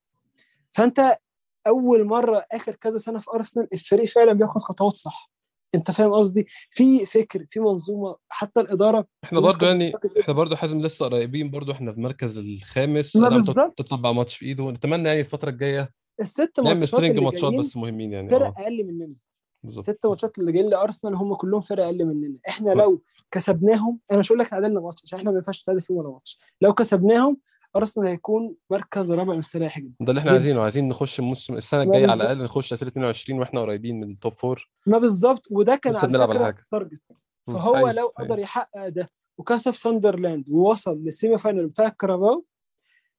فأنت 0.71 1.19
أول 1.67 2.05
مرة 2.05 2.45
آخر 2.53 2.75
كذا 2.75 2.99
سنة 2.99 3.19
في 3.21 3.31
أرسنال 3.35 3.69
الفريق 3.73 4.05
فعلا 4.05 4.33
بياخد 4.33 4.61
خطوات 4.61 4.93
صح. 4.93 5.31
أنت 5.75 5.91
فاهم 5.91 6.13
قصدي؟ 6.13 6.47
في 6.71 7.07
فكر 7.07 7.45
في 7.47 7.61
منظومة 7.61 8.17
حتى 8.29 8.61
الإدارة 8.61 9.07
إحنا 9.25 9.41
كانت 9.41 9.63
يعني 9.63 9.93
إحنا 10.21 10.35
برضو 10.35 10.57
حازم 10.57 10.81
لسه 10.81 11.05
قريبين 11.07 11.51
برضو 11.51 11.73
إحنا 11.73 11.93
في 11.93 11.99
المركز 11.99 12.39
الخامس. 12.39 13.13
تط- 13.13 13.21
بالظبط. 13.29 13.75
تطلع 13.79 13.97
بقى 13.99 14.15
ماتش 14.15 14.37
في 14.37 14.47
إيده. 14.47 14.71
نتمنى 14.71 15.09
يعني 15.09 15.21
الفترة 15.21 15.51
الجاية 15.51 15.91
الست 16.21 16.61
نعمل 16.61 16.79
ماتشات 16.81 17.01
اللي 17.01 17.21
ماتشات 17.21 17.53
بس 17.55 17.77
مهمين 17.77 18.13
يعني. 18.13 18.29
فرق 18.29 18.47
آه. 18.59 18.63
أقل 18.63 18.85
مننا. 18.85 19.15
بالظبط. 19.63 19.85
ست 19.85 20.07
ماتشات 20.07 20.39
اللي 20.39 20.53
جايين 20.53 20.71
لأرسنال 20.71 21.15
هم 21.15 21.35
كلهم 21.35 21.61
فرق 21.61 21.85
أقل 21.85 22.05
مننا. 22.05 22.39
إحنا 22.49 22.71
لو 22.71 23.03
كسبناهم 23.31 24.01
أنا 24.11 24.19
مش 24.19 24.29
هقول 24.29 24.39
لك 24.39 24.49
تعادلنا 24.49 24.81
ماتش 24.81 25.03
عشان 25.05 25.19
إحنا 25.19 25.31
ما 25.31 25.37
ينفعش 25.37 25.63
نتعادل 25.63 25.81
فيهم 25.81 25.97
ولا 25.97 26.11
ماتش. 26.11 26.39
لو 26.61 26.73
كسبناهم 26.75 27.37
أرسنال 27.77 28.07
هيكون 28.07 28.57
مركز 28.71 29.13
رابع 29.13 29.35
مستريح 29.35 29.79
جدا 29.79 29.95
ده 30.01 30.11
اللي 30.11 30.21
إحنا. 30.21 30.31
عايزينه 30.31 30.63
عايزين 30.63 30.89
نخش 30.89 31.19
الموسم 31.19 31.55
السنة 31.55 31.85
ما 31.85 31.87
الجاية 31.87 32.11
على. 32.11 32.23
الأقل 32.23 32.45
نخش 32.45 32.73
2022 32.73 33.39
وإحنا 33.41 33.61
قريبين 33.61 34.01
من 34.01 34.11
ال 34.11 34.16
top 34.16 34.33
four 34.35 34.69
ما 34.87 34.99
بالظبط 34.99 35.43
وده 35.51 35.77
كان 35.77 35.97
على 35.97 36.09
فكرة 36.29 36.45
حاجة. 36.45 36.67
target 36.71 37.01
مم. 37.49 37.55
فهو 37.55 37.77
أيوة، 37.77 37.93
لو 37.93 38.13
أيوة. 38.19 38.29
قدر 38.31 38.39
يحقق 38.39 38.89
ده 38.89 39.09
وكسب 39.39 39.75
ساندرلاند 39.75 40.45
ووصل 40.49 40.99
لل 41.05 41.16
semi 41.16 41.39
final 41.39 41.67
بتاع 41.67 41.87
الكاراباو 41.87 42.45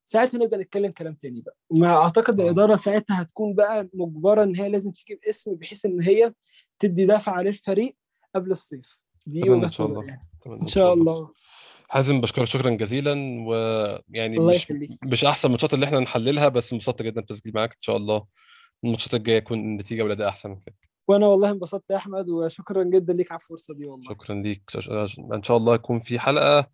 ساعتها 0.05 0.37
نبدأ 0.37 0.57
نتكلم 0.57 0.91
كلام 0.91 1.13
تاني 1.13 1.41
بقى 1.41 1.55
مع 1.71 1.97
أعتقد. 1.97 2.39
الإدارة 2.39 2.75
ساعتها 2.75 3.21
هتكون 3.21 3.53
بقى 3.53 3.89
مجبرة 3.93 4.43
إن 4.43 4.55
هي 4.55 4.69
لازم 4.69 4.91
تجيب 4.91 5.19
اسم 5.29 5.55
بحيث 5.55 5.85
إن 5.85 6.01
هي 6.03 6.33
تدي 6.79 7.05
دفعه 7.05 7.41
للفريق 7.41 7.93
قبل 8.35 8.51
الصيف 8.51 8.99
دي 9.25 9.43
إن 9.43 9.49
وجهة 9.49 9.67
شاء 9.67 9.87
نظري 9.87 9.99
الله. 9.99 10.07
يعني 10.09 10.61
إن 10.61 10.67
شاء 10.67 10.93
الله 10.93 11.31
حازم 11.87 12.21
بشكرك 12.21 12.45
شكرا 12.45 12.69
جزيلا 12.69 13.11
ويعني 13.47 14.37
الله 14.37 14.53
مش 14.55 14.63
يخليك. 14.69 14.89
مش 15.03 15.25
أحسن 15.25 15.47
الماتشات 15.47 15.73
اللي 15.73 15.85
إحنا 15.85 15.99
نحللها 15.99 16.49
بس 16.49 16.73
انبسطت 16.73 17.01
جدا 17.01 17.21
بالتسجيل 17.21 17.53
معاك 17.55 17.69
إن 17.71 17.81
شاء 17.81 17.97
الله. 17.97 18.25
الماتشات 18.83 19.13
الجاية 19.13 19.37
يكون 19.37 19.59
النتيجه 19.59 20.01
والاداء 20.01 20.29
أحسن 20.29 20.49
من 20.49 20.59
كده 20.65 20.75
وأنا 21.07 21.27
والله 21.27 21.49
انبسطت 21.49 21.91
يا 21.91 21.95
أحمد 21.95 22.29
وشكرا 22.29 22.83
جدا 22.83 23.13
ليك 23.13 23.31
على 23.31 23.39
الفرصة 23.39 23.73
دي 23.73 23.85
والله. 23.85 24.09
شكرا 24.09 24.35
ليك. 24.35 24.61
إن 25.33 25.43
شاء 25.43 25.57
الله 25.57 25.75
يكون 25.75 25.99
في 25.99 26.19
حلقة 26.19 26.67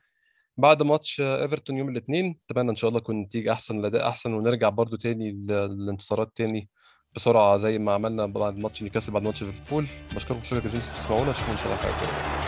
بعد 0.58 0.84
ماتش 0.84 1.22
إيفرتون 1.22 1.78
يوم 1.78 1.90
الاثنين. 1.90 2.40
أتمنى 2.52 2.72
إن 2.72 2.76
شاء 2.76 2.88
الله 2.88 3.00
يكون 3.00 3.16
النتيجه 3.16 3.52
أحسن 3.52 3.80
الاداء 3.80 4.08
أحسن 4.08 4.34
ونرجع 4.34 4.70
برضو 4.70 4.96
تاني 4.96 5.32
للانتصارات 5.32 6.32
تاني 6.36 6.70
بسرعة 7.16 7.58
زي 7.58 7.78
ما 7.80 7.94
عملنا 7.94 8.26
بعد 8.26 8.58
ماتش 8.58 8.82
نيوكاسل 8.84 9.12
بعد 9.12 9.24
ماتش 9.24 9.44
ليفربول. 9.44 9.88
بشكركم 10.16 10.44
شكرا 10.44 10.60
جزيلا 10.60 10.84
تسمعونا 11.00 11.32
أشوفكم 11.32 11.52
إن 11.52 11.58
شاء 11.58 11.66
الله 11.66 11.78
في 11.78 11.84
حلقة 11.84 12.43